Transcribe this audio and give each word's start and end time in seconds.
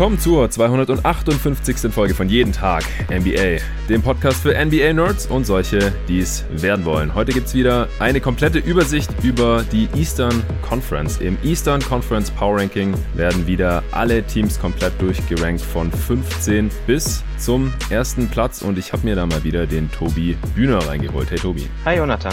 willkommen 0.00 0.18
zur 0.18 0.50
258. 0.50 1.92
Folge 1.92 2.14
von 2.14 2.26
Jeden 2.26 2.54
Tag 2.54 2.84
NBA, 3.10 3.62
dem 3.90 4.00
Podcast 4.00 4.40
für 4.40 4.54
NBA-Nerds 4.54 5.26
und 5.26 5.44
solche, 5.44 5.92
die 6.08 6.20
es 6.20 6.46
werden 6.50 6.86
wollen. 6.86 7.14
Heute 7.14 7.32
gibt 7.32 7.48
es 7.48 7.54
wieder 7.54 7.86
eine 7.98 8.22
komplette 8.22 8.60
Übersicht 8.60 9.10
über 9.22 9.62
die 9.70 9.90
Eastern 9.94 10.42
Conference. 10.62 11.18
Im 11.18 11.36
Eastern 11.44 11.82
Conference 11.82 12.30
Power 12.30 12.60
Ranking 12.60 12.94
werden 13.12 13.46
wieder 13.46 13.82
alle 13.92 14.22
Teams 14.22 14.58
komplett 14.58 14.98
durchgerankt 15.02 15.60
von 15.60 15.92
15 15.92 16.70
bis 16.86 17.22
zum 17.36 17.72
ersten 17.90 18.28
Platz 18.28 18.62
und 18.62 18.78
ich 18.78 18.94
habe 18.94 19.06
mir 19.06 19.16
da 19.16 19.26
mal 19.26 19.44
wieder 19.44 19.66
den 19.66 19.90
Tobi 19.90 20.36
Bühner 20.54 20.78
reingeholt. 20.78 21.30
Hey 21.30 21.38
Tobi. 21.38 21.68
Hi 21.84 21.96
Jonathan. 21.96 22.32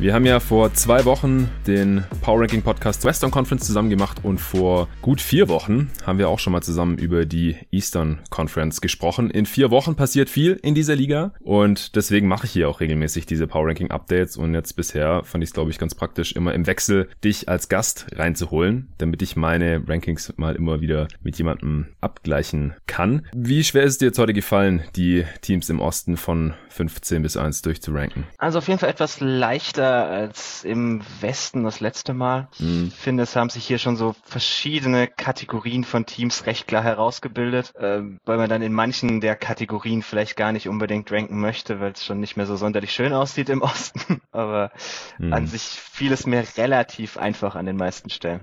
Wir 0.00 0.14
haben 0.14 0.26
ja 0.26 0.38
vor 0.38 0.72
zwei 0.74 1.04
Wochen 1.04 1.48
den 1.66 2.04
Power 2.20 2.42
Ranking 2.42 2.62
Podcast 2.62 3.04
Western 3.04 3.32
Conference 3.32 3.66
zusammen 3.66 3.90
gemacht 3.90 4.18
und 4.22 4.40
vor 4.40 4.86
gut 5.02 5.20
vier 5.20 5.48
Wochen 5.48 5.90
haben 6.06 6.18
wir 6.18 6.28
auch 6.28 6.38
schon 6.38 6.52
mal 6.52 6.62
zusammen 6.62 6.98
über 6.98 7.07
die 7.08 7.56
Eastern 7.70 8.20
Conference 8.30 8.80
gesprochen. 8.80 9.30
In 9.30 9.46
vier 9.46 9.70
Wochen 9.70 9.96
passiert 9.96 10.28
viel 10.28 10.58
in 10.62 10.74
dieser 10.74 10.96
Liga 10.96 11.32
und 11.40 11.96
deswegen 11.96 12.28
mache 12.28 12.46
ich 12.46 12.52
hier 12.52 12.68
auch 12.68 12.80
regelmäßig 12.80 13.26
diese 13.26 13.46
Power 13.46 13.68
Ranking 13.68 13.90
Updates 13.90 14.36
und 14.36 14.54
jetzt 14.54 14.74
bisher 14.74 15.22
fand 15.24 15.42
ich 15.42 15.50
es 15.50 15.54
glaube 15.54 15.70
ich 15.70 15.78
ganz 15.78 15.94
praktisch 15.94 16.32
immer 16.32 16.54
im 16.54 16.66
Wechsel 16.66 17.08
dich 17.24 17.48
als 17.48 17.68
Gast 17.68 18.06
reinzuholen, 18.14 18.88
damit 18.98 19.22
ich 19.22 19.36
meine 19.36 19.82
Rankings 19.86 20.34
mal 20.36 20.54
immer 20.54 20.80
wieder 20.80 21.08
mit 21.22 21.38
jemandem 21.38 21.86
abgleichen 22.00 22.74
kann. 22.86 23.26
Wie 23.34 23.64
schwer 23.64 23.84
ist 23.84 23.92
es 23.92 23.98
dir 23.98 24.06
jetzt 24.06 24.18
heute 24.18 24.32
gefallen? 24.34 24.82
die 24.98 25.24
Teams 25.42 25.68
im 25.70 25.80
Osten 25.80 26.16
von 26.16 26.54
15 26.70 27.22
bis 27.22 27.36
1 27.36 27.62
durchzuranken? 27.62 28.24
Also 28.38 28.58
auf 28.58 28.68
jeden 28.68 28.80
Fall 28.80 28.90
etwas 28.90 29.20
leichter 29.20 30.06
als 30.06 30.64
im 30.64 31.02
Westen 31.20 31.64
das 31.64 31.80
letzte 31.80 32.14
Mal. 32.14 32.48
Mhm. 32.58 32.88
Ich 32.88 32.94
finde, 32.94 33.22
es 33.22 33.36
haben 33.36 33.50
sich 33.50 33.64
hier 33.64 33.78
schon 33.78 33.96
so 33.96 34.14
verschiedene 34.24 35.06
Kategorien 35.06 35.84
von 35.84 36.06
Teams 36.06 36.46
recht 36.46 36.66
klar 36.66 36.82
herausgebildet, 36.98 37.74
äh, 37.76 38.02
weil 38.24 38.36
man 38.36 38.50
dann 38.50 38.60
in 38.60 38.72
manchen 38.72 39.20
der 39.20 39.36
Kategorien 39.36 40.02
vielleicht 40.02 40.36
gar 40.36 40.52
nicht 40.52 40.68
unbedingt 40.68 41.10
ranken 41.12 41.40
möchte, 41.40 41.80
weil 41.80 41.92
es 41.92 42.04
schon 42.04 42.20
nicht 42.20 42.36
mehr 42.36 42.46
so 42.46 42.56
sonderlich 42.56 42.92
schön 42.92 43.12
aussieht 43.12 43.48
im 43.48 43.62
Osten. 43.62 44.20
Aber 44.32 44.72
mhm. 45.18 45.32
an 45.32 45.46
sich 45.46 45.62
vieles 45.62 46.26
mehr 46.26 46.44
relativ 46.56 47.16
einfach 47.16 47.54
an 47.54 47.66
den 47.66 47.76
meisten 47.76 48.10
Stellen. 48.10 48.40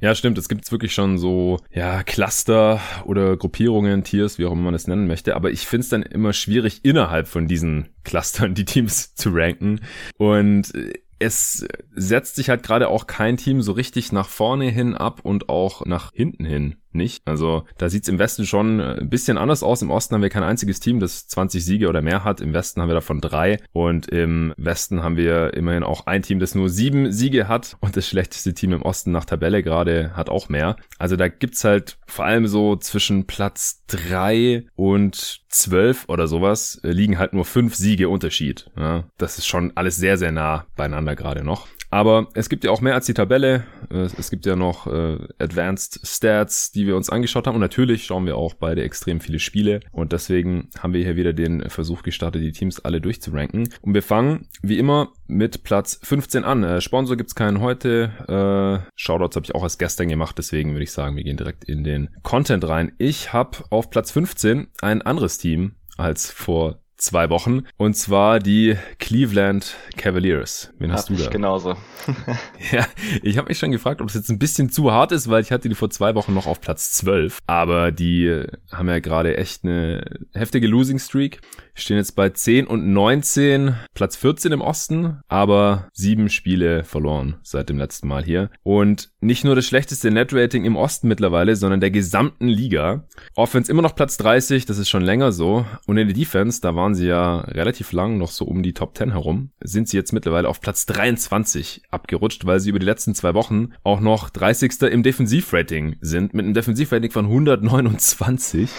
Ja, 0.00 0.14
stimmt. 0.14 0.38
Es 0.38 0.48
gibt 0.48 0.70
wirklich 0.70 0.94
schon 0.94 1.18
so, 1.18 1.58
ja, 1.70 2.02
Cluster 2.04 2.80
oder 3.04 3.36
Gruppierungen, 3.36 4.04
Tiers, 4.04 4.38
wie 4.38 4.46
auch 4.46 4.52
immer 4.52 4.62
man 4.62 4.74
es 4.74 4.86
nennen 4.86 5.06
möchte. 5.06 5.34
Aber 5.34 5.50
ich 5.50 5.66
finde 5.66 5.82
es 5.82 5.88
dann 5.88 6.02
immer 6.02 6.32
schwierig, 6.32 6.84
innerhalb 6.84 7.26
von 7.26 7.48
diesen 7.48 7.88
Clustern 8.04 8.54
die 8.54 8.64
Teams 8.64 9.14
zu 9.16 9.30
ranken. 9.32 9.80
Und 10.16 10.72
es 11.18 11.66
setzt 11.94 12.36
sich 12.36 12.50
halt 12.50 12.62
gerade 12.62 12.88
auch 12.88 13.06
kein 13.06 13.36
Team 13.36 13.62
so 13.62 13.72
richtig 13.72 14.12
nach 14.12 14.28
vorne 14.28 14.68
hin 14.68 14.94
ab 14.94 15.20
und 15.22 15.48
auch 15.48 15.84
nach 15.86 16.12
hinten 16.12 16.44
hin 16.44 16.76
nicht. 16.96 17.22
Also 17.26 17.64
da 17.78 17.88
sieht's 17.88 18.08
im 18.08 18.18
Westen 18.18 18.46
schon 18.46 18.80
ein 18.80 19.08
bisschen 19.08 19.38
anders 19.38 19.62
aus. 19.62 19.82
Im 19.82 19.90
Osten 19.90 20.14
haben 20.14 20.22
wir 20.22 20.30
kein 20.30 20.42
einziges 20.42 20.80
Team, 20.80 21.00
das 21.00 21.28
20 21.28 21.64
Siege 21.64 21.88
oder 21.88 22.02
mehr 22.02 22.24
hat. 22.24 22.40
Im 22.40 22.52
Westen 22.52 22.80
haben 22.80 22.88
wir 22.88 22.94
davon 22.94 23.20
drei. 23.20 23.58
Und 23.72 24.08
im 24.08 24.54
Westen 24.56 25.02
haben 25.02 25.16
wir 25.16 25.54
immerhin 25.54 25.82
auch 25.82 26.06
ein 26.06 26.22
Team, 26.22 26.38
das 26.38 26.54
nur 26.54 26.68
sieben 26.68 27.12
Siege 27.12 27.48
hat. 27.48 27.76
Und 27.80 27.96
das 27.96 28.06
schlechteste 28.06 28.54
Team 28.54 28.72
im 28.72 28.82
Osten 28.82 29.12
nach 29.12 29.24
Tabelle 29.24 29.62
gerade 29.62 30.16
hat 30.16 30.28
auch 30.28 30.48
mehr. 30.48 30.76
Also 30.98 31.16
da 31.16 31.28
gibt's 31.28 31.64
halt 31.64 31.98
vor 32.06 32.24
allem 32.24 32.46
so 32.46 32.76
zwischen 32.76 33.26
Platz 33.26 33.84
drei 33.86 34.66
und 34.74 35.42
zwölf 35.48 36.04
oder 36.08 36.26
sowas 36.26 36.80
äh, 36.84 36.90
liegen 36.90 37.18
halt 37.18 37.32
nur 37.32 37.44
fünf 37.44 37.74
Siege 37.74 38.08
Unterschied. 38.08 38.70
Ja, 38.76 39.04
das 39.18 39.38
ist 39.38 39.46
schon 39.46 39.72
alles 39.74 39.96
sehr, 39.96 40.18
sehr 40.18 40.32
nah 40.32 40.66
beieinander 40.76 41.16
gerade 41.16 41.44
noch. 41.44 41.66
Aber 41.90 42.28
es 42.34 42.48
gibt 42.48 42.64
ja 42.64 42.70
auch 42.70 42.80
mehr 42.80 42.94
als 42.94 43.06
die 43.06 43.14
Tabelle. 43.14 43.64
Es 43.90 44.30
gibt 44.30 44.46
ja 44.46 44.56
noch 44.56 44.86
äh, 44.86 45.18
Advanced 45.38 46.00
Stats, 46.04 46.72
die 46.72 46.86
wir 46.86 46.96
uns 46.96 47.10
angeschaut 47.10 47.46
haben. 47.46 47.54
Und 47.54 47.60
natürlich 47.60 48.04
schauen 48.04 48.26
wir 48.26 48.36
auch 48.36 48.54
beide 48.54 48.82
extrem 48.82 49.20
viele 49.20 49.38
Spiele. 49.38 49.80
Und 49.92 50.12
deswegen 50.12 50.68
haben 50.78 50.92
wir 50.92 51.04
hier 51.04 51.16
wieder 51.16 51.32
den 51.32 51.68
Versuch 51.70 52.02
gestartet, 52.02 52.42
die 52.42 52.52
Teams 52.52 52.84
alle 52.84 53.00
durchzuranken. 53.00 53.68
Und 53.82 53.94
wir 53.94 54.02
fangen 54.02 54.48
wie 54.62 54.78
immer 54.78 55.12
mit 55.26 55.64
Platz 55.64 55.98
15 56.02 56.44
an. 56.44 56.64
Äh, 56.64 56.80
Sponsor 56.80 57.16
gibt's 57.16 57.34
keinen 57.34 57.60
heute. 57.60 58.10
Äh, 58.28 58.90
Shoutouts 58.96 59.36
habe 59.36 59.44
ich 59.44 59.54
auch 59.54 59.62
erst 59.62 59.78
gestern 59.78 60.08
gemacht. 60.08 60.36
Deswegen 60.38 60.72
würde 60.72 60.84
ich 60.84 60.92
sagen, 60.92 61.16
wir 61.16 61.24
gehen 61.24 61.36
direkt 61.36 61.64
in 61.64 61.84
den 61.84 62.10
Content 62.22 62.66
rein. 62.68 62.92
Ich 62.98 63.32
habe 63.32 63.58
auf 63.70 63.90
Platz 63.90 64.10
15 64.10 64.68
ein 64.80 65.02
anderes 65.02 65.38
Team 65.38 65.76
als 65.96 66.30
vor 66.30 66.80
zwei 66.96 67.30
Wochen. 67.30 67.62
Und 67.76 67.94
zwar 67.96 68.38
die 68.38 68.76
Cleveland 68.98 69.76
Cavaliers. 69.96 70.72
Wen 70.78 70.92
hast 70.92 71.10
Hab 71.10 71.16
du 71.16 71.22
da? 71.22 71.30
genauso. 71.30 71.76
ja, 72.72 72.86
ich 73.22 73.38
habe 73.38 73.48
mich 73.48 73.58
schon 73.58 73.72
gefragt, 73.72 74.00
ob 74.00 74.08
es 74.08 74.14
jetzt 74.14 74.30
ein 74.30 74.38
bisschen 74.38 74.70
zu 74.70 74.92
hart 74.92 75.12
ist, 75.12 75.28
weil 75.28 75.42
ich 75.42 75.52
hatte 75.52 75.68
die 75.68 75.74
vor 75.74 75.90
zwei 75.90 76.14
Wochen 76.14 76.34
noch 76.34 76.46
auf 76.46 76.60
Platz 76.60 76.92
12. 76.92 77.38
Aber 77.46 77.92
die 77.92 78.44
haben 78.72 78.88
ja 78.88 78.98
gerade 78.98 79.36
echt 79.36 79.64
eine 79.64 80.04
heftige 80.32 80.66
Losing 80.66 80.98
Streak 80.98 81.40
stehen 81.76 81.98
jetzt 81.98 82.16
bei 82.16 82.30
10 82.30 82.66
und 82.66 82.92
19, 82.92 83.74
Platz 83.94 84.16
14 84.16 84.52
im 84.52 84.60
Osten, 84.60 85.20
aber 85.28 85.88
sieben 85.92 86.28
Spiele 86.30 86.84
verloren 86.84 87.36
seit 87.42 87.68
dem 87.68 87.78
letzten 87.78 88.08
Mal 88.08 88.24
hier. 88.24 88.50
Und 88.62 89.10
nicht 89.20 89.44
nur 89.44 89.54
das 89.54 89.66
schlechteste 89.66 90.10
Netrating 90.10 90.64
im 90.64 90.76
Osten 90.76 91.06
mittlerweile, 91.08 91.54
sondern 91.54 91.80
der 91.80 91.90
gesamten 91.90 92.48
Liga. 92.48 93.04
Offense 93.34 93.70
immer 93.70 93.82
noch 93.82 93.94
Platz 93.94 94.16
30, 94.16 94.64
das 94.64 94.78
ist 94.78 94.88
schon 94.88 95.02
länger 95.02 95.32
so. 95.32 95.66
Und 95.86 95.98
in 95.98 96.08
der 96.08 96.16
Defense, 96.16 96.60
da 96.60 96.74
waren 96.74 96.85
sie 96.94 97.06
ja 97.06 97.40
relativ 97.40 97.92
lang 97.92 98.18
noch 98.18 98.30
so 98.30 98.44
um 98.44 98.62
die 98.62 98.72
Top 98.72 98.96
10 98.96 99.12
herum, 99.12 99.50
sind 99.60 99.88
sie 99.88 99.96
jetzt 99.96 100.12
mittlerweile 100.12 100.48
auf 100.48 100.60
Platz 100.60 100.86
23 100.86 101.82
abgerutscht, 101.90 102.46
weil 102.46 102.60
sie 102.60 102.70
über 102.70 102.78
die 102.78 102.86
letzten 102.86 103.14
zwei 103.14 103.34
Wochen 103.34 103.72
auch 103.82 104.00
noch 104.00 104.30
30. 104.30 104.82
im 104.82 105.02
Defensivrating 105.02 105.96
sind, 106.00 106.34
mit 106.34 106.44
einem 106.44 106.54
Defensivrating 106.54 107.10
von 107.10 107.26
129. 107.26 108.70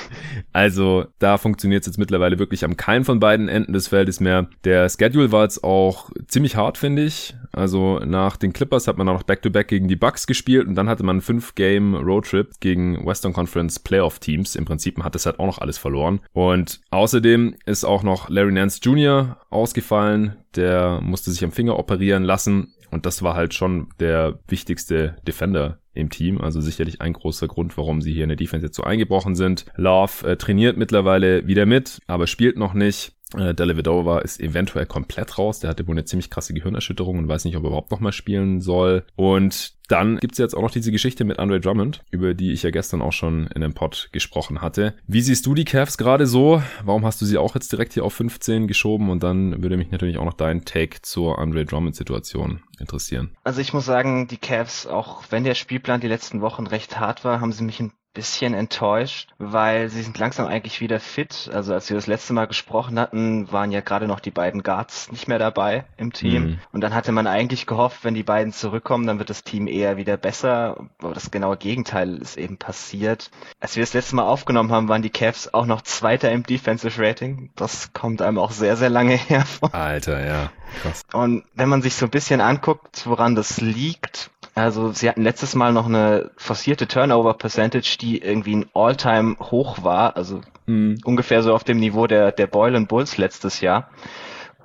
Also 0.54 1.06
da 1.20 1.38
funktioniert 1.38 1.82
es 1.82 1.88
jetzt 1.88 1.98
mittlerweile 1.98 2.40
wirklich 2.40 2.64
am 2.64 2.78
keinen 2.78 3.06
von 3.06 3.20
beiden 3.20 3.48
Enden 3.48 3.74
des 3.74 3.88
Feldes 3.90 4.20
mehr. 4.20 4.50
Der 4.64 4.90
Schedule 4.90 5.32
war 5.32 5.44
jetzt 5.44 5.64
auch 5.64 6.10
ziemlich 6.28 6.56
hart, 6.56 6.78
finde 6.78 7.04
ich. 7.04 7.36
Also 7.52 8.00
nach 8.00 8.38
den 8.38 8.54
Clippers 8.54 8.88
hat 8.88 8.98
man 8.98 9.10
auch 9.10 9.14
noch 9.14 9.24
Back-to-Back 9.24 9.68
-back 9.68 9.70
gegen 9.70 9.88
die 9.88 9.96
Bucks 9.96 10.28
gespielt 10.28 10.68
und 10.68 10.76
dann 10.76 10.88
hatte 10.88 11.04
man 11.04 11.22
fünf 11.22 11.56
Game 11.56 11.96
Roadtrip 11.96 12.60
gegen 12.60 13.06
Western 13.06 13.34
Conference 13.34 13.80
Playoff 13.80 14.20
Teams. 14.20 14.56
Im 14.56 14.66
Prinzip 14.66 15.02
hat 15.04 15.16
es 15.16 15.26
halt 15.26 15.40
auch 15.40 15.46
noch 15.46 15.58
alles 15.60 15.78
verloren. 15.78 16.20
Und 16.34 16.82
außerdem 16.92 17.56
ist 17.66 17.84
auch 17.84 17.97
noch 18.04 18.30
Larry 18.30 18.52
Nance 18.52 18.80
Jr. 18.82 19.38
ausgefallen. 19.50 20.38
Der 20.56 21.02
musste 21.02 21.32
sich 21.32 21.44
am 21.44 21.52
Finger 21.52 21.78
operieren 21.78 22.24
lassen. 22.24 22.74
Und 22.90 23.06
das 23.06 23.22
war 23.22 23.36
halt 23.36 23.54
schon 23.54 23.90
der 24.00 24.40
wichtigste 24.48 25.18
Defender 25.28 25.80
im 25.94 26.10
Team. 26.10 26.40
Also 26.40 26.62
sicherlich 26.62 27.02
ein 27.02 27.14
großer 27.14 27.48
Grund, 27.48 27.78
warum 27.78 28.02
sie 28.02 28.14
hier 28.14 28.24
in 28.24 28.30
der 28.30 28.38
Defense 28.38 28.66
jetzt 28.66 28.78
so 28.78 28.84
eingebrochen 28.84 29.36
sind. 29.36 29.66
Love 29.76 30.28
äh, 30.28 30.38
trainiert 30.38 30.78
mittlerweile 30.78 31.48
wieder 31.48 31.66
mit, 31.66 32.00
aber 32.08 32.28
spielt 32.28 32.58
noch 32.58 32.74
nicht. 32.74 33.17
Äh, 33.36 33.54
Delevedova 33.54 34.20
ist 34.20 34.40
eventuell 34.40 34.86
komplett 34.86 35.38
raus. 35.38 35.60
Der 35.60 35.70
hatte 35.70 35.88
wohl 35.88 35.96
eine 35.96 36.06
ziemlich 36.06 36.30
krasse 36.30 36.54
Gehirnerschütterung 36.54 37.18
und 37.18 37.28
weiß 37.28 37.46
nicht, 37.46 37.58
ob 37.58 37.64
er 37.64 37.68
überhaupt 37.68 37.92
nochmal 37.92 38.14
spielen 38.14 38.62
soll. 38.62 39.06
Und 39.16 39.76
dann 39.90 40.18
gibt's 40.18 40.38
jetzt 40.38 40.56
auch 40.56 40.62
noch 40.62 40.72
diese 40.72 40.92
Geschichte 40.92 41.24
mit 41.24 41.40
Andre 41.40 41.60
Drummond, 41.60 42.04
über 42.12 42.34
die 42.34 42.52
ich 42.52 42.64
ja 42.64 42.72
gestern 42.72 43.02
auch 43.02 43.14
schon 43.14 43.48
in 43.48 43.62
dem 43.62 43.74
Pod 43.74 44.10
gesprochen 44.12 44.62
hatte. 44.62 44.96
Wie 45.08 45.22
siehst 45.22 45.46
du 45.46 45.56
die 45.56 45.66
Cavs 45.66 45.98
gerade 45.98 46.28
so? 46.28 46.62
Warum 46.84 47.06
hast 47.06 47.22
du 47.22 47.26
sie 47.26 47.38
auch 47.38 47.56
jetzt 47.56 47.72
direkt 47.72 47.94
hier 47.94 48.04
auf 48.04 48.14
15 48.14 48.68
geschoben? 48.68 49.10
Und 49.10 49.24
dann 49.24 49.62
würde 49.64 49.78
mich 49.78 49.92
natürlich 49.92 50.18
auch 50.18 50.26
noch 50.26 50.34
dein 50.34 50.66
Take 50.66 51.02
zur 51.02 51.40
Andre 51.40 51.66
Drummond-Situation 51.66 52.62
interessieren. 52.80 53.36
Also 53.44 53.62
ich 53.62 53.74
muss 53.74 53.86
sagen, 53.86 54.28
die 54.28 54.38
Cavs, 54.38 54.88
auch 54.88 55.24
wenn 55.30 55.44
der 55.44 55.56
Spielplan 55.56 56.02
die 56.02 56.08
letzten 56.08 56.42
Wochen 56.42 56.68
recht 56.68 57.00
hart 57.00 57.24
war, 57.24 57.40
haben 57.40 57.54
sie 57.54 57.64
mich 57.64 57.80
ein 57.80 57.94
bisschen 58.18 58.56
enttäuscht, 58.56 59.30
weil 59.38 59.90
sie 59.90 60.02
sind 60.02 60.18
langsam 60.18 60.48
eigentlich 60.48 60.82
wieder 60.82 61.00
fit. 61.00 61.52
Also 61.54 61.76
als 61.76 61.88
wir 61.88 61.96
das 61.96 62.08
letzte 62.08 62.34
Mal 62.34 62.48
gesprochen 62.48 63.00
hatten, 63.00 63.52
waren 63.52 63.72
ja 63.72 63.82
gerade 63.82 64.08
noch 64.08 64.20
die 64.20 64.32
beiden 64.32 64.64
Guards 64.64 65.12
nicht 65.12 65.28
mehr 65.28 65.38
dabei 65.38 65.86
im 65.98 66.12
Team. 66.14 66.44
Mhm. 66.44 66.60
Und 66.72 66.82
dann 66.82 66.96
hatte 66.96 67.12
man 67.12 67.28
eigentlich 67.28 67.68
gehofft, 67.68 68.04
wenn 68.04 68.16
die 68.16 68.24
beiden 68.24 68.54
zurückkommen, 68.54 69.06
dann 69.06 69.20
wird 69.20 69.30
das 69.30 69.44
Team 69.44 69.68
eher 69.68 69.98
wieder 69.98 70.18
besser. 70.18 70.88
Aber 70.98 71.14
das 71.14 71.30
genaue 71.30 71.58
Gegenteil 71.58 72.18
ist 72.18 72.38
eben 72.38 72.58
passiert. 72.58 73.30
Als 73.60 73.76
wir 73.76 73.84
das 73.84 73.94
letzte 73.94 74.16
Mal 74.16 74.24
aufgenommen 74.24 74.72
haben, 74.72 74.90
waren 74.90 75.04
die 75.04 75.12
Cavs 75.12 75.54
auch 75.54 75.68
noch 75.68 75.84
Zweiter 75.84 76.32
im 76.32 76.42
Defensive 76.42 77.00
Rating. 77.00 77.52
Das 77.56 77.94
kommt 77.94 78.24
einem 78.24 78.40
auch 78.40 78.52
sehr, 78.52 78.78
sehr 78.78 78.90
lange 78.90 79.14
her. 79.28 79.46
Alter, 79.74 80.26
ja. 80.26 80.50
Krass. 80.82 81.04
Und 81.14 81.44
wenn 81.54 81.70
man 81.70 81.84
sich 81.84 81.94
so 81.94 82.08
ein 82.08 82.12
bisschen 82.12 82.42
anguckt, 82.42 83.06
woran 83.06 83.36
das 83.36 83.62
liegt, 83.62 84.32
also 84.58 84.92
sie 84.92 85.08
hatten 85.08 85.22
letztes 85.22 85.54
Mal 85.54 85.72
noch 85.72 85.86
eine 85.86 86.32
forcierte 86.36 86.88
Turnover 86.88 87.36
Percentage, 87.36 87.98
die 88.02 88.22
irgendwie 88.22 88.56
ein 88.56 88.66
All-Time 88.74 89.38
hoch 89.40 89.84
war, 89.84 90.18
also 90.18 90.42
mhm. 90.66 90.98
ungefähr 91.06 91.44
so 91.44 91.54
auf 91.54 91.64
dem 91.64 91.80
Niveau 91.80 92.08
der, 92.08 92.32
der 92.32 92.48
Boylan 92.48 92.88
Bulls 92.88 93.18
letztes 93.18 93.62
Jahr. 93.62 93.90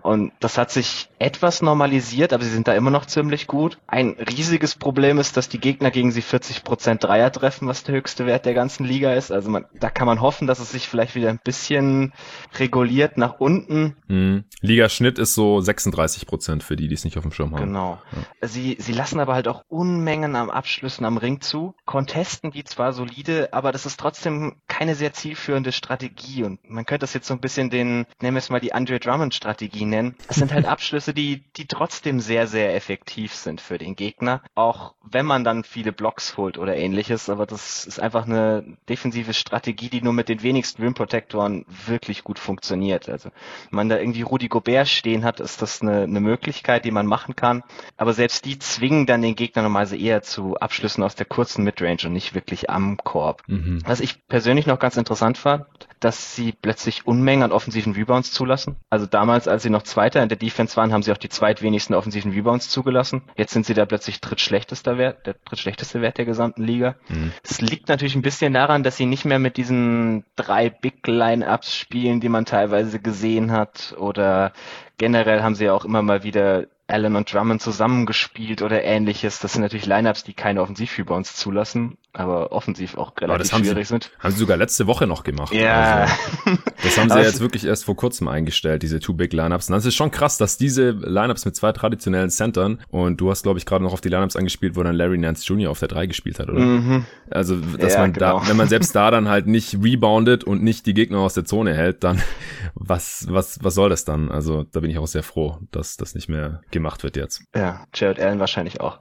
Und 0.03 0.33
das 0.41 0.59
hat 0.59 0.71
sich 0.71 1.09
etwas 1.19 1.63
normalisiert, 1.63 2.33
aber 2.33 2.43
sie 2.43 2.51
sind 2.51 2.69
da 2.69 2.75
immer 2.75 2.91
noch 2.91 3.07
ziemlich 3.07 3.47
gut. 3.47 3.79
Ein 3.87 4.17
riesiges 4.19 4.75
Problem 4.75 5.19
ist, 5.19 5.37
dass 5.37 5.49
die 5.49 5.61
Gegner 5.61 5.91
gegen 5.91 6.13
sie 6.13 6.23
40% 6.23 6.99
Dreier 6.99 7.31
treffen, 7.31 7.69
was 7.69 7.85
der 7.85 7.95
höchste 7.95 8.27
Wert 8.27 8.47
der 8.47 8.55
ganzen 8.55 8.85
Liga 8.85 9.15
ist. 9.15 9.31
Also 9.31 9.51
man, 9.51 9.65
da 9.79 9.91
kann 9.91 10.07
man 10.07 10.21
hoffen, 10.21 10.47
dass 10.47 10.59
es 10.59 10.73
sich 10.73 10.89
vielleicht 10.89 11.15
wieder 11.15 11.31
ein 11.31 11.41
bisschen 11.43 12.13
reguliert 12.59 13.17
nach 13.17 13.39
unten. 13.39 13.97
Mhm. 14.09 14.45
Ligaschnitt 14.61 15.19
ist 15.19 15.35
so 15.35 15.59
36% 15.59 16.63
für 16.63 16.77
die, 16.77 16.89
die 16.89 16.95
es 16.95 17.05
nicht 17.05 17.17
auf 17.17 17.23
dem 17.23 17.33
Schirm 17.33 17.55
haben. 17.55 17.67
Genau. 17.67 18.01
Ja. 18.41 18.49
Sie, 18.49 18.77
sie 18.79 18.93
lassen 18.93 19.21
aber 19.21 19.35
halt 19.35 19.49
auch 19.49 19.65
Unmengen 19.69 20.37
am 20.37 20.51
Abschlüssen 20.51 21.05
am 21.05 21.17
Ring 21.17 21.41
zu, 21.41 21.75
contesten 21.85 22.51
die 22.51 22.65
zwar 22.65 22.93
solide, 22.93 23.53
aber 23.53 23.73
das 23.73 23.87
ist 23.87 23.99
trotzdem 23.99 24.57
keine 24.69 24.95
sehr 24.95 25.13
zielführende 25.13 25.73
Strategie 25.73 26.45
und 26.45 26.59
man 26.69 26.85
könnte 26.87 27.03
das 27.03 27.15
jetzt 27.15 27.27
so 27.27 27.35
ein 27.35 27.41
bisschen 27.41 27.71
den, 27.71 28.07
nennen 28.21 28.35
wir 28.35 28.39
es 28.39 28.51
mal 28.51 28.61
die 28.61 28.73
Andre 28.73 28.99
Drummond 28.99 29.35
Strategie 29.35 29.85
nennen. 29.93 30.17
Es 30.27 30.37
sind 30.37 30.53
halt 30.53 30.67
Abschlüsse, 30.73 31.15
die, 31.15 31.45
die 31.57 31.67
trotzdem 31.67 32.19
sehr, 32.19 32.47
sehr 32.47 32.75
effektiv 32.75 33.35
sind 33.35 33.61
für 33.61 33.79
den 33.79 33.95
Gegner, 33.95 34.43
auch 34.55 34.95
wenn 35.03 35.27
man 35.27 35.45
dann 35.45 35.63
viele 35.63 35.93
Blocks 35.93 36.37
holt 36.37 36.59
oder 36.59 36.77
ähnliches, 36.77 37.29
aber 37.29 37.47
das 37.47 37.87
ist 37.87 38.01
einfach 38.01 38.27
eine 38.27 38.65
defensive 38.89 39.35
Strategie, 39.35 39.89
die 39.89 40.03
nur 40.03 40.13
mit 40.13 40.29
den 40.29 40.43
wenigsten 40.43 40.83
Rim 40.83 40.95
Protectoren 40.95 41.65
wirklich 41.87 42.25
gut 42.25 42.39
funktioniert. 42.39 43.09
Also, 43.09 43.31
wenn 43.71 43.77
man 43.77 43.89
da 43.89 43.99
irgendwie 43.99 44.23
Rudi 44.23 44.49
Gobert 44.49 44.89
stehen 44.89 45.25
hat, 45.25 45.41
ist 45.41 45.63
das 45.63 45.83
eine, 45.83 46.03
eine 46.03 46.21
Möglichkeit, 46.21 46.85
die 46.85 46.91
man 46.91 47.07
machen 47.07 47.37
kann, 47.37 47.63
aber 47.97 48.13
selbst 48.13 48.45
die 48.45 48.59
zwingen 48.59 49.07
dann 49.07 49.23
den 49.23 49.37
Gegner 49.37 49.63
normalerweise 49.63 49.97
eher 49.97 50.23
zu 50.23 50.57
Abschlüssen 50.57 51.05
aus 51.05 51.15
der 51.15 51.27
kurzen 51.27 51.65
Midrange 51.65 52.07
und 52.07 52.13
nicht 52.13 52.35
wirklich 52.35 52.71
am 52.71 52.97
Korb. 52.97 53.43
Mhm. 53.47 53.83
Was 53.87 54.01
ich 54.01 54.27
persönlich 54.27 54.67
noch 54.67 54.79
ganz 54.79 54.97
interessant 54.97 55.39
fand, 55.39 55.67
dass 56.05 56.35
sie 56.35 56.53
plötzlich 56.53 57.07
Unmengen 57.07 57.45
an 57.45 57.53
offensiven 57.53 57.93
Rebounds 57.93 58.33
zulassen. 58.33 58.77
Also 58.91 59.07
damals, 59.07 59.47
als 59.47 59.63
sie 59.63 59.71
noch 59.71 59.83
Zweiter 59.83 60.23
in 60.23 60.29
der 60.29 60.39
Defense 60.39 60.77
waren, 60.77 60.93
haben 60.93 61.03
sie 61.03 61.13
auch 61.13 61.19
die 61.19 61.29
zweitwenigsten 61.29 61.95
offensiven 61.95 62.33
Rebounds 62.33 62.69
zugelassen. 62.69 63.23
Jetzt 63.37 63.53
sind 63.53 63.67
sie 63.67 63.75
da 63.75 63.87
plötzlich 63.87 64.21
drittschlechtester 64.21 64.99
Wert, 64.99 65.27
der 65.27 65.37
drittschlechteste 65.45 66.01
Wert 66.01 66.19
der 66.19 66.25
gesamten 66.25 66.65
Liga. 66.65 66.97
Mhm. 67.09 67.33
Es 67.43 67.61
mhm. 67.61 67.69
liegt 67.69 67.89
natürlich 67.89 68.17
ein 68.17 68.23
bisschen 68.23 68.53
daran, 68.53 68.83
dass 68.83 68.97
sie 68.97 69.07
nicht 69.07 69.25
mehr 69.25 69.39
mit 69.39 69.57
diesen 69.57 70.25
drei 70.37 70.71
Big 70.71 71.07
Line-Ups 71.07 71.77
spielen, 71.77 72.21
die 72.21 72.29
man 72.29 72.45
teilweise 72.45 72.99
gesehen 72.99 73.53
hat 73.53 73.95
oder 73.99 74.53
generell 74.99 75.43
haben 75.43 75.55
sie 75.55 75.67
ja 75.67 75.73
auch 75.73 75.85
immer 75.85 76.03
mal 76.03 76.25
wieder 76.25 76.67
Allen 76.93 77.17
und 77.17 77.33
Drummond 77.33 77.63
zusammengespielt 77.63 78.61
oder 78.61 78.85
ähnliches. 78.85 79.41
Das 79.41 79.55
sind 79.55 79.63
natürlich 79.63 79.87
Lineups, 79.87 80.25
die 80.25 80.35
keine 80.35 80.61
Offensiv-Rebounds 80.61 81.37
zulassen, 81.37 81.97
aber 82.15 82.53
offensiv 82.53 82.99
auch 82.99 83.13
relativ 83.19 83.57
schwierig 83.57 83.87
sie, 83.89 83.95
sind. 83.95 84.11
Haben 84.19 84.33
sie 84.33 84.39
sogar 84.39 84.59
letzte 84.59 84.87
Woche 84.87 85.07
noch 85.07 85.25
gemacht. 85.25 85.55
Ja. 85.55 86.07
Also, 86.45 86.59
das 86.83 86.99
haben 86.99 87.09
sie 87.11 87.17
ja 87.17 87.25
jetzt 87.25 87.41
wirklich 87.41 87.65
erst 87.65 87.87
vor 87.87 87.97
kurzem 87.97 88.29
eingestellt, 88.29 88.83
diese 88.83 89.01
Two 89.01 89.15
Big 89.15 89.33
Lineups. 89.33 89.71
Und 89.71 89.75
das 89.75 89.87
ist 89.87 89.95
schon 89.95 90.11
krass, 90.11 90.37
dass 90.37 90.59
diese 90.59 90.91
Lineups 90.91 91.47
mit 91.47 91.57
zwei 91.57 91.73
traditionellen 91.73 92.29
Centern 92.29 92.81
und 92.91 93.19
du 93.21 93.31
hast, 93.31 93.45
glaube 93.45 93.59
ich, 93.59 93.65
gerade 93.65 93.83
noch 93.83 93.95
auf 93.95 94.03
die 94.03 94.11
Lineups 94.11 94.37
angespielt, 94.37 94.77
wo 94.77 94.83
dann 94.83 94.95
Larry 94.95 95.17
Nance 95.17 95.45
Jr. 95.47 95.71
auf 95.71 95.79
der 95.79 95.89
3 95.89 96.07
gespielt 96.07 96.39
hat, 96.39 96.51
oder? 96.51 96.61
Mhm. 96.61 97.07
Also, 97.31 97.57
dass 97.57 97.95
ja, 97.95 98.01
man 98.01 98.13
genau. 98.13 98.41
da, 98.41 98.49
wenn 98.49 98.59
man 98.59 98.69
selbst 98.69 98.95
da 98.95 99.11
dann 99.11 99.29
halt 99.29 99.47
nicht 99.47 99.79
reboundet 99.83 100.45
und 100.45 100.63
nicht 100.63 100.85
die 100.85 100.95
Gegner 100.95 101.19
aus 101.19 101.33
der 101.33 101.47
Zone 101.47 101.75
hält, 101.75 102.05
dann 102.05 102.21
was, 102.75 103.27
was, 103.31 103.59
was 103.63 103.75
soll 103.75 103.89
das 103.89 104.05
dann? 104.05 104.31
Also, 104.31 104.65
da 104.65 104.81
bin 104.81 104.91
ich 104.91 104.99
auch 104.99 105.07
sehr 105.07 105.23
froh, 105.23 105.59
dass 105.71 105.97
das 105.97 106.15
nicht 106.15 106.29
mehr 106.29 106.61
gemacht 106.71 107.05
wird 107.05 107.17
jetzt. 107.17 107.45
Ja, 107.55 107.87
Jared 107.95 108.21
Allen 108.21 108.39
wahrscheinlich 108.39 108.83
auch. 108.83 109.01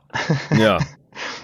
ja, 0.58 0.80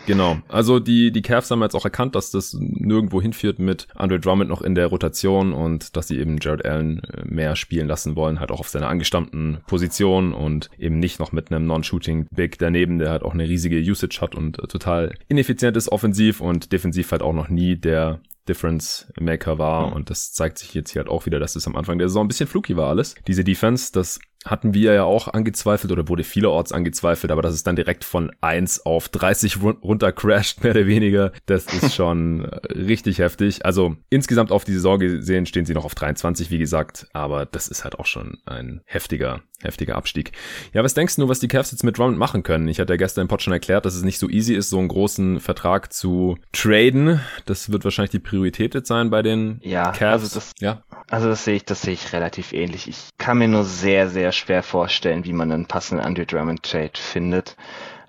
Genau. 0.06 0.38
Also 0.48 0.80
die, 0.80 1.12
die 1.12 1.22
Cavs 1.22 1.52
haben 1.52 1.62
jetzt 1.62 1.76
auch 1.76 1.86
erkannt, 1.86 2.16
dass 2.16 2.32
das 2.32 2.56
nirgendwo 2.60 3.22
hinführt 3.22 3.60
mit 3.60 3.88
Andre 3.96 4.20
Drummond 4.20 4.50
noch 4.50 4.62
in 4.62 4.76
der 4.76 4.88
Rotation 4.88 5.54
und 5.54 5.96
dass 5.98 6.08
sie 6.08 6.18
eben 6.18 6.38
Jared 6.40 6.66
Allen 6.66 7.04
äh, 7.04 7.24
mehr 7.26 7.56
spielen 7.56 7.88
lassen 7.88 8.16
wollen, 8.16 8.40
halt 8.40 8.52
auch 8.52 8.60
auf 8.60 8.70
seiner 8.70 8.88
angestammten 8.88 9.60
Position 9.68 10.34
und 10.34 10.70
eben 10.78 11.00
nicht 11.00 11.20
noch 11.20 11.32
mit 11.32 11.52
einem 11.52 11.66
Non-Shooting 11.66 12.28
Big 12.32 12.58
daneben, 12.58 13.00
der 13.00 13.12
halt 13.12 13.24
auch 13.24 13.34
eine 13.34 13.48
riesige 13.48 13.78
Usage 13.80 14.20
hat 14.22 14.36
und 14.36 14.60
äh, 14.60 14.68
total 14.68 15.14
ineffizient 15.28 15.76
ist 15.76 15.92
offensiv 15.92 16.40
und 16.42 16.72
defensiv 16.72 17.12
halt 17.12 17.22
auch 17.22 17.34
noch 17.34 17.50
nie 17.50 17.76
der 17.76 18.22
Difference 18.48 19.12
Maker 19.20 19.58
war. 19.58 19.94
Und 19.94 20.10
das 20.10 20.32
zeigt 20.32 20.58
sich 20.58 20.74
jetzt 20.74 20.92
hier 20.92 21.02
halt 21.02 21.10
auch 21.10 21.26
wieder, 21.26 21.40
dass 21.40 21.56
es 21.56 21.68
am 21.68 21.76
Anfang 21.76 21.98
der 21.98 22.08
Saison 22.08 22.26
ein 22.26 22.28
bisschen 22.30 22.48
fluky 22.48 22.78
war 22.78 22.90
alles. 22.90 23.16
Diese 23.28 23.44
Defense, 23.44 23.92
das 23.92 24.20
hatten 24.48 24.74
wir 24.74 24.94
ja 24.94 25.04
auch 25.04 25.28
angezweifelt 25.28 25.92
oder 25.92 26.08
wurde 26.08 26.24
vielerorts 26.24 26.72
angezweifelt, 26.72 27.32
aber 27.32 27.42
dass 27.42 27.54
es 27.54 27.64
dann 27.64 27.76
direkt 27.76 28.04
von 28.04 28.32
1 28.42 28.86
auf 28.86 29.10
30 29.10 29.62
runter 29.62 30.12
crasht, 30.12 30.64
mehr 30.64 30.72
oder 30.72 30.88
weniger, 30.88 31.32
das 31.46 31.66
ist 31.66 31.94
schon 31.96 32.46
richtig 32.46 33.20
heftig. 33.20 33.66
Also 33.66 33.96
insgesamt 34.10 34.52
auf 34.52 34.64
die 34.64 34.74
Saison 34.74 35.00
gesehen 35.00 35.46
stehen 35.46 35.66
sie 35.66 35.74
noch 35.74 35.86
auf 35.86 35.96
23, 35.96 36.52
wie 36.52 36.58
gesagt, 36.58 37.08
aber 37.14 37.46
das 37.46 37.68
ist 37.68 37.84
halt 37.84 38.00
auch 38.00 38.06
schon 38.06 38.38
ein 38.46 38.82
heftiger, 38.86 39.42
heftiger 39.62 39.96
Abstieg. 39.96 40.32
Ja, 40.74 40.84
was 40.84 40.94
denkst 40.94 41.16
du, 41.16 41.28
was 41.28 41.40
die 41.40 41.48
Cavs 41.48 41.72
jetzt 41.72 41.84
mit 41.84 41.98
Drummond 41.98 42.18
machen 42.18 42.44
können? 42.44 42.68
Ich 42.68 42.80
hatte 42.80 42.94
ja 42.94 42.98
gestern 42.98 43.24
im 43.24 43.28
Pod 43.28 43.42
schon 43.42 43.54
erklärt, 43.54 43.86
dass 43.86 43.96
es 43.96 44.04
nicht 44.04 44.20
so 44.20 44.30
easy 44.30 44.54
ist, 44.54 44.70
so 44.70 44.80
einen 44.80 44.88
großen 44.88 45.40
Vertrag 45.40 45.92
zu 45.94 46.38
traden. 46.52 47.22
Das 47.46 47.72
wird 47.72 47.84
wahrscheinlich 47.84 48.12
die 48.12 48.20
Priorität 48.20 48.76
jetzt 48.76 48.88
sein 48.88 49.10
bei 49.10 49.22
den 49.22 49.60
ja, 49.64 49.92
Cavs. 49.92 50.24
Also 50.24 50.36
das, 50.36 50.52
ja, 50.60 50.84
also 51.10 51.30
das 51.30 51.46
sehe 51.46 51.56
ich, 51.56 51.66
das 51.66 51.82
sehe 51.82 51.94
ich 51.94 52.14
relativ 52.14 52.54
ähnlich. 52.54 52.88
Ich 52.88 53.10
kann 53.18 53.38
mir 53.38 53.48
nur 53.48 53.64
sehr, 53.64 54.10
sehr 54.10 54.32
schwer 54.38 54.64
vorstellen, 54.64 55.26
wie 55.26 55.34
man 55.34 55.52
einen 55.52 55.66
passenden 55.66 56.06
Andre 56.06 56.26
Drummond 56.26 56.64
Trade 56.64 56.92
findet. 56.96 57.56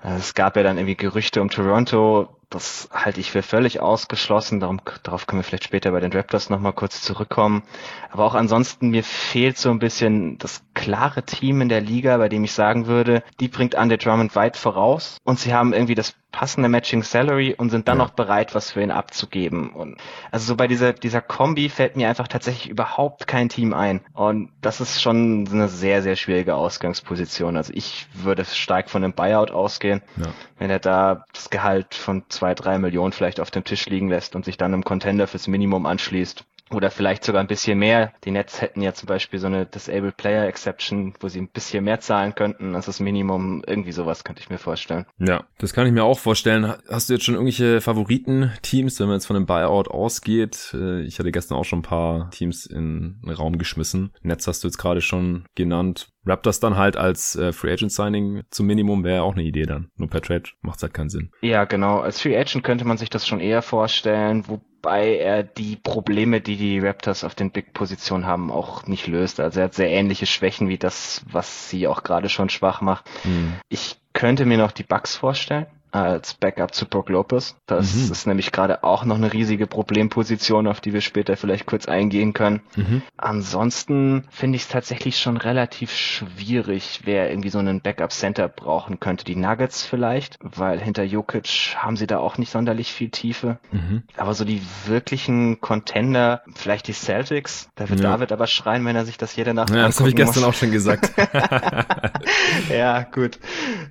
Es 0.02 0.34
gab 0.34 0.56
ja 0.56 0.62
dann 0.62 0.78
irgendwie 0.78 0.96
Gerüchte 0.96 1.42
um 1.42 1.50
Toronto, 1.50 2.28
das 2.50 2.88
halte 2.92 3.20
ich 3.20 3.30
für 3.30 3.42
völlig 3.42 3.80
ausgeschlossen. 3.80 4.60
Darum, 4.60 4.80
darauf 5.02 5.26
können 5.26 5.40
wir 5.40 5.44
vielleicht 5.44 5.64
später 5.64 5.90
bei 5.90 6.00
den 6.00 6.12
Raptors 6.12 6.48
nochmal 6.48 6.72
kurz 6.72 7.02
zurückkommen. 7.02 7.62
Aber 8.10 8.24
auch 8.24 8.34
ansonsten, 8.34 8.88
mir 8.88 9.04
fehlt 9.04 9.58
so 9.58 9.70
ein 9.70 9.78
bisschen 9.78 10.38
das 10.38 10.62
klare 10.78 11.24
Team 11.24 11.60
in 11.60 11.68
der 11.68 11.80
Liga, 11.80 12.16
bei 12.18 12.28
dem 12.28 12.44
ich 12.44 12.52
sagen 12.52 12.86
würde, 12.86 13.24
die 13.40 13.48
bringt 13.48 13.74
Andre 13.74 13.98
Drummond 13.98 14.36
weit 14.36 14.56
voraus 14.56 15.18
und 15.24 15.38
sie 15.40 15.52
haben 15.52 15.72
irgendwie 15.72 15.96
das 15.96 16.14
passende 16.30 16.68
Matching 16.68 17.02
Salary 17.02 17.54
und 17.56 17.70
sind 17.70 17.88
dann 17.88 17.98
ja. 17.98 18.04
noch 18.04 18.10
bereit, 18.10 18.54
was 18.54 18.70
für 18.70 18.82
ihn 18.82 18.92
abzugeben. 18.92 19.70
Und 19.70 19.98
also 20.30 20.46
so 20.46 20.56
bei 20.56 20.68
dieser, 20.68 20.92
dieser 20.92 21.20
Kombi 21.20 21.68
fällt 21.68 21.96
mir 21.96 22.08
einfach 22.08 22.28
tatsächlich 22.28 22.70
überhaupt 22.70 23.26
kein 23.26 23.48
Team 23.48 23.74
ein. 23.74 24.02
Und 24.12 24.50
das 24.60 24.80
ist 24.80 25.02
schon 25.02 25.48
eine 25.50 25.68
sehr, 25.68 26.02
sehr 26.02 26.14
schwierige 26.14 26.54
Ausgangsposition. 26.54 27.56
Also 27.56 27.72
ich 27.74 28.06
würde 28.12 28.44
stark 28.44 28.88
von 28.88 29.02
einem 29.02 29.14
Buyout 29.14 29.50
ausgehen, 29.50 30.00
ja. 30.16 30.26
wenn 30.58 30.70
er 30.70 30.78
da 30.78 31.24
das 31.32 31.50
Gehalt 31.50 31.94
von 31.94 32.22
zwei, 32.28 32.54
drei 32.54 32.78
Millionen 32.78 33.12
vielleicht 33.12 33.40
auf 33.40 33.50
dem 33.50 33.64
Tisch 33.64 33.86
liegen 33.86 34.08
lässt 34.08 34.36
und 34.36 34.44
sich 34.44 34.56
dann 34.56 34.72
einem 34.72 34.84
Contender 34.84 35.26
fürs 35.26 35.48
Minimum 35.48 35.86
anschließt 35.86 36.44
oder 36.70 36.90
vielleicht 36.90 37.24
sogar 37.24 37.40
ein 37.40 37.46
bisschen 37.46 37.78
mehr. 37.78 38.12
Die 38.24 38.30
Nets 38.30 38.60
hätten 38.60 38.82
ja 38.82 38.92
zum 38.94 39.06
Beispiel 39.06 39.38
so 39.38 39.46
eine 39.46 39.66
Disabled 39.66 40.16
Player 40.16 40.46
Exception, 40.46 41.14
wo 41.20 41.28
sie 41.28 41.40
ein 41.40 41.48
bisschen 41.48 41.84
mehr 41.84 42.00
zahlen 42.00 42.34
könnten 42.34 42.74
als 42.74 42.86
das 42.86 43.00
Minimum. 43.00 43.62
Irgendwie 43.66 43.92
sowas 43.92 44.24
könnte 44.24 44.42
ich 44.42 44.50
mir 44.50 44.58
vorstellen. 44.58 45.06
Ja, 45.18 45.44
das 45.58 45.72
kann 45.72 45.86
ich 45.86 45.92
mir 45.92 46.04
auch 46.04 46.18
vorstellen. 46.18 46.74
Hast 46.88 47.08
du 47.08 47.14
jetzt 47.14 47.24
schon 47.24 47.34
irgendwelche 47.34 47.80
Favoriten-Teams, 47.80 49.00
wenn 49.00 49.06
man 49.06 49.16
jetzt 49.16 49.26
von 49.26 49.36
einem 49.36 49.46
Buyout 49.46 49.88
ausgeht? 49.88 50.74
Äh, 50.74 51.02
ich 51.02 51.18
hatte 51.18 51.32
gestern 51.32 51.56
auch 51.56 51.64
schon 51.64 51.80
ein 51.80 51.82
paar 51.82 52.30
Teams 52.30 52.66
in 52.66 53.20
den 53.22 53.30
Raum 53.30 53.58
geschmissen. 53.58 54.12
Nets 54.22 54.46
hast 54.46 54.64
du 54.64 54.68
jetzt 54.68 54.78
gerade 54.78 55.00
schon 55.00 55.44
genannt. 55.54 56.08
Raptors 56.28 56.60
dann 56.60 56.76
halt 56.76 56.96
als 56.96 57.36
äh, 57.36 57.52
Free 57.52 57.72
Agent 57.72 57.92
Signing 57.92 58.42
zum 58.50 58.66
Minimum 58.66 59.04
wäre 59.04 59.22
auch 59.22 59.34
eine 59.34 59.42
Idee 59.42 59.64
dann. 59.64 59.90
Nur 59.96 60.08
per 60.08 60.20
Trade 60.20 60.44
macht 60.60 60.82
halt 60.82 60.94
keinen 60.94 61.10
Sinn. 61.10 61.30
Ja, 61.40 61.64
genau. 61.64 62.00
Als 62.00 62.20
Free 62.20 62.36
Agent 62.36 62.64
könnte 62.64 62.84
man 62.84 62.98
sich 62.98 63.10
das 63.10 63.26
schon 63.26 63.40
eher 63.40 63.62
vorstellen, 63.62 64.46
wobei 64.48 65.16
er 65.16 65.42
die 65.42 65.76
Probleme, 65.76 66.40
die 66.40 66.56
die 66.56 66.78
Raptors 66.78 67.24
auf 67.24 67.34
den 67.34 67.50
Big-Positionen 67.50 68.26
haben, 68.26 68.50
auch 68.50 68.86
nicht 68.86 69.06
löst. 69.06 69.40
Also 69.40 69.60
er 69.60 69.64
hat 69.64 69.74
sehr 69.74 69.90
ähnliche 69.90 70.26
Schwächen 70.26 70.68
wie 70.68 70.78
das, 70.78 71.24
was 71.30 71.70
sie 71.70 71.86
auch 71.88 72.02
gerade 72.02 72.28
schon 72.28 72.48
schwach 72.48 72.80
macht. 72.80 73.04
Mhm. 73.24 73.54
Ich 73.68 73.96
könnte 74.12 74.46
mir 74.46 74.58
noch 74.58 74.72
die 74.72 74.82
Bugs 74.82 75.16
vorstellen 75.16 75.66
als 75.90 76.34
Backup 76.34 76.74
zu 76.74 76.86
Brock 76.86 77.08
Lopez. 77.08 77.56
Das 77.66 77.94
mhm. 77.94 78.12
ist 78.12 78.26
nämlich 78.26 78.52
gerade 78.52 78.84
auch 78.84 79.04
noch 79.04 79.16
eine 79.16 79.32
riesige 79.32 79.66
Problemposition, 79.66 80.66
auf 80.66 80.80
die 80.80 80.92
wir 80.92 81.00
später 81.00 81.36
vielleicht 81.36 81.66
kurz 81.66 81.86
eingehen 81.86 82.32
können. 82.32 82.60
Mhm. 82.76 83.02
Ansonsten 83.16 84.24
finde 84.30 84.56
ich 84.56 84.62
es 84.62 84.68
tatsächlich 84.68 85.18
schon 85.18 85.36
relativ 85.36 85.92
schwierig, 85.92 87.00
wer 87.04 87.30
irgendwie 87.30 87.48
so 87.48 87.58
einen 87.58 87.80
Backup 87.80 88.12
Center 88.12 88.48
brauchen 88.48 89.00
könnte. 89.00 89.24
Die 89.24 89.36
Nuggets 89.36 89.84
vielleicht, 89.84 90.38
weil 90.42 90.80
hinter 90.80 91.04
Jokic 91.04 91.76
haben 91.76 91.96
sie 91.96 92.06
da 92.06 92.18
auch 92.18 92.38
nicht 92.38 92.50
sonderlich 92.50 92.92
viel 92.92 93.10
Tiefe. 93.10 93.58
Mhm. 93.72 94.02
Aber 94.16 94.34
so 94.34 94.44
die 94.44 94.62
wirklichen 94.86 95.60
Contender, 95.60 96.42
vielleicht 96.54 96.88
die 96.88 96.92
Celtics, 96.92 97.70
da 97.74 97.88
wird 97.88 98.00
ja. 98.00 98.10
David 98.10 98.32
aber 98.32 98.46
schreien, 98.46 98.84
wenn 98.84 98.96
er 98.96 99.04
sich 99.04 99.18
das 99.18 99.34
jede 99.36 99.54
Nacht 99.54 99.70
Ja, 99.70 99.86
das 99.86 99.98
habe 99.98 100.08
ich 100.08 100.16
gestern 100.16 100.44
muss. 100.44 100.54
auch 100.54 100.58
schon 100.58 100.70
gesagt. 100.70 101.12
ja, 102.70 103.02
gut. 103.02 103.38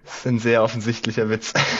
Das 0.06 0.18
ist 0.18 0.28
ein 0.28 0.40
sehr 0.40 0.64
offensichtlicher 0.64 1.30
Witz. 1.30 1.54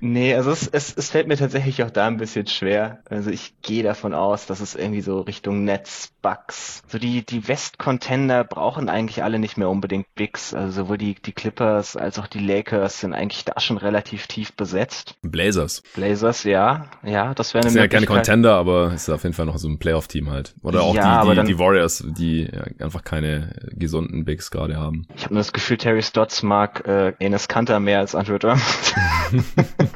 Nee, 0.00 0.34
also 0.34 0.50
es, 0.50 0.66
es, 0.66 0.96
es 0.96 1.10
fällt 1.10 1.28
mir 1.28 1.36
tatsächlich 1.36 1.82
auch 1.82 1.90
da 1.90 2.06
ein 2.06 2.16
bisschen 2.16 2.46
schwer. 2.46 3.00
Also 3.08 3.30
ich 3.30 3.54
gehe 3.62 3.82
davon 3.82 4.14
aus, 4.14 4.46
dass 4.46 4.60
es 4.60 4.74
irgendwie 4.74 5.02
so 5.02 5.20
Richtung 5.20 5.64
Netz, 5.64 6.12
Bucks. 6.22 6.82
So 6.88 6.98
die, 6.98 7.24
die 7.24 7.46
West-Contender 7.48 8.44
brauchen 8.44 8.88
eigentlich 8.88 9.22
alle 9.22 9.38
nicht 9.38 9.56
mehr 9.56 9.68
unbedingt 9.68 10.14
Bigs. 10.14 10.54
Also 10.54 10.84
sowohl 10.84 10.98
die, 10.98 11.14
die 11.14 11.32
Clippers 11.32 11.96
als 11.96 12.18
auch 12.18 12.26
die 12.26 12.38
Lakers 12.38 13.00
sind 13.00 13.14
eigentlich 13.14 13.44
da 13.44 13.60
schon 13.60 13.78
relativ 13.78 14.26
tief 14.26 14.52
besetzt. 14.52 15.16
Blazers. 15.22 15.82
Blazers, 15.94 16.44
ja. 16.44 16.86
Ja, 17.02 17.34
das 17.34 17.54
wäre 17.54 17.62
eine 17.62 17.66
Das 17.66 17.72
sind 17.72 17.82
ja 17.82 17.88
keine 17.88 18.06
Contender, 18.06 18.54
aber 18.54 18.92
ist 18.92 19.08
auf 19.08 19.22
jeden 19.22 19.34
Fall 19.34 19.46
noch 19.46 19.58
so 19.58 19.68
ein 19.68 19.78
Playoff-Team 19.78 20.30
halt. 20.30 20.54
Oder 20.62 20.82
auch 20.82 20.94
Ja, 20.94 21.24
die, 21.24 21.40
die, 21.40 21.46
die 21.46 21.58
Warriors, 21.58 22.04
die 22.06 22.50
einfach 22.78 23.04
keine 23.04 23.54
gesunden 23.72 24.24
Bigs 24.24 24.50
gerade 24.50 24.76
haben. 24.76 25.06
Ich 25.16 25.24
habe 25.24 25.34
nur 25.34 25.40
das 25.40 25.52
Gefühl, 25.52 25.76
Terry 25.76 26.02
Stotts 26.02 26.42
mag 26.42 26.86
äh, 26.86 27.12
Enes 27.18 27.48
Kanter 27.48 27.80
mehr 27.80 27.98
als 27.98 28.14
Andrew 28.14 28.38
Drummond. 28.38 28.60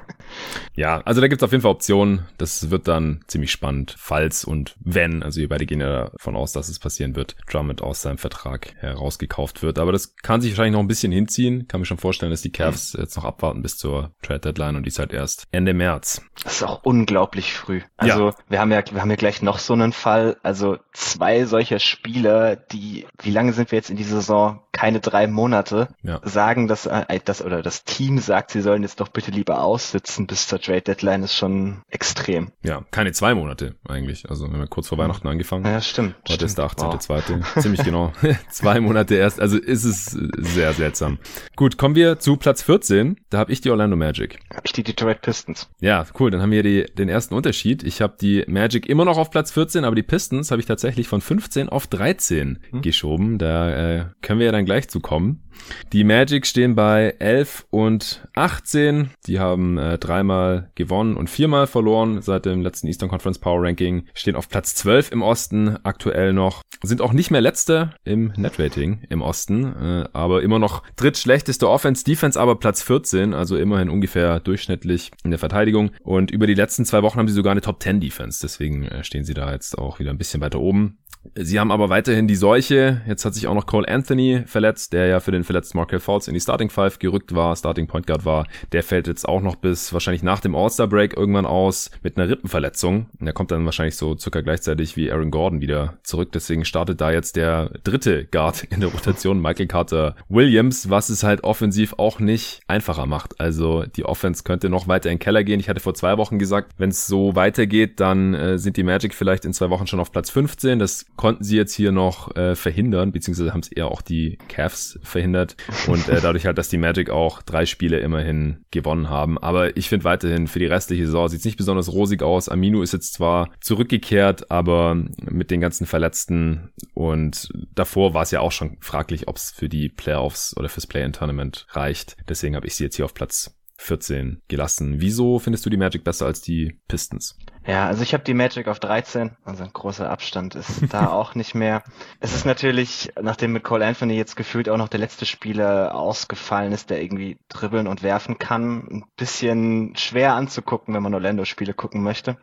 Ja, 0.74 1.00
also 1.04 1.20
da 1.20 1.28
gibt's 1.28 1.44
auf 1.44 1.52
jeden 1.52 1.62
Fall 1.62 1.70
Optionen. 1.70 2.26
Das 2.38 2.70
wird 2.70 2.88
dann 2.88 3.20
ziemlich 3.26 3.50
spannend, 3.50 3.94
falls 3.96 4.44
und 4.44 4.74
wenn, 4.80 5.22
also 5.22 5.40
wir 5.40 5.48
beide 5.48 5.66
gehen 5.66 5.80
ja 5.80 6.10
davon 6.10 6.36
aus, 6.36 6.52
dass 6.52 6.68
es 6.68 6.78
passieren 6.78 7.16
wird, 7.16 7.36
Drummond 7.50 7.82
aus 7.82 8.02
seinem 8.02 8.18
Vertrag 8.18 8.74
herausgekauft 8.78 9.62
wird. 9.62 9.78
Aber 9.78 9.92
das 9.92 10.16
kann 10.16 10.40
sich 10.40 10.52
wahrscheinlich 10.52 10.74
noch 10.74 10.80
ein 10.80 10.88
bisschen 10.88 11.12
hinziehen. 11.12 11.68
Kann 11.68 11.80
mir 11.80 11.86
schon 11.86 11.98
vorstellen, 11.98 12.30
dass 12.30 12.42
die 12.42 12.52
Cavs 12.52 12.94
jetzt 12.98 13.16
noch 13.16 13.24
abwarten 13.24 13.62
bis 13.62 13.76
zur 13.76 14.12
Trade 14.22 14.40
Deadline 14.40 14.76
und 14.76 14.84
die 14.84 14.88
ist 14.88 14.98
halt 14.98 15.12
erst 15.12 15.46
Ende 15.52 15.74
März. 15.74 16.22
Das 16.42 16.56
ist 16.56 16.62
auch 16.62 16.82
unglaublich 16.82 17.54
früh. 17.54 17.82
Also 17.96 18.32
wir 18.48 18.60
haben 18.60 18.72
ja, 18.72 18.82
wir 18.90 19.00
haben 19.00 19.10
ja 19.10 19.16
gleich 19.16 19.42
noch 19.42 19.58
so 19.58 19.72
einen 19.72 19.92
Fall. 19.92 20.36
Also 20.42 20.78
zwei 20.92 21.44
solcher 21.44 21.78
Spieler, 21.78 22.56
die, 22.56 23.06
wie 23.22 23.30
lange 23.30 23.52
sind 23.52 23.70
wir 23.70 23.76
jetzt 23.76 23.90
in 23.90 23.96
dieser 23.96 24.16
Saison? 24.16 24.60
Keine 24.72 25.00
drei 25.00 25.26
Monate. 25.26 25.88
Ja. 26.02 26.20
Sagen, 26.24 26.66
dass 26.66 26.86
äh, 26.86 27.20
das 27.24 27.42
oder 27.42 27.62
das 27.62 27.84
Team 27.84 28.18
sagt, 28.18 28.50
sie 28.50 28.60
sollen 28.60 28.82
jetzt 28.82 29.00
doch 29.00 29.08
bitte 29.08 29.30
lieber 29.30 29.62
aussitzen 29.62 30.26
bis 30.34 30.48
zur 30.48 30.60
Trade 30.60 30.80
Deadline, 30.82 31.22
ist 31.22 31.36
schon 31.36 31.82
extrem. 31.88 32.50
Ja, 32.64 32.84
keine 32.90 33.12
zwei 33.12 33.36
Monate 33.36 33.76
eigentlich. 33.88 34.28
Also 34.28 34.50
wir 34.50 34.58
haben 34.58 34.68
kurz 34.68 34.88
vor 34.88 34.98
Weihnachten 34.98 35.28
angefangen. 35.28 35.64
Ja, 35.64 35.80
stimmt. 35.80 36.16
Heute 36.28 36.44
ist 36.44 36.58
der 36.58 36.68
stimmt. 36.70 36.92
18.2. 36.92 37.60
Ziemlich 37.60 37.84
genau. 37.84 38.12
Zwei 38.50 38.80
Monate 38.80 39.14
erst. 39.14 39.40
Also 39.40 39.58
ist 39.58 39.84
es 39.84 40.06
sehr 40.06 40.72
seltsam. 40.72 41.18
Gut, 41.54 41.78
kommen 41.78 41.94
wir 41.94 42.18
zu 42.18 42.36
Platz 42.36 42.62
14. 42.62 43.16
Da 43.30 43.38
habe 43.38 43.52
ich 43.52 43.60
die 43.60 43.70
Orlando 43.70 43.94
Magic. 43.94 44.40
Wow. 44.48 44.56
Hab 44.56 44.64
ich 44.66 44.72
die 44.72 44.82
Detroit 44.82 45.22
Pistons. 45.22 45.68
Ja, 45.78 46.04
cool. 46.18 46.32
Dann 46.32 46.42
haben 46.42 46.50
wir 46.50 46.64
die, 46.64 46.84
den 46.98 47.08
ersten 47.08 47.34
Unterschied. 47.34 47.84
Ich 47.84 48.02
habe 48.02 48.16
die 48.20 48.42
Magic 48.48 48.88
immer 48.88 49.04
noch 49.04 49.18
auf 49.18 49.30
Platz 49.30 49.52
14, 49.52 49.84
aber 49.84 49.94
die 49.94 50.02
Pistons 50.02 50.50
habe 50.50 50.58
ich 50.58 50.66
tatsächlich 50.66 51.06
von 51.06 51.20
15 51.20 51.68
auf 51.68 51.86
13 51.86 52.58
Hm. 52.70 52.82
geschoben. 52.82 53.38
Da 53.38 53.70
äh, 53.70 54.06
können 54.20 54.40
wir 54.40 54.46
ja 54.46 54.52
dann 54.52 54.64
gleich 54.64 54.88
zu 54.88 54.98
kommen. 54.98 55.44
Die 55.92 56.04
Magic 56.04 56.46
stehen 56.46 56.74
bei 56.74 57.14
11 57.18 57.66
und 57.70 58.26
18. 58.34 59.10
Die 59.26 59.38
haben 59.38 59.78
äh, 59.78 59.98
dreimal 60.24 60.70
gewonnen 60.74 61.16
und 61.16 61.28
viermal 61.28 61.66
verloren 61.66 62.22
seit 62.22 62.46
dem 62.46 62.62
letzten 62.62 62.86
Eastern 62.86 63.08
Conference 63.08 63.38
Power 63.38 63.62
Ranking. 63.62 64.06
Stehen 64.14 64.36
auf 64.36 64.48
Platz 64.48 64.74
12 64.74 65.12
im 65.12 65.22
Osten 65.22 65.76
aktuell 65.82 66.32
noch. 66.32 66.62
Sind 66.82 67.00
auch 67.00 67.12
nicht 67.12 67.30
mehr 67.30 67.40
letzter 67.40 67.94
im 68.04 68.32
Netrating 68.36 69.04
im 69.08 69.22
Osten, 69.22 69.64
äh, 69.64 70.08
aber 70.12 70.42
immer 70.42 70.58
noch 70.58 70.82
drittschlechteste 70.96 71.68
Offense, 71.68 72.04
Defense 72.04 72.40
aber 72.40 72.56
Platz 72.56 72.82
14, 72.82 73.34
also 73.34 73.56
immerhin 73.56 73.88
ungefähr 73.88 74.40
durchschnittlich 74.40 75.10
in 75.24 75.30
der 75.30 75.38
Verteidigung. 75.38 75.90
Und 76.02 76.30
über 76.30 76.46
die 76.46 76.54
letzten 76.54 76.84
zwei 76.84 77.02
Wochen 77.02 77.18
haben 77.18 77.28
sie 77.28 77.34
sogar 77.34 77.52
eine 77.52 77.60
Top 77.60 77.82
10 77.82 78.00
Defense. 78.00 78.40
Deswegen 78.42 78.84
äh, 78.84 79.04
stehen 79.04 79.24
sie 79.24 79.34
da 79.34 79.52
jetzt 79.52 79.78
auch 79.78 79.98
wieder 79.98 80.10
ein 80.10 80.18
bisschen 80.18 80.40
weiter 80.40 80.60
oben. 80.60 80.98
Sie 81.34 81.58
haben 81.58 81.72
aber 81.72 81.88
weiterhin 81.88 82.28
die 82.28 82.36
Seuche. 82.36 83.00
Jetzt 83.06 83.24
hat 83.24 83.34
sich 83.34 83.46
auch 83.46 83.54
noch 83.54 83.66
Cole 83.66 83.88
Anthony 83.88 84.42
verletzt, 84.46 84.92
der 84.92 85.06
ja 85.06 85.20
für 85.20 85.32
den 85.32 85.44
verletzten 85.44 85.78
Markel 85.78 85.98
Falls 85.98 86.28
in 86.28 86.34
die 86.34 86.40
Starting 86.40 86.70
Five 86.70 86.98
gerückt 86.98 87.34
war, 87.34 87.56
Starting 87.56 87.86
Point 87.86 88.06
Guard 88.06 88.24
war. 88.24 88.46
Der 88.72 88.82
fällt 88.82 89.06
jetzt 89.06 89.28
auch 89.28 89.40
noch 89.40 89.56
bis 89.56 89.92
wahrscheinlich 89.92 90.22
nach 90.22 90.40
dem 90.40 90.54
All-Star 90.54 90.86
Break 90.86 91.16
irgendwann 91.16 91.46
aus 91.46 91.90
mit 92.02 92.16
einer 92.16 92.28
Rippenverletzung. 92.28 93.06
Und 93.18 93.24
der 93.24 93.32
kommt 93.32 93.50
dann 93.50 93.64
wahrscheinlich 93.64 93.96
so 93.96 94.16
circa 94.16 94.42
gleichzeitig 94.42 94.96
wie 94.96 95.10
Aaron 95.10 95.30
Gordon 95.30 95.60
wieder 95.60 95.98
zurück. 96.02 96.30
Deswegen 96.32 96.64
startet 96.64 97.00
da 97.00 97.10
jetzt 97.10 97.36
der 97.36 97.70
dritte 97.84 98.26
Guard 98.26 98.64
in 98.64 98.80
der 98.80 98.90
Rotation, 98.90 99.40
Michael 99.40 99.66
Carter 99.66 100.16
Williams, 100.28 100.90
was 100.90 101.08
es 101.08 101.22
halt 101.22 101.42
offensiv 101.42 101.94
auch 101.96 102.20
nicht 102.20 102.60
einfacher 102.68 103.06
macht. 103.06 103.40
Also 103.40 103.84
die 103.84 104.04
Offense 104.04 104.44
könnte 104.44 104.68
noch 104.68 104.88
weiter 104.88 105.10
in 105.10 105.16
den 105.16 105.20
Keller 105.20 105.42
gehen. 105.42 105.60
Ich 105.60 105.68
hatte 105.68 105.80
vor 105.80 105.94
zwei 105.94 106.18
Wochen 106.18 106.38
gesagt, 106.38 106.72
wenn 106.76 106.90
es 106.90 107.06
so 107.06 107.34
weitergeht, 107.34 107.98
dann 108.00 108.34
äh, 108.34 108.58
sind 108.58 108.76
die 108.76 108.82
Magic 108.82 109.14
vielleicht 109.14 109.44
in 109.44 109.52
zwei 109.52 109.70
Wochen 109.70 109.86
schon 109.86 110.00
auf 110.00 110.12
Platz 110.12 110.30
15. 110.30 110.78
Das 110.78 111.06
konnten 111.16 111.44
sie 111.44 111.56
jetzt 111.56 111.74
hier 111.74 111.92
noch 111.92 112.34
äh, 112.36 112.54
verhindern, 112.54 113.12
beziehungsweise 113.12 113.52
haben 113.52 113.60
es 113.60 113.72
eher 113.72 113.88
auch 113.88 114.02
die 114.02 114.38
Cavs 114.48 114.98
verhindert 115.02 115.56
und 115.86 116.08
äh, 116.08 116.20
dadurch 116.20 116.46
halt, 116.46 116.58
dass 116.58 116.68
die 116.68 116.78
Magic 116.78 117.10
auch 117.10 117.42
drei 117.42 117.66
Spiele 117.66 117.98
immerhin 118.00 118.64
gewonnen 118.70 119.08
haben. 119.08 119.38
Aber 119.38 119.76
ich 119.76 119.88
finde 119.88 120.04
weiterhin 120.04 120.46
für 120.46 120.58
die 120.58 120.66
restliche 120.66 121.06
Saison 121.06 121.28
sieht 121.28 121.40
es 121.40 121.44
nicht 121.44 121.56
besonders 121.56 121.92
rosig 121.92 122.22
aus. 122.22 122.48
Aminu 122.48 122.82
ist 122.82 122.92
jetzt 122.92 123.14
zwar 123.14 123.50
zurückgekehrt, 123.60 124.50
aber 124.50 124.94
mit 124.94 125.50
den 125.50 125.60
ganzen 125.60 125.86
Verletzten 125.86 126.70
und 126.94 127.48
davor 127.74 128.14
war 128.14 128.22
es 128.22 128.30
ja 128.30 128.40
auch 128.40 128.52
schon 128.52 128.76
fraglich, 128.80 129.28
ob 129.28 129.36
es 129.36 129.50
für 129.50 129.68
die 129.68 129.88
Playoffs 129.88 130.56
oder 130.56 130.68
fürs 130.68 130.86
Play-in-Tournament 130.86 131.66
reicht. 131.70 132.16
Deswegen 132.28 132.56
habe 132.56 132.66
ich 132.66 132.74
sie 132.74 132.84
jetzt 132.84 132.96
hier 132.96 133.04
auf 133.04 133.14
Platz 133.14 133.56
14 133.76 134.42
gelassen. 134.48 135.00
Wieso 135.00 135.38
findest 135.38 135.66
du 135.66 135.70
die 135.70 135.76
Magic 135.76 136.04
besser 136.04 136.26
als 136.26 136.40
die 136.40 136.80
Pistons? 136.88 137.38
Ja, 137.66 137.86
also 137.86 138.02
ich 138.02 138.12
habe 138.12 138.24
die 138.24 138.34
Magic 138.34 138.68
auf 138.68 138.78
13, 138.78 139.30
also 139.44 139.64
ein 139.64 139.72
großer 139.72 140.10
Abstand 140.10 140.54
ist 140.54 140.82
da 140.92 141.08
auch 141.08 141.34
nicht 141.34 141.54
mehr. 141.54 141.82
Es 142.20 142.34
ist 142.34 142.44
natürlich, 142.44 143.12
nachdem 143.20 143.52
mit 143.52 143.64
Cole 143.64 143.86
Anthony 143.86 144.14
jetzt 144.16 144.36
gefühlt 144.36 144.68
auch 144.68 144.76
noch 144.76 144.88
der 144.88 145.00
letzte 145.00 145.24
Spieler 145.24 145.94
ausgefallen 145.94 146.72
ist, 146.72 146.90
der 146.90 147.02
irgendwie 147.02 147.38
dribbeln 147.48 147.86
und 147.86 148.02
werfen 148.02 148.38
kann, 148.38 148.86
ein 148.90 149.04
bisschen 149.16 149.96
schwer 149.96 150.34
anzugucken, 150.34 150.94
wenn 150.94 151.02
man 151.02 151.14
Orlando-Spiele 151.14 151.72
gucken 151.72 152.02
möchte. 152.02 152.36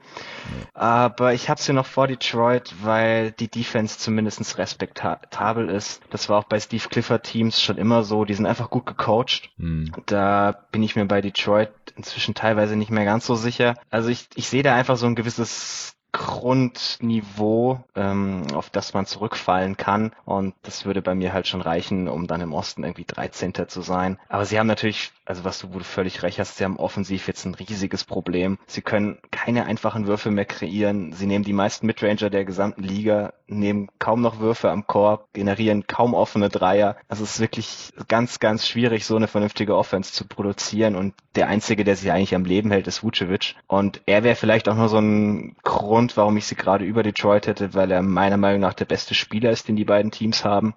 Aber 0.74 1.34
ich 1.34 1.50
habe 1.50 1.62
sie 1.62 1.74
noch 1.74 1.86
vor 1.86 2.08
Detroit, 2.08 2.74
weil 2.82 3.32
die 3.32 3.50
Defense 3.50 4.00
zumindest 4.00 4.58
respektabel 4.58 5.70
ist. 5.70 6.02
Das 6.10 6.30
war 6.30 6.40
auch 6.40 6.46
bei 6.46 6.60
Steve 6.60 6.88
Clifford 6.90 7.24
Teams 7.24 7.62
schon 7.62 7.78
immer 7.78 8.04
so, 8.04 8.26
die 8.26 8.34
sind 8.34 8.48
einfach 8.48 8.72
gut 8.72 8.88
gecoacht. 8.88 9.50
Hm. 9.58 9.92
Da 10.08 10.56
bin 10.72 10.82
ich 10.82 10.96
mir 10.96 11.06
bei 11.06 11.22
Detroit 11.22 11.70
inzwischen 11.96 12.34
teilweise 12.34 12.76
nicht 12.76 12.90
mehr 12.90 13.06
ganz 13.06 13.26
so 13.26 13.36
sicher. 13.36 13.76
Also 13.90 14.10
ich, 14.10 14.28
ich 14.36 14.48
sehe 14.48 14.64
da 14.64 14.76
einfach 14.76 14.98
so 14.98 15.06
ein 15.12 15.16
gewisses 15.16 15.94
Grundniveau, 16.12 17.84
ähm, 17.96 18.44
auf 18.54 18.70
das 18.70 18.94
man 18.94 19.06
zurückfallen 19.06 19.78
kann. 19.78 20.12
Und 20.26 20.54
das 20.64 20.86
würde 20.86 21.02
bei 21.02 21.16
mir 21.16 21.34
halt 21.34 21.48
schon 21.48 21.62
reichen, 21.62 22.08
um 22.08 22.28
dann 22.28 22.42
im 22.42 22.54
Osten 22.54 22.84
irgendwie 22.84 23.06
13. 23.06 23.54
zu 23.68 23.82
sein. 23.82 24.20
Aber 24.28 24.46
sie 24.46 24.60
haben 24.60 24.68
natürlich, 24.68 25.12
also 25.26 25.46
was 25.46 25.60
du, 25.60 25.74
wo 25.74 25.80
völlig 25.80 26.24
recht 26.24 26.40
hast, 26.40 26.58
sie 26.58 26.66
haben 26.66 26.78
offensiv 26.78 27.28
jetzt 27.28 27.46
ein 27.46 27.56
riesiges 27.56 28.04
Problem. 28.04 28.58
Sie 28.68 28.82
können 28.82 29.20
keine 29.32 29.66
einfachen 29.66 30.08
Würfe 30.08 30.32
mehr 30.32 30.46
kreieren. 30.46 31.14
Sie 31.14 31.28
nehmen 31.28 31.46
die 31.46 31.54
meisten 31.54 31.86
Midranger 31.86 32.30
der 32.30 32.46
gesamten 32.46 32.84
Liga, 32.84 33.34
nehmen 33.48 33.90
kaum 34.00 34.22
noch 34.22 34.40
Würfe 34.40 34.70
am 34.70 34.88
Korb, 34.88 35.28
generieren 35.34 35.88
kaum 35.88 36.14
offene 36.14 36.50
Dreier. 36.50 36.98
Also 37.08 37.24
es 37.24 37.36
ist 37.36 37.40
wirklich 37.40 37.94
ganz, 38.08 38.40
ganz 38.40 38.68
schwierig, 38.68 39.06
so 39.06 39.16
eine 39.16 39.28
vernünftige 39.28 39.76
Offense 39.76 40.12
zu 40.14 40.26
produzieren. 40.26 40.96
Und 40.96 41.14
der 41.36 41.48
Einzige, 41.48 41.84
der 41.84 41.96
sich 41.96 42.12
eigentlich 42.12 42.36
am 42.36 42.46
Leben 42.46 42.72
hält, 42.72 42.88
ist 42.88 43.04
Vucevic. 43.04 43.56
Und 43.68 44.02
er 44.06 44.24
wäre 44.24 44.36
vielleicht 44.36 44.68
auch 44.68 44.76
nur 44.76 44.90
so 44.90 44.98
ein 44.98 45.56
Grund, 45.64 46.01
warum 46.16 46.38
ich 46.38 46.46
sie 46.46 46.56
gerade 46.56 46.86
über 46.86 47.04
Detroit 47.04 47.48
hätte, 47.48 47.74
weil 47.74 47.92
er 47.92 48.02
meiner 48.02 48.38
Meinung 48.38 48.62
nach 48.62 48.74
der 48.74 48.86
beste 48.86 49.14
Spieler 49.14 49.52
ist, 49.52 49.68
den 49.68 49.76
die 49.76 49.86
beiden 49.86 50.12
Teams 50.12 50.44
haben. 50.44 50.74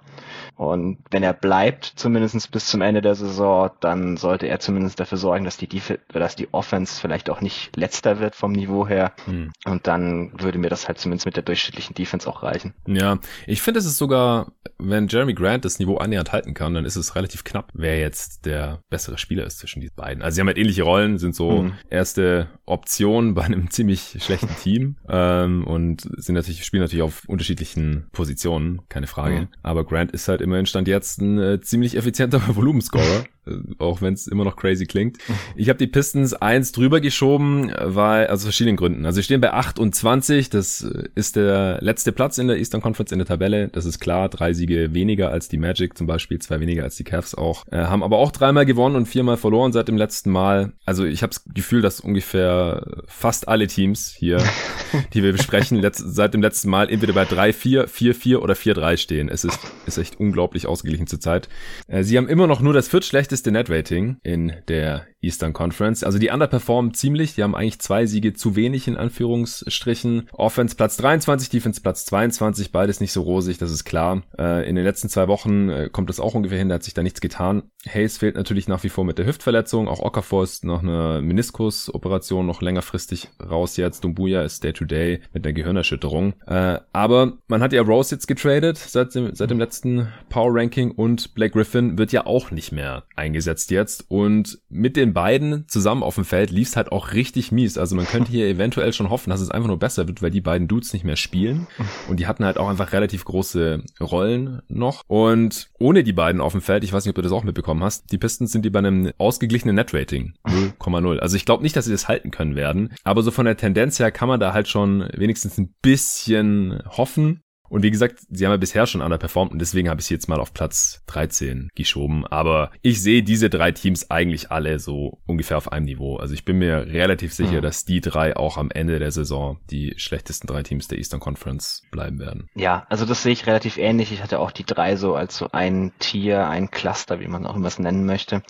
Und 0.56 0.98
wenn 1.10 1.22
er 1.22 1.32
bleibt, 1.32 1.84
zumindest 1.96 2.50
bis 2.50 2.66
zum 2.66 2.80
Ende 2.80 3.02
der 3.02 3.14
Saison, 3.14 3.70
dann 3.80 4.16
sollte 4.16 4.46
er 4.46 4.60
zumindest 4.60 5.00
dafür 5.00 5.18
sorgen, 5.18 5.44
dass 5.44 5.56
die, 5.56 5.66
Def 5.66 5.98
dass 6.08 6.36
die 6.36 6.52
Offense 6.52 7.00
vielleicht 7.00 7.30
auch 7.30 7.40
nicht 7.40 7.76
letzter 7.76 8.20
wird 8.20 8.34
vom 8.34 8.52
Niveau 8.52 8.86
her. 8.86 9.12
Hm. 9.24 9.52
Und 9.64 9.86
dann 9.86 10.32
würde 10.40 10.58
mir 10.58 10.70
das 10.70 10.86
halt 10.86 10.98
zumindest 10.98 11.26
mit 11.26 11.36
der 11.36 11.42
durchschnittlichen 11.42 11.94
Defense 11.94 12.28
auch 12.28 12.42
reichen. 12.42 12.74
Ja, 12.86 13.18
ich 13.46 13.62
finde 13.62 13.80
es 13.80 13.86
ist 13.86 13.98
sogar, 13.98 14.52
wenn 14.78 15.08
Jeremy 15.08 15.34
Grant 15.34 15.64
das 15.64 15.78
Niveau 15.78 15.96
annähernd 15.96 16.32
halten 16.32 16.54
kann, 16.54 16.74
dann 16.74 16.84
ist 16.84 16.96
es 16.96 17.16
relativ 17.16 17.44
knapp, 17.44 17.70
wer 17.74 17.98
jetzt 17.98 18.46
der 18.46 18.80
bessere 18.90 19.18
Spieler 19.18 19.44
ist 19.44 19.58
zwischen 19.58 19.80
diesen 19.80 19.96
beiden. 19.96 20.22
Also 20.22 20.34
sie 20.36 20.40
haben 20.40 20.48
halt 20.48 20.58
ähnliche 20.58 20.82
Rollen, 20.82 21.18
sind 21.18 21.34
so 21.34 21.62
Mhm. 21.62 21.72
erste 21.90 22.48
Option 22.66 23.34
bei 23.34 23.42
einem 23.44 23.70
ziemlich 23.70 24.16
schlechten 24.20 24.54
Team 24.62 24.96
ähm, 25.14 25.64
und 25.64 26.00
sind 26.16 26.34
natürlich 26.34 26.64
spielen 26.64 26.82
natürlich 26.82 27.02
auf 27.04 27.22
unterschiedlichen 27.28 28.06
Positionen, 28.10 28.82
keine 28.88 29.06
Frage. 29.06 29.42
Mhm. 29.42 29.48
Aber 29.62 29.84
Grant 29.84 30.10
ist 30.10 30.26
halt 30.26 30.40
immerhin 30.40 30.66
stand 30.66 30.88
jetzt 30.88 31.20
ein 31.20 31.38
äh, 31.38 31.60
ziemlich 31.60 31.96
effizienter 31.96 32.42
Volumenscorer. 32.48 33.24
Äh, 33.46 33.52
Auch 33.78 34.00
wenn 34.00 34.14
es 34.14 34.26
immer 34.26 34.44
noch 34.44 34.56
crazy 34.56 34.86
klingt. 34.86 35.18
Ich 35.56 35.68
habe 35.68 35.78
die 35.78 35.86
Pistons 35.86 36.34
eins 36.34 36.72
drüber 36.72 37.00
geschoben, 37.00 37.72
weil, 37.78 38.26
also 38.28 38.44
aus 38.44 38.44
verschiedenen 38.44 38.76
Gründen. 38.76 39.06
Also 39.06 39.16
sie 39.16 39.22
stehen 39.22 39.40
bei 39.40 39.52
28, 39.52 40.50
das 40.50 40.82
äh, 40.82 41.04
ist 41.14 41.36
der 41.36 41.78
letzte 41.80 42.12
Platz 42.12 42.38
in 42.38 42.48
der 42.48 42.58
Eastern 42.58 42.80
Conference 42.80 43.12
in 43.12 43.18
der 43.18 43.26
Tabelle. 43.26 43.68
Das 43.68 43.84
ist 43.84 43.98
klar, 43.98 44.28
drei 44.28 44.52
Siege 44.52 44.92
weniger 44.92 45.30
als 45.30 45.48
die 45.48 45.56
Magic 45.56 45.96
zum 45.96 46.06
Beispiel, 46.06 46.38
zwei 46.40 46.60
weniger 46.60 46.84
als 46.84 46.96
die 46.96 47.04
Cavs 47.04 47.34
auch. 47.34 47.64
Äh, 47.70 47.78
haben 47.78 48.02
aber 48.02 48.18
auch 48.18 48.32
dreimal 48.32 48.66
gewonnen 48.66 48.96
und 48.96 49.06
viermal 49.06 49.36
verloren 49.36 49.72
seit 49.72 49.88
dem 49.88 49.96
letzten 49.96 50.30
Mal. 50.30 50.72
Also 50.84 51.04
ich 51.04 51.22
habe 51.22 51.30
das 51.30 51.44
Gefühl, 51.52 51.82
dass 51.82 52.00
ungefähr 52.00 53.02
fast 53.06 53.48
alle 53.48 53.66
Teams 53.66 54.14
hier, 54.16 54.42
die 55.14 55.22
wir 55.22 55.32
besprechen, 55.32 55.84
seit 55.92 56.34
dem 56.34 56.42
letzten 56.42 56.70
Mal 56.70 56.90
entweder 56.90 57.12
bei 57.12 57.24
3-4, 57.24 57.86
4-4 57.86 58.36
oder 58.36 58.54
4-3 58.54 58.96
stehen. 58.96 59.28
Es 59.28 59.44
ist, 59.44 59.58
ist 59.86 59.98
echt 59.98 60.20
unglaublich 60.20 60.66
ausgeglichen 60.66 61.06
zurzeit. 61.06 61.48
Äh, 61.88 62.02
sie 62.02 62.16
haben 62.16 62.28
immer 62.28 62.46
noch 62.46 62.60
nur 62.60 62.72
das 62.72 62.88
viertschlechteste 62.88 63.33
schlechteste 63.34 63.50
Net-Rating 63.50 64.18
in 64.22 64.52
der 64.68 65.06
Eastern 65.20 65.52
Conference. 65.52 66.04
Also 66.04 66.18
die 66.18 66.30
underperformen 66.30 66.94
ziemlich. 66.94 67.34
Die 67.34 67.42
haben 67.42 67.56
eigentlich 67.56 67.80
zwei 67.80 68.06
Siege 68.06 68.32
zu 68.32 68.54
wenig 68.54 68.86
in 68.86 68.96
Anführungsstrichen. 68.96 70.28
Offense 70.32 70.76
Platz 70.76 70.96
23, 70.98 71.48
Defense 71.48 71.80
Platz 71.80 72.04
22. 72.04 72.70
Beides 72.70 73.00
nicht 73.00 73.10
so 73.10 73.22
rosig, 73.22 73.58
das 73.58 73.72
ist 73.72 73.84
klar. 73.84 74.22
Äh, 74.38 74.68
in 74.68 74.76
den 74.76 74.84
letzten 74.84 75.08
zwei 75.08 75.26
Wochen 75.26 75.68
äh, 75.68 75.88
kommt 75.90 76.10
es 76.10 76.20
auch 76.20 76.34
ungefähr 76.34 76.58
hin, 76.58 76.68
da 76.68 76.76
hat 76.76 76.84
sich 76.84 76.94
da 76.94 77.02
nichts 77.02 77.20
getan. 77.20 77.64
Hayes 77.88 78.18
fehlt 78.18 78.36
natürlich 78.36 78.68
nach 78.68 78.82
wie 78.82 78.88
vor 78.88 79.04
mit 79.04 79.18
der 79.18 79.26
Hüftverletzung. 79.26 79.88
Auch 79.88 80.00
Okafor 80.00 80.42
ist 80.42 80.64
noch 80.64 80.82
eine 80.82 81.20
Meniskusoperation 81.22 82.46
noch 82.46 82.62
längerfristig 82.62 83.28
raus 83.42 83.76
jetzt. 83.76 84.04
Dumbuya 84.04 84.42
ist 84.42 84.64
Day-to-Day 84.64 85.16
-Day 85.16 85.20
mit 85.32 85.46
einer 85.46 85.52
Gehirnerschütterung. 85.52 86.34
Äh, 86.46 86.78
aber 86.92 87.34
man 87.48 87.62
hat 87.62 87.72
ja 87.72 87.82
Rose 87.82 88.14
jetzt 88.14 88.26
getradet 88.26 88.78
seit 88.78 89.14
dem, 89.14 89.34
seit 89.34 89.50
dem 89.50 89.58
letzten 89.58 90.08
Power 90.28 90.54
Ranking 90.54 90.90
und 90.92 91.34
Blake 91.34 91.52
Griffin 91.52 91.98
wird 91.98 92.12
ja 92.12 92.26
auch 92.26 92.50
nicht 92.50 92.72
mehr 92.72 93.04
eingesetzt 93.16 93.70
jetzt. 93.70 94.06
Und 94.08 94.58
mit 94.68 94.96
den 94.96 95.12
beiden 95.12 95.68
zusammen 95.68 96.02
auf 96.02 96.14
dem 96.14 96.24
Feld 96.24 96.50
lief's 96.50 96.76
halt 96.76 96.92
auch 96.92 97.12
richtig 97.12 97.52
mies. 97.52 97.78
Also 97.78 97.96
man 97.96 98.06
könnte 98.06 98.30
hier 98.30 98.46
eventuell 98.46 98.92
schon 98.92 99.10
hoffen, 99.10 99.30
dass 99.30 99.40
es 99.40 99.50
einfach 99.50 99.68
nur 99.68 99.78
besser 99.78 100.06
wird, 100.06 100.22
weil 100.22 100.30
die 100.30 100.40
beiden 100.40 100.68
Dudes 100.68 100.92
nicht 100.92 101.04
mehr 101.04 101.16
spielen. 101.16 101.66
Und 102.08 102.20
die 102.20 102.26
hatten 102.26 102.44
halt 102.44 102.58
auch 102.58 102.68
einfach 102.68 102.92
relativ 102.92 103.24
große 103.24 103.82
Rollen 104.00 104.62
noch. 104.68 105.02
Und 105.06 105.68
ohne 105.78 106.02
die 106.02 106.12
beiden 106.12 106.40
auf 106.40 106.52
dem 106.52 106.60
Feld, 106.60 106.84
ich 106.84 106.92
weiß 106.92 107.04
nicht, 107.04 107.10
ob 107.10 107.16
du 107.16 107.22
das 107.22 107.32
auch 107.32 107.44
mitbekommen 107.44 107.73
hast, 107.82 108.12
die 108.12 108.18
Pistons 108.18 108.52
sind 108.52 108.64
die 108.64 108.70
bei 108.70 108.80
einem 108.80 109.12
ausgeglichenen 109.18 109.74
Net-Rating. 109.76 110.34
0,0. 110.46 111.18
Also 111.18 111.36
ich 111.36 111.44
glaube 111.44 111.62
nicht, 111.62 111.76
dass 111.76 111.86
sie 111.86 111.92
das 111.92 112.08
halten 112.08 112.30
können 112.30 112.56
werden. 112.56 112.94
Aber 113.02 113.22
so 113.22 113.30
von 113.30 113.46
der 113.46 113.56
Tendenz 113.56 113.98
her 113.98 114.10
kann 114.10 114.28
man 114.28 114.40
da 114.40 114.52
halt 114.52 114.68
schon 114.68 115.08
wenigstens 115.14 115.58
ein 115.58 115.74
bisschen 115.82 116.82
hoffen. 116.86 117.40
Und 117.74 117.82
wie 117.82 117.90
gesagt, 117.90 118.20
sie 118.30 118.46
haben 118.46 118.52
ja 118.52 118.56
bisher 118.56 118.86
schon 118.86 119.02
underperformt 119.02 119.50
und 119.50 119.58
deswegen 119.58 119.88
habe 119.88 120.00
ich 120.00 120.06
sie 120.06 120.14
jetzt 120.14 120.28
mal 120.28 120.38
auf 120.38 120.54
Platz 120.54 121.02
13 121.08 121.70
geschoben. 121.74 122.24
Aber 122.24 122.70
ich 122.82 123.02
sehe 123.02 123.24
diese 123.24 123.50
drei 123.50 123.72
Teams 123.72 124.12
eigentlich 124.12 124.52
alle 124.52 124.78
so 124.78 125.18
ungefähr 125.26 125.56
auf 125.56 125.72
einem 125.72 125.86
Niveau. 125.86 126.16
Also 126.18 126.34
ich 126.34 126.44
bin 126.44 126.58
mir 126.58 126.86
relativ 126.86 127.34
sicher, 127.34 127.56
mhm. 127.56 127.62
dass 127.62 127.84
die 127.84 128.00
drei 128.00 128.36
auch 128.36 128.58
am 128.58 128.70
Ende 128.70 129.00
der 129.00 129.10
Saison 129.10 129.58
die 129.72 129.94
schlechtesten 129.96 130.46
drei 130.46 130.62
Teams 130.62 130.86
der 130.86 130.98
Eastern 130.98 131.18
Conference 131.18 131.82
bleiben 131.90 132.20
werden. 132.20 132.48
Ja, 132.54 132.86
also 132.90 133.06
das 133.06 133.24
sehe 133.24 133.32
ich 133.32 133.48
relativ 133.48 133.76
ähnlich. 133.76 134.12
Ich 134.12 134.22
hatte 134.22 134.38
auch 134.38 134.52
die 134.52 134.64
drei 134.64 134.94
so 134.94 135.16
als 135.16 135.36
so 135.36 135.48
ein 135.50 135.90
Tier, 135.98 136.46
ein 136.46 136.70
Cluster, 136.70 137.18
wie 137.18 137.26
man 137.26 137.44
auch 137.44 137.56
immer 137.56 137.66
es 137.66 137.80
nennen 137.80 138.06
möchte. 138.06 138.44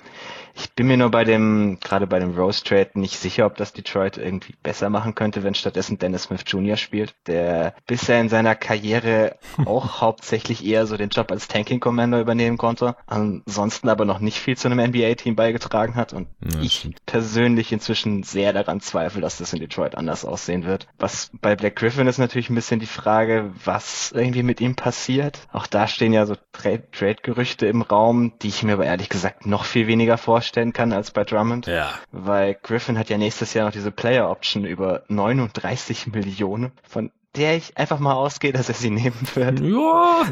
Ich 0.56 0.72
bin 0.72 0.86
mir 0.86 0.96
nur 0.96 1.10
bei 1.10 1.24
dem, 1.24 1.78
gerade 1.80 2.06
bei 2.06 2.20
dem 2.20 2.36
Rose 2.36 2.62
Trade 2.62 2.90
nicht 2.94 3.18
sicher, 3.18 3.46
ob 3.46 3.56
das 3.56 3.72
Detroit 3.72 4.18
irgendwie 4.18 4.54
besser 4.62 4.88
machen 4.88 5.14
könnte, 5.14 5.42
wenn 5.42 5.54
stattdessen 5.54 5.98
Dennis 5.98 6.24
Smith 6.24 6.44
Jr. 6.46 6.76
spielt, 6.76 7.14
der 7.26 7.74
bisher 7.86 8.20
in 8.20 8.28
seiner 8.28 8.54
Karriere 8.54 9.36
auch 9.66 10.00
hauptsächlich 10.00 10.64
eher 10.64 10.86
so 10.86 10.96
den 10.96 11.08
Job 11.08 11.32
als 11.32 11.48
Tanking 11.48 11.80
Commander 11.80 12.20
übernehmen 12.20 12.56
konnte, 12.56 12.96
ansonsten 13.06 13.88
aber 13.88 14.04
noch 14.04 14.20
nicht 14.20 14.38
viel 14.38 14.56
zu 14.56 14.68
einem 14.68 14.78
NBA-Team 14.90 15.34
beigetragen 15.34 15.96
hat 15.96 16.12
und 16.12 16.28
ja, 16.44 16.60
ich 16.60 16.78
stimmt. 16.78 17.04
persönlich 17.06 17.72
inzwischen 17.72 18.22
sehr 18.22 18.52
daran 18.52 18.80
zweifle, 18.80 19.20
dass 19.20 19.38
das 19.38 19.52
in 19.52 19.58
Detroit 19.58 19.96
anders 19.96 20.24
aussehen 20.24 20.64
wird. 20.64 20.86
Was 20.98 21.30
bei 21.40 21.56
Black 21.56 21.76
Griffin 21.76 22.06
ist 22.06 22.18
natürlich 22.18 22.50
ein 22.50 22.54
bisschen 22.54 22.78
die 22.78 22.86
Frage, 22.86 23.50
was 23.64 24.12
irgendwie 24.12 24.44
mit 24.44 24.60
ihm 24.60 24.76
passiert. 24.76 25.40
Auch 25.52 25.66
da 25.66 25.88
stehen 25.88 26.12
ja 26.12 26.26
so 26.26 26.36
Trade-Gerüchte 26.52 27.66
im 27.66 27.82
Raum, 27.82 28.32
die 28.42 28.48
ich 28.48 28.62
mir 28.62 28.74
aber 28.74 28.86
ehrlich 28.86 29.08
gesagt 29.08 29.46
noch 29.46 29.64
viel 29.64 29.88
weniger 29.88 30.16
vorstelle 30.16 30.43
vorstellen 30.44 30.74
kann 30.74 30.92
als 30.92 31.10
bei 31.10 31.24
Drummond. 31.24 31.66
Ja. 31.66 31.94
Weil 32.12 32.54
Griffin 32.62 32.98
hat 32.98 33.08
ja 33.08 33.16
nächstes 33.16 33.54
Jahr 33.54 33.66
noch 33.66 33.72
diese 33.72 33.90
Player 33.90 34.30
Option 34.30 34.66
über 34.66 35.02
39 35.08 36.08
Millionen, 36.08 36.72
von 36.86 37.10
der 37.36 37.56
ich 37.56 37.76
einfach 37.76 37.98
mal 37.98 38.12
ausgehe, 38.12 38.52
dass 38.52 38.68
er 38.68 38.74
sie 38.74 38.90
nehmen 38.90 39.18
wird. 39.34 39.60
Ja. 39.60 40.24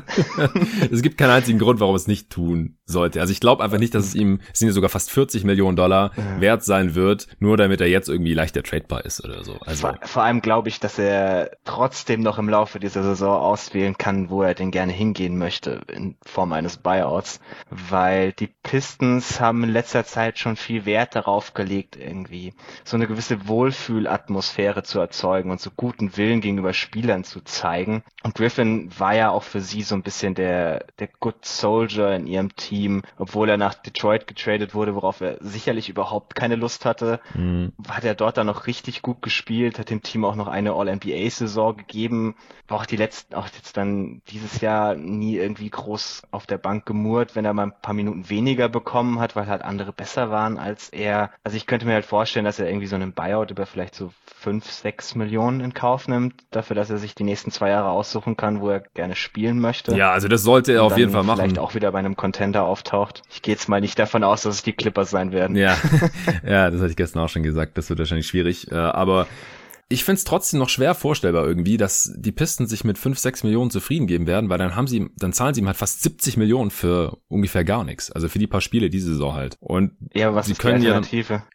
es 0.91 1.03
gibt 1.03 1.19
keinen 1.19 1.31
einzigen 1.31 1.59
Grund, 1.59 1.81
warum 1.81 1.97
es 1.97 2.07
nicht 2.07 2.31
tun 2.31 2.77
sollte. 2.85 3.21
Also 3.21 3.33
ich 3.33 3.41
glaube 3.41 3.65
einfach 3.65 3.79
nicht, 3.79 3.95
dass 3.95 4.05
es 4.05 4.15
ihm, 4.15 4.41
es 4.53 4.61
sind 4.61 4.69
ja 4.69 4.75
sogar 4.75 4.91
fast 4.91 5.11
40 5.11 5.45
Millionen 5.45 5.77
Dollar 5.77 6.13
ja. 6.17 6.41
wert 6.41 6.65
sein 6.65 6.95
wird, 6.95 7.27
nur 7.39 7.57
damit 7.57 7.81
er 7.81 7.89
jetzt 7.89 8.09
irgendwie 8.09 8.35
leichter 8.35 8.63
tradebar 8.63 9.05
ist 9.05 9.25
oder 9.25 9.43
so. 9.45 9.57
Also 9.65 9.89
vor, 9.89 9.99
vor 10.03 10.23
allem 10.23 10.43
glaube 10.43 10.69
ich, 10.69 10.81
dass 10.81 10.99
er 10.99 11.51
trotzdem 11.65 12.21
noch 12.21 12.39
im 12.39 12.49
Laufe 12.49 12.79
dieser 12.79 13.03
Saison 13.03 13.37
auswählen 13.37 13.97
kann, 13.99 14.31
wo 14.31 14.43
er 14.43 14.55
denn 14.55 14.71
gerne 14.71 14.93
hingehen 14.93 15.39
möchte 15.39 15.81
in 15.89 16.17
Form 16.25 16.53
eines 16.53 16.77
Buyouts, 16.77 17.41
weil 17.71 18.33
die 18.33 18.51
Pistons 18.63 19.41
haben 19.41 19.65
in 19.65 19.71
letzter 19.71 20.05
Zeit 20.05 20.39
schon 20.39 20.57
viel 20.57 20.85
Wert 20.85 21.17
darauf 21.17 21.55
gelegt, 21.55 21.97
irgendwie 21.97 22.55
so 22.85 22.97
eine 22.97 23.07
gewisse 23.07 23.49
Wohlfühlatmosphäre 23.49 24.83
zu 24.83 25.01
erzeugen 25.01 25.51
und 25.51 25.61
so 25.61 25.71
guten 25.75 26.17
Willen 26.17 26.41
gegenüber 26.41 26.73
Spielern 26.73 26.92
zu 27.25 27.41
zeigen. 27.43 28.03
Und 28.23 28.35
Griffin 28.35 28.91
war 28.99 29.15
ja 29.15 29.31
auch 29.31 29.43
für 29.43 29.61
sie 29.61 29.83
so 29.83 29.95
ein 29.95 30.03
bisschen 30.03 30.35
der, 30.35 30.87
der 30.99 31.09
Good 31.21 31.45
Soldier 31.45 32.15
in 32.15 32.27
ihrem 32.27 32.55
Team 32.57 32.73
Team, 32.73 33.03
obwohl 33.19 33.49
er 33.49 33.57
nach 33.57 33.75
Detroit 33.75 34.27
getradet 34.27 34.75
wurde, 34.75 34.95
worauf 34.95 35.21
er 35.21 35.37
sicherlich 35.41 35.89
überhaupt 35.89 36.35
keine 36.35 36.57
Lust 36.57 36.85
hatte, 36.85 37.21
mhm. 37.35 37.73
hat 37.89 38.05
er 38.05 38.15
dort 38.15 38.39
dann 38.39 38.47
noch 38.47 38.67
richtig 38.67 39.03
gut 39.03 39.21
gespielt, 39.23 39.79
hat 39.79 39.91
dem 39.91 40.03
Team 40.03 40.25
auch 40.25 40.37
noch 40.37 40.49
eine 40.49 40.73
All-NBA-Saison 40.73 41.77
gegeben, 41.77 42.35
war 42.69 42.79
auch 42.79 42.87
die 42.87 42.97
letzten, 42.97 43.35
auch 43.35 43.47
jetzt 43.47 43.77
dann 43.77 44.23
dieses 44.29 44.61
Jahr 44.61 44.95
nie 44.95 45.37
irgendwie 45.37 45.69
groß 45.69 46.23
auf 46.31 46.47
der 46.47 46.59
Bank 46.59 46.87
gemurrt, 46.87 47.37
wenn 47.37 47.45
er 47.45 47.53
mal 47.53 47.65
ein 47.65 47.81
paar 47.83 47.95
Minuten 47.95 48.31
weniger 48.31 48.69
bekommen 48.69 49.21
hat, 49.21 49.37
weil 49.37 49.47
halt 49.47 49.63
andere 49.63 49.93
besser 49.93 50.31
waren 50.31 50.59
als 50.59 50.89
er. 50.89 51.31
Also 51.45 51.57
ich 51.57 51.67
könnte 51.67 51.87
mir 51.87 51.95
halt 51.95 52.07
vorstellen, 52.07 52.45
dass 52.45 52.59
er 52.59 52.69
irgendwie 52.69 52.87
so 52.87 52.97
einen 52.97 53.13
Buyout 53.13 53.51
über 53.51 53.67
vielleicht 53.67 53.95
so 53.95 54.13
fünf, 54.25 54.71
sechs 54.71 55.15
Millionen 55.15 55.61
in 55.61 55.75
Kauf 55.75 56.09
nimmt, 56.09 56.43
dafür, 56.51 56.75
dass 56.75 56.82
er 56.91 56.99
sich 56.99 57.15
die 57.15 57.25
nächsten 57.25 57.51
zwei 57.51 57.71
Jahre 57.71 57.89
aussuchen 57.89 58.37
kann, 58.37 58.61
wo 58.61 58.71
er 58.71 58.81
gerne 58.81 59.15
spielen 59.17 59.61
möchte. 59.61 59.95
Ja, 59.97 60.13
also 60.13 60.29
das 60.29 60.43
sollte 60.43 60.73
er 60.73 60.85
auf 60.85 60.97
jeden 60.97 61.13
Fall 61.13 61.23
machen. 61.23 61.39
Vielleicht 61.39 61.59
auch 61.59 61.75
wieder 61.75 61.93
bei 61.93 61.99
einem 61.99 62.17
Contender 62.17 62.65
auftaucht. 62.65 63.23
Ich 63.31 63.43
gehe 63.43 63.55
jetzt 63.55 63.69
mal 63.69 63.81
nicht 63.81 63.99
davon 63.99 64.25
aus, 64.25 64.43
dass 64.43 64.57
es 64.57 64.63
die 64.63 64.73
Clippers 64.73 65.11
sein 65.11 65.33
werden. 65.33 65.57
Ja, 65.57 65.77
ja, 66.47 66.71
das 66.71 66.81
hatte 66.81 66.91
ich 66.91 66.97
gestern 66.97 67.21
auch 67.21 67.29
schon 67.29 67.43
gesagt. 67.43 67.77
Das 67.79 67.89
wird 67.89 67.99
wahrscheinlich 67.99 68.27
schwierig. 68.27 68.71
Äh, 68.71 68.77
aber 68.77 69.27
ich 69.93 70.05
finde 70.05 70.19
es 70.19 70.25
trotzdem 70.25 70.59
noch 70.59 70.69
schwer 70.69 70.95
vorstellbar 70.95 71.47
irgendwie, 71.47 71.77
dass 71.77 72.13
die 72.17 72.33
Pisten 72.33 72.67
sich 72.67 72.83
mit 72.83 72.97
5, 72.97 73.19
6 73.19 73.45
Millionen 73.45 73.71
zufrieden 73.71 74.07
geben 74.07 74.27
werden, 74.27 74.49
weil 74.49 74.59
dann 74.59 74.75
haben 74.75 74.87
sie, 74.87 75.11
dann 75.17 75.33
zahlen 75.33 75.55
sie 75.55 75.61
ihm 75.61 75.67
halt 75.67 75.77
fast 75.77 76.03
70 76.03 76.39
Millionen 76.39 76.71
für 76.71 77.19
ungefähr 77.29 77.65
gar 77.65 77.85
nichts. 77.85 78.11
Also 78.11 78.29
für 78.29 78.39
die 78.39 78.47
paar 78.47 78.63
Spiele 78.63 78.89
diese 78.89 79.11
Saison 79.11 79.35
halt. 79.35 79.57
Und 79.61 79.93
ja, 80.15 80.35
was 80.35 80.47
sie 80.47 80.55
können 80.55 80.83
ja, 80.83 81.01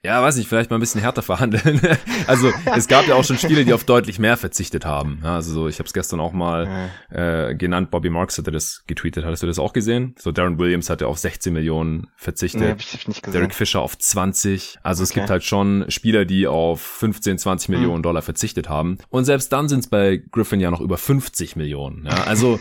ja, 0.04 0.22
weiß 0.22 0.38
nicht, 0.38 0.48
vielleicht 0.48 0.70
mal 0.70 0.78
ein 0.78 0.80
bisschen 0.80 1.02
härter 1.02 1.24
verhandeln. 1.24 1.82
also 2.28 2.52
es 2.76 2.88
gab 2.88 3.08
ja 3.08 3.16
auch 3.16 3.24
schon 3.24 3.38
Spiele, 3.38 3.66
die 3.66 3.74
auf 3.74 3.84
deutlich 3.84 4.20
mehr 4.20 4.38
verzichtet 4.38 4.86
haben. 4.86 5.20
Ja, 5.24 5.36
also 5.36 5.52
so, 5.54 5.68
ich 5.68 5.80
habe 5.80 5.88
es 5.88 5.94
gestern 5.94 6.20
auch 6.20 6.34
mal 6.34 6.92
äh, 7.10 7.56
genannt. 7.56 7.90
Bobby 7.90 8.10
Marks 8.10 8.38
hatte 8.38 8.52
das 8.52 8.84
getweetet. 8.86 9.26
Hattest 9.26 9.44
du 9.44 9.48
das 9.48 9.58
auch 9.58 9.74
gesehen? 9.74 10.14
So 10.20 10.32
Darren 10.32 10.60
Williams 10.60 10.90
hatte 10.90 11.08
auf 11.08 11.18
16 11.18 11.52
Millionen 11.52 12.08
verzichtet. 12.16 12.62
Nee, 12.62 12.70
hab 12.70 12.80
ich 12.80 13.08
nicht 13.08 13.24
gesehen. 13.24 13.40
Derek 13.40 13.56
Fisher 13.56 13.82
auf 13.82 13.98
20. 13.98 14.78
Also 14.84 15.02
okay. 15.02 15.04
es 15.04 15.14
gibt 15.14 15.30
halt 15.30 15.44
schon 15.44 15.86
Spieler, 15.90 16.26
die 16.26 16.46
auf 16.46 16.82
15, 16.82 17.40
20 17.40 17.70
Millionen 17.70 17.98
hm. 17.98 18.04
Dollar 18.04 18.22
verzichtet 18.28 18.68
haben. 18.68 18.98
Und 19.10 19.24
selbst 19.24 19.54
dann 19.54 19.70
sind 19.70 19.80
es 19.80 19.88
bei 19.88 20.22
Griffin 20.32 20.60
ja 20.60 20.70
noch 20.70 20.82
über 20.82 20.98
50 20.98 21.56
Millionen. 21.56 22.06
Ja, 22.06 22.26
also 22.26 22.60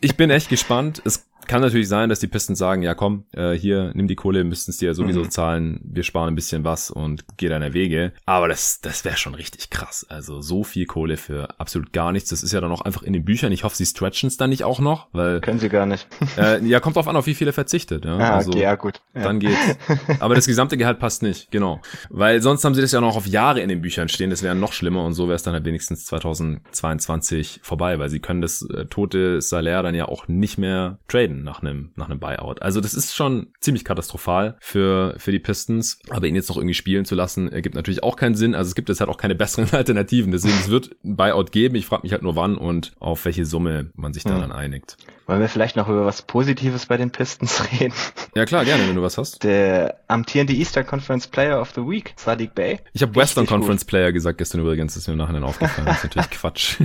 ich 0.00 0.16
bin 0.16 0.30
echt 0.30 0.48
gespannt. 0.48 1.02
Es 1.04 1.26
kann 1.48 1.62
natürlich 1.62 1.88
sein, 1.88 2.08
dass 2.08 2.20
die 2.20 2.28
Pistons 2.28 2.58
sagen, 2.58 2.82
ja 2.82 2.94
komm, 2.94 3.24
äh, 3.32 3.52
hier, 3.52 3.90
nimm 3.94 4.06
die 4.06 4.14
Kohle, 4.14 4.44
müssten 4.44 4.70
es 4.70 4.76
dir 4.76 4.94
sowieso 4.94 5.24
mhm. 5.24 5.30
zahlen, 5.30 5.80
wir 5.82 6.02
sparen 6.04 6.28
ein 6.28 6.34
bisschen 6.34 6.62
was 6.62 6.90
und 6.90 7.24
geh 7.36 7.48
deiner 7.48 7.72
Wege. 7.72 8.12
Aber 8.26 8.48
das, 8.48 8.80
das 8.80 9.04
wäre 9.04 9.16
schon 9.16 9.34
richtig 9.34 9.70
krass. 9.70 10.06
Also 10.08 10.40
so 10.40 10.62
viel 10.62 10.86
Kohle 10.86 11.16
für 11.16 11.58
absolut 11.58 11.92
gar 11.92 12.12
nichts. 12.12 12.30
Das 12.30 12.42
ist 12.42 12.52
ja 12.52 12.60
dann 12.60 12.70
auch 12.70 12.82
einfach 12.82 13.02
in 13.02 13.12
den 13.12 13.24
Büchern. 13.24 13.50
Ich 13.50 13.64
hoffe, 13.64 13.76
sie 13.76 13.86
stretchen 13.86 14.28
es 14.28 14.36
dann 14.36 14.50
nicht 14.50 14.64
auch 14.64 14.78
noch, 14.78 15.08
weil. 15.12 15.40
Können 15.40 15.58
sie 15.58 15.68
gar 15.68 15.86
nicht. 15.86 16.06
äh, 16.36 16.64
ja, 16.64 16.80
kommt 16.80 16.96
drauf 16.96 17.08
an, 17.08 17.16
auf 17.16 17.26
wie 17.26 17.34
viele 17.34 17.52
verzichtet. 17.52 18.04
Ja, 18.04 18.16
ah, 18.18 18.36
also, 18.36 18.50
okay, 18.50 18.62
ja 18.62 18.74
gut. 18.74 19.00
Ja. 19.14 19.22
Dann 19.22 19.40
geht's. 19.40 19.58
Aber 20.20 20.34
das 20.34 20.46
gesamte 20.46 20.76
Gehalt 20.76 20.98
passt 20.98 21.22
nicht, 21.22 21.50
genau. 21.50 21.80
Weil 22.10 22.42
sonst 22.42 22.64
haben 22.64 22.74
sie 22.74 22.82
das 22.82 22.92
ja 22.92 23.00
noch 23.00 23.16
auf 23.16 23.26
Jahre 23.26 23.60
in 23.60 23.68
den 23.68 23.80
Büchern 23.80 24.08
stehen. 24.08 24.30
Das 24.30 24.42
wäre 24.42 24.54
noch 24.54 24.72
schlimmer 24.72 25.04
und 25.04 25.14
so 25.14 25.26
wäre 25.26 25.36
es 25.36 25.42
dann 25.42 25.54
halt 25.54 25.64
wenigstens 25.64 26.04
2022 26.06 27.60
vorbei, 27.62 27.98
weil 27.98 28.10
sie 28.10 28.20
können 28.20 28.42
das 28.42 28.62
äh, 28.62 28.84
tote 28.86 29.40
Salär 29.40 29.82
dann 29.82 29.94
ja 29.94 30.06
auch 30.06 30.28
nicht 30.28 30.58
mehr 30.58 30.98
traden 31.08 31.37
nach 31.42 31.62
einem, 31.62 31.90
nach 31.96 32.08
einem 32.08 32.20
Buyout. 32.20 32.62
Also 32.62 32.80
das 32.80 32.94
ist 32.94 33.14
schon 33.14 33.48
ziemlich 33.60 33.84
katastrophal 33.84 34.56
für, 34.60 35.14
für 35.18 35.32
die 35.32 35.38
Pistons. 35.38 35.98
Aber 36.10 36.26
ihn 36.26 36.34
jetzt 36.34 36.48
noch 36.48 36.56
irgendwie 36.56 36.74
spielen 36.74 37.04
zu 37.04 37.14
lassen, 37.14 37.50
ergibt 37.50 37.74
natürlich 37.74 38.02
auch 38.02 38.16
keinen 38.16 38.34
Sinn. 38.34 38.54
Also 38.54 38.68
es 38.68 38.74
gibt 38.74 38.88
jetzt 38.88 39.00
halt 39.00 39.10
auch 39.10 39.18
keine 39.18 39.34
besseren 39.36 39.68
Alternativen. 39.70 40.32
Deswegen, 40.32 40.54
es 40.58 40.70
wird 40.70 40.96
ein 41.04 41.16
Buyout 41.16 41.52
geben. 41.52 41.74
Ich 41.74 41.86
frage 41.86 42.02
mich 42.02 42.12
halt 42.12 42.22
nur 42.22 42.36
wann 42.36 42.56
und 42.56 42.92
auf 42.98 43.24
welche 43.24 43.44
Summe 43.44 43.90
man 43.94 44.12
sich 44.12 44.24
da 44.24 44.34
hm. 44.34 44.40
dann 44.40 44.52
einigt. 44.52 44.96
Wollen 45.28 45.40
wir 45.40 45.48
vielleicht 45.50 45.76
noch 45.76 45.90
über 45.90 46.06
was 46.06 46.22
Positives 46.22 46.86
bei 46.86 46.96
den 46.96 47.10
Pistons 47.10 47.62
reden? 47.80 47.92
Ja 48.34 48.46
klar, 48.46 48.64
gerne, 48.64 48.88
wenn 48.88 48.96
du 48.96 49.02
was 49.02 49.18
hast. 49.18 49.44
Der 49.44 50.00
amtierende 50.08 50.54
Eastern 50.54 50.86
Conference 50.86 51.26
Player 51.26 51.60
of 51.60 51.72
the 51.74 51.82
Week, 51.82 52.14
Sadiq 52.16 52.54
Bay. 52.54 52.80
Ich 52.94 53.02
habe 53.02 53.14
Western 53.14 53.44
Conference 53.44 53.82
gut. 53.82 53.90
Player 53.90 54.12
gesagt 54.12 54.38
gestern 54.38 54.62
übrigens, 54.62 54.94
das 54.94 55.02
ist 55.02 55.06
mir 55.06 55.12
im 55.12 55.18
Nachhinein 55.18 55.44
aufgefallen. 55.44 55.86
Das 55.86 55.98
ist 55.98 56.04
natürlich 56.04 56.30
Quatsch. 56.30 56.76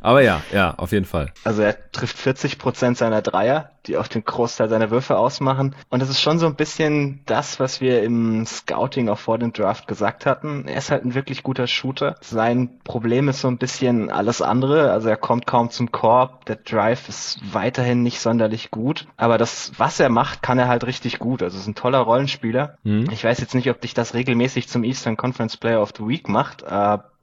Aber 0.00 0.22
ja, 0.22 0.40
ja, 0.50 0.72
auf 0.74 0.92
jeden 0.92 1.04
Fall. 1.04 1.34
Also 1.44 1.60
er 1.60 1.76
trifft 1.92 2.16
40 2.16 2.58
Prozent 2.58 2.96
seiner 2.96 3.20
Dreier, 3.20 3.72
die 3.86 3.96
auch 3.96 4.06
den 4.06 4.24
Großteil 4.24 4.68
seiner 4.68 4.90
Würfe 4.90 5.16
ausmachen. 5.16 5.74
Und 5.90 6.00
das 6.00 6.08
ist 6.08 6.20
schon 6.20 6.38
so 6.38 6.46
ein 6.46 6.54
bisschen 6.54 7.20
das, 7.26 7.60
was 7.60 7.80
wir 7.80 8.02
im 8.02 8.46
Scouting 8.46 9.08
auch 9.08 9.18
vor 9.18 9.38
dem 9.38 9.52
Draft 9.52 9.86
gesagt 9.86 10.26
hatten. 10.26 10.66
Er 10.66 10.78
ist 10.78 10.90
halt 10.90 11.04
ein 11.04 11.14
wirklich 11.14 11.42
guter 11.42 11.66
Shooter. 11.66 12.16
Sein 12.20 12.80
Problem 12.84 13.28
ist 13.28 13.40
so 13.40 13.48
ein 13.48 13.58
bisschen 13.58 14.10
alles 14.10 14.42
andere. 14.42 14.90
Also 14.90 15.08
er 15.08 15.16
kommt 15.16 15.46
kaum 15.46 15.70
zum 15.70 15.92
Korb. 15.92 16.44
Der 16.46 16.56
Drive 16.56 17.08
ist 17.08 17.40
weiterhin 17.52 18.02
nicht 18.02 18.20
sonderlich 18.20 18.70
gut. 18.70 19.06
Aber 19.16 19.38
das, 19.38 19.72
was 19.76 20.00
er 20.00 20.08
macht, 20.08 20.42
kann 20.42 20.58
er 20.58 20.68
halt 20.68 20.84
richtig 20.86 21.18
gut. 21.18 21.42
Also 21.42 21.58
ist 21.58 21.66
ein 21.66 21.74
toller 21.74 21.98
Rollenspieler. 21.98 22.78
Mhm. 22.84 23.08
Ich 23.10 23.24
weiß 23.24 23.40
jetzt 23.40 23.54
nicht, 23.54 23.70
ob 23.70 23.80
dich 23.80 23.94
das 23.94 24.14
regelmäßig 24.14 24.68
zum 24.68 24.84
Eastern 24.84 25.16
Conference 25.16 25.56
Player 25.56 25.80
of 25.80 25.92
the 25.96 26.06
Week 26.06 26.28
macht, 26.28 26.64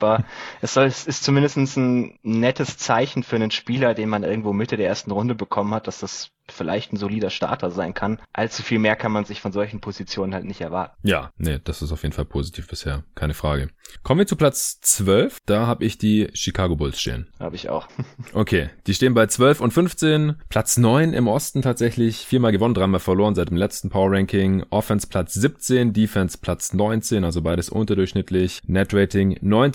aber 0.02 0.24
es, 0.62 0.74
soll, 0.74 0.86
es 0.86 1.06
ist 1.06 1.24
zumindest 1.24 1.58
ein 1.58 2.20
nettes 2.24 2.78
Zeichen 2.78 3.24
für 3.24 3.36
einen 3.36 3.52
Spieler, 3.52 3.94
den 3.94 4.10
man 4.10 4.24
irgendwo 4.24 4.54
Mitte 4.54 4.78
der 4.78 4.88
ersten 4.88 5.12
Runde 5.12 5.36
bekommen 5.36 5.74
hat, 5.74 5.88
dass 5.88 6.00
das 6.00 6.32
vielleicht 6.52 6.94
ein 6.94 6.98
solider 6.98 7.30
Starter 7.30 7.72
sein 7.72 7.94
kann. 7.94 8.20
Allzu 8.34 8.64
viel 8.64 8.80
mehr 8.80 8.96
kann 8.96 9.12
man 9.12 9.26
sich 9.26 9.42
von 9.42 9.52
solchen 9.52 9.82
Positionen 9.82 10.34
halt 10.34 10.46
nicht 10.46 10.62
erwarten. 10.62 10.96
Ja, 11.04 11.32
nee, 11.38 11.60
das 11.64 11.82
ist 11.82 11.92
auf 11.92 12.04
jeden 12.04 12.14
Fall 12.14 12.26
positiv 12.26 12.68
bisher, 12.68 13.04
keine 13.16 13.34
Frage. 13.34 13.70
Kommen 14.04 14.20
wir 14.20 14.28
zu 14.28 14.36
Platz 14.36 14.80
12. 14.82 15.40
Da 15.46 15.68
habe 15.68 15.86
ich 15.86 15.98
die 15.98 16.30
Chicago 16.34 16.76
Bulls 16.76 17.00
stehen. 17.00 17.28
Habe 17.40 17.56
ich 17.56 17.70
auch. 17.70 17.88
okay, 18.34 18.70
die 18.88 18.94
stehen 18.94 19.14
bei 19.14 19.28
12 19.28 19.62
und 19.62 19.72
15. 19.72 20.36
Platz 20.50 20.78
9 20.78 21.14
im 21.14 21.28
Osten 21.28 21.62
tatsächlich. 21.62 22.26
Viermal 22.26 22.52
gewonnen, 22.52 22.74
dreimal 22.74 23.00
verloren 23.00 23.36
seit 23.36 23.50
dem 23.50 23.58
letzten 23.58 23.90
Power 23.90 24.12
Ranking. 24.12 24.64
Offense 24.70 25.08
Platz 25.08 25.34
17, 25.34 25.94
Defense 25.94 26.38
Platz 26.38 26.74
19, 26.74 27.24
also 27.24 27.42
beides 27.42 27.70
unterdurchschnittlich. 27.70 28.62
Net 28.66 28.94
Rating 28.94 29.38
9. 29.42 29.72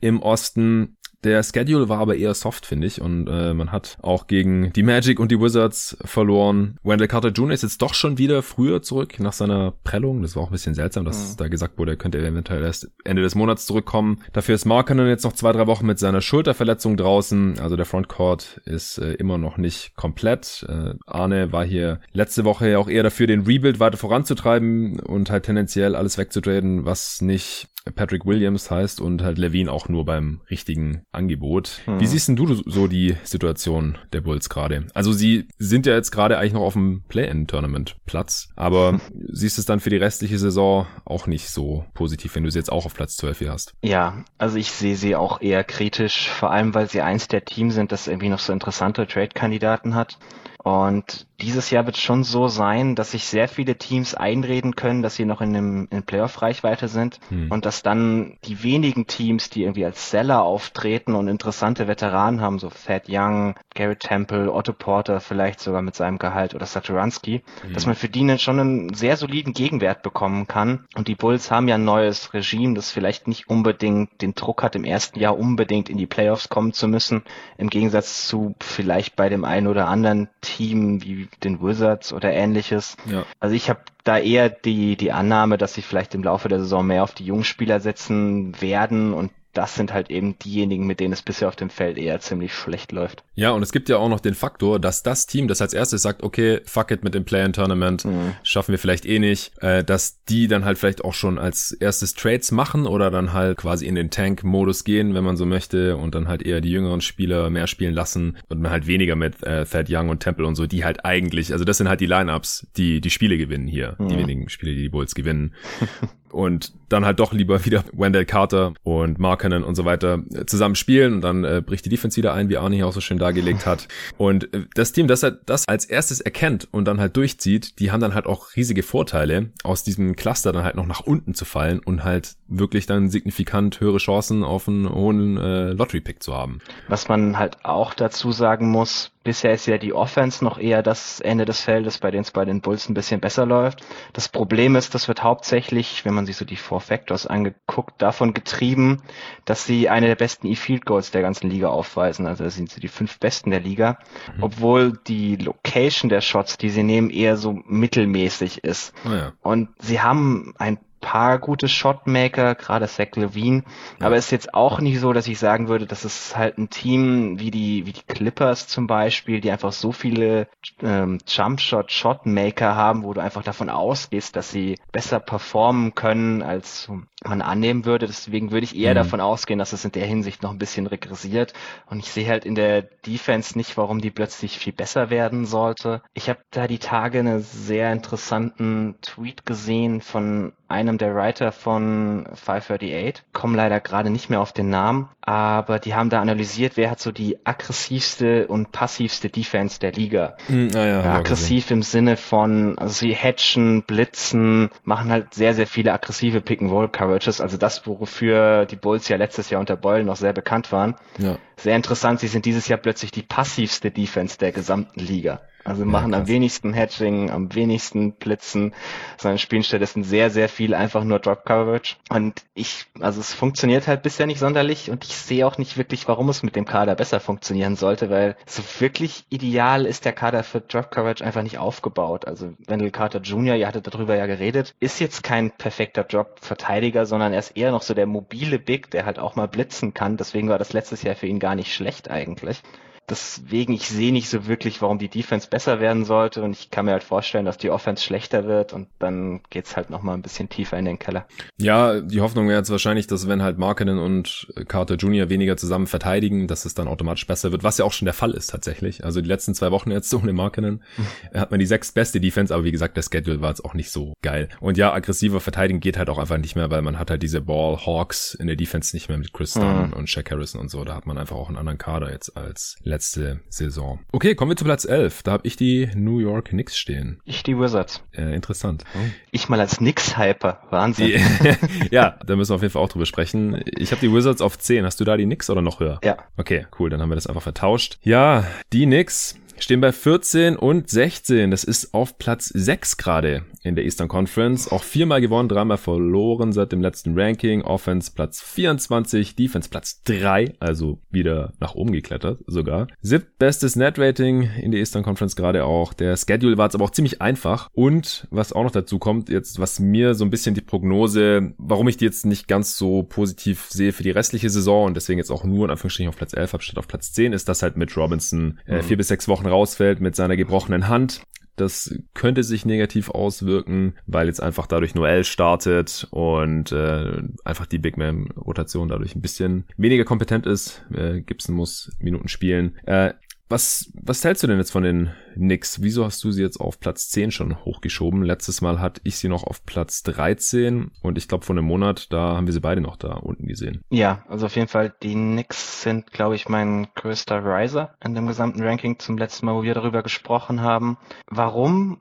im 0.00 0.22
Osten. 0.22 0.96
Der 1.24 1.42
Schedule 1.42 1.88
war 1.88 1.98
aber 1.98 2.14
eher 2.14 2.32
soft, 2.34 2.64
finde 2.64 2.86
ich. 2.86 3.00
Und 3.00 3.26
äh, 3.26 3.52
man 3.52 3.72
hat 3.72 3.96
auch 4.02 4.28
gegen 4.28 4.72
die 4.72 4.84
Magic 4.84 5.18
und 5.18 5.32
die 5.32 5.40
Wizards 5.40 5.96
verloren. 6.04 6.78
Wendell 6.84 7.08
Carter 7.08 7.30
Jr. 7.30 7.50
ist 7.50 7.62
jetzt 7.62 7.82
doch 7.82 7.94
schon 7.94 8.18
wieder 8.18 8.42
früher 8.42 8.82
zurück 8.82 9.18
nach 9.18 9.32
seiner 9.32 9.72
Prellung. 9.82 10.22
Das 10.22 10.36
war 10.36 10.44
auch 10.44 10.50
ein 10.50 10.52
bisschen 10.52 10.74
seltsam, 10.74 11.04
dass 11.04 11.32
mhm. 11.32 11.36
da 11.38 11.48
gesagt 11.48 11.76
wurde, 11.76 11.92
er 11.92 11.96
könnte 11.96 12.24
eventuell 12.24 12.62
erst 12.62 12.88
Ende 13.02 13.22
des 13.22 13.34
Monats 13.34 13.66
zurückkommen. 13.66 14.22
Dafür 14.32 14.54
ist 14.54 14.64
Markkanen 14.64 15.08
jetzt 15.08 15.24
noch 15.24 15.32
zwei, 15.32 15.50
drei 15.50 15.66
Wochen 15.66 15.86
mit 15.86 15.98
seiner 15.98 16.20
Schulterverletzung 16.20 16.96
draußen. 16.96 17.58
Also 17.58 17.74
der 17.74 17.86
Frontcourt 17.86 18.60
ist 18.64 18.98
äh, 18.98 19.14
immer 19.14 19.38
noch 19.38 19.56
nicht 19.58 19.96
komplett. 19.96 20.64
Äh, 20.68 20.94
Arne 21.04 21.50
war 21.50 21.64
hier 21.64 22.00
letzte 22.12 22.44
Woche 22.44 22.70
ja 22.70 22.78
auch 22.78 22.88
eher 22.88 23.02
dafür, 23.02 23.26
den 23.26 23.42
Rebuild 23.42 23.80
weiter 23.80 23.96
voranzutreiben 23.96 25.00
und 25.00 25.30
halt 25.30 25.46
tendenziell 25.46 25.96
alles 25.96 26.16
wegzutraden, 26.16 26.84
was 26.84 27.22
nicht 27.22 27.66
Patrick 27.94 28.26
Williams 28.26 28.70
heißt 28.70 29.00
und 29.00 29.22
halt 29.22 29.38
Levine 29.38 29.72
auch 29.72 29.88
nur 29.88 30.04
beim 30.04 30.40
richtigen 30.50 31.02
Angebot. 31.12 31.80
Hm. 31.84 32.00
Wie 32.00 32.06
siehst 32.06 32.28
denn 32.28 32.36
du 32.36 32.54
so 32.54 32.86
die 32.86 33.16
Situation 33.24 33.98
der 34.12 34.20
Bulls 34.20 34.48
gerade? 34.48 34.86
Also 34.94 35.12
sie 35.12 35.48
sind 35.58 35.86
ja 35.86 35.94
jetzt 35.94 36.10
gerade 36.10 36.38
eigentlich 36.38 36.52
noch 36.52 36.62
auf 36.62 36.74
dem 36.74 37.02
Play-In-Tournament-Platz, 37.08 38.50
aber 38.56 38.92
hm. 38.92 39.00
siehst 39.32 39.58
es 39.58 39.64
dann 39.64 39.80
für 39.80 39.90
die 39.90 39.96
restliche 39.96 40.38
Saison 40.38 40.86
auch 41.04 41.26
nicht 41.26 41.48
so 41.48 41.84
positiv, 41.94 42.34
wenn 42.34 42.44
du 42.44 42.50
sie 42.50 42.58
jetzt 42.58 42.72
auch 42.72 42.86
auf 42.86 42.94
Platz 42.94 43.16
12 43.16 43.38
hier 43.38 43.52
hast? 43.52 43.74
Ja, 43.82 44.24
also 44.38 44.56
ich 44.56 44.70
sehe 44.70 44.96
sie 44.96 45.16
auch 45.16 45.40
eher 45.40 45.64
kritisch, 45.64 46.28
vor 46.28 46.50
allem 46.50 46.74
weil 46.74 46.88
sie 46.88 47.00
eins 47.00 47.28
der 47.28 47.44
Teams 47.44 47.74
sind, 47.74 47.92
das 47.92 48.06
irgendwie 48.06 48.28
noch 48.28 48.38
so 48.38 48.52
interessante 48.52 49.06
Trade-Kandidaten 49.06 49.94
hat. 49.94 50.18
Und 50.68 51.26
dieses 51.40 51.70
Jahr 51.70 51.86
wird 51.86 51.96
es 51.96 52.02
schon 52.02 52.24
so 52.24 52.48
sein, 52.48 52.94
dass 52.94 53.12
sich 53.12 53.24
sehr 53.24 53.48
viele 53.48 53.78
Teams 53.78 54.14
einreden 54.14 54.76
können, 54.76 55.00
dass 55.00 55.14
sie 55.14 55.24
noch 55.24 55.40
in, 55.40 55.56
einem, 55.56 55.88
in 55.90 56.02
Playoff-Reichweite 56.02 56.88
sind 56.88 57.20
hm. 57.30 57.50
und 57.50 57.64
dass 57.64 57.82
dann 57.82 58.36
die 58.44 58.62
wenigen 58.62 59.06
Teams, 59.06 59.48
die 59.48 59.62
irgendwie 59.62 59.86
als 59.86 60.10
Seller 60.10 60.42
auftreten 60.42 61.14
und 61.14 61.28
interessante 61.28 61.88
Veteranen 61.88 62.42
haben, 62.42 62.58
so 62.58 62.68
Thad 62.68 63.04
Young, 63.08 63.54
Garrett 63.74 64.00
Temple, 64.00 64.52
Otto 64.52 64.74
Porter, 64.74 65.20
vielleicht 65.20 65.60
sogar 65.60 65.80
mit 65.80 65.94
seinem 65.94 66.18
Gehalt 66.18 66.54
oder 66.54 66.66
Saturanski, 66.66 67.42
hm. 67.62 67.72
dass 67.72 67.86
man 67.86 67.94
für 67.94 68.10
die 68.10 68.26
dann 68.26 68.38
schon 68.38 68.60
einen 68.60 68.92
sehr 68.92 69.16
soliden 69.16 69.54
Gegenwert 69.54 70.02
bekommen 70.02 70.48
kann. 70.48 70.84
Und 70.96 71.08
die 71.08 71.14
Bulls 71.14 71.50
haben 71.50 71.68
ja 71.68 71.76
ein 71.76 71.84
neues 71.86 72.34
Regime, 72.34 72.74
das 72.74 72.90
vielleicht 72.90 73.26
nicht 73.26 73.48
unbedingt 73.48 74.20
den 74.20 74.34
Druck 74.34 74.62
hat, 74.62 74.76
im 74.76 74.84
ersten 74.84 75.18
Jahr 75.18 75.38
unbedingt 75.38 75.88
in 75.88 75.96
die 75.96 76.06
Playoffs 76.06 76.50
kommen 76.50 76.74
zu 76.74 76.88
müssen, 76.88 77.22
im 77.56 77.70
Gegensatz 77.70 78.26
zu 78.28 78.54
vielleicht 78.60 79.16
bei 79.16 79.30
dem 79.30 79.46
einen 79.46 79.66
oder 79.66 79.88
anderen 79.88 80.28
Team 80.42 80.57
wie 80.58 81.28
den 81.42 81.62
Wizards 81.62 82.12
oder 82.12 82.32
ähnliches. 82.32 82.96
Ja. 83.06 83.24
Also 83.40 83.54
ich 83.54 83.70
habe 83.70 83.80
da 84.04 84.18
eher 84.18 84.48
die, 84.48 84.96
die 84.96 85.12
Annahme, 85.12 85.58
dass 85.58 85.74
sie 85.74 85.82
vielleicht 85.82 86.14
im 86.14 86.22
Laufe 86.22 86.48
der 86.48 86.60
Saison 86.60 86.86
mehr 86.86 87.02
auf 87.02 87.14
die 87.14 87.24
Jungspieler 87.24 87.80
setzen 87.80 88.60
werden 88.60 89.12
und 89.12 89.30
das 89.52 89.74
sind 89.74 89.92
halt 89.92 90.10
eben 90.10 90.38
diejenigen, 90.38 90.86
mit 90.86 91.00
denen 91.00 91.12
es 91.12 91.22
bisher 91.22 91.48
auf 91.48 91.56
dem 91.56 91.70
Feld 91.70 91.98
eher 91.98 92.20
ziemlich 92.20 92.52
schlecht 92.54 92.92
läuft. 92.92 93.24
Ja, 93.34 93.50
und 93.50 93.62
es 93.62 93.72
gibt 93.72 93.88
ja 93.88 93.96
auch 93.96 94.08
noch 94.08 94.20
den 94.20 94.34
Faktor, 94.34 94.78
dass 94.78 95.02
das 95.02 95.26
Team, 95.26 95.48
das 95.48 95.62
als 95.62 95.72
erstes 95.72 96.02
sagt, 96.02 96.22
okay, 96.22 96.60
fuck 96.64 96.90
it 96.90 97.02
mit 97.02 97.14
dem 97.14 97.24
Play-in-Tournament, 97.24 98.04
mhm. 98.04 98.34
schaffen 98.42 98.72
wir 98.72 98.78
vielleicht 98.78 99.06
eh 99.06 99.18
nicht, 99.18 99.52
äh, 99.62 99.82
dass 99.82 100.22
die 100.24 100.48
dann 100.48 100.64
halt 100.64 100.78
vielleicht 100.78 101.04
auch 101.04 101.14
schon 101.14 101.38
als 101.38 101.72
erstes 101.72 102.14
Trades 102.14 102.52
machen 102.52 102.86
oder 102.86 103.10
dann 103.10 103.32
halt 103.32 103.56
quasi 103.56 103.86
in 103.86 103.94
den 103.94 104.10
Tank-Modus 104.10 104.84
gehen, 104.84 105.14
wenn 105.14 105.24
man 105.24 105.36
so 105.36 105.46
möchte, 105.46 105.96
und 105.96 106.14
dann 106.14 106.28
halt 106.28 106.42
eher 106.42 106.60
die 106.60 106.70
jüngeren 106.70 107.00
Spieler 107.00 107.50
mehr 107.50 107.66
spielen 107.66 107.94
lassen 107.94 108.36
und 108.48 108.60
man 108.60 108.70
halt 108.70 108.86
weniger 108.86 109.16
mit 109.16 109.42
äh, 109.42 109.64
Thad 109.64 109.86
Young 109.88 110.08
und 110.08 110.20
Temple 110.20 110.46
und 110.46 110.54
so, 110.54 110.66
die 110.66 110.84
halt 110.84 111.04
eigentlich, 111.04 111.52
also 111.52 111.64
das 111.64 111.78
sind 111.78 111.88
halt 111.88 112.00
die 112.00 112.06
Lineups, 112.06 112.66
die 112.76 113.00
die 113.00 113.10
Spiele 113.10 113.38
gewinnen 113.38 113.66
hier, 113.66 113.96
mhm. 113.98 114.08
die 114.08 114.18
wenigen 114.18 114.48
Spiele, 114.48 114.74
die 114.74 114.82
die 114.82 114.88
Bulls 114.88 115.14
gewinnen. 115.14 115.54
und 116.32 116.72
dann 116.88 117.04
halt 117.04 117.20
doch 117.20 117.32
lieber 117.32 117.64
wieder 117.64 117.84
Wendell 117.92 118.24
Carter 118.24 118.72
und 118.82 119.18
Markkanen 119.18 119.64
und 119.64 119.74
so 119.74 119.84
weiter 119.84 120.20
äh, 120.32 120.46
zusammen 120.46 120.74
spielen 120.74 121.14
und 121.14 121.20
dann 121.20 121.44
äh, 121.44 121.62
bricht 121.64 121.84
die 121.84 121.90
Defense 121.90 122.16
wieder 122.16 122.32
ein, 122.34 122.48
wie 122.48 122.56
Arne 122.56 122.76
hier 122.76 122.86
auch 122.86 122.92
so 122.92 123.00
schön 123.00 123.18
dargelegt 123.18 123.66
hat. 123.66 123.88
Und 124.16 124.52
äh, 124.54 124.66
das 124.74 124.92
Team, 124.92 125.08
das 125.08 125.22
halt 125.22 125.40
das 125.46 125.66
als 125.68 125.84
erstes 125.84 126.20
erkennt 126.20 126.68
und 126.70 126.86
dann 126.86 127.00
halt 127.00 127.16
durchzieht, 127.16 127.78
die 127.78 127.90
haben 127.90 128.00
dann 128.00 128.14
halt 128.14 128.26
auch 128.26 128.56
riesige 128.56 128.82
Vorteile, 128.82 129.50
aus 129.62 129.82
diesem 129.82 130.16
Cluster 130.16 130.52
dann 130.52 130.64
halt 130.64 130.76
noch 130.76 130.86
nach 130.86 131.00
unten 131.00 131.34
zu 131.34 131.44
fallen 131.44 131.78
und 131.78 132.04
halt 132.04 132.36
wirklich 132.48 132.86
dann 132.86 133.10
signifikant 133.10 133.80
höhere 133.80 133.98
Chancen 133.98 134.44
auf 134.44 134.68
einen 134.68 134.88
hohen 134.88 135.36
äh, 135.36 135.72
Lottery-Pick 135.72 136.22
zu 136.22 136.34
haben. 136.34 136.60
Was 136.88 137.08
man 137.08 137.38
halt 137.38 137.64
auch 137.64 137.94
dazu 137.94 138.32
sagen 138.32 138.70
muss, 138.70 139.10
Bisher 139.28 139.52
ist 139.52 139.66
ja 139.66 139.76
die 139.76 139.92
Offense 139.92 140.42
noch 140.42 140.56
eher 140.56 140.82
das 140.82 141.20
Ende 141.20 141.44
des 141.44 141.60
Feldes, 141.60 141.98
bei 141.98 142.10
denen 142.10 142.22
es 142.22 142.30
bei 142.30 142.46
den 142.46 142.62
Bulls 142.62 142.88
ein 142.88 142.94
bisschen 142.94 143.20
besser 143.20 143.44
läuft. 143.44 143.84
Das 144.14 144.30
Problem 144.30 144.74
ist, 144.74 144.94
das 144.94 145.06
wird 145.06 145.22
hauptsächlich, 145.22 146.06
wenn 146.06 146.14
man 146.14 146.24
sich 146.24 146.38
so 146.38 146.46
die 146.46 146.56
Four 146.56 146.80
Factors 146.80 147.26
angeguckt, 147.26 148.00
davon 148.00 148.32
getrieben, 148.32 149.02
dass 149.44 149.66
sie 149.66 149.90
eine 149.90 150.06
der 150.06 150.14
besten 150.14 150.46
E-Field 150.46 150.86
Goals 150.86 151.10
der 151.10 151.20
ganzen 151.20 151.50
Liga 151.50 151.68
aufweisen. 151.68 152.26
Also 152.26 152.42
das 152.42 152.54
sind 152.54 152.70
sie 152.70 152.80
die 152.80 152.88
fünf 152.88 153.18
besten 153.18 153.50
der 153.50 153.60
Liga. 153.60 153.98
Mhm. 154.34 154.44
Obwohl 154.44 154.92
die 155.06 155.36
Location 155.36 156.08
der 156.08 156.22
Shots, 156.22 156.56
die 156.56 156.70
sie 156.70 156.82
nehmen, 156.82 157.10
eher 157.10 157.36
so 157.36 157.52
mittelmäßig 157.66 158.64
ist. 158.64 158.94
Oh 159.04 159.12
ja. 159.12 159.32
Und 159.42 159.68
sie 159.78 160.00
haben 160.00 160.54
ein 160.56 160.78
paar 161.00 161.38
gute 161.38 161.68
Shotmaker, 161.68 162.54
gerade 162.54 162.86
Zach 162.86 163.14
Levine. 163.14 163.64
Ja. 164.00 164.06
Aber 164.06 164.16
es 164.16 164.26
ist 164.26 164.30
jetzt 164.32 164.54
auch 164.54 164.80
nicht 164.80 165.00
so, 165.00 165.12
dass 165.12 165.28
ich 165.28 165.38
sagen 165.38 165.68
würde, 165.68 165.86
dass 165.86 166.04
es 166.04 166.36
halt 166.36 166.58
ein 166.58 166.70
Team 166.70 167.38
wie 167.38 167.50
die, 167.50 167.86
wie 167.86 167.92
die 167.92 168.02
Clippers 168.02 168.66
zum 168.68 168.86
Beispiel, 168.86 169.40
die 169.40 169.50
einfach 169.50 169.72
so 169.72 169.92
viele 169.92 170.48
ähm, 170.82 171.18
Jumpshot 171.26 171.92
Shotmaker 171.92 172.74
haben, 172.74 173.04
wo 173.04 173.14
du 173.14 173.20
einfach 173.20 173.42
davon 173.42 173.70
ausgehst, 173.70 174.36
dass 174.36 174.50
sie 174.50 174.76
besser 174.92 175.20
performen 175.20 175.94
können, 175.94 176.42
als 176.42 176.90
man 177.24 177.42
annehmen 177.42 177.84
würde. 177.84 178.06
Deswegen 178.06 178.50
würde 178.50 178.64
ich 178.64 178.76
eher 178.76 178.92
mhm. 178.92 178.96
davon 178.96 179.20
ausgehen, 179.20 179.58
dass 179.58 179.72
es 179.72 179.84
in 179.84 179.92
der 179.92 180.06
Hinsicht 180.06 180.42
noch 180.42 180.50
ein 180.50 180.58
bisschen 180.58 180.86
regressiert. 180.86 181.52
Und 181.86 181.98
ich 181.98 182.10
sehe 182.10 182.28
halt 182.28 182.44
in 182.44 182.54
der 182.54 182.82
Defense 182.82 183.56
nicht, 183.56 183.76
warum 183.76 184.00
die 184.00 184.10
plötzlich 184.10 184.58
viel 184.58 184.72
besser 184.72 185.10
werden 185.10 185.46
sollte. 185.46 186.02
Ich 186.14 186.28
habe 186.28 186.40
da 186.50 186.66
die 186.66 186.78
Tage 186.78 187.18
einen 187.18 187.42
sehr 187.42 187.92
interessanten 187.92 188.96
Tweet 189.02 189.44
gesehen 189.46 190.00
von 190.00 190.52
einem 190.68 190.87
der 190.96 191.14
Writer 191.14 191.52
von 191.52 192.26
538. 192.32 193.24
Komme 193.34 193.56
leider 193.56 193.80
gerade 193.80 194.08
nicht 194.08 194.30
mehr 194.30 194.40
auf 194.40 194.52
den 194.52 194.70
Namen, 194.70 195.10
aber 195.20 195.78
die 195.78 195.94
haben 195.94 196.08
da 196.08 196.22
analysiert, 196.22 196.76
wer 196.76 196.90
hat 196.90 197.00
so 197.00 197.12
die 197.12 197.36
aggressivste 197.44 198.46
und 198.46 198.72
passivste 198.72 199.28
Defense 199.28 199.78
der 199.78 199.92
Liga. 199.92 200.36
Mm, 200.48 200.68
ah 200.74 200.86
ja, 200.86 201.14
aggressiv 201.14 201.70
im 201.70 201.82
Sinne 201.82 202.16
von, 202.16 202.78
also 202.78 202.94
sie 202.94 203.14
hatchen, 203.14 203.82
blitzen, 203.82 204.70
machen 204.84 205.10
halt 205.10 205.34
sehr, 205.34 205.52
sehr 205.52 205.66
viele 205.66 205.92
aggressive 205.92 206.40
Pick-and-Roll-Coverages, 206.40 207.42
also 207.42 207.58
das, 207.58 207.86
wofür 207.86 208.64
die 208.64 208.76
Bulls 208.76 209.08
ja 209.08 209.18
letztes 209.18 209.50
Jahr 209.50 209.60
unter 209.60 209.76
Boyle 209.76 210.04
noch 210.04 210.16
sehr 210.16 210.32
bekannt 210.32 210.72
waren. 210.72 210.94
Ja. 211.18 211.36
Sehr 211.56 211.76
interessant, 211.76 212.20
sie 212.20 212.28
sind 212.28 212.46
dieses 212.46 212.68
Jahr 212.68 212.78
plötzlich 212.78 213.10
die 213.10 213.22
passivste 213.22 213.90
Defense 213.90 214.38
der 214.38 214.52
gesamten 214.52 215.00
Liga. 215.00 215.40
Also 215.68 215.82
ja, 215.82 215.88
machen 215.88 216.12
krass. 216.12 216.22
am 216.22 216.28
wenigsten 216.28 216.72
Hatching, 216.72 217.30
am 217.30 217.54
wenigsten 217.54 218.12
Blitzen, 218.12 218.74
sondern 219.18 219.38
spielen 219.38 219.62
stattdessen 219.62 220.02
sehr, 220.02 220.30
sehr 220.30 220.48
viel 220.48 220.74
einfach 220.74 221.04
nur 221.04 221.18
Drop 221.18 221.44
Coverage. 221.44 221.96
Und 222.08 222.42
ich, 222.54 222.86
also 223.00 223.20
es 223.20 223.34
funktioniert 223.34 223.86
halt 223.86 224.02
bisher 224.02 224.26
nicht 224.26 224.38
sonderlich 224.38 224.90
und 224.90 225.04
ich 225.04 225.14
sehe 225.14 225.46
auch 225.46 225.58
nicht 225.58 225.76
wirklich, 225.76 226.08
warum 226.08 226.28
es 226.30 226.42
mit 226.42 226.56
dem 226.56 226.64
Kader 226.64 226.94
besser 226.94 227.20
funktionieren 227.20 227.76
sollte, 227.76 228.08
weil 228.08 228.36
so 228.46 228.62
wirklich 228.78 229.24
ideal 229.28 229.84
ist 229.84 230.06
der 230.06 230.12
Kader 230.12 230.42
für 230.42 230.60
Drop 230.60 230.90
Coverage 230.90 231.24
einfach 231.24 231.42
nicht 231.42 231.58
aufgebaut. 231.58 232.26
Also 232.26 232.54
Wendell 232.66 232.90
Carter 232.90 233.20
Jr., 233.20 233.56
ihr 233.56 233.68
hattet 233.68 233.86
darüber 233.86 234.16
ja 234.16 234.26
geredet, 234.26 234.74
ist 234.80 235.00
jetzt 235.00 235.22
kein 235.22 235.50
perfekter 235.50 236.04
Drop-Verteidiger, 236.04 237.04
sondern 237.04 237.32
er 237.34 237.40
ist 237.40 237.56
eher 237.56 237.72
noch 237.72 237.82
so 237.82 237.92
der 237.92 238.06
mobile 238.06 238.58
Big, 238.58 238.90
der 238.90 239.04
halt 239.04 239.18
auch 239.18 239.36
mal 239.36 239.48
blitzen 239.48 239.92
kann. 239.92 240.16
Deswegen 240.16 240.48
war 240.48 240.58
das 240.58 240.72
letztes 240.72 241.02
Jahr 241.02 241.14
für 241.14 241.26
ihn 241.26 241.38
gar 241.38 241.54
nicht 241.54 241.74
schlecht 241.74 242.10
eigentlich. 242.10 242.62
Deswegen, 243.08 243.72
ich 243.72 243.88
sehe 243.88 244.12
nicht 244.12 244.28
so 244.28 244.46
wirklich, 244.46 244.82
warum 244.82 244.98
die 244.98 245.08
Defense 245.08 245.48
besser 245.48 245.80
werden 245.80 246.04
sollte 246.04 246.42
und 246.42 246.52
ich 246.52 246.70
kann 246.70 246.84
mir 246.84 246.92
halt 246.92 247.02
vorstellen, 247.02 247.44
dass 247.44 247.58
die 247.58 247.70
Offense 247.70 248.02
schlechter 248.02 248.46
wird 248.46 248.72
und 248.72 248.88
dann 248.98 249.40
geht's 249.50 249.76
halt 249.76 249.90
nochmal 249.90 250.14
ein 250.14 250.22
bisschen 250.22 250.48
tiefer 250.48 250.78
in 250.78 250.84
den 250.84 250.98
Keller. 250.98 251.26
Ja, 251.58 252.00
die 252.00 252.20
Hoffnung 252.20 252.48
wäre 252.48 252.58
jetzt 252.58 252.70
wahrscheinlich, 252.70 253.06
dass 253.06 253.28
wenn 253.28 253.42
halt 253.42 253.58
Markinen 253.58 253.98
und 253.98 254.52
Carter 254.68 254.96
Jr. 254.96 255.28
weniger 255.28 255.56
zusammen 255.56 255.86
verteidigen, 255.86 256.46
dass 256.46 256.64
es 256.64 256.74
dann 256.74 256.88
automatisch 256.88 257.26
besser 257.26 257.52
wird, 257.52 257.64
was 257.64 257.78
ja 257.78 257.84
auch 257.84 257.92
schon 257.92 258.06
der 258.06 258.14
Fall 258.14 258.32
ist 258.32 258.48
tatsächlich. 258.48 259.04
Also 259.04 259.20
die 259.20 259.28
letzten 259.28 259.54
zwei 259.54 259.70
Wochen 259.70 259.90
jetzt 259.90 260.12
ohne 260.18 260.32
Markinen 260.32 260.82
hat 261.34 261.50
man 261.50 261.60
die 261.60 261.66
sechstbeste 261.66 262.20
Defense, 262.20 262.54
aber 262.54 262.64
wie 262.64 262.72
gesagt, 262.72 262.96
der 262.96 263.02
Schedule 263.02 263.40
war 263.40 263.50
jetzt 263.50 263.64
auch 263.64 263.74
nicht 263.74 263.90
so 263.90 264.14
geil. 264.22 264.48
Und 264.60 264.76
ja, 264.76 264.92
aggressiver 264.92 265.40
verteidigen 265.40 265.80
geht 265.80 265.96
halt 265.96 266.10
auch 266.10 266.18
einfach 266.18 266.38
nicht 266.38 266.56
mehr, 266.56 266.70
weil 266.70 266.82
man 266.82 266.98
hat 266.98 267.10
halt 267.10 267.22
diese 267.22 267.40
Ball 267.40 267.78
Hawks 267.84 268.34
in 268.34 268.46
der 268.46 268.56
Defense 268.56 268.94
nicht 268.94 269.08
mehr 269.08 269.18
mit 269.18 269.32
Chris 269.32 269.54
Dunn 269.54 269.88
mhm. 269.88 269.92
und 269.94 270.08
Shaq 270.08 270.30
Harrison 270.30 270.60
und 270.60 270.70
so. 270.70 270.84
Da 270.84 270.94
hat 270.94 271.06
man 271.06 271.18
einfach 271.18 271.36
auch 271.36 271.48
einen 271.48 271.58
anderen 271.58 271.78
Kader 271.78 272.10
jetzt 272.10 272.36
als 272.36 272.76
letzte 272.98 273.38
Saison. 273.48 274.00
Okay, 274.10 274.34
kommen 274.34 274.50
wir 274.50 274.56
zu 274.56 274.64
Platz 274.64 274.84
11. 274.84 275.22
Da 275.22 275.30
habe 275.30 275.46
ich 275.46 275.54
die 275.54 275.88
New 275.94 276.18
York 276.18 276.46
Knicks 276.46 276.76
stehen. 276.76 277.20
Ich 277.24 277.44
die 277.44 277.56
Wizards. 277.56 278.02
Äh, 278.10 278.34
interessant. 278.34 278.82
Oh. 278.96 278.98
Ich 279.30 279.48
mal 279.48 279.60
als 279.60 279.76
Knicks-Hyper. 279.76 280.62
Wahnsinn. 280.70 281.20
Ja, 281.92 282.18
da 282.26 282.34
müssen 282.34 282.50
wir 282.50 282.56
auf 282.56 282.62
jeden 282.62 282.72
Fall 282.72 282.82
auch 282.82 282.88
drüber 282.88 283.06
sprechen. 283.06 283.62
Ich 283.76 283.92
habe 283.92 284.00
die 284.00 284.12
Wizards 284.12 284.42
auf 284.42 284.58
10. 284.58 284.84
Hast 284.84 284.98
du 284.98 285.04
da 285.04 285.16
die 285.16 285.26
Knicks 285.26 285.48
oder 285.48 285.62
noch 285.62 285.78
höher? 285.78 286.00
Ja. 286.02 286.16
Okay, 286.36 286.66
cool. 286.80 286.90
Dann 286.90 287.00
haben 287.00 287.08
wir 287.08 287.14
das 287.14 287.28
einfach 287.28 287.42
vertauscht. 287.42 287.98
Ja, 288.02 288.44
die 288.72 288.84
Knicks 288.86 289.36
stehen 289.62 289.80
bei 289.80 289.92
14 289.92 290.56
und 290.56 290.88
16. 290.88 291.50
Das 291.50 291.64
ist 291.64 291.94
auf 291.94 292.18
Platz 292.18 292.46
6 292.46 292.96
gerade 292.96 293.44
in 293.62 293.76
der 293.76 293.84
Eastern 293.84 294.08
Conference. 294.08 294.70
Auch 294.70 294.82
viermal 294.82 295.20
gewonnen, 295.20 295.48
dreimal 295.48 295.76
verloren 295.76 296.52
seit 296.52 296.72
dem 296.72 296.80
letzten 296.80 297.18
Ranking. 297.18 297.62
Offense 297.62 298.10
Platz 298.14 298.40
24, 298.40 299.36
Defense 299.36 299.68
Platz 299.68 300.02
3, 300.04 300.54
also 300.60 301.00
wieder 301.10 301.52
nach 301.60 301.74
oben 301.74 301.92
geklettert 301.92 302.40
sogar. 302.46 302.88
Siebtbestes 303.00 303.76
Net-Rating 303.76 304.48
in 304.60 304.70
der 304.70 304.80
Eastern 304.80 305.02
Conference 305.02 305.36
gerade 305.36 305.64
auch. 305.64 305.92
Der 305.92 306.16
Schedule 306.16 306.56
war 306.56 306.66
jetzt 306.66 306.74
aber 306.74 306.84
auch 306.84 306.90
ziemlich 306.90 307.20
einfach. 307.20 307.68
Und 307.72 308.26
was 308.30 308.52
auch 308.52 308.64
noch 308.64 308.70
dazu 308.70 308.98
kommt, 308.98 309.28
jetzt 309.28 309.58
was 309.58 309.80
mir 309.80 310.14
so 310.14 310.24
ein 310.24 310.30
bisschen 310.30 310.54
die 310.54 310.60
Prognose, 310.60 311.54
warum 311.58 311.88
ich 311.88 311.96
die 311.96 312.04
jetzt 312.04 312.26
nicht 312.26 312.48
ganz 312.48 312.76
so 312.76 313.02
positiv 313.02 313.66
sehe 313.68 313.92
für 313.92 314.02
die 314.02 314.10
restliche 314.10 314.50
Saison 314.50 314.86
und 314.86 314.94
deswegen 314.94 315.18
jetzt 315.18 315.30
auch 315.30 315.44
nur 315.44 315.64
in 315.64 315.70
Anführungsstrichen 315.70 316.08
auf 316.08 316.16
Platz 316.16 316.32
11 316.32 316.52
habe 316.52 316.62
statt 316.62 316.78
auf 316.78 316.88
Platz 316.88 317.12
10, 317.12 317.32
ist, 317.32 317.48
dass 317.48 317.62
halt 317.62 317.76
mit 317.76 317.96
Robinson 317.96 318.58
äh, 318.66 318.76
mhm. 318.76 318.82
vier 318.82 318.96
bis 318.96 319.08
sechs 319.08 319.28
Wochen 319.28 319.47
rausfällt 319.48 320.00
mit 320.00 320.16
seiner 320.16 320.36
gebrochenen 320.36 320.88
Hand. 320.88 321.22
Das 321.56 321.92
könnte 322.14 322.44
sich 322.44 322.64
negativ 322.64 323.10
auswirken, 323.10 323.94
weil 324.06 324.28
jetzt 324.28 324.40
einfach 324.40 324.66
dadurch 324.66 324.94
Noel 324.94 325.24
startet 325.24 326.06
und 326.10 326.70
äh, 326.70 327.20
einfach 327.44 327.66
die 327.66 327.78
Big 327.78 327.96
Man-Rotation 327.96 328.88
dadurch 328.88 329.16
ein 329.16 329.22
bisschen 329.22 329.64
weniger 329.76 330.04
kompetent 330.04 330.46
ist. 330.46 330.84
Äh, 330.94 331.20
Gibson 331.22 331.56
muss 331.56 331.90
Minuten 331.98 332.28
spielen. 332.28 332.76
Äh, 332.86 333.14
was, 333.48 333.90
was 333.94 334.24
hältst 334.24 334.42
du 334.42 334.46
denn 334.46 334.58
jetzt 334.58 334.70
von 334.70 334.82
den 334.82 335.10
Knicks? 335.38 335.82
Wieso 335.82 336.04
hast 336.04 336.22
du 336.24 336.30
sie 336.30 336.42
jetzt 336.42 336.60
auf 336.60 336.80
Platz 336.80 337.08
10 337.08 337.30
schon 337.30 337.64
hochgeschoben? 337.64 338.22
Letztes 338.22 338.60
Mal 338.60 338.80
hatte 338.80 339.00
ich 339.04 339.16
sie 339.16 339.28
noch 339.28 339.44
auf 339.44 339.64
Platz 339.64 340.02
13 340.02 340.90
und 341.02 341.18
ich 341.18 341.28
glaube 341.28 341.44
vor 341.44 341.54
einem 341.54 341.64
Monat, 341.64 342.12
da 342.12 342.36
haben 342.36 342.46
wir 342.46 342.52
sie 342.52 342.60
beide 342.60 342.80
noch 342.80 342.96
da 342.96 343.14
unten 343.14 343.46
gesehen. 343.46 343.82
Ja, 343.90 344.24
also 344.28 344.46
auf 344.46 344.56
jeden 344.56 344.68
Fall, 344.68 344.94
die 345.02 345.14
Knicks 345.14 345.82
sind, 345.82 346.12
glaube 346.12 346.34
ich, 346.34 346.48
mein 346.48 346.88
größter 346.94 347.44
Riser 347.44 347.94
in 348.04 348.14
dem 348.14 348.26
gesamten 348.26 348.62
Ranking 348.62 348.98
zum 348.98 349.18
letzten 349.18 349.46
Mal, 349.46 349.54
wo 349.54 349.62
wir 349.62 349.74
darüber 349.74 350.02
gesprochen 350.02 350.60
haben. 350.60 350.98
Warum? 351.26 352.00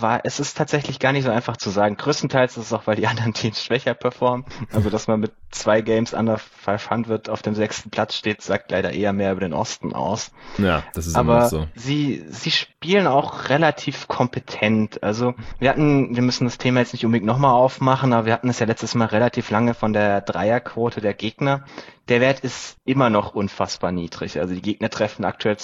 War, 0.00 0.20
es 0.24 0.40
ist 0.40 0.56
tatsächlich 0.56 0.98
gar 0.98 1.12
nicht 1.12 1.24
so 1.24 1.30
einfach 1.30 1.56
zu 1.56 1.70
sagen. 1.70 1.96
Größtenteils 1.96 2.56
ist 2.56 2.66
es 2.66 2.72
auch, 2.72 2.86
weil 2.86 2.96
die 2.96 3.06
anderen 3.06 3.34
Teams 3.34 3.62
schwächer 3.62 3.94
performen. 3.94 4.44
Also, 4.72 4.90
dass 4.90 5.06
man 5.06 5.20
mit 5.20 5.32
zwei 5.50 5.80
Games 5.80 6.14
under 6.14 6.38
500 6.38 7.08
wird 7.08 7.28
auf 7.28 7.42
dem 7.42 7.54
sechsten 7.54 7.90
Platz 7.90 8.14
steht, 8.14 8.42
sagt 8.42 8.70
leider 8.70 8.92
eher 8.92 9.12
mehr 9.12 9.32
über 9.32 9.40
den 9.40 9.52
Osten 9.52 9.92
aus. 9.92 10.32
Ja 10.58 10.82
das 10.94 11.06
ist 11.06 11.16
aber 11.16 11.38
immer 11.38 11.48
so. 11.48 11.68
Sie, 11.74 12.24
sie 12.28 12.50
spielen 12.80 13.08
auch 13.08 13.48
relativ 13.48 14.06
kompetent. 14.06 15.02
Also 15.02 15.34
wir 15.58 15.70
hatten, 15.70 16.14
wir 16.14 16.22
müssen 16.22 16.44
das 16.44 16.58
Thema 16.58 16.78
jetzt 16.78 16.92
nicht 16.92 17.04
unbedingt 17.04 17.26
nochmal 17.26 17.52
aufmachen, 17.52 18.12
aber 18.12 18.26
wir 18.26 18.32
hatten 18.32 18.48
es 18.48 18.60
ja 18.60 18.66
letztes 18.66 18.94
Mal 18.94 19.06
relativ 19.06 19.50
lange 19.50 19.74
von 19.74 19.92
der 19.92 20.20
Dreierquote 20.20 21.00
der 21.00 21.12
Gegner. 21.12 21.64
Der 22.08 22.20
Wert 22.20 22.40
ist 22.40 22.76
immer 22.84 23.10
noch 23.10 23.34
unfassbar 23.34 23.90
niedrig. 23.90 24.38
Also 24.38 24.54
die 24.54 24.62
Gegner 24.62 24.90
treffen 24.90 25.24
aktuell 25.24 25.58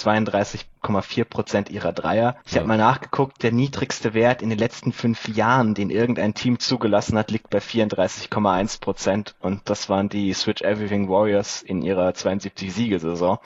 32,4 0.85 1.25
Prozent 1.25 1.69
ihrer 1.69 1.93
Dreier. 1.93 2.35
Ich 2.45 2.53
ja. 2.53 2.59
habe 2.59 2.67
mal 2.67 2.77
nachgeguckt, 2.77 3.43
der 3.43 3.51
niedrigste 3.51 4.13
Wert 4.13 4.41
in 4.41 4.49
den 4.49 4.59
letzten 4.59 4.91
fünf 4.91 5.27
Jahren, 5.27 5.73
den 5.73 5.89
irgendein 5.89 6.33
Team 6.33 6.59
zugelassen 6.59 7.17
hat, 7.17 7.31
liegt 7.31 7.49
bei 7.49 7.59
34,1 7.59 8.79
Prozent. 8.79 9.35
Und 9.39 9.61
das 9.65 9.89
waren 9.89 10.09
die 10.09 10.33
Switch 10.33 10.61
Everything 10.61 11.09
Warriors 11.09 11.61
in 11.61 11.81
ihrer 11.81 12.09
72-Siegesaison. 12.09 13.39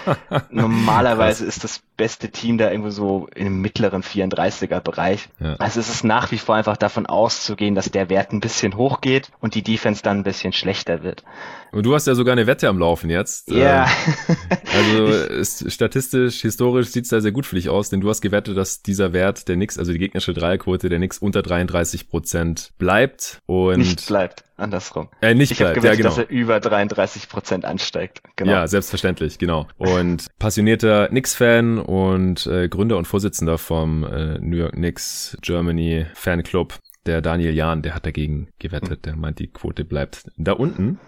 Normalerweise 0.50 1.44
ist 1.44 1.64
das 1.64 1.82
beste 1.96 2.30
Team 2.30 2.58
da 2.58 2.70
irgendwo 2.70 2.90
so 2.90 3.28
im 3.34 3.60
mittleren 3.60 4.02
34er 4.02 4.80
Bereich. 4.80 5.28
Ja. 5.40 5.56
Also 5.56 5.80
es 5.80 5.88
ist 5.88 6.04
nach 6.04 6.30
wie 6.30 6.38
vor 6.38 6.54
einfach 6.54 6.76
davon 6.76 7.06
auszugehen, 7.06 7.74
dass 7.74 7.90
der 7.90 8.10
Wert 8.10 8.32
ein 8.32 8.40
bisschen 8.40 8.76
hochgeht 8.76 9.30
und 9.40 9.54
die 9.54 9.62
Defense 9.62 10.02
dann 10.02 10.18
ein 10.18 10.24
bisschen 10.24 10.52
schlechter 10.52 11.02
wird. 11.02 11.24
Und 11.72 11.84
du 11.84 11.94
hast 11.94 12.06
ja 12.06 12.14
sogar 12.14 12.32
eine 12.32 12.46
Wette 12.46 12.68
am 12.68 12.78
Laufen 12.78 13.10
jetzt. 13.10 13.50
Ja. 13.50 13.86
also 14.74 15.06
ist, 15.06 15.70
statistisch, 15.72 16.40
historisch 16.42 16.85
sieht's 16.92 17.08
da 17.08 17.20
sehr 17.20 17.32
gut 17.32 17.46
für 17.46 17.56
dich 17.56 17.68
aus, 17.68 17.90
denn 17.90 18.00
du 18.00 18.08
hast 18.08 18.20
gewettet, 18.20 18.56
dass 18.56 18.82
dieser 18.82 19.12
Wert 19.12 19.48
der 19.48 19.56
Nix, 19.56 19.78
also 19.78 19.92
die 19.92 19.98
gegnerische 19.98 20.34
Dreierquote 20.34 20.88
der 20.88 20.98
Nix 20.98 21.18
unter 21.18 21.42
33 21.42 22.08
Prozent 22.08 22.72
bleibt 22.78 23.40
und 23.46 23.78
nicht 23.78 24.06
bleibt. 24.06 24.44
Andersrum. 24.58 25.08
Äh, 25.20 25.34
nicht 25.34 25.52
ich 25.52 25.58
bleibt, 25.58 25.74
gewettet, 25.74 25.98
ja, 25.98 26.02
genau. 26.02 26.16
dass 26.16 26.18
er 26.18 26.30
über 26.30 26.60
33 26.60 27.28
Prozent 27.28 27.64
ansteigt. 27.66 28.22
Genau. 28.36 28.52
Ja, 28.52 28.66
selbstverständlich, 28.66 29.38
genau. 29.38 29.66
Und 29.76 30.26
passionierter 30.38 31.08
Knicks-Fan 31.08 31.78
und 31.78 32.46
äh, 32.46 32.68
Gründer 32.68 32.96
und 32.96 33.06
Vorsitzender 33.06 33.58
vom 33.58 34.04
äh, 34.04 34.38
New 34.38 34.56
York 34.56 34.72
Knicks 34.72 35.36
Germany 35.42 36.06
Fanclub 36.14 36.78
der 37.06 37.22
Daniel 37.22 37.54
Jahn, 37.54 37.82
der 37.82 37.94
hat 37.94 38.06
dagegen 38.06 38.48
gewettet. 38.58 39.06
Der 39.06 39.16
meint, 39.16 39.38
die 39.38 39.46
Quote 39.46 39.84
bleibt 39.84 40.30
da 40.36 40.52
unten. 40.52 40.98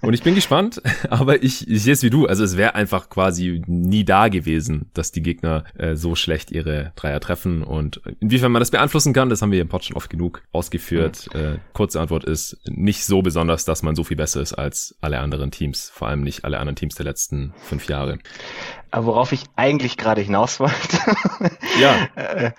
Und 0.00 0.14
ich 0.14 0.22
bin 0.22 0.34
gespannt, 0.34 0.80
aber 1.10 1.42
ich, 1.42 1.68
ich 1.68 1.82
sehe 1.82 1.92
es 1.92 2.02
wie 2.02 2.10
du. 2.10 2.26
Also 2.26 2.44
es 2.44 2.56
wäre 2.56 2.74
einfach 2.74 3.10
quasi 3.10 3.62
nie 3.66 4.04
da 4.04 4.28
gewesen, 4.28 4.90
dass 4.94 5.12
die 5.12 5.22
Gegner 5.22 5.64
äh, 5.76 5.96
so 5.96 6.14
schlecht 6.14 6.50
ihre 6.50 6.92
Dreier 6.96 7.20
treffen. 7.20 7.62
Und 7.62 8.00
inwiefern 8.20 8.52
man 8.52 8.60
das 8.60 8.70
beeinflussen 8.70 9.12
kann, 9.12 9.28
das 9.28 9.42
haben 9.42 9.52
wir 9.52 9.60
im 9.60 9.68
Pod 9.68 9.84
schon 9.84 9.96
oft 9.96 10.10
genug 10.10 10.42
ausgeführt. 10.52 11.28
Mhm. 11.34 11.40
Äh, 11.40 11.58
kurze 11.72 12.00
Antwort 12.00 12.24
ist 12.24 12.58
nicht 12.66 13.04
so 13.04 13.22
besonders, 13.22 13.64
dass 13.64 13.82
man 13.82 13.94
so 13.94 14.04
viel 14.04 14.16
besser 14.16 14.40
ist 14.40 14.54
als 14.54 14.96
alle 15.00 15.18
anderen 15.20 15.50
Teams. 15.50 15.90
Vor 15.90 16.08
allem 16.08 16.22
nicht 16.22 16.44
alle 16.44 16.58
anderen 16.58 16.76
Teams 16.76 16.94
der 16.94 17.04
letzten 17.04 17.52
fünf 17.56 17.88
Jahre. 17.88 18.18
Worauf 18.94 19.32
ich 19.32 19.44
eigentlich 19.56 19.96
gerade 19.96 20.20
hinaus 20.20 20.60
wollte. 20.60 20.98
ja. 21.80 22.08
Äh, 22.14 22.52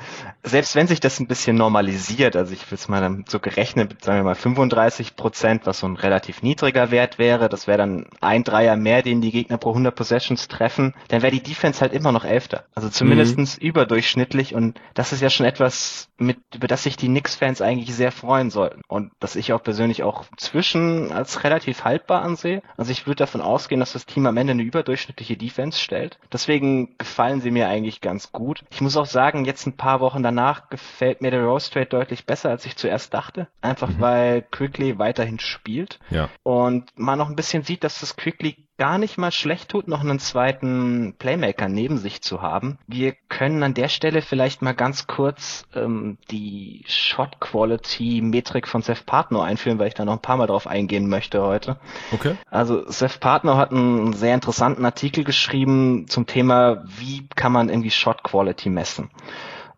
selbst 0.44 0.76
wenn 0.76 0.88
sich 0.88 1.00
das 1.00 1.20
ein 1.20 1.28
bisschen 1.28 1.56
normalisiert, 1.56 2.36
also 2.36 2.54
ich 2.54 2.70
will 2.70 2.78
es 2.78 2.88
mal 2.88 3.02
dann 3.02 3.26
so 3.28 3.40
gerechnet, 3.40 4.04
sagen 4.04 4.20
wir 4.20 4.24
mal 4.24 4.36
35 4.36 5.16
Prozent, 5.16 5.66
was 5.66 5.80
so 5.80 5.88
ein 5.88 5.96
relativ 5.96 6.42
niedriger 6.42 6.92
Wert 6.92 7.20
wäre, 7.20 7.50
das 7.50 7.68
wäre 7.68 7.78
dann 7.78 8.08
ein 8.20 8.44
Dreier 8.44 8.76
mehr, 8.76 9.04
den 9.04 9.22
die 9.22 9.32
Gegner 9.32 9.58
pro 9.58 9.70
100 9.70 9.96
Possessions 9.96 10.48
treffen, 10.48 10.94
dann 11.08 11.22
wäre 11.22 11.32
die 11.32 11.44
Defense 11.44 11.82
halt 11.82 11.94
immer 11.94 12.12
noch 12.12 12.26
Elfter. 12.26 12.66
Also 12.76 12.90
zumindestens 12.90 13.58
mhm. 13.58 13.68
überdurchschnittlich 13.68 14.56
und 14.56 14.80
das 14.96 15.14
ist 15.14 15.22
ja 15.22 15.30
schon 15.30 15.46
etwas, 15.46 16.10
mit, 16.18 16.38
über 16.56 16.68
das 16.68 16.84
sich 16.84 16.98
die 16.98 17.08
Knicks-Fans 17.08 17.62
eigentlich 17.62 17.94
sehr 17.94 18.12
freuen 18.12 18.50
sollten. 18.50 18.82
Und 18.88 19.12
das 19.20 19.36
ich 19.36 19.54
auch 19.54 19.64
persönlich 19.64 20.04
auch 20.04 20.26
zwischen 20.38 21.12
als 21.12 21.44
relativ 21.44 21.84
haltbar 21.84 22.22
ansehe. 22.22 22.62
Also 22.78 22.92
ich 22.92 23.06
würde 23.06 23.18
davon 23.18 23.42
ausgehen, 23.42 23.80
dass 23.80 23.94
das 23.94 24.06
Team 24.06 24.26
am 24.26 24.38
Ende 24.38 24.52
eine 24.52 24.64
überdurchschnittliche 24.64 25.38
Defense 25.38 25.80
stellt. 25.80 26.18
Deswegen 26.32 26.98
gefallen 26.98 27.42
sie 27.42 27.52
mir 27.52 27.68
eigentlich 27.68 28.02
ganz 28.02 28.32
gut. 28.32 28.64
Ich 28.72 28.82
muss 28.82 28.98
auch 28.98 29.06
sagen, 29.06 29.46
jetzt 29.46 29.66
ein 29.68 29.78
paar 29.78 30.00
Wochen 30.00 30.24
danach 30.24 30.70
gefällt 30.70 31.22
mir 31.22 31.32
der 31.32 31.44
Rose 31.44 31.72
Trade 31.72 31.86
deutlich 31.86 32.26
besser, 32.26 32.50
als 32.50 32.66
ich 32.66 32.76
zuerst 32.76 33.14
dachte. 33.14 33.48
Einfach 33.62 33.90
mhm. 33.90 34.00
weil 34.00 34.42
Quickly 34.42 35.00
weiterhin 35.00 35.40
spielt. 35.40 36.00
Ja. 36.10 36.30
Und 36.44 36.92
man 36.98 37.18
noch 37.18 37.30
ein 37.30 37.36
bisschen 37.36 37.64
sieht, 37.64 37.84
dass 37.84 38.00
das 38.00 38.16
Quickly 38.16 38.68
gar 38.78 38.98
nicht 38.98 39.18
mal 39.18 39.32
schlecht 39.32 39.70
tut, 39.70 39.88
noch 39.88 40.02
einen 40.02 40.20
zweiten 40.20 41.16
Playmaker 41.18 41.70
neben 41.70 41.98
sich 41.98 42.22
zu 42.22 42.42
haben. 42.42 42.80
Wir 42.88 43.14
können 43.30 43.62
an 43.64 43.74
der 43.74 43.88
Stelle 43.88 44.22
vielleicht 44.22 44.62
mal 44.62 44.74
ganz 44.74 45.08
kurz 45.08 45.66
ähm, 45.76 46.18
die 46.32 46.84
Shot 46.88 47.40
Quality 47.40 48.22
Metrik 48.22 48.68
von 48.68 48.82
Seth 48.82 49.06
Partner 49.06 49.44
einführen, 49.44 49.80
weil 49.80 49.90
ich 49.90 49.94
da 49.94 50.06
noch 50.06 50.14
ein 50.14 50.22
paar 50.22 50.38
Mal 50.38 50.48
drauf 50.48 50.66
eingehen 50.68 51.08
möchte 51.08 51.42
heute. 51.42 51.78
Okay. 52.12 52.36
Also 52.50 52.90
Seth 52.90 53.20
Partner 53.20 53.58
hat 53.58 53.72
einen 53.72 54.14
sehr 54.14 54.34
interessanten 54.34 54.86
Artikel 54.86 55.24
geschrieben 55.24 56.08
zum 56.08 56.26
Thema, 56.26 56.84
wie 56.86 57.28
kann 57.36 57.52
man 57.52 57.70
irgendwie 57.70 57.92
Shot 57.92 58.24
Quality 58.24 58.70
messen. 58.70 59.12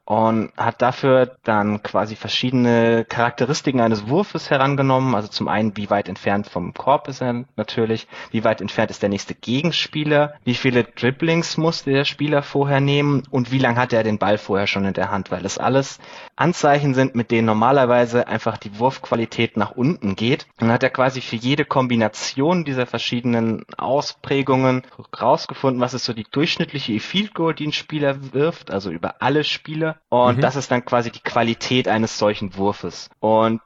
Und 0.06 0.52
hat 0.56 0.82
dafür 0.84 1.36
dann 1.44 1.82
quasi 1.82 2.16
verschiedene 2.16 3.06
Charakteristiken 3.06 3.82
eines 3.82 4.08
Wurfes 4.08 4.52
herangenommen. 4.52 5.16
Also 5.16 5.28
zum 5.28 5.48
einen, 5.48 5.76
wie 5.78 5.90
weit 5.90 6.08
entfernt 6.08 6.48
vom 6.48 6.74
Korb 6.76 7.08
ist 7.08 7.22
er 7.22 7.46
natürlich, 7.56 8.08
wie 8.32 8.44
weit 8.44 8.62
entfernt 8.62 8.92
ist 8.92 9.02
der 9.02 9.10
nächste 9.10 9.34
Gegenspieler, 9.34 10.36
wie 10.44 10.54
viele 10.54 10.84
Dribblings 10.84 11.58
muss 11.58 11.84
der 11.84 12.06
Spieler 12.06 12.44
vorher 12.44 12.82
nehmen 12.82 13.24
und 13.32 13.52
wie 13.52 13.58
lange 13.58 13.80
hat 13.80 13.94
er 13.94 14.04
den 14.04 14.20
Ball 14.20 14.38
vorher 14.38 14.68
schon 14.68 14.86
in 14.86 14.94
der 14.94 15.10
Hand, 15.10 15.32
weil 15.32 15.42
das 15.42 15.58
alles 15.58 16.00
Anzeichen 16.36 16.94
sind, 16.94 17.16
mit 17.16 17.32
denen 17.32 17.48
normalerweise 17.48 18.28
einfach 18.28 18.58
die 18.58 18.78
Wurfqualität 18.78 19.58
nach 19.58 19.72
unten 19.72 20.16
geht. 20.16 20.46
Und 20.60 20.72
hat 20.72 20.84
er 20.84 20.90
quasi 20.92 21.22
für 21.22 21.36
jede 21.36 21.66
Kombination 21.66 22.64
dieser 22.64 22.86
verschiedenen 22.86 23.66
Ausprägungen 23.78 24.84
rausgefunden, 25.20 25.82
was 25.82 25.94
ist 25.94 26.06
so 26.06 26.14
die 26.14 26.28
durchschnittliche 26.30 27.00
Field 27.00 27.34
Goal, 27.34 27.56
die 27.56 27.68
ein 27.68 27.74
Spieler 27.74 28.34
wirft, 28.34 28.70
also 28.70 28.92
über 28.92 29.16
alle 29.22 29.44
Spieler. 29.44 29.95
Und 30.10 30.38
mhm. 30.38 30.42
das 30.42 30.56
ist 30.56 30.72
dann 30.72 30.86
quasi 30.86 31.12
die 31.12 31.22
Qualität 31.22 31.88
eines 31.88 32.18
solchen 32.18 32.56
Wurfes. 32.56 33.10
Und 33.20 33.62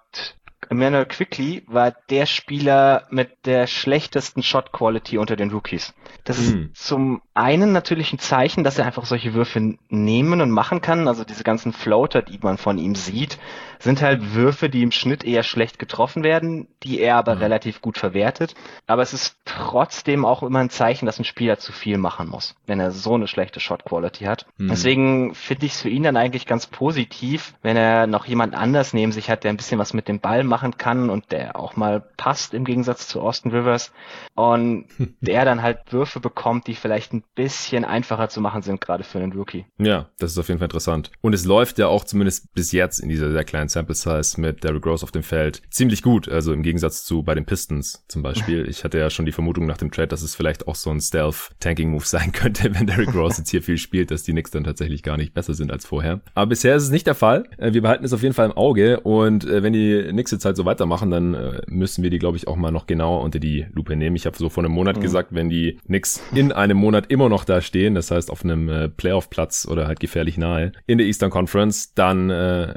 Emmanuel 0.69 1.06
Quickly 1.06 1.63
war 1.67 1.93
der 2.10 2.26
Spieler 2.26 3.08
mit 3.10 3.45
der 3.45 3.65
schlechtesten 3.65 4.43
Shot 4.43 4.72
Quality 4.72 5.17
unter 5.17 5.36
den 5.36 5.52
Rookies. 5.52 5.93
Das 6.26 6.38
ist 6.38 6.52
hm. 6.52 6.72
zum 6.74 7.22
einen 7.34 7.72
natürlich 7.72 8.12
ein 8.12 8.19
Zeichen, 8.19 8.63
dass 8.63 8.78
er 8.78 8.86
einfach 8.86 9.06
solche 9.06 9.34
Würfe 9.34 9.78
nehmen 9.88 10.41
und 10.41 10.52
machen 10.52 10.82
kann. 10.82 11.08
Also 11.08 11.24
diese 11.24 11.43
ganzen 11.43 11.72
Floater, 11.72 12.22
die 12.22 12.39
man 12.41 12.58
von 12.58 12.78
ihm 12.78 12.95
sieht, 12.95 13.39
sind 13.80 14.02
halt 14.02 14.34
Würfe, 14.34 14.69
die 14.69 14.84
im 14.84 14.91
Schnitt 14.91 15.24
eher 15.24 15.43
schlecht 15.43 15.80
getroffen 15.80 16.24
werden, 16.24 16.67
die 16.84 17.00
er 17.00 17.15
aber 17.15 17.34
hm. 17.34 17.39
relativ 17.39 17.82
gut 17.82 17.98
verwertet. 17.98 18.54
Aber 18.86 19.02
es 19.02 19.13
ist 19.13 19.38
trotzdem 19.45 20.26
auch 20.26 20.43
immer 20.43 20.60
ein 20.60 20.69
Zeichen, 20.69 21.06
dass 21.06 21.19
ein 21.19 21.26
Spieler 21.26 21.58
zu 21.58 21.72
viel 21.72 21.98
machen 21.98 22.28
muss, 22.28 22.56
wenn 22.67 22.80
er 22.80 22.91
so 22.91 23.15
eine 23.15 23.28
schlechte 23.28 23.62
Shot 23.62 23.86
Quality 23.86 24.26
hat. 24.26 24.45
Hm. 24.58 24.67
Deswegen 24.67 25.34
finde 25.34 25.65
ich 25.65 25.74
es 25.74 25.82
für 25.82 25.89
ihn 25.89 26.04
dann 26.04 26.17
eigentlich 26.17 26.45
ganz 26.45 26.67
positiv, 26.67 27.54
wenn 27.62 27.78
er 27.78 28.06
noch 28.08 28.26
jemand 28.26 28.54
anders 28.54 28.93
neben 28.93 29.13
sich 29.13 29.30
hat, 29.30 29.45
der 29.45 29.52
ein 29.52 29.58
bisschen 29.58 29.80
was 29.80 29.93
mit 29.93 30.08
dem 30.10 30.19
Ball 30.19 30.43
machen 30.49 30.77
kann 30.77 31.09
und 31.09 31.31
der 31.31 31.55
auch 31.55 31.75
mal 31.75 32.01
passt 32.17 32.53
im 32.53 32.65
Gegensatz 32.65 33.07
zu 33.07 33.21
Austin 33.21 33.51
Rivers 33.51 33.91
und 34.35 34.85
der 35.21 35.45
dann 35.45 35.62
halt 35.62 35.91
Würfe 35.91 36.19
bekommt, 36.19 36.67
die 36.67 36.75
vielleicht 36.75 37.13
ein 37.13 37.23
bisschen 37.35 37.85
einfacher 37.85 38.29
zu 38.29 38.41
machen 38.41 38.62
sind, 38.62 38.81
gerade 38.81 39.03
für 39.03 39.19
einen 39.19 39.33
Rookie. 39.33 39.65
Ja, 39.77 40.09
das 40.19 40.31
ist 40.31 40.38
auf 40.38 40.47
jeden 40.47 40.59
Fall 40.59 40.65
interessant. 40.65 41.12
Und 41.21 41.33
es 41.33 41.45
läuft 41.45 41.77
ja 41.77 41.88
auch 41.88 42.03
zumindest 42.03 42.53
bis 42.53 42.71
jetzt 42.71 42.99
in 42.99 43.09
dieser 43.09 43.31
sehr 43.31 43.43
kleinen 43.43 43.69
Sample 43.69 43.95
Size 43.95 44.39
mit 44.39 44.63
Derrick 44.63 44.85
Rose 44.85 45.03
auf 45.03 45.12
dem 45.12 45.23
Feld 45.23 45.62
ziemlich 45.69 46.01
gut. 46.01 46.27
Also 46.27 46.53
im 46.53 46.63
Gegensatz 46.63 47.03
zu 47.05 47.23
bei 47.23 47.35
den 47.35 47.45
Pistons 47.45 48.03
zum 48.07 48.21
Beispiel. 48.21 48.67
Ich 48.79 48.83
hatte 48.83 48.97
ja 48.97 49.09
schon 49.09 49.25
die 49.25 49.31
Vermutung 49.31 49.65
nach 49.65 49.77
dem 49.77 49.91
Trade, 49.91 50.07
dass 50.07 50.21
es 50.21 50.35
vielleicht 50.35 50.67
auch 50.67 50.75
so 50.75 50.89
ein 50.89 51.01
Stealth-Tanking-Move 51.01 52.05
sein 52.05 52.31
könnte, 52.31 52.73
wenn 52.75 52.88
Derrick 52.88 53.13
Rose 53.13 53.39
jetzt 53.39 53.49
hier 53.49 53.62
viel 53.62 53.77
spielt, 53.77 54.12
dass 54.12 54.23
die 54.23 54.31
Knicks 54.31 54.51
dann 54.51 54.63
tatsächlich 54.63 55.03
gar 55.03 55.17
nicht 55.17 55.33
besser 55.33 55.53
sind 55.53 55.71
als 55.71 55.85
vorher. 55.85 56.21
Aber 56.33 56.47
bisher 56.47 56.75
ist 56.75 56.83
es 56.83 56.89
nicht 56.89 57.07
der 57.07 57.15
Fall. 57.15 57.45
Äh, 57.57 57.73
wir 57.73 57.81
behalten 57.81 58.05
es 58.05 58.13
auf 58.13 58.21
jeden 58.21 58.33
Fall 58.33 58.47
im 58.47 58.57
Auge 58.57 58.99
und 59.01 59.45
äh, 59.45 59.63
wenn 59.63 59.73
die 59.73 60.07
Knicks 60.09 60.31
jetzt 60.39 60.45
halt 60.45 60.58
so 60.58 60.65
weitermachen, 60.65 61.12
dann 61.12 61.34
äh, 61.34 61.62
müssen 61.67 62.04
wir 62.04 62.10
die, 62.10 62.19
glaube 62.19 62.38
ich, 62.38 62.47
auch 62.47 62.56
mal 62.56 62.71
noch 62.71 62.88
genauer 62.88 63.21
unter 63.21 63.39
die 63.39 63.67
Lupe 63.73 63.95
nehmen. 63.95 64.15
Ich 64.15 64.25
habe 64.25 64.38
so 64.38 64.49
vor 64.49 64.63
einem 64.63 64.73
Monat 64.73 64.97
mhm. 64.97 65.02
gesagt, 65.02 65.34
wenn 65.34 65.49
die 65.49 65.78
Knicks 65.86 66.21
in 66.34 66.52
einem 66.52 66.78
Monat 66.78 67.12
immer 67.12 67.30
noch 67.30 67.43
da 67.43 67.62
stehen, 67.62 67.95
das 67.95 68.12
heißt 68.12 68.32
auf 68.32 68.43
einem 68.43 68.91
Playoff-Platz 68.95 69.67
oder 69.69 69.88
halt 69.88 69.99
gefährlich 69.99 70.38
nahe 70.38 70.71
in 70.88 70.97
der 70.97 71.08
Eastern 71.08 71.30
Conference, 71.30 71.93
dann 71.93 72.28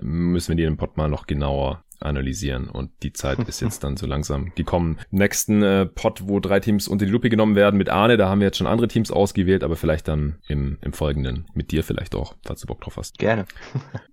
müssen 0.03 0.49
wir 0.49 0.57
die 0.57 0.65
im 0.65 0.77
Pod 0.77 0.97
mal 0.97 1.09
noch 1.09 1.27
genauer 1.27 1.85
analysieren. 2.03 2.69
Und 2.69 2.91
die 3.03 3.13
Zeit 3.13 3.39
ist 3.49 3.61
jetzt 3.61 3.85
dann 3.85 3.97
so 3.97 4.07
langsam 4.07 4.53
gekommen. 4.55 4.99
Nächsten 5.11 5.63
äh, 5.63 5.87
Pod, 5.87 6.23
wo 6.27 6.41
drei 6.41 6.61
Teams 6.61 6.89
unter 6.89 7.07
die 7.07 7.13
Lupe 7.13 7.31
genommen 7.31 7.57
werden 7.57 7.79
mit 7.79 7.89
Arne, 7.89 8.17
da 8.17 8.29
haben 8.29 8.41
wir 8.41 8.47
jetzt 8.47 8.59
schon 8.59 8.67
andere 8.67 8.89
Teams 8.89 9.11
ausgewählt, 9.11 9.65
aber 9.65 9.77
vielleicht 9.77 10.09
dann 10.09 10.39
im, 10.49 10.79
im 10.83 10.93
Folgenden 10.93 11.47
mit 11.55 11.71
dir 11.71 11.85
vielleicht 11.85 12.15
auch, 12.15 12.35
falls 12.45 12.61
du 12.61 12.67
Bock 12.67 12.81
drauf 12.81 12.97
hast. 12.97 13.19
Gerne. 13.19 13.47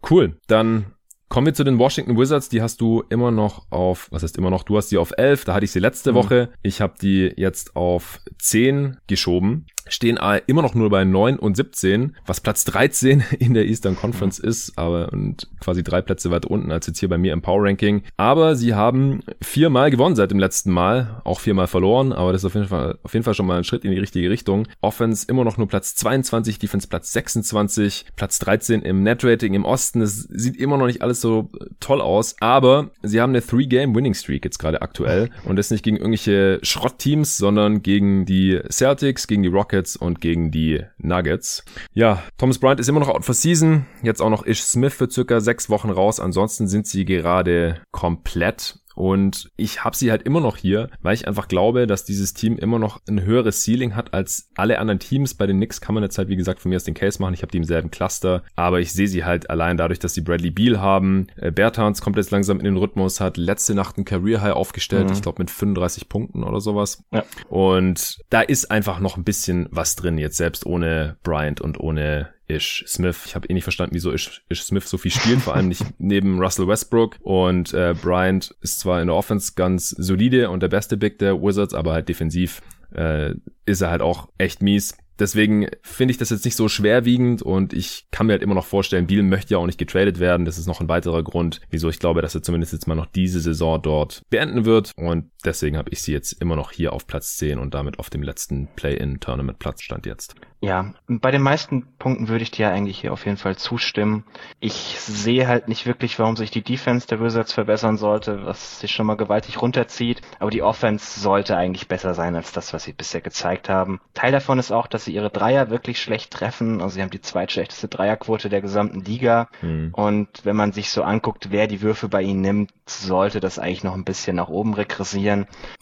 cool. 0.10 0.38
Dann 0.48 0.94
Kommen 1.30 1.46
wir 1.46 1.54
zu 1.54 1.64
den 1.64 1.78
Washington 1.78 2.18
Wizards. 2.18 2.50
Die 2.50 2.60
hast 2.60 2.82
du 2.82 3.04
immer 3.10 3.30
noch 3.30 3.68
auf, 3.70 4.08
was 4.10 4.24
heißt 4.24 4.36
immer 4.38 4.50
noch? 4.50 4.64
Du 4.64 4.78
hast 4.78 4.90
die 4.90 4.98
auf 4.98 5.12
11. 5.16 5.46
Da 5.46 5.54
hatte 5.54 5.66
ich 5.66 5.72
sie 5.72 5.80
letzte 5.80 6.12
mhm. 6.12 6.16
Woche. 6.16 6.50
Ich 6.64 6.82
habe 6.82 6.96
die 7.00 7.32
jetzt 7.38 7.76
auf 7.76 8.20
10 8.40 8.98
geschoben 9.06 9.68
stehen 9.90 10.20
immer 10.48 10.62
noch 10.62 10.76
nur 10.76 10.90
bei 10.90 11.04
9 11.04 11.38
und 11.38 11.56
17, 11.56 12.16
was 12.26 12.42
Platz 12.42 12.66
13 12.66 13.24
in 13.40 13.54
der 13.54 13.66
Eastern 13.66 13.96
Conference 13.96 14.42
mhm. 14.42 14.50
ist, 14.50 14.78
aber 14.78 15.12
und 15.12 15.48
quasi 15.60 15.84
drei 15.84 16.02
Plätze 16.02 16.32
weiter 16.32 16.50
unten 16.52 16.72
als 16.72 16.88
jetzt 16.88 17.00
hier 17.00 17.10
bei 17.10 17.18
mir 17.18 17.34
im 17.34 17.42
Power 17.42 17.64
Ranking. 17.64 18.04
Aber 18.18 18.56
sie 18.56 18.74
haben 18.74 19.22
viermal 19.42 19.92
gewonnen 19.92 20.16
seit 20.16 20.32
dem 20.32 20.40
letzten 20.40 20.72
Mal, 20.72 21.22
auch 21.24 21.40
viermal 21.40 21.68
verloren, 21.68 22.14
aber 22.14 22.32
das 22.32 22.42
ist 22.42 22.46
auf 22.46 22.56
jeden 22.56 22.68
Fall, 22.68 22.98
auf 23.04 23.14
jeden 23.14 23.24
Fall 23.24 23.34
schon 23.34 23.46
mal 23.46 23.58
ein 23.58 23.64
Schritt 23.64 23.86
in 23.86 23.92
die 23.92 24.00
richtige 24.00 24.30
Richtung. 24.30 24.68
Offense 24.82 25.26
immer 25.28 25.44
noch 25.44 25.58
nur 25.58 25.68
Platz 25.68 25.96
22, 25.96 26.60
Defense 26.60 26.88
Platz 26.88 27.12
26, 27.12 28.06
Platz 28.16 28.40
13 28.40 28.82
im 28.82 29.04
Net 29.04 29.24
Rating 29.24 29.54
im 29.54 29.66
Osten. 29.66 30.02
Es 30.02 30.22
sieht 30.30 30.58
immer 30.58 30.78
noch 30.78 30.88
nicht 30.88 31.02
alles 31.02 31.22
so 31.22 31.50
toll 31.80 32.02
aus, 32.02 32.36
aber 32.40 32.92
sie 33.02 33.22
haben 33.22 33.32
eine 33.32 33.46
Three-Game-Winning 33.46 34.14
Streak 34.14 34.46
jetzt 34.46 34.60
gerade 34.60 34.82
aktuell 34.82 35.30
und 35.46 35.56
das 35.56 35.72
nicht 35.72 35.84
gegen 35.84 35.98
irgendwelche 35.98 36.60
Schrottteams, 36.62 37.38
sondern 37.38 37.82
gegen 37.82 38.26
die 38.26 38.60
Celtics, 38.70 39.28
gegen 39.28 39.44
die 39.44 39.50
Rockets 39.50 39.79
Rockets 39.80 39.96
und 39.96 40.22
gegen 40.22 40.52
die 40.52 40.84
Nuggets. 40.98 41.64
Ja, 41.94 42.24
Thomas 42.38 42.60
Bryant 42.60 42.80
ist 42.80 42.90
immer 42.90 43.00
noch 43.00 43.10
out 43.10 43.26
for 43.26 43.34
season. 43.34 43.86
Jetzt 44.04 44.22
auch 44.22 44.30
noch 44.30 44.46
Ish 44.46 44.64
Smith 44.64 44.94
für 44.94 45.10
circa 45.10 45.40
sechs 45.40 45.70
Wochen 45.70 45.90
raus. 45.90 46.20
Ansonsten 46.20 46.68
sind 46.68 46.86
sie 46.88 47.06
gerade 47.06 47.82
komplett 47.92 48.80
und 49.00 49.50
ich 49.56 49.86
habe 49.86 49.96
sie 49.96 50.12
halt 50.12 50.24
immer 50.24 50.42
noch 50.42 50.58
hier, 50.58 50.90
weil 51.02 51.14
ich 51.14 51.26
einfach 51.26 51.48
glaube, 51.48 51.88
dass 51.88 52.04
dieses 52.04 52.34
Team 52.34 52.58
immer 52.58 52.80
noch 52.80 53.00
ein 53.08 53.22
höheres 53.22 53.64
Ceiling 53.64 53.96
hat 53.96 54.14
als 54.14 54.50
alle 54.58 54.78
anderen 54.78 55.00
Teams. 55.00 55.36
Bei 55.36 55.48
den 55.48 55.56
Knicks 55.56 55.80
kann 55.80 55.96
man 55.96 56.04
jetzt 56.04 56.18
halt, 56.18 56.28
wie 56.28 56.36
gesagt, 56.36 56.60
von 56.60 56.68
mir 56.68 56.76
aus 56.76 56.84
den 56.84 56.96
Case 56.96 57.22
machen. 57.22 57.34
Ich 57.34 57.42
habe 57.42 57.50
die 57.50 57.60
im 57.60 57.64
selben 57.64 57.92
Cluster. 57.92 58.44
Aber 58.58 58.82
ich 58.82 58.92
sehe 58.92 59.08
sie 59.08 59.24
halt 59.24 59.50
allein 59.50 59.78
dadurch, 59.78 60.00
dass 60.00 60.16
sie 60.16 60.20
Bradley 60.20 60.52
Beal 60.52 60.82
haben. 60.82 61.28
Äh, 61.38 61.50
Bertans 61.50 62.02
kommt 62.02 62.18
jetzt 62.18 62.32
langsam 62.32 62.58
in 62.60 62.66
den 62.66 62.76
Rhythmus, 62.76 63.22
hat 63.22 63.38
letzte 63.38 63.74
Nacht 63.74 63.98
ein 63.98 64.04
Career 64.04 64.42
High 64.42 64.52
aufgestellt. 64.52 65.08
Mhm. 65.08 65.14
Ich 65.14 65.22
glaube 65.22 65.42
mit 65.42 65.50
35 65.50 66.10
Punkten 66.10 66.44
oder 66.44 66.60
sowas. 66.60 67.02
Ja. 67.14 67.24
Und 67.48 68.20
da 68.30 68.42
ist 68.42 68.70
einfach 68.70 69.00
noch 69.00 69.16
ein 69.16 69.24
bisschen 69.24 69.70
was 69.72 69.96
drin 69.96 70.18
jetzt, 70.18 70.36
selbst 70.36 70.66
ohne 70.66 71.16
Bryant 71.24 71.62
und 71.62 71.80
ohne 71.80 72.34
Ish 72.50 72.84
Smith. 72.88 73.22
Ich 73.26 73.36
habe 73.36 73.48
eh 73.48 73.54
nicht 73.54 73.64
verstanden, 73.64 73.96
wieso 73.96 74.12
Ish, 74.12 74.44
Ish 74.50 74.64
Smith 74.64 74.88
so 74.88 74.98
viel 74.98 75.12
spielt, 75.12 75.40
vor 75.42 75.56
allem 75.56 75.68
nicht 75.68 75.84
neben 76.00 76.40
Russell 76.40 76.68
Westbrook. 76.68 77.18
Und 77.22 77.74
äh, 77.74 77.94
Bryant 78.02 78.56
ist 78.62 78.80
zwar 78.80 79.02
in 79.02 79.08
der 79.08 79.16
Offense 79.16 79.54
ganz 79.56 79.90
solide 79.90 80.50
und 80.50 80.62
der 80.62 80.68
beste 80.70 80.98
Big 80.98 81.20
der 81.20 81.42
Wizards, 81.42 81.74
aber 81.74 81.94
halt 81.94 82.10
defensiv 82.10 82.62
äh, 82.94 83.34
ist 83.66 83.82
er 83.82 83.92
halt 83.92 84.02
auch 84.02 84.30
echt 84.38 84.62
mies. 84.62 84.98
Deswegen 85.20 85.68
finde 85.82 86.14
ich 86.14 86.18
das 86.18 86.30
jetzt 86.30 86.46
nicht 86.46 86.56
so 86.56 86.70
schwerwiegend 86.70 87.42
und 87.42 87.74
ich 87.74 88.08
kann 88.10 88.28
mir 88.28 88.34
halt 88.34 88.42
immer 88.42 88.56
noch 88.56 88.66
vorstellen, 88.66 89.06
Beal 89.06 89.22
möchte 89.22 89.54
ja 89.54 89.58
auch 89.58 89.66
nicht 89.66 89.78
getradet 89.78 90.20
werden. 90.20 90.46
Das 90.46 90.58
ist 90.58 90.66
noch 90.66 90.80
ein 90.80 90.88
weiterer 90.88 91.24
Grund, 91.24 91.60
wieso 91.70 91.90
ich 91.90 92.00
glaube, 92.00 92.22
dass 92.22 92.36
er 92.36 92.42
zumindest 92.42 92.72
jetzt 92.72 92.88
mal 92.88 92.96
noch 92.96 93.06
diese 93.06 93.42
Saison 93.42 93.82
dort 93.82 94.24
beenden 94.30 94.64
wird. 94.64 94.94
Und 94.96 95.30
deswegen 95.46 95.78
habe 95.78 95.90
ich 95.92 96.02
sie 96.02 96.12
jetzt 96.12 96.34
immer 96.34 96.56
noch 96.56 96.72
hier 96.72 96.94
auf 96.94 97.08
Platz 97.08 97.38
10 97.38 97.60
und 97.60 97.74
damit 97.74 98.00
auf 98.00 98.10
dem 98.10 98.24
letzten 98.24 98.68
Play-in-Tournament-Platz 98.76 99.82
stand 99.82 100.06
jetzt. 100.06 100.36
Ja, 100.62 100.94
bei 101.08 101.32
den 101.32 101.42
meisten 101.42 101.88
Punkten 102.00 102.28
würde 102.28 102.44
ich 102.44 102.52
dir 102.52 102.70
eigentlich 102.70 103.00
hier 103.00 103.14
auf 103.14 103.26
jeden 103.26 103.38
Fall 103.38 103.56
zustimmen. 103.56 104.26
Ich 104.60 104.74
sehe 105.00 105.48
halt 105.48 105.70
nicht 105.70 105.86
wirklich, 105.86 106.20
warum 106.20 106.36
sich 106.36 106.52
die 106.52 106.64
Defense 106.64 107.08
der 107.08 107.22
Wizards 107.22 107.54
verbessern 107.54 107.96
sollte, 107.98 108.46
was 108.46 108.82
sich 108.82 108.92
schon 108.92 109.06
mal 109.06 109.16
gewaltig 109.16 109.62
runterzieht. 109.62 110.22
Aber 110.38 110.52
die 110.52 110.62
Offense 110.62 111.22
sollte 111.22 111.56
eigentlich 111.56 111.88
besser 111.88 112.14
sein 112.14 112.36
als 112.36 112.52
das, 112.52 112.74
was 112.74 112.84
sie 112.84 112.92
bisher 112.92 113.22
gezeigt 113.22 113.70
haben. 113.70 114.02
Teil 114.14 114.34
davon 114.34 114.60
ist 114.60 114.72
auch, 114.72 114.88
dass 114.88 115.06
sie 115.06 115.14
ihre 115.14 115.30
Dreier 115.30 115.70
wirklich 115.70 116.02
schlecht 116.02 116.32
treffen. 116.32 116.82
Also 116.82 116.96
sie 116.96 117.02
haben 117.02 117.10
die 117.10 117.22
zweitschlechteste 117.22 117.88
Dreierquote 117.88 118.50
der 118.50 118.60
gesamten 118.60 119.00
Liga. 119.00 119.48
Mhm. 119.62 119.94
Und 119.94 120.28
wenn 120.44 120.58
man 120.58 120.74
sich 120.74 120.92
so 120.92 121.04
anguckt, 121.04 121.52
wer 121.52 121.68
die 121.68 121.82
Würfe 121.82 122.10
bei 122.10 122.22
ihnen 122.22 122.42
nimmt, 122.42 122.72
sollte 122.86 123.40
das 123.40 123.60
eigentlich 123.60 123.86
noch 123.86 123.94
ein 123.94 124.04
bisschen 124.04 124.36
nach 124.36 124.50
oben 124.50 124.74
regressieren. 124.74 125.29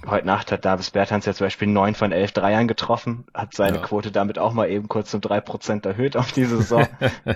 Heute 0.05 0.25
Nacht 0.25 0.51
hat 0.51 0.65
Davis 0.65 0.91
Bertans 0.91 1.25
ja 1.25 1.33
zum 1.33 1.45
Beispiel 1.45 1.67
neun 1.67 1.95
von 1.95 2.11
elf 2.11 2.31
Dreiern 2.31 2.67
getroffen, 2.67 3.25
hat 3.33 3.53
seine 3.53 3.77
ja. 3.77 3.83
Quote 3.83 4.11
damit 4.11 4.39
auch 4.39 4.53
mal 4.53 4.69
eben 4.69 4.87
kurz 4.87 5.13
um 5.13 5.21
drei 5.21 5.41
Prozent 5.41 5.85
erhöht 5.85 6.17
auf 6.17 6.31
die 6.31 6.45
Saison. 6.45 6.87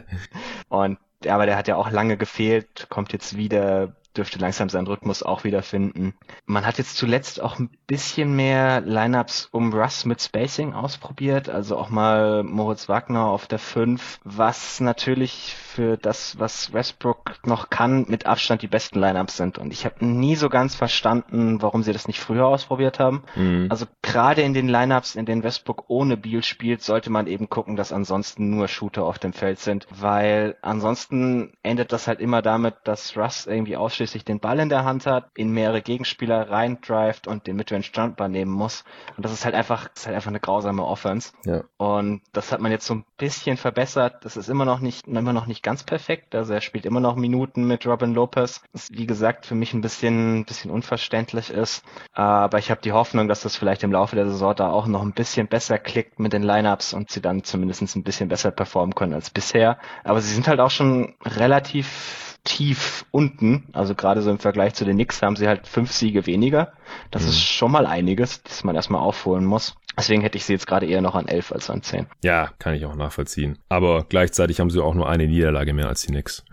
und 0.69 0.97
aber 1.27 1.45
der 1.45 1.57
hat 1.57 1.67
ja 1.67 1.75
auch 1.75 1.91
lange 1.91 2.17
gefehlt, 2.17 2.87
kommt 2.89 3.13
jetzt 3.13 3.37
wieder, 3.37 3.95
dürfte 4.15 4.39
langsam 4.39 4.69
seinen 4.69 4.87
Rhythmus 4.87 5.23
auch 5.23 5.43
wieder 5.43 5.61
finden. 5.61 6.13
Man 6.45 6.65
hat 6.65 6.77
jetzt 6.77 6.97
zuletzt 6.97 7.41
auch 7.41 7.59
ein 7.59 7.69
bisschen 7.87 8.35
mehr 8.35 8.81
Lineups 8.81 9.49
um 9.51 9.73
Russ 9.73 10.05
mit 10.05 10.21
Spacing 10.21 10.73
ausprobiert, 10.73 11.49
also 11.49 11.77
auch 11.77 11.89
mal 11.89 12.43
Moritz 12.43 12.89
Wagner 12.89 13.25
auf 13.25 13.47
der 13.47 13.59
5, 13.59 14.19
was 14.23 14.79
natürlich 14.79 15.55
für 15.71 15.97
das, 15.97 16.37
was 16.37 16.73
Westbrook 16.73 17.45
noch 17.45 17.69
kann, 17.69 18.05
mit 18.07 18.25
Abstand 18.25 18.61
die 18.61 18.67
besten 18.67 18.99
Lineups 18.99 19.37
sind. 19.37 19.57
Und 19.57 19.71
ich 19.71 19.85
habe 19.85 20.05
nie 20.05 20.35
so 20.35 20.49
ganz 20.49 20.75
verstanden, 20.75 21.61
warum 21.61 21.83
sie 21.83 21.93
das 21.93 22.07
nicht 22.07 22.19
früher 22.19 22.45
ausprobiert 22.45 22.99
haben. 22.99 23.23
Mhm. 23.35 23.67
Also 23.69 23.85
gerade 24.01 24.41
in 24.41 24.53
den 24.53 24.67
Lineups, 24.67 25.15
in 25.15 25.25
denen 25.25 25.43
Westbrook 25.43 25.85
ohne 25.87 26.17
Beal 26.17 26.43
spielt, 26.43 26.83
sollte 26.83 27.09
man 27.09 27.27
eben 27.27 27.49
gucken, 27.49 27.75
dass 27.75 27.93
ansonsten 27.93 28.49
nur 28.49 28.67
Shooter 28.67 29.05
auf 29.05 29.17
dem 29.17 29.33
Feld 29.33 29.59
sind, 29.59 29.87
weil 29.89 30.57
ansonsten 30.61 31.53
endet 31.63 31.91
das 31.91 32.07
halt 32.07 32.19
immer 32.19 32.41
damit, 32.41 32.75
dass 32.83 33.15
Russ 33.15 33.47
irgendwie 33.47 33.77
ausschließlich 33.77 34.25
den 34.25 34.39
Ball 34.39 34.59
in 34.59 34.69
der 34.69 34.83
Hand 34.83 35.05
hat, 35.05 35.29
in 35.35 35.51
mehrere 35.51 35.81
Gegenspieler 35.81 36.49
reindrivet 36.49 37.27
und 37.27 37.47
den 37.47 37.55
Midrange 37.55 37.85
Jumper 37.93 38.27
nehmen 38.27 38.51
muss. 38.51 38.83
Und 39.15 39.25
das 39.25 39.31
ist 39.31 39.45
halt 39.45 39.55
einfach, 39.55 39.89
ist 39.95 40.05
halt 40.05 40.15
einfach 40.15 40.29
eine 40.29 40.39
grausame 40.39 40.83
Offense. 40.85 41.31
Ja. 41.45 41.63
Und 41.77 42.21
das 42.33 42.51
hat 42.51 42.59
man 42.59 42.71
jetzt 42.71 42.85
so 42.85 42.95
ein 42.95 43.05
bisschen 43.17 43.57
verbessert. 43.57 44.25
Das 44.25 44.35
ist 44.35 44.49
immer 44.49 44.65
noch 44.65 44.79
nicht, 44.79 45.07
immer 45.07 45.33
noch 45.33 45.47
nicht 45.47 45.60
nicht 45.61 45.63
ganz 45.63 45.83
perfekt. 45.83 46.33
Also 46.33 46.53
er 46.53 46.61
spielt 46.61 46.87
immer 46.87 46.99
noch 46.99 47.15
Minuten 47.15 47.65
mit 47.65 47.85
Robin 47.85 48.15
Lopez, 48.15 48.63
was 48.73 48.89
wie 48.91 49.05
gesagt 49.05 49.45
für 49.45 49.53
mich 49.53 49.73
ein 49.73 49.81
bisschen, 49.81 50.43
bisschen 50.45 50.71
unverständlich 50.71 51.51
ist. 51.51 51.83
Aber 52.13 52.57
ich 52.57 52.71
habe 52.71 52.81
die 52.81 52.93
Hoffnung, 52.93 53.27
dass 53.27 53.41
das 53.41 53.55
vielleicht 53.57 53.83
im 53.83 53.91
Laufe 53.91 54.15
der 54.15 54.27
Saison 54.27 54.55
da 54.55 54.71
auch 54.71 54.87
noch 54.87 55.03
ein 55.03 55.13
bisschen 55.13 55.47
besser 55.47 55.77
klickt 55.77 56.19
mit 56.19 56.33
den 56.33 56.41
Lineups 56.41 56.93
und 56.93 57.11
sie 57.11 57.21
dann 57.21 57.43
zumindest 57.43 57.95
ein 57.95 58.03
bisschen 58.03 58.27
besser 58.27 58.49
performen 58.49 58.95
können 58.95 59.13
als 59.13 59.29
bisher. 59.29 59.77
Aber 60.03 60.19
sie 60.21 60.33
sind 60.33 60.47
halt 60.47 60.59
auch 60.59 60.71
schon 60.71 61.13
relativ 61.23 62.30
tief 62.43 63.05
unten. 63.11 63.67
Also 63.73 63.95
gerade 63.95 64.21
so 64.21 64.31
im 64.31 64.39
Vergleich 64.39 64.73
zu 64.73 64.85
den 64.85 64.95
Knicks 64.95 65.21
haben 65.21 65.35
sie 65.35 65.47
halt 65.47 65.67
fünf 65.67 65.91
Siege 65.91 66.25
weniger. 66.25 66.73
Das 67.11 67.23
mhm. 67.23 67.29
ist 67.29 67.41
schon 67.41 67.71
mal 67.71 67.85
einiges, 67.85 68.43
das 68.43 68.63
man 68.63 68.75
erstmal 68.75 69.01
aufholen 69.01 69.45
muss. 69.45 69.75
Deswegen 69.97 70.21
hätte 70.21 70.37
ich 70.37 70.45
sie 70.45 70.53
jetzt 70.53 70.67
gerade 70.67 70.85
eher 70.85 71.01
noch 71.01 71.15
an 71.15 71.27
11 71.27 71.51
als 71.51 71.69
an 71.69 71.83
10. 71.83 72.07
Ja, 72.23 72.49
kann 72.59 72.73
ich 72.73 72.85
auch 72.85 72.95
nachvollziehen. 72.95 73.57
Aber 73.67 74.05
gleichzeitig 74.07 74.59
haben 74.59 74.69
sie 74.69 74.81
auch 74.81 74.95
nur 74.95 75.09
eine 75.09 75.27
Niederlage 75.27 75.73
mehr 75.73 75.87
als 75.87 76.01
die 76.01 76.07
Knicks. 76.07 76.45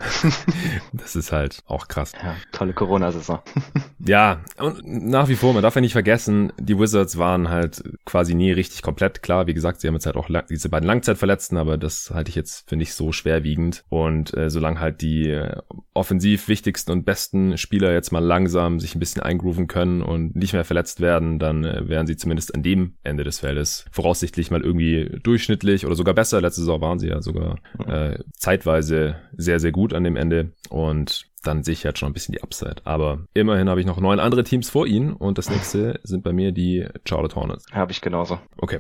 das 0.93 1.15
ist 1.15 1.31
halt 1.31 1.63
auch 1.67 1.87
krass. 1.87 2.13
Ja, 2.21 2.35
tolle 2.53 2.73
Corona-Saison. 2.73 3.39
ja, 4.05 4.41
und 4.59 4.85
nach 4.85 5.29
wie 5.29 5.37
vor, 5.37 5.55
man 5.55 5.63
darf 5.63 5.77
ja 5.77 5.81
nicht 5.81 5.93
vergessen, 5.93 6.53
die 6.59 6.79
Wizards 6.79 7.17
waren 7.17 7.49
halt 7.49 7.83
quasi 8.05 8.35
nie 8.35 8.51
richtig 8.51 8.83
komplett. 8.83 9.23
Klar, 9.23 9.47
wie 9.47 9.55
gesagt, 9.55 9.81
sie 9.81 9.87
haben 9.87 9.95
jetzt 9.95 10.07
halt 10.07 10.17
auch 10.17 10.29
diese 10.51 10.69
beiden 10.69 10.87
Langzeitverletzten, 10.87 11.59
aber 11.59 11.79
das 11.79 12.11
halte 12.13 12.31
ich 12.31 12.35
jetzt 12.35 12.69
für 12.69 12.77
nicht 12.77 12.93
so 12.93 13.13
schwerwiegend. 13.13 13.85
Und 13.89 14.37
äh, 14.37 14.51
solange 14.51 14.81
halt 14.81 15.01
die 15.01 15.31
äh, 15.31 15.57
offensiv 15.95 16.49
wichtigsten 16.49 16.93
und 16.93 17.05
besten 17.05 17.59
Spieler 17.59 17.93
jetzt 17.93 18.13
mal 18.13 18.25
langsam 18.25 18.81
sich 18.81 18.95
ein 18.95 19.01
bisschen 19.01 19.23
eingrooven 19.23 19.67
können 19.67 20.03
und 20.03 20.37
nicht 20.37 20.53
mehr 20.53 20.65
verletzt 20.65 21.01
werden, 21.01 21.39
dann 21.39 21.65
äh, 21.65 21.89
werden 21.89 22.07
sie 22.07 22.17
zumindest 22.17 22.55
an 22.55 22.63
dem 22.63 22.95
Ende 23.03 23.25
des 23.25 23.41
Feldes 23.41 23.85
voraussichtlich 23.91 24.51
mal 24.51 24.63
irgendwie 24.63 25.19
durchschnittlich 25.23 25.87
oder 25.87 25.95
sogar 25.95 26.15
besser. 26.15 26.41
Letzte 26.41 26.61
Saison 26.63 26.81
waren 26.81 26.99
sie 26.99 27.09
ja 27.09 27.23
sogar 27.23 27.59
äh, 27.87 28.19
zeitweise 28.33 29.17
sehr, 29.37 29.61
sehr 29.61 29.73
gut 29.73 29.93
an 29.93 30.05
dem 30.05 30.17
Ende 30.17 30.53
und 30.69 31.29
dann 31.43 31.63
sehe 31.63 31.73
ich 31.73 31.85
halt 31.85 31.99
schon 31.99 32.11
ein 32.11 32.13
bisschen 32.13 32.33
die 32.33 32.43
Upside. 32.43 32.77
Aber 32.85 33.21
immerhin 33.35 33.69
habe 33.69 33.81
ich 33.81 33.87
noch 33.87 34.01
neun 34.01 34.21
andere 34.21 34.45
Teams 34.45 34.71
vor 34.71 34.87
ihnen 34.87 35.13
und 35.13 35.39
das 35.39 35.51
nächste 35.51 36.01
sind 36.03 36.23
bei 36.25 36.33
mir 36.33 36.53
die 36.53 36.87
Charlotte 37.05 37.37
Hornets. 37.37 37.67
Habe 37.73 37.93
ich 37.93 38.01
genauso. 38.01 38.39
Okay. 38.57 38.79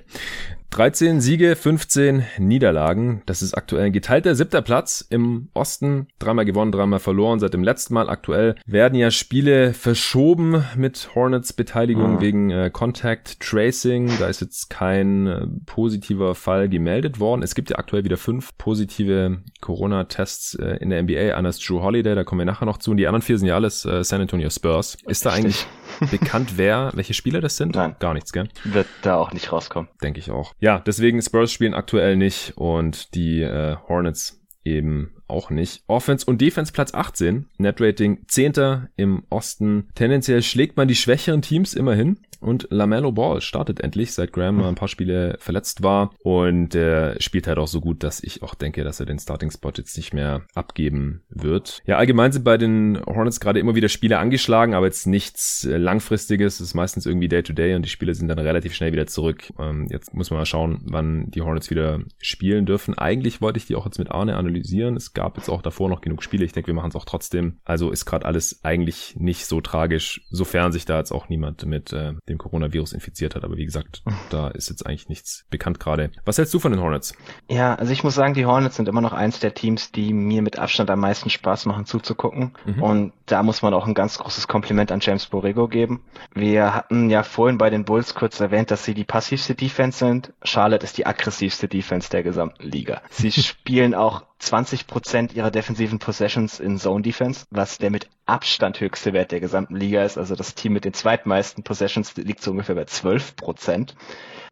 13 0.70 1.22
Siege, 1.22 1.56
15 1.56 2.24
Niederlagen. 2.38 3.22
Das 3.24 3.40
ist 3.40 3.54
aktuell 3.54 3.86
ein 3.86 3.92
geteilter 3.92 4.34
siebter 4.34 4.60
Platz 4.60 5.04
im 5.08 5.48
Osten. 5.54 6.08
Dreimal 6.18 6.44
gewonnen, 6.44 6.72
dreimal 6.72 6.98
verloren 6.98 7.40
seit 7.40 7.54
dem 7.54 7.64
letzten 7.64 7.94
Mal. 7.94 8.10
Aktuell 8.10 8.54
werden 8.66 8.94
ja 8.94 9.10
Spiele 9.10 9.72
verschoben 9.72 10.62
mit 10.76 11.14
Hornets 11.14 11.54
Beteiligung 11.54 12.16
mhm. 12.16 12.20
wegen 12.20 12.50
äh, 12.50 12.70
Contact 12.70 13.40
Tracing. 13.40 14.10
Da 14.18 14.26
ist 14.26 14.40
jetzt 14.40 14.68
kein 14.68 15.26
äh, 15.26 15.46
positiver 15.64 16.34
Fall 16.34 16.68
gemeldet 16.68 17.18
worden. 17.18 17.42
Es 17.42 17.54
gibt 17.54 17.70
ja 17.70 17.78
aktuell 17.78 18.04
wieder 18.04 18.18
fünf 18.18 18.56
positive 18.58 19.38
Corona-Tests 19.62 20.54
äh, 20.56 20.76
in 20.80 20.90
der 20.90 21.02
NBA. 21.02 21.34
Einer 21.34 21.48
ist 21.48 21.66
Drew 21.66 21.80
Holiday, 21.80 22.14
da 22.14 22.24
kommen 22.24 22.40
wir 22.40 22.46
nachher 22.48 22.66
noch 22.66 22.78
zu. 22.78 22.90
Und 22.90 22.96
die 22.96 23.06
anderen 23.06 23.22
vier 23.22 23.38
sind 23.38 23.48
ja 23.48 23.54
alles 23.54 23.84
äh, 23.84 24.02
San 24.02 24.20
Antonio 24.20 24.50
Spurs. 24.50 24.96
Ist 25.06 25.24
da 25.24 25.30
eigentlich 25.30 25.66
bekannt, 26.10 26.54
wer, 26.56 26.90
welche 26.94 27.14
Spieler 27.14 27.40
das 27.40 27.56
sind? 27.56 27.74
Nein. 27.76 27.96
Gar 27.98 28.14
nichts, 28.14 28.32
gell? 28.32 28.48
Wird 28.64 28.88
da 29.02 29.16
auch 29.16 29.32
nicht 29.32 29.52
rauskommen. 29.52 29.88
Denke 30.02 30.20
ich 30.20 30.30
auch. 30.30 30.54
Ja, 30.58 30.80
deswegen 30.80 31.22
Spurs 31.22 31.52
spielen 31.52 31.74
aktuell 31.74 32.16
nicht 32.16 32.54
und 32.56 33.14
die 33.14 33.42
äh, 33.42 33.76
Hornets 33.88 34.40
eben 34.64 35.12
auch 35.28 35.50
nicht. 35.50 35.82
Offense 35.86 36.26
und 36.26 36.40
Defense 36.40 36.72
Platz 36.72 36.94
18, 36.94 37.46
Netrating 37.58 38.24
10. 38.26 38.88
im 38.96 39.24
Osten. 39.30 39.88
Tendenziell 39.94 40.42
schlägt 40.42 40.76
man 40.76 40.88
die 40.88 40.94
schwächeren 40.94 41.42
Teams 41.42 41.74
immerhin. 41.74 42.18
Und 42.40 42.68
LaMelo 42.70 43.12
Ball 43.12 43.40
startet 43.40 43.80
endlich, 43.80 44.12
seit 44.12 44.32
Graham 44.32 44.56
mal 44.56 44.68
ein 44.68 44.74
paar 44.74 44.88
Spiele 44.88 45.36
verletzt 45.38 45.82
war. 45.82 46.12
Und 46.22 46.74
er 46.74 47.20
spielt 47.20 47.46
halt 47.46 47.58
auch 47.58 47.68
so 47.68 47.80
gut, 47.80 48.02
dass 48.02 48.22
ich 48.22 48.42
auch 48.42 48.54
denke, 48.54 48.84
dass 48.84 49.00
er 49.00 49.06
den 49.06 49.18
Starting-Spot 49.18 49.72
jetzt 49.76 49.96
nicht 49.96 50.14
mehr 50.14 50.42
abgeben 50.54 51.22
wird. 51.28 51.80
Ja, 51.86 51.96
allgemein 51.96 52.32
sind 52.32 52.44
bei 52.44 52.56
den 52.56 53.00
Hornets 53.06 53.40
gerade 53.40 53.60
immer 53.60 53.74
wieder 53.74 53.88
Spiele 53.88 54.18
angeschlagen, 54.18 54.74
aber 54.74 54.86
jetzt 54.86 55.06
nichts 55.06 55.64
äh, 55.64 55.76
Langfristiges. 55.76 56.54
Es 56.54 56.68
ist 56.68 56.74
meistens 56.74 57.06
irgendwie 57.06 57.28
Day-to-Day 57.28 57.72
-Day 57.72 57.76
und 57.76 57.84
die 57.84 57.90
Spiele 57.90 58.14
sind 58.14 58.28
dann 58.28 58.38
relativ 58.38 58.74
schnell 58.74 58.92
wieder 58.92 59.06
zurück. 59.06 59.52
Ähm, 59.58 59.86
jetzt 59.90 60.14
muss 60.14 60.30
man 60.30 60.38
mal 60.38 60.46
schauen, 60.46 60.80
wann 60.84 61.30
die 61.30 61.42
Hornets 61.42 61.70
wieder 61.70 62.00
spielen 62.20 62.66
dürfen. 62.66 62.96
Eigentlich 62.96 63.40
wollte 63.40 63.58
ich 63.58 63.66
die 63.66 63.74
auch 63.74 63.84
jetzt 63.84 63.98
mit 63.98 64.10
Arne 64.10 64.36
analysieren. 64.36 64.96
Es 64.96 65.14
gab 65.14 65.36
jetzt 65.36 65.48
auch 65.48 65.62
davor 65.62 65.88
noch 65.88 66.00
genug 66.00 66.22
Spiele. 66.22 66.44
Ich 66.44 66.52
denke, 66.52 66.68
wir 66.68 66.74
machen 66.74 66.90
es 66.90 66.96
auch 66.96 67.04
trotzdem. 67.04 67.58
Also 67.64 67.90
ist 67.90 68.04
gerade 68.04 68.26
alles 68.26 68.60
eigentlich 68.64 69.16
nicht 69.16 69.46
so 69.46 69.60
tragisch, 69.60 70.22
sofern 70.30 70.72
sich 70.72 70.84
da 70.84 70.98
jetzt 70.98 71.12
auch 71.12 71.28
niemand 71.28 71.66
mit 71.66 71.92
äh, 71.92 72.12
dem 72.28 72.38
Coronavirus 72.38 72.92
infiziert 72.92 73.34
hat. 73.34 73.44
Aber 73.44 73.56
wie 73.56 73.64
gesagt, 73.64 74.02
da 74.30 74.48
ist 74.48 74.68
jetzt 74.68 74.86
eigentlich 74.86 75.08
nichts 75.08 75.44
bekannt 75.50 75.80
gerade. 75.80 76.10
Was 76.24 76.38
hältst 76.38 76.54
du 76.54 76.58
von 76.58 76.72
den 76.72 76.80
Hornets? 76.80 77.14
Ja, 77.48 77.74
also 77.74 77.92
ich 77.92 78.04
muss 78.04 78.14
sagen, 78.14 78.34
die 78.34 78.46
Hornets 78.46 78.76
sind 78.76 78.88
immer 78.88 79.00
noch 79.00 79.12
eins 79.12 79.40
der 79.40 79.54
Teams, 79.54 79.92
die 79.92 80.12
mir 80.12 80.42
mit 80.42 80.58
Abstand 80.58 80.90
am 80.90 81.00
meisten 81.00 81.30
Spaß 81.30 81.66
machen 81.66 81.86
zuzugucken. 81.86 82.52
Mhm. 82.66 82.82
Und 82.82 83.12
da 83.26 83.42
muss 83.42 83.62
man 83.62 83.74
auch 83.74 83.86
ein 83.86 83.94
ganz 83.94 84.18
großes 84.18 84.48
Kompliment 84.48 84.92
an 84.92 85.00
James 85.00 85.26
Borrego 85.26 85.68
geben. 85.68 86.02
Wir 86.34 86.74
hatten 86.74 87.10
ja 87.10 87.22
vorhin 87.22 87.58
bei 87.58 87.70
den 87.70 87.84
Bulls 87.84 88.14
kurz 88.14 88.40
erwähnt, 88.40 88.70
dass 88.70 88.84
sie 88.84 88.94
die 88.94 89.04
passivste 89.04 89.54
Defense 89.54 89.98
sind. 89.98 90.32
Charlotte 90.42 90.84
ist 90.84 90.98
die 90.98 91.06
aggressivste 91.06 91.68
Defense 91.68 92.10
der 92.10 92.22
gesamten 92.22 92.64
Liga. 92.68 93.02
Sie 93.10 93.32
spielen 93.42 93.94
auch 93.94 94.24
20 94.38 94.86
Prozent 94.86 95.34
ihrer 95.34 95.50
defensiven 95.50 95.98
Possessions 95.98 96.60
in 96.60 96.78
Zone 96.78 97.02
Defense, 97.02 97.46
was 97.50 97.78
der 97.78 97.90
mit 97.90 98.08
Abstand 98.28 98.80
höchste 98.80 99.12
Wert 99.12 99.32
der 99.32 99.40
gesamten 99.40 99.76
Liga 99.76 100.04
ist. 100.04 100.18
Also 100.18 100.34
das 100.34 100.54
Team 100.54 100.74
mit 100.74 100.84
den 100.84 100.92
zweitmeisten 100.92 101.64
Possessions 101.64 102.14
liegt 102.16 102.42
so 102.42 102.50
ungefähr 102.50 102.74
bei 102.74 102.84
12 102.84 103.36
Prozent 103.36 103.94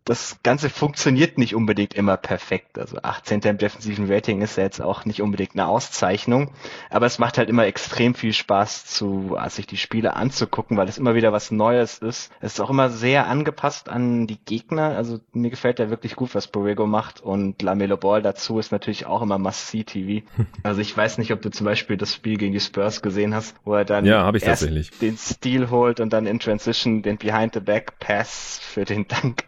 das 0.07 0.39
Ganze 0.45 0.71
funktioniert 0.71 1.37
nicht 1.37 1.57
unbedingt 1.57 1.93
immer 1.93 2.17
perfekt. 2.17 2.79
Also 2.79 2.99
18. 3.03 3.41
im 3.41 3.59
defensiven 3.59 4.11
Rating 4.11 4.41
ist 4.41 4.57
ja 4.57 4.63
jetzt 4.63 4.81
auch 4.81 5.05
nicht 5.05 5.21
unbedingt 5.21 5.55
eine 5.55 5.67
Auszeichnung, 5.67 6.53
aber 6.91 7.07
es 7.07 7.19
macht 7.19 7.39
halt 7.39 7.49
immer 7.49 7.67
extrem 7.67 8.15
viel 8.15 8.33
Spaß, 8.33 8.87
zu, 8.87 9.37
sich 9.49 9.67
die 9.67 9.77
Spiele 9.77 10.15
anzugucken, 10.15 10.77
weil 10.77 10.89
es 10.89 10.97
immer 10.97 11.17
wieder 11.17 11.33
was 11.33 11.51
Neues 11.51 11.99
ist. 11.99 12.31
Es 12.41 12.53
ist 12.55 12.61
auch 12.61 12.71
immer 12.71 12.89
sehr 12.89 13.27
angepasst 13.27 13.89
an 13.89 14.29
die 14.29 14.39
Gegner. 14.45 14.97
Also 14.97 15.19
mir 15.33 15.51
gefällt 15.51 15.81
ja 15.81 15.91
wirklich 15.91 16.15
gut, 16.15 16.37
was 16.37 16.47
Borrego 16.47 16.87
macht 16.87 17.21
und 17.21 17.61
Lamelo 17.63 17.97
Ball 17.97 18.23
dazu 18.23 18.61
ist 18.61 18.71
natürlich 18.71 19.07
auch 19.07 19.23
immer 19.23 19.39
Must-See-TV. 19.39 20.25
Also 20.63 20.81
ich 20.81 20.97
weiß 20.97 21.19
nicht, 21.19 21.33
ob 21.33 21.43
du 21.43 21.51
zum 21.51 21.65
Beispiel 21.65 21.97
das 21.97 22.15
Spiel 22.15 22.37
gegen 22.37 22.53
die 22.53 22.61
Spurs 22.61 23.03
gesehen 23.03 23.35
hast, 23.35 23.57
wo 23.65 23.75
er 23.75 23.85
dann 23.85 24.05
ja, 24.05 24.31
erst 24.33 24.69
den 25.03 25.17
Stil 25.17 25.71
holt 25.71 25.99
und 25.99 26.13
dann 26.13 26.27
in 26.27 26.39
Transition 26.39 27.03
den 27.03 27.19
Behind-the-Back-Pass 27.19 28.61
für 28.63 28.85
den 28.85 29.09
Dank 29.09 29.45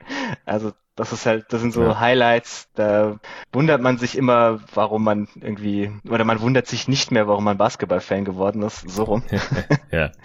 also 0.48 0.72
das 0.96 1.12
ist 1.12 1.26
halt, 1.26 1.46
das 1.52 1.60
sind 1.60 1.72
so 1.72 1.82
ja. 1.82 2.00
Highlights, 2.00 2.68
da 2.74 3.20
wundert 3.52 3.80
man 3.80 3.98
sich 3.98 4.18
immer, 4.18 4.60
warum 4.74 5.04
man 5.04 5.28
irgendwie, 5.40 5.92
oder 6.08 6.24
man 6.24 6.40
wundert 6.40 6.66
sich 6.66 6.88
nicht 6.88 7.12
mehr, 7.12 7.28
warum 7.28 7.44
man 7.44 7.56
Basketball-Fan 7.56 8.24
geworden 8.24 8.62
ist, 8.62 8.88
so 8.90 9.04
rum. 9.04 9.22
ja. 9.92 10.10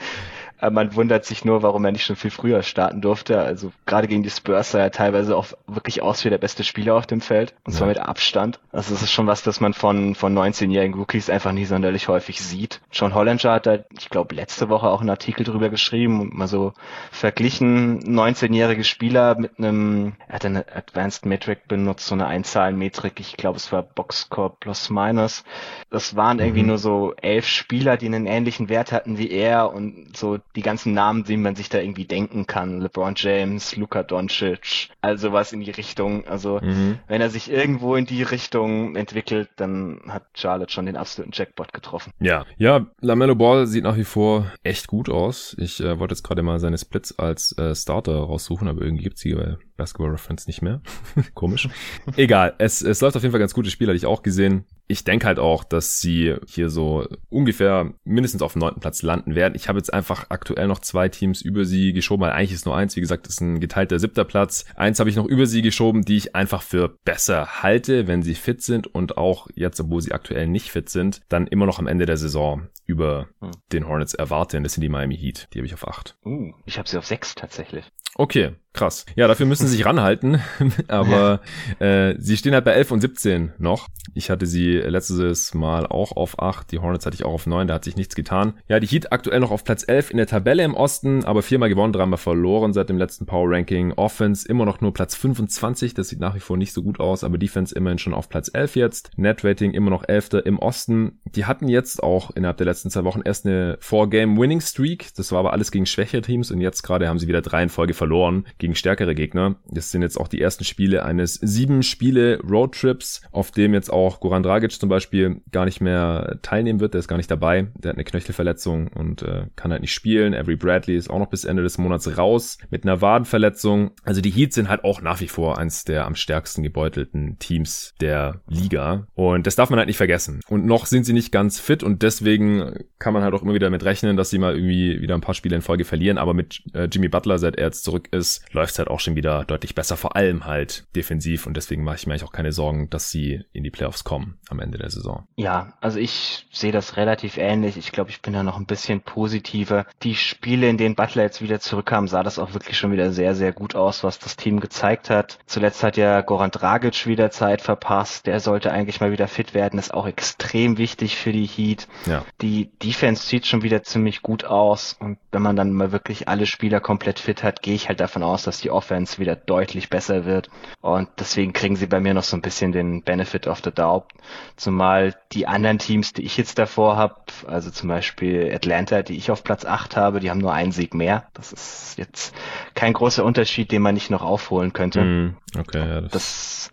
Äh, 0.64 0.70
man 0.70 0.96
wundert 0.96 1.26
sich 1.26 1.46
nur, 1.46 1.62
warum 1.62 1.86
er 1.86 1.92
nicht 1.92 2.06
schon 2.06 2.16
viel 2.16 2.32
früher 2.32 2.64
starten 2.64 3.02
durfte. 3.02 3.40
Also 3.40 3.72
gerade 3.86 4.08
gegen 4.08 4.24
die 4.24 4.30
Spurs 4.30 4.72
sah 4.72 4.80
er 4.80 4.92
teilweise 4.92 5.36
auch 5.36 5.48
wirklich 5.68 6.02
aus 6.02 6.24
wie 6.24 6.30
der 6.30 6.38
beste 6.38 6.64
Spieler 6.64 6.96
auf 6.96 7.06
dem 7.06 7.22
Feld. 7.22 7.54
Und 7.66 7.74
zwar 7.74 7.88
ja. 7.88 7.94
mit 7.94 8.00
Abstand. 8.02 8.60
Also 8.72 8.94
das 8.94 9.04
ist 9.04 9.12
schon 9.12 9.28
was, 9.28 9.44
das 9.44 9.60
man 9.60 9.74
von, 9.74 10.16
von 10.16 10.38
19-jährigen 10.38 10.96
Rookies 10.96 11.30
einfach 11.30 11.52
nie 11.52 11.66
sonderlich 11.66 12.08
häufig 12.08 12.42
sieht. 12.42 12.82
John 12.92 13.14
Hollinger 13.14 13.52
hat 13.52 13.66
da, 13.66 13.80
ich 13.98 14.10
glaube, 14.10 14.36
letzte 14.36 14.70
Woche 14.70 14.88
auch 14.88 15.02
einen 15.02 15.10
Artikel 15.10 15.44
drüber 15.44 15.70
geschrieben 15.70 16.22
und 16.22 16.34
mal 16.34 16.48
so 16.48 16.74
verglichen 17.12 18.02
19-jährige 18.02 18.84
Spieler 18.84 19.36
mit 19.38 19.58
einem, 19.58 20.14
er 20.28 20.36
hat 20.36 20.46
eine 20.46 20.66
Advanced 20.74 21.26
Metric 21.26 21.68
benutzt, 21.68 22.08
so 22.08 22.16
eine 22.16 22.28
Einzahlenmetrik. 22.28 23.20
Ich 23.20 23.36
glaube, 23.36 23.58
es 23.58 23.72
war 23.72 23.84
Boxscore 23.84 24.56
plus 24.60 24.90
minus. 24.90 25.44
Das 25.90 26.16
waren 26.16 26.40
irgendwie 26.40 26.62
mhm. 26.62 26.70
nur 26.70 26.78
so 26.78 27.14
elf 27.22 27.48
Spieler, 27.48 27.98
die 27.98 28.06
einen 28.06 28.26
ähnlichen 28.26 28.70
Wert 28.70 28.92
hatten 28.92 29.18
wie 29.18 29.30
er 29.30 29.74
und 29.74 30.16
so 30.16 30.38
die 30.56 30.62
ganzen 30.62 30.94
Namen, 30.94 31.24
die 31.24 31.38
man 31.38 31.56
sich 31.56 31.70
da 31.70 31.80
irgendwie 31.80 32.06
denken 32.06 32.46
kann. 32.46 32.80
LeBron 32.82 33.14
James, 33.18 33.76
Luka 33.76 34.04
Doncic, 34.04 34.90
also 35.02 35.34
was 35.34 35.52
in 35.52 35.62
die 35.62 35.72
Richtung. 35.72 36.28
Also 36.28 36.60
mhm. 36.62 37.00
wenn 37.08 37.22
er 37.22 37.30
sich 37.30 37.52
irgendwo 37.52 37.96
in 37.96 38.06
die 38.06 38.24
Richtung 38.24 38.96
entwickelt, 38.96 39.50
dann 39.56 40.02
hat 40.08 40.24
Charlotte 40.36 40.72
schon 40.72 40.86
den 40.86 40.98
absoluten 40.98 41.32
Jackpot 41.34 41.74
getroffen. 41.74 42.12
Ja, 42.20 42.46
ja, 42.58 42.86
LaMelo 43.02 43.36
Ball 43.36 43.68
sieht 43.68 43.84
nach 43.84 43.98
wie 43.98 44.04
vor 44.04 44.52
echt 44.64 44.88
gut 44.88 45.10
aus. 45.10 45.56
Ich 45.60 45.80
äh, 45.80 46.00
wollte 46.00 46.14
jetzt 46.14 46.24
gerade 46.24 46.44
mal 46.44 46.60
seine 46.60 46.78
Splits 46.78 47.18
als 47.18 47.58
äh, 47.58 47.76
Starter 47.76 48.16
raussuchen, 48.16 48.68
aber 48.68 48.82
irgendwie 48.82 49.04
gibt's 49.04 49.22
die 49.22 49.34
bei 49.34 49.58
Basketball 49.78 50.12
Reference 50.12 50.48
nicht 50.48 50.62
mehr. 50.62 50.82
Komisch. 51.34 51.70
Egal, 52.16 52.54
es, 52.58 52.82
es 52.82 53.02
läuft 53.02 53.16
auf 53.16 53.24
jeden 53.24 53.32
Fall 53.32 53.40
ganz 53.40 53.54
gutes 53.54 53.72
Spiel, 53.72 53.88
hatte 53.88 53.98
ich 53.98 54.06
auch 54.06 54.24
gesehen 54.24 54.66
ich 54.88 55.04
denke 55.04 55.26
halt 55.26 55.40
auch, 55.40 55.64
dass 55.64 56.00
sie 56.00 56.36
hier 56.46 56.70
so 56.70 57.08
ungefähr 57.30 57.94
mindestens 58.04 58.42
auf 58.42 58.54
dem 58.54 58.60
neunten 58.60 58.82
Platz 58.82 59.02
landen 59.02 59.34
werden. 59.34 59.56
Ich 59.56 59.70
habe 59.70 59.80
jetzt 59.80 59.94
einfach 59.94 60.28
aktuell 60.30 60.68
noch 60.68 60.80
zwei 60.80 61.08
Teams 61.10 61.42
über 61.42 61.66
sie 61.66 61.94
geschoben, 61.94 62.22
weil 62.24 62.32
eigentlich 62.32 62.52
ist 62.52 62.66
nur 62.66 62.76
eins, 62.76 62.96
wie 62.96 63.02
gesagt, 63.02 63.28
ist 63.28 63.42
ein 63.42 63.60
geteilter 63.60 63.98
siebter 64.00 64.26
Platz. 64.26 64.66
Eins 64.76 65.00
habe 65.00 65.10
ich 65.10 65.16
noch 65.16 65.26
über 65.26 65.46
sie 65.46 65.62
geschoben, 65.62 66.04
die 66.04 66.18
ich 66.18 66.36
einfach 66.36 66.62
für 66.62 66.98
besser 67.06 67.64
halte, 67.64 68.08
wenn 68.08 68.24
sie 68.24 68.36
fit 68.36 68.62
sind 68.62 68.88
und 68.88 69.18
auch 69.18 69.48
jetzt, 69.56 69.80
obwohl 69.80 70.02
sie 70.02 70.12
aktuell 70.12 70.48
nicht 70.48 70.70
fit 70.70 70.90
sind, 70.90 71.22
dann 71.30 71.48
immer 71.48 71.66
noch 71.66 71.80
am 71.80 71.88
Ende 71.88 72.06
der 72.06 72.18
Saison 72.18 72.68
über 72.86 73.30
hm. 73.40 73.52
den 73.72 73.88
Hornets 73.88 74.14
erwarte. 74.14 74.62
Das 74.62 74.74
sind 74.74 74.82
die 74.82 74.90
Miami 74.90 75.18
Heat. 75.18 75.48
Die 75.54 75.60
habe 75.60 75.66
ich 75.66 75.74
auf 75.74 75.88
acht. 75.88 76.18
Uh, 76.26 76.52
ich 76.66 76.78
habe 76.78 76.90
sie 76.90 76.98
auf 76.98 77.06
sechs 77.06 77.36
tatsächlich. 77.36 77.86
Okay, 78.16 78.52
krass. 78.74 79.06
Ja, 79.16 79.28
dafür 79.28 79.46
müssen 79.46 79.68
sie 79.68 79.78
sich 79.78 79.86
ranhalten, 79.86 80.42
aber 80.88 81.42
äh, 81.80 82.16
sie 82.20 82.38
stehen 82.38 82.54
halt 82.54 82.66
bei 82.66 82.72
11 82.72 82.92
und 82.92 83.02
17 83.02 83.54
noch. 83.60 83.88
Ich 84.16 84.30
hatte 84.30 84.46
sie 84.46 84.74
letztes 84.78 85.54
Mal 85.54 85.86
auch 85.88 86.12
auf 86.12 86.40
8, 86.40 86.72
die 86.72 86.80
Hornets 86.80 87.06
hatte 87.06 87.16
ich 87.16 87.24
auch 87.24 87.34
auf 87.34 87.48
9, 87.48 87.68
da 87.68 87.76
hat 87.76 87.84
sich 87.84 87.96
nichts 87.96 88.16
getan. 88.16 88.54
Ja, 88.68 88.80
die 88.80 88.88
Heat 88.88 89.12
aktuell 89.12 89.40
noch 89.40 89.52
auf 89.52 89.64
Platz 89.64 89.86
11 89.88 90.12
in 90.12 90.18
der 90.18 90.28
Tabelle 90.28 90.64
im 90.64 90.74
Osten, 90.74 91.24
aber 91.24 91.42
viermal 91.42 91.70
gewonnen, 91.70 91.94
dreimal 91.94 92.18
verloren 92.18 92.74
seit 92.74 92.90
dem 92.90 92.98
letzten 92.98 93.26
Power 93.26 93.50
Ranking. 93.50 93.94
Offense 93.94 94.48
immer 94.48 94.66
noch 94.66 94.82
nur 94.82 94.94
Platz 94.94 95.16
25, 95.16 95.94
das 95.94 96.10
sieht 96.10 96.20
nach 96.20 96.36
wie 96.36 96.40
vor 96.40 96.58
nicht 96.58 96.74
so 96.74 96.82
gut 96.84 97.00
aus, 97.00 97.24
aber 97.24 97.38
Defense 97.38 97.76
immerhin 97.76 98.00
schon 98.00 98.14
auf 98.14 98.30
Platz 98.30 98.50
11 98.54 98.76
jetzt. 98.76 99.12
Net 99.18 99.44
Rating 99.44 99.72
immer 99.72 99.92
noch 99.92 100.04
11. 100.08 100.34
im 100.46 100.60
Osten. 100.60 101.20
Die 101.26 101.46
hatten 101.46 101.68
jetzt 101.68 102.02
auch 102.02 102.32
innerhalb 102.32 102.58
der 102.58 102.66
letzten 102.66 102.90
zwei 102.90 103.04
Wochen 103.04 103.22
erst 103.24 103.46
eine 103.46 103.78
4-Game-Winning-Streak, 103.82 105.14
das 105.16 105.32
war 105.32 105.40
aber 105.40 105.54
alles 105.54 105.72
gegen 105.72 105.86
schwächere 105.86 106.22
Teams 106.22 106.52
und 106.52 106.62
jetzt 106.62 106.82
gerade 106.82 107.08
haben 107.08 107.20
sie 107.20 107.28
wieder 107.28 107.42
drei 107.42 107.64
in 107.64 107.70
Folge 107.70 107.94
verloren 107.94 108.46
gegen 108.64 108.76
stärkere 108.76 109.14
Gegner. 109.14 109.58
Das 109.70 109.92
sind 109.92 110.04
jetzt 110.04 110.18
auch 110.18 110.30
die 110.30 110.40
ersten 110.40 110.64
Spiele 110.64 111.04
eines 111.04 111.34
sieben 111.34 111.84
Spiele 111.84 112.40
Roadtrips, 112.40 113.22
auf 113.34 113.52
dem 113.52 113.74
jetzt 113.74 113.92
auch 113.92 114.22
Goran 114.22 114.42
Dragic 114.42 114.72
zum 114.72 114.88
Beispiel 114.88 115.42
gar 115.52 115.66
nicht 115.66 115.82
mehr 115.82 116.40
teilnehmen 116.44 116.80
wird. 116.80 116.94
Der 116.94 117.00
ist 117.00 117.10
gar 117.10 117.18
nicht 117.18 117.30
dabei. 117.30 117.68
Der 117.76 117.90
hat 117.90 117.98
eine 117.98 118.06
Knöchelverletzung 118.06 118.88
und 118.88 119.22
äh, 119.22 119.48
kann 119.58 119.72
halt 119.74 119.82
nicht 119.82 119.92
spielen. 119.92 120.34
Avery 120.34 120.56
Bradley 120.56 120.96
ist 120.96 121.10
auch 121.10 121.20
noch 121.20 121.30
bis 121.30 121.44
Ende 121.44 121.62
des 121.62 121.78
Monats 121.78 122.18
raus 122.18 122.58
mit 122.70 122.86
einer 122.86 123.02
Wadenverletzung. 123.02 123.92
Also 124.04 124.22
die 124.22 124.32
Heats 124.32 124.56
sind 124.56 124.70
halt 124.70 124.86
auch 124.86 125.02
nach 125.02 125.20
wie 125.20 125.28
vor 125.28 125.58
eins 125.58 125.84
der 125.84 126.06
am 126.06 126.16
stärksten 126.16 126.64
gebeutelten 126.64 127.38
Teams 127.40 127.96
der 128.00 128.44
Liga. 128.48 129.08
Und 129.14 129.46
das 129.46 129.58
darf 129.58 129.72
man 129.72 129.80
halt 129.80 129.88
nicht 129.88 129.98
vergessen. 129.98 130.40
Und 130.48 130.66
noch 130.66 130.86
sind 130.86 131.06
sie 131.06 131.12
nicht 131.12 131.34
ganz 131.34 131.60
fit 131.60 131.84
und 131.84 132.02
deswegen 132.02 132.86
kann 132.98 133.14
man 133.14 133.24
halt 133.24 133.34
auch 133.34 133.42
immer 133.42 133.56
wieder 133.56 133.68
damit 133.68 133.84
rechnen, 133.84 134.16
dass 134.16 134.30
sie 134.30 134.38
mal 134.38 134.56
irgendwie 134.56 135.02
wieder 135.02 135.16
ein 135.16 135.22
paar 135.22 135.36
Spiele 135.36 135.58
in 135.58 135.62
Folge 135.62 135.84
verlieren. 135.84 136.18
Aber 136.18 136.34
mit 136.34 136.64
äh, 136.74 136.88
Jimmy 136.90 137.10
Butler, 137.10 137.40
seit 137.40 137.58
er 137.58 137.66
jetzt 137.66 137.84
zurück 137.84 138.08
ist, 138.12 138.42
läuft 138.54 138.74
es 138.74 138.80
halt 138.80 138.90
auch 138.90 139.00
schon 139.00 139.16
wieder 139.16 139.44
deutlich 139.46 139.76
besser, 139.76 139.98
vor 139.98 140.16
allem 140.16 140.46
halt 140.46 140.86
defensiv 140.96 141.46
und 141.48 141.58
deswegen 141.58 141.84
mache 141.84 141.98
ich 141.98 142.08
mir 142.08 142.14
eigentlich 142.14 142.24
auch 142.24 142.32
keine 142.32 142.52
Sorgen, 142.52 142.90
dass 142.90 143.10
sie 143.10 143.44
in 143.52 143.64
die 143.64 143.72
Playoffs 143.72 144.04
kommen 144.04 144.38
am 144.50 144.60
Ende 144.60 144.78
der 144.78 144.90
Saison. 144.90 145.28
Ja, 145.36 145.74
also 145.82 146.00
ich 146.00 146.48
sehe 146.52 146.72
das 146.72 146.98
relativ 146.98 147.38
ähnlich. 147.38 147.78
Ich 147.78 147.92
glaube, 147.92 148.10
ich 148.10 148.22
bin 148.22 148.34
da 148.34 148.44
noch 148.44 148.58
ein 148.58 148.66
bisschen 148.66 149.02
positiver. 149.02 149.86
Die 150.04 150.16
Spiele, 150.16 150.70
in 150.70 150.78
denen 150.78 150.96
Butler 150.96 151.24
jetzt 151.24 151.42
wieder 151.42 151.60
zurückkam, 151.60 152.08
sah 152.08 152.24
das 152.24 152.40
auch 152.40 152.54
wirklich 152.54 152.78
schon 152.78 152.92
wieder 152.92 153.12
sehr, 153.12 153.36
sehr 153.36 153.52
gut 153.52 153.76
aus, 153.76 154.04
was 154.04 154.20
das 154.20 154.36
Team 154.36 154.60
gezeigt 154.60 155.10
hat. 155.10 155.40
Zuletzt 155.46 155.84
hat 155.84 155.98
ja 155.98 156.22
Goran 156.22 156.52
Dragic 156.52 157.08
wieder 157.08 157.32
Zeit 157.32 157.62
verpasst. 157.62 158.28
Der 158.28 158.40
sollte 158.40 158.72
eigentlich 158.72 159.02
mal 159.02 159.12
wieder 159.12 159.28
fit 159.28 159.54
werden. 159.54 159.80
ist 159.80 159.94
auch 159.94 160.08
extrem 160.08 160.78
wichtig 160.78 161.18
für 161.18 161.32
die 161.32 161.46
Heat. 161.46 161.88
Ja. 162.06 162.24
Die 162.42 162.70
Defense 162.84 163.26
sieht 163.26 163.48
schon 163.48 163.64
wieder 163.64 163.84
ziemlich 163.84 164.22
gut 164.22 164.46
aus 164.46 164.94
und 165.00 165.18
wenn 165.32 165.42
man 165.42 165.56
dann 165.56 165.74
mal 165.74 165.92
wirklich 165.92 166.28
alle 166.28 166.46
Spieler 166.46 166.80
komplett 166.80 167.20
fit 167.20 167.44
hat, 167.44 167.62
gehe 167.62 167.76
ich 167.76 167.88
halt 167.88 168.00
davon 168.00 168.24
aus, 168.24 168.43
dass 168.44 168.60
die 168.60 168.72
Offense 168.72 169.20
wieder 169.20 169.36
deutlich 169.36 169.90
besser 169.90 170.26
wird. 170.26 170.50
Und 170.82 171.10
deswegen 171.20 171.54
kriegen 171.54 171.76
sie 171.76 171.88
bei 171.88 172.00
mir 172.00 172.14
noch 172.14 172.24
so 172.24 172.38
ein 172.38 172.42
bisschen 172.42 172.72
den 172.72 173.04
Benefit 173.04 173.48
of 173.48 173.62
the 173.64 173.72
doubt. 173.72 174.12
Zumal 174.56 175.16
die 175.32 175.48
anderen 175.48 175.80
Teams, 175.80 176.14
die 176.14 176.24
ich 176.24 176.38
jetzt 176.38 176.60
davor 176.60 176.98
habe, 176.98 177.16
also 177.48 177.72
zum 177.72 177.90
Beispiel 177.90 178.52
Atlanta, 178.54 179.02
die 179.02 179.18
ich 179.18 179.32
auf 179.32 179.44
Platz 179.44 179.66
8 179.66 179.98
habe, 179.98 180.20
die 180.20 180.30
haben 180.30 180.40
nur 180.40 180.54
einen 180.54 180.72
Sieg 180.72 180.94
mehr. 180.94 181.28
Das 181.34 181.52
ist 181.52 181.96
jetzt 181.98 182.34
kein 182.76 182.94
großer 182.94 183.24
Unterschied, 183.24 183.72
den 183.72 183.82
man 183.82 183.94
nicht 183.94 184.10
noch 184.10 184.24
aufholen 184.24 184.74
könnte. 184.74 185.02
Mm, 185.02 185.38
okay, 185.58 185.88
ja, 185.88 186.02
das, 186.02 186.12
das 186.12 186.72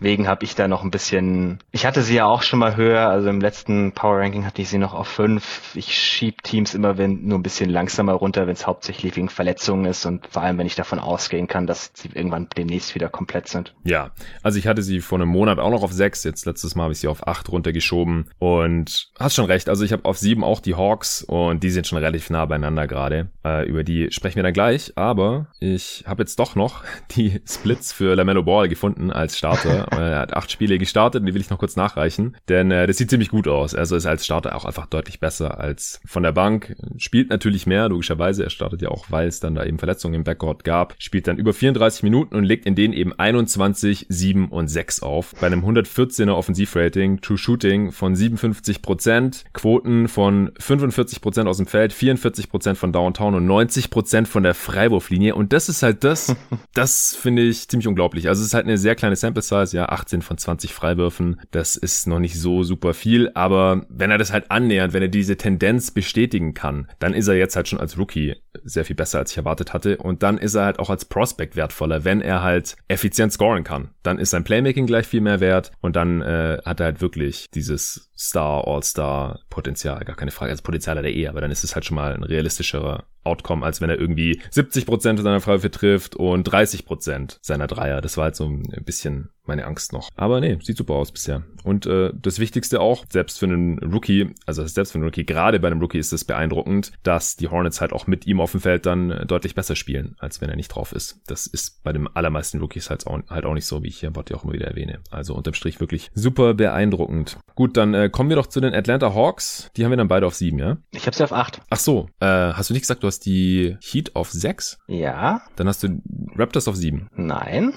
Deswegen 0.00 0.26
habe 0.26 0.44
ich 0.44 0.54
da 0.54 0.68
noch 0.68 0.82
ein 0.82 0.90
bisschen, 0.90 1.58
ich 1.70 1.86
hatte 1.86 2.02
sie 2.02 2.16
ja 2.16 2.26
auch 2.26 2.42
schon 2.42 2.58
mal 2.58 2.76
höher, 2.76 3.08
also 3.08 3.28
im 3.28 3.40
letzten 3.40 3.92
Power 3.92 4.18
Ranking 4.18 4.44
hatte 4.44 4.60
ich 4.60 4.68
sie 4.68 4.78
noch 4.78 4.94
auf 4.94 5.06
fünf. 5.06 5.72
Ich 5.74 5.96
schieb 5.96 6.42
Teams 6.42 6.74
immer 6.74 6.98
wenn, 6.98 7.24
nur 7.26 7.38
ein 7.38 7.42
bisschen 7.42 7.70
langsamer 7.70 8.14
runter, 8.14 8.46
wenn 8.46 8.54
es 8.54 8.66
hauptsächlich 8.66 9.14
wegen 9.16 9.28
Verletzungen 9.28 9.84
ist 9.84 10.04
und 10.04 10.26
vor 10.28 10.42
allem, 10.42 10.58
wenn 10.58 10.66
ich 10.66 10.74
davon 10.74 10.98
ausgehen 10.98 11.46
kann, 11.46 11.66
dass 11.66 11.92
sie 11.94 12.10
irgendwann 12.12 12.48
demnächst 12.56 12.94
wieder 12.94 13.08
komplett 13.08 13.48
sind. 13.48 13.74
Ja, 13.84 14.10
also 14.42 14.58
ich 14.58 14.66
hatte 14.66 14.82
sie 14.82 15.00
vor 15.00 15.18
einem 15.18 15.28
Monat 15.28 15.58
auch 15.58 15.70
noch 15.70 15.82
auf 15.82 15.92
sechs, 15.92 16.24
jetzt 16.24 16.46
letztes 16.46 16.74
Mal 16.74 16.84
habe 16.84 16.92
ich 16.92 16.98
sie 16.98 17.08
auf 17.08 17.26
acht 17.26 17.50
runtergeschoben 17.50 18.26
und 18.38 19.10
hast 19.18 19.36
schon 19.36 19.46
recht, 19.46 19.68
also 19.68 19.84
ich 19.84 19.92
habe 19.92 20.04
auf 20.04 20.18
sieben 20.18 20.42
auch 20.42 20.60
die 20.60 20.74
Hawks 20.74 21.22
und 21.22 21.62
die 21.62 21.70
sind 21.70 21.86
schon 21.86 21.98
relativ 21.98 22.30
nah 22.30 22.44
beieinander 22.46 22.86
gerade. 22.86 23.28
Äh, 23.44 23.68
über 23.68 23.84
die 23.84 24.10
sprechen 24.10 24.36
wir 24.36 24.42
dann 24.42 24.52
gleich, 24.52 24.92
aber 24.96 25.46
ich 25.60 26.04
habe 26.06 26.22
jetzt 26.22 26.38
doch 26.38 26.56
noch 26.56 26.82
die 27.12 27.40
Splits 27.46 27.92
für 27.92 28.14
LaMelo 28.14 28.42
Ball 28.42 28.68
gefunden 28.68 29.12
als 29.12 29.38
Starter 29.38 29.91
er 29.98 30.20
hat 30.20 30.34
acht 30.34 30.50
Spiele 30.50 30.78
gestartet 30.78 31.20
und 31.20 31.26
die 31.26 31.34
will 31.34 31.40
ich 31.40 31.50
noch 31.50 31.58
kurz 31.58 31.76
nachreichen, 31.76 32.36
denn 32.48 32.70
äh, 32.70 32.86
das 32.86 32.96
sieht 32.96 33.10
ziemlich 33.10 33.30
gut 33.30 33.48
aus. 33.48 33.74
Also 33.74 33.96
ist 33.96 34.06
als 34.06 34.24
Starter 34.24 34.54
auch 34.54 34.64
einfach 34.64 34.86
deutlich 34.86 35.20
besser 35.20 35.60
als 35.60 36.00
von 36.04 36.22
der 36.22 36.32
Bank. 36.32 36.76
Spielt 36.96 37.30
natürlich 37.30 37.66
mehr, 37.66 37.88
logischerweise. 37.88 38.44
Er 38.44 38.50
startet 38.50 38.82
ja 38.82 38.88
auch, 38.88 39.06
weil 39.10 39.28
es 39.28 39.40
dann 39.40 39.54
da 39.54 39.64
eben 39.64 39.78
Verletzungen 39.78 40.14
im 40.14 40.24
Backcourt 40.24 40.64
gab. 40.64 40.94
Spielt 40.98 41.26
dann 41.26 41.38
über 41.38 41.52
34 41.52 42.02
Minuten 42.02 42.34
und 42.34 42.44
legt 42.44 42.66
in 42.66 42.74
denen 42.74 42.94
eben 42.94 43.12
21, 43.12 44.06
7 44.08 44.48
und 44.48 44.68
6 44.68 45.02
auf. 45.02 45.34
Bei 45.40 45.46
einem 45.46 45.64
114er 45.64 46.32
Offensivrating, 46.32 47.20
True 47.20 47.38
Shooting 47.38 47.92
von 47.92 48.14
57 48.14 48.82
Prozent, 48.82 49.44
Quoten 49.52 50.08
von 50.08 50.52
45 50.58 51.20
Prozent 51.20 51.48
aus 51.48 51.56
dem 51.56 51.66
Feld, 51.66 51.92
44 51.92 52.50
Prozent 52.50 52.78
von 52.78 52.92
Downtown 52.92 53.34
und 53.34 53.46
90 53.46 53.90
Prozent 53.90 54.28
von 54.28 54.42
der 54.42 54.54
Freiwurflinie. 54.54 55.34
Und 55.34 55.52
das 55.52 55.68
ist 55.68 55.82
halt 55.82 56.04
das, 56.04 56.34
das 56.74 57.14
finde 57.14 57.42
ich 57.42 57.68
ziemlich 57.68 57.88
unglaublich. 57.88 58.28
Also 58.28 58.40
es 58.40 58.48
ist 58.48 58.54
halt 58.54 58.66
eine 58.66 58.78
sehr 58.78 58.94
kleine 58.94 59.16
Sample 59.16 59.42
Size, 59.42 59.71
ja, 59.72 59.86
18 59.86 60.22
von 60.22 60.38
20 60.38 60.72
Freiwürfen. 60.72 61.40
Das 61.50 61.76
ist 61.76 62.06
noch 62.06 62.18
nicht 62.18 62.38
so 62.38 62.62
super 62.62 62.94
viel, 62.94 63.30
aber 63.34 63.86
wenn 63.88 64.10
er 64.10 64.18
das 64.18 64.32
halt 64.32 64.50
annähernd, 64.50 64.92
wenn 64.92 65.02
er 65.02 65.08
diese 65.08 65.36
Tendenz 65.36 65.90
bestätigen 65.90 66.54
kann, 66.54 66.88
dann 66.98 67.14
ist 67.14 67.28
er 67.28 67.34
jetzt 67.34 67.56
halt 67.56 67.68
schon 67.68 67.80
als 67.80 67.98
Rookie 67.98 68.36
sehr 68.64 68.84
viel 68.84 68.96
besser, 68.96 69.18
als 69.18 69.32
ich 69.32 69.38
erwartet 69.38 69.72
hatte. 69.72 69.96
Und 69.96 70.22
dann 70.22 70.38
ist 70.38 70.54
er 70.54 70.64
halt 70.64 70.78
auch 70.78 70.90
als 70.90 71.04
Prospect 71.04 71.56
wertvoller, 71.56 72.04
wenn 72.04 72.20
er 72.20 72.42
halt 72.42 72.76
effizient 72.88 73.32
scoren 73.32 73.64
kann. 73.64 73.90
Dann 74.02 74.18
ist 74.18 74.30
sein 74.30 74.44
Playmaking 74.44 74.86
gleich 74.86 75.06
viel 75.06 75.20
mehr 75.20 75.40
wert 75.40 75.72
und 75.80 75.96
dann 75.96 76.22
äh, 76.22 76.58
hat 76.64 76.80
er 76.80 76.86
halt 76.86 77.00
wirklich 77.00 77.50
dieses 77.50 78.10
Star, 78.16 78.66
All-Star 78.66 79.40
Potenzial, 79.50 80.04
gar 80.04 80.16
keine 80.16 80.30
Frage, 80.30 80.52
als 80.52 80.62
Potenzial 80.62 80.96
hat 80.96 81.04
er 81.04 81.10
eh, 81.10 81.26
aber 81.26 81.40
dann 81.40 81.50
ist 81.50 81.64
es 81.64 81.74
halt 81.74 81.84
schon 81.84 81.96
mal 81.96 82.14
ein 82.14 82.22
realistischerer 82.22 83.04
Outcome, 83.24 83.64
als 83.64 83.80
wenn 83.80 83.90
er 83.90 83.98
irgendwie 83.98 84.40
70% 84.52 85.22
seiner 85.22 85.40
Freiwürfe 85.40 85.70
trifft 85.70 86.16
und 86.16 86.48
30% 86.48 87.38
seiner 87.40 87.66
Dreier. 87.66 88.00
Das 88.00 88.16
war 88.16 88.24
halt 88.24 88.36
so 88.36 88.46
ein 88.46 88.62
bisschen 88.84 89.30
meine 89.44 89.64
Angst 89.64 89.92
noch. 89.92 90.08
Aber 90.14 90.40
nee, 90.40 90.58
sieht 90.60 90.76
super 90.76 90.94
aus 90.94 91.12
bisher. 91.12 91.42
Und 91.64 91.86
äh, 91.86 92.12
das 92.14 92.38
Wichtigste 92.38 92.80
auch, 92.80 93.04
selbst 93.08 93.38
für 93.38 93.46
einen 93.46 93.78
Rookie, 93.78 94.34
also 94.46 94.66
selbst 94.66 94.92
für 94.92 94.98
einen 94.98 95.04
Rookie, 95.04 95.24
gerade 95.24 95.60
bei 95.60 95.68
einem 95.68 95.80
Rookie 95.80 95.98
ist 95.98 96.12
es 96.12 96.24
beeindruckend, 96.24 96.92
dass 97.02 97.36
die 97.36 97.48
Hornets 97.48 97.80
halt 97.80 97.92
auch 97.92 98.06
mit 98.06 98.26
ihm 98.26 98.40
auf 98.42 98.52
dem 98.52 98.60
Feld 98.60 98.86
dann 98.86 99.10
äh, 99.10 99.26
deutlich 99.26 99.54
besser 99.54 99.76
spielen, 99.76 100.16
als 100.18 100.40
wenn 100.40 100.50
er 100.50 100.56
nicht 100.56 100.68
drauf 100.68 100.92
ist. 100.92 101.20
Das 101.26 101.46
ist 101.46 101.82
bei 101.82 101.92
den 101.92 102.08
allermeisten 102.08 102.60
Rookies 102.60 102.90
halt 102.90 103.06
auch, 103.06 103.20
halt 103.28 103.44
auch 103.44 103.54
nicht 103.54 103.66
so, 103.66 103.82
wie 103.82 103.88
ich 103.88 103.98
hier 103.98 104.08
im 104.08 104.12
Bot 104.12 104.32
auch 104.32 104.44
immer 104.44 104.52
wieder 104.52 104.66
erwähne. 104.66 105.00
Also 105.10 105.34
unterm 105.34 105.54
Strich 105.54 105.80
wirklich 105.80 106.10
super 106.14 106.54
beeindruckend. 106.54 107.38
Gut, 107.54 107.76
dann 107.76 107.94
äh, 107.94 108.08
kommen 108.10 108.28
wir 108.28 108.36
doch 108.36 108.46
zu 108.46 108.60
den 108.60 108.74
Atlanta 108.74 109.14
Hawks. 109.14 109.70
Die 109.76 109.84
haben 109.84 109.90
wir 109.90 109.96
dann 109.96 110.08
beide 110.08 110.26
auf 110.26 110.34
sieben, 110.34 110.58
ja? 110.58 110.78
Ich 110.92 111.06
habe 111.06 111.16
sie 111.16 111.24
auf 111.24 111.32
acht. 111.32 111.60
Ach 111.70 111.78
so, 111.78 112.08
äh, 112.20 112.26
hast 112.26 112.70
du 112.70 112.74
nicht 112.74 112.82
gesagt, 112.82 113.02
du 113.02 113.06
hast 113.06 113.20
die 113.20 113.76
Heat 113.82 114.16
auf 114.16 114.30
sechs? 114.30 114.78
Ja. 114.86 115.42
Dann 115.56 115.68
hast 115.68 115.82
du 115.82 116.00
Raptors 116.36 116.68
auf 116.68 116.76
sieben. 116.76 117.08
Nein. 117.14 117.74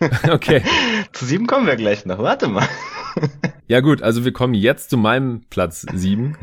okay. 0.30 0.62
zu 1.12 1.24
sieben 1.24 1.46
kommen 1.46 1.66
wir 1.66 1.76
gleich 1.76 2.04
noch. 2.06 2.18
Warte 2.18 2.48
mal. 2.48 2.68
Ja 3.66 3.80
gut, 3.80 4.02
also 4.02 4.26
wir 4.26 4.32
kommen 4.34 4.52
jetzt 4.52 4.90
zu 4.90 4.98
meinem 4.98 5.46
Platz 5.48 5.86
7 5.90 6.36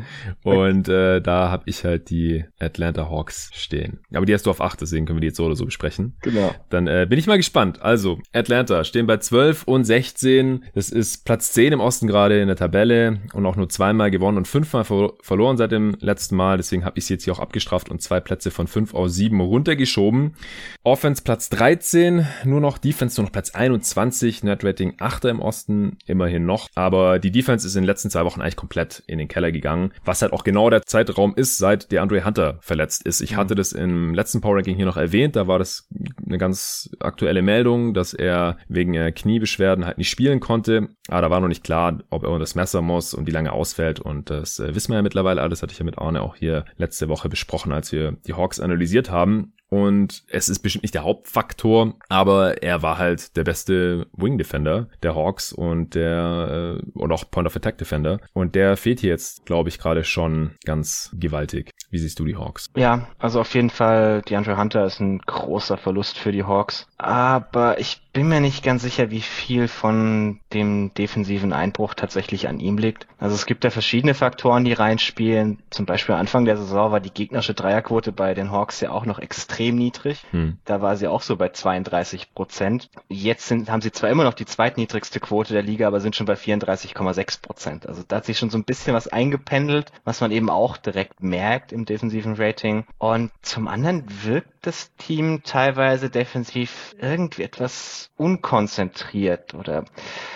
und 0.43 0.89
äh, 0.89 1.22
da 1.22 1.51
habe 1.51 1.64
ich 1.68 1.86
halt 1.86 2.09
die 2.09 2.45
Atlanta 2.59 3.12
Hawks 3.12 3.51
stehen. 3.52 3.99
Aber 4.14 4.26
die 4.26 4.34
hast 4.34 4.45
du 4.45 4.49
auf 4.49 4.62
8, 4.62 4.82
deswegen 4.82 5.06
können 5.06 5.18
wir 5.18 5.22
die 5.22 5.28
jetzt 5.28 5.38
so 5.38 5.45
oder 5.45 5.56
so 5.56 5.66
besprechen. 5.66 6.16
Genau. 6.22 6.56
Dann 6.70 6.88
äh, 6.88 7.06
bin 7.08 7.20
ich 7.20 7.28
mal 7.28 7.38
gespannt. 7.38 7.82
Also, 7.82 8.20
Atlanta 8.34 8.84
stehen 8.84 9.06
bei 9.06 9.18
12 9.18 9.64
und 9.66 9.84
16. 9.84 10.64
Das 10.74 10.89
ist 10.89 11.26
Platz 11.26 11.52
10 11.52 11.74
im 11.74 11.80
Osten 11.82 12.08
gerade 12.08 12.39
in 12.41 12.47
der 12.47 12.56
Tabelle 12.56 13.20
und 13.34 13.45
auch 13.45 13.58
nur 13.58 13.70
zweimal 13.70 14.10
gewonnen 14.10 14.38
und 14.38 14.47
fünfmal 14.47 14.86
ver 14.86 15.12
verloren 15.22 15.58
seit 15.58 15.72
dem 15.72 15.97
letzten 15.99 16.36
Mal. 16.36 16.58
Deswegen 16.58 16.86
habe 16.86 16.97
ich 16.97 17.06
sie 17.06 17.16
jetzt 17.16 17.26
hier 17.26 17.34
auch 17.34 17.39
abgestraft 17.39 17.89
und 17.89 18.02
zwei 18.02 18.20
Plätze 18.20 18.52
von 18.52 18.68
5 18.68 18.93
auf 18.93 19.10
7 19.10 19.39
runtergeschoben. 19.41 20.36
Offense 20.84 21.22
Platz 21.22 21.49
13, 21.49 22.26
nur 22.45 22.62
noch 22.62 22.78
Defense 22.78 23.20
nur 23.20 23.26
noch 23.26 23.34
Platz 23.34 23.52
21, 23.52 24.43
Net 24.43 24.64
Rating 24.64 24.95
8 24.99 25.26
im 25.26 25.39
Osten, 25.39 25.97
immerhin 26.06 26.45
noch. 26.45 26.70
Aber 26.76 27.20
die 27.20 27.32
Defense 27.32 27.68
ist 27.68 27.76
in 27.76 27.82
den 27.82 27.88
letzten 27.88 28.10
zwei 28.10 28.24
Wochen 28.24 28.41
eigentlich 28.41 28.56
komplett 28.56 29.04
in 29.08 29.18
den 29.18 29.28
Keller 29.28 29.52
gegangen, 29.52 29.91
was 30.06 30.22
halt 30.22 30.32
auch 30.32 30.43
genau 30.43 30.70
der 30.70 30.84
Zeitraum 30.84 31.36
ist, 31.36 31.58
seit 31.58 31.91
der 31.91 32.02
Andre 32.02 32.24
Hunter 32.24 32.60
verletzt 32.62 33.06
ist. 33.06 33.20
Ich. 33.22 33.40
Hatte 33.41 33.55
das 33.55 33.73
im 33.73 34.13
letzten 34.13 34.41
Power 34.41 34.55
Ranking 34.55 34.75
hier 34.75 34.85
noch 34.85 34.97
erwähnt, 34.97 35.35
da 35.35 35.47
war 35.47 35.59
das 35.59 35.87
eine 36.25 36.37
ganz 36.37 36.89
aktuelle 36.99 37.41
Meldung, 37.41 37.93
dass 37.93 38.13
er 38.13 38.57
wegen 38.67 38.93
äh, 38.93 39.11
Kniebeschwerden 39.11 39.85
halt 39.85 39.97
nicht 39.97 40.09
spielen 40.09 40.39
konnte. 40.39 40.89
Aber 41.09 41.21
da 41.21 41.29
war 41.29 41.39
noch 41.39 41.47
nicht 41.47 41.63
klar, 41.63 41.99
ob 42.09 42.23
er 42.23 42.39
das 42.39 42.55
Messer 42.55 42.81
muss 42.81 43.13
und 43.13 43.27
wie 43.27 43.31
lange 43.31 43.51
ausfällt. 43.51 43.99
Und 43.99 44.29
das 44.29 44.59
äh, 44.59 44.73
wissen 44.73 44.91
wir 44.91 44.97
ja 44.97 45.01
mittlerweile 45.01 45.41
alles, 45.41 45.61
hatte 45.61 45.73
ich 45.73 45.79
ja 45.79 45.85
mit 45.85 45.97
Arne 45.97 46.21
auch 46.21 46.35
hier 46.35 46.65
letzte 46.77 47.09
Woche 47.09 47.29
besprochen, 47.29 47.71
als 47.71 47.91
wir 47.91 48.13
die 48.25 48.33
Hawks 48.33 48.59
analysiert 48.59 49.11
haben. 49.11 49.53
Und 49.73 50.25
es 50.27 50.49
ist 50.49 50.59
bestimmt 50.59 50.83
nicht 50.83 50.95
der 50.95 51.05
Hauptfaktor, 51.05 51.95
aber 52.09 52.61
er 52.61 52.81
war 52.81 52.97
halt 52.97 53.37
der 53.37 53.45
beste 53.45 54.05
Wing 54.11 54.37
Defender 54.37 54.89
der 55.01 55.15
Hawks 55.15 55.53
und 55.53 55.95
der 55.95 56.77
äh, 56.77 56.99
und 56.99 57.11
auch 57.13 57.31
Point 57.31 57.47
of 57.47 57.55
Attack 57.55 57.77
Defender. 57.77 58.19
Und 58.33 58.55
der 58.55 58.75
fehlt 58.75 58.99
hier 58.99 59.11
jetzt, 59.11 59.45
glaube 59.45 59.69
ich, 59.69 59.79
gerade 59.79 60.03
schon 60.03 60.55
ganz 60.65 61.15
gewaltig. 61.17 61.71
Wie 61.91 61.97
siehst 61.97 62.17
du 62.19 62.25
die 62.25 62.37
Hawks? 62.37 62.71
Ja, 62.75 63.07
also 63.19 63.41
auf 63.41 63.53
jeden 63.53 63.69
Fall, 63.69 64.21
DeAndre 64.21 64.57
Hunter 64.57 64.85
ist 64.85 65.01
ein 65.01 65.19
großer 65.19 65.77
Verlust 65.77 66.17
für 66.17 66.31
die 66.31 66.45
Hawks. 66.45 66.87
Aber 66.97 67.79
ich 67.79 68.01
bin 68.13 68.27
mir 68.27 68.41
nicht 68.41 68.63
ganz 68.63 68.81
sicher, 68.81 69.09
wie 69.09 69.21
viel 69.21 69.67
von 69.67 70.39
dem 70.53 70.93
defensiven 70.93 71.53
Einbruch 71.53 71.93
tatsächlich 71.93 72.47
an 72.47 72.59
ihm 72.59 72.77
liegt. 72.77 73.07
Also 73.17 73.35
es 73.35 73.45
gibt 73.45 73.63
ja 73.63 73.69
verschiedene 73.69 74.13
Faktoren, 74.13 74.65
die 74.65 74.73
reinspielen. 74.73 75.59
Zum 75.69 75.85
Beispiel 75.85 76.15
Anfang 76.15 76.45
der 76.45 76.57
Saison 76.57 76.91
war 76.91 76.99
die 76.99 77.13
gegnerische 77.13 77.53
Dreierquote 77.53 78.11
bei 78.11 78.33
den 78.33 78.51
Hawks 78.51 78.81
ja 78.81 78.91
auch 78.91 79.05
noch 79.05 79.19
extrem 79.19 79.75
niedrig. 79.75 80.23
Hm. 80.31 80.57
Da 80.65 80.81
war 80.81 80.97
sie 80.97 81.07
auch 81.07 81.21
so 81.21 81.37
bei 81.37 81.49
32 81.49 82.33
Prozent. 82.33 82.89
Jetzt 83.07 83.47
sind, 83.47 83.71
haben 83.71 83.81
sie 83.81 83.91
zwar 83.91 84.09
immer 84.09 84.23
noch 84.23 84.33
die 84.33 84.45
zweitniedrigste 84.45 85.19
Quote 85.19 85.53
der 85.53 85.63
Liga, 85.63 85.87
aber 85.87 86.01
sind 86.01 86.15
schon 86.15 86.25
bei 86.25 86.35
34,6 86.35 87.41
Prozent. 87.41 87.87
Also 87.87 88.03
da 88.07 88.17
hat 88.17 88.25
sich 88.25 88.37
schon 88.37 88.49
so 88.49 88.57
ein 88.57 88.65
bisschen 88.65 88.93
was 88.93 89.07
eingependelt, 89.07 89.91
was 90.03 90.21
man 90.21 90.31
eben 90.31 90.49
auch 90.49 90.77
direkt 90.77 91.23
merkt 91.23 91.71
im 91.82 91.86
defensiven 91.86 92.36
Rating. 92.36 92.86
Und 92.97 93.32
zum 93.41 93.67
anderen 93.67 94.05
wirkt 94.23 94.53
das 94.61 94.93
Team 94.95 95.41
teilweise 95.43 96.09
defensiv 96.09 96.95
irgendwie 96.99 97.43
etwas 97.43 98.11
unkonzentriert 98.17 99.53
oder 99.53 99.86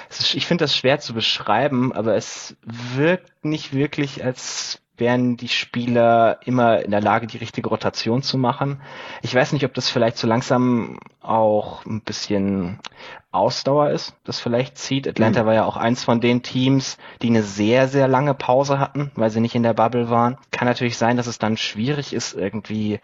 ist, 0.10 0.36
ich 0.36 0.48
finde 0.48 0.64
das 0.64 0.76
schwer 0.76 1.00
zu 1.00 1.14
beschreiben, 1.14 1.94
aber 1.94 2.16
es 2.16 2.56
wirkt 2.64 3.46
nicht 3.46 3.74
wirklich, 3.74 4.24
als 4.24 4.82
wären 4.98 5.36
die 5.38 5.50
Spieler 5.50 6.40
immer 6.46 6.82
in 6.84 6.92
der 6.92 7.02
Lage, 7.02 7.28
die 7.28 7.38
richtige 7.38 7.70
Rotation 7.70 8.24
zu 8.24 8.38
machen. 8.38 8.82
Ich 9.22 9.36
weiß 9.36 9.52
nicht, 9.52 9.66
ob 9.66 9.74
das 9.74 9.90
vielleicht 9.90 10.18
so 10.18 10.26
langsam 10.26 11.00
auch 11.20 11.86
ein 11.86 12.02
bisschen 12.02 12.80
Ausdauer 13.36 13.90
ist, 13.90 14.16
das 14.24 14.40
vielleicht 14.40 14.78
zieht. 14.78 15.08
Atlanta 15.08 15.44
mhm. 15.44 15.48
war 15.48 15.54
ja 15.54 15.66
auch 15.66 15.78
eins 15.78 16.04
von 16.04 16.22
den 16.22 16.44
Teams, 16.44 16.98
die 17.22 17.28
eine 17.28 17.44
sehr, 17.44 17.88
sehr 17.88 18.08
lange 18.08 18.34
Pause 18.34 18.80
hatten, 18.80 19.12
weil 19.16 19.30
sie 19.30 19.40
nicht 19.40 19.56
in 19.56 19.64
der 19.64 19.74
Bubble 19.74 20.10
waren. 20.10 20.38
Kann 20.52 20.68
natürlich 20.68 20.98
sein, 20.98 21.18
dass 21.18 21.28
es 21.28 21.40
dann 21.40 21.58
schwierig 21.58 22.14
ist, 22.14 22.34
irgendwie 22.34 23.00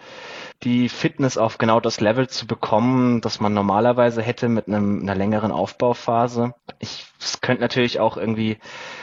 die 0.64 0.90
Fitness 0.90 1.38
auf 1.38 1.58
genau 1.58 1.80
das 1.80 2.02
Level 2.02 2.28
zu 2.30 2.46
bekommen, 2.46 3.22
das 3.22 3.40
man 3.40 3.54
normalerweise 3.54 4.22
hätte 4.22 4.48
mit 4.48 4.68
einem, 4.68 5.02
einer 5.02 5.16
längeren 5.16 5.52
Aufbauphase. 5.52 6.54
Ich, 6.80 7.06
es 7.20 7.42
könnte 7.42 7.62
natürlich 7.62 8.00
auch 8.00 8.18
irgendwie 8.18 8.58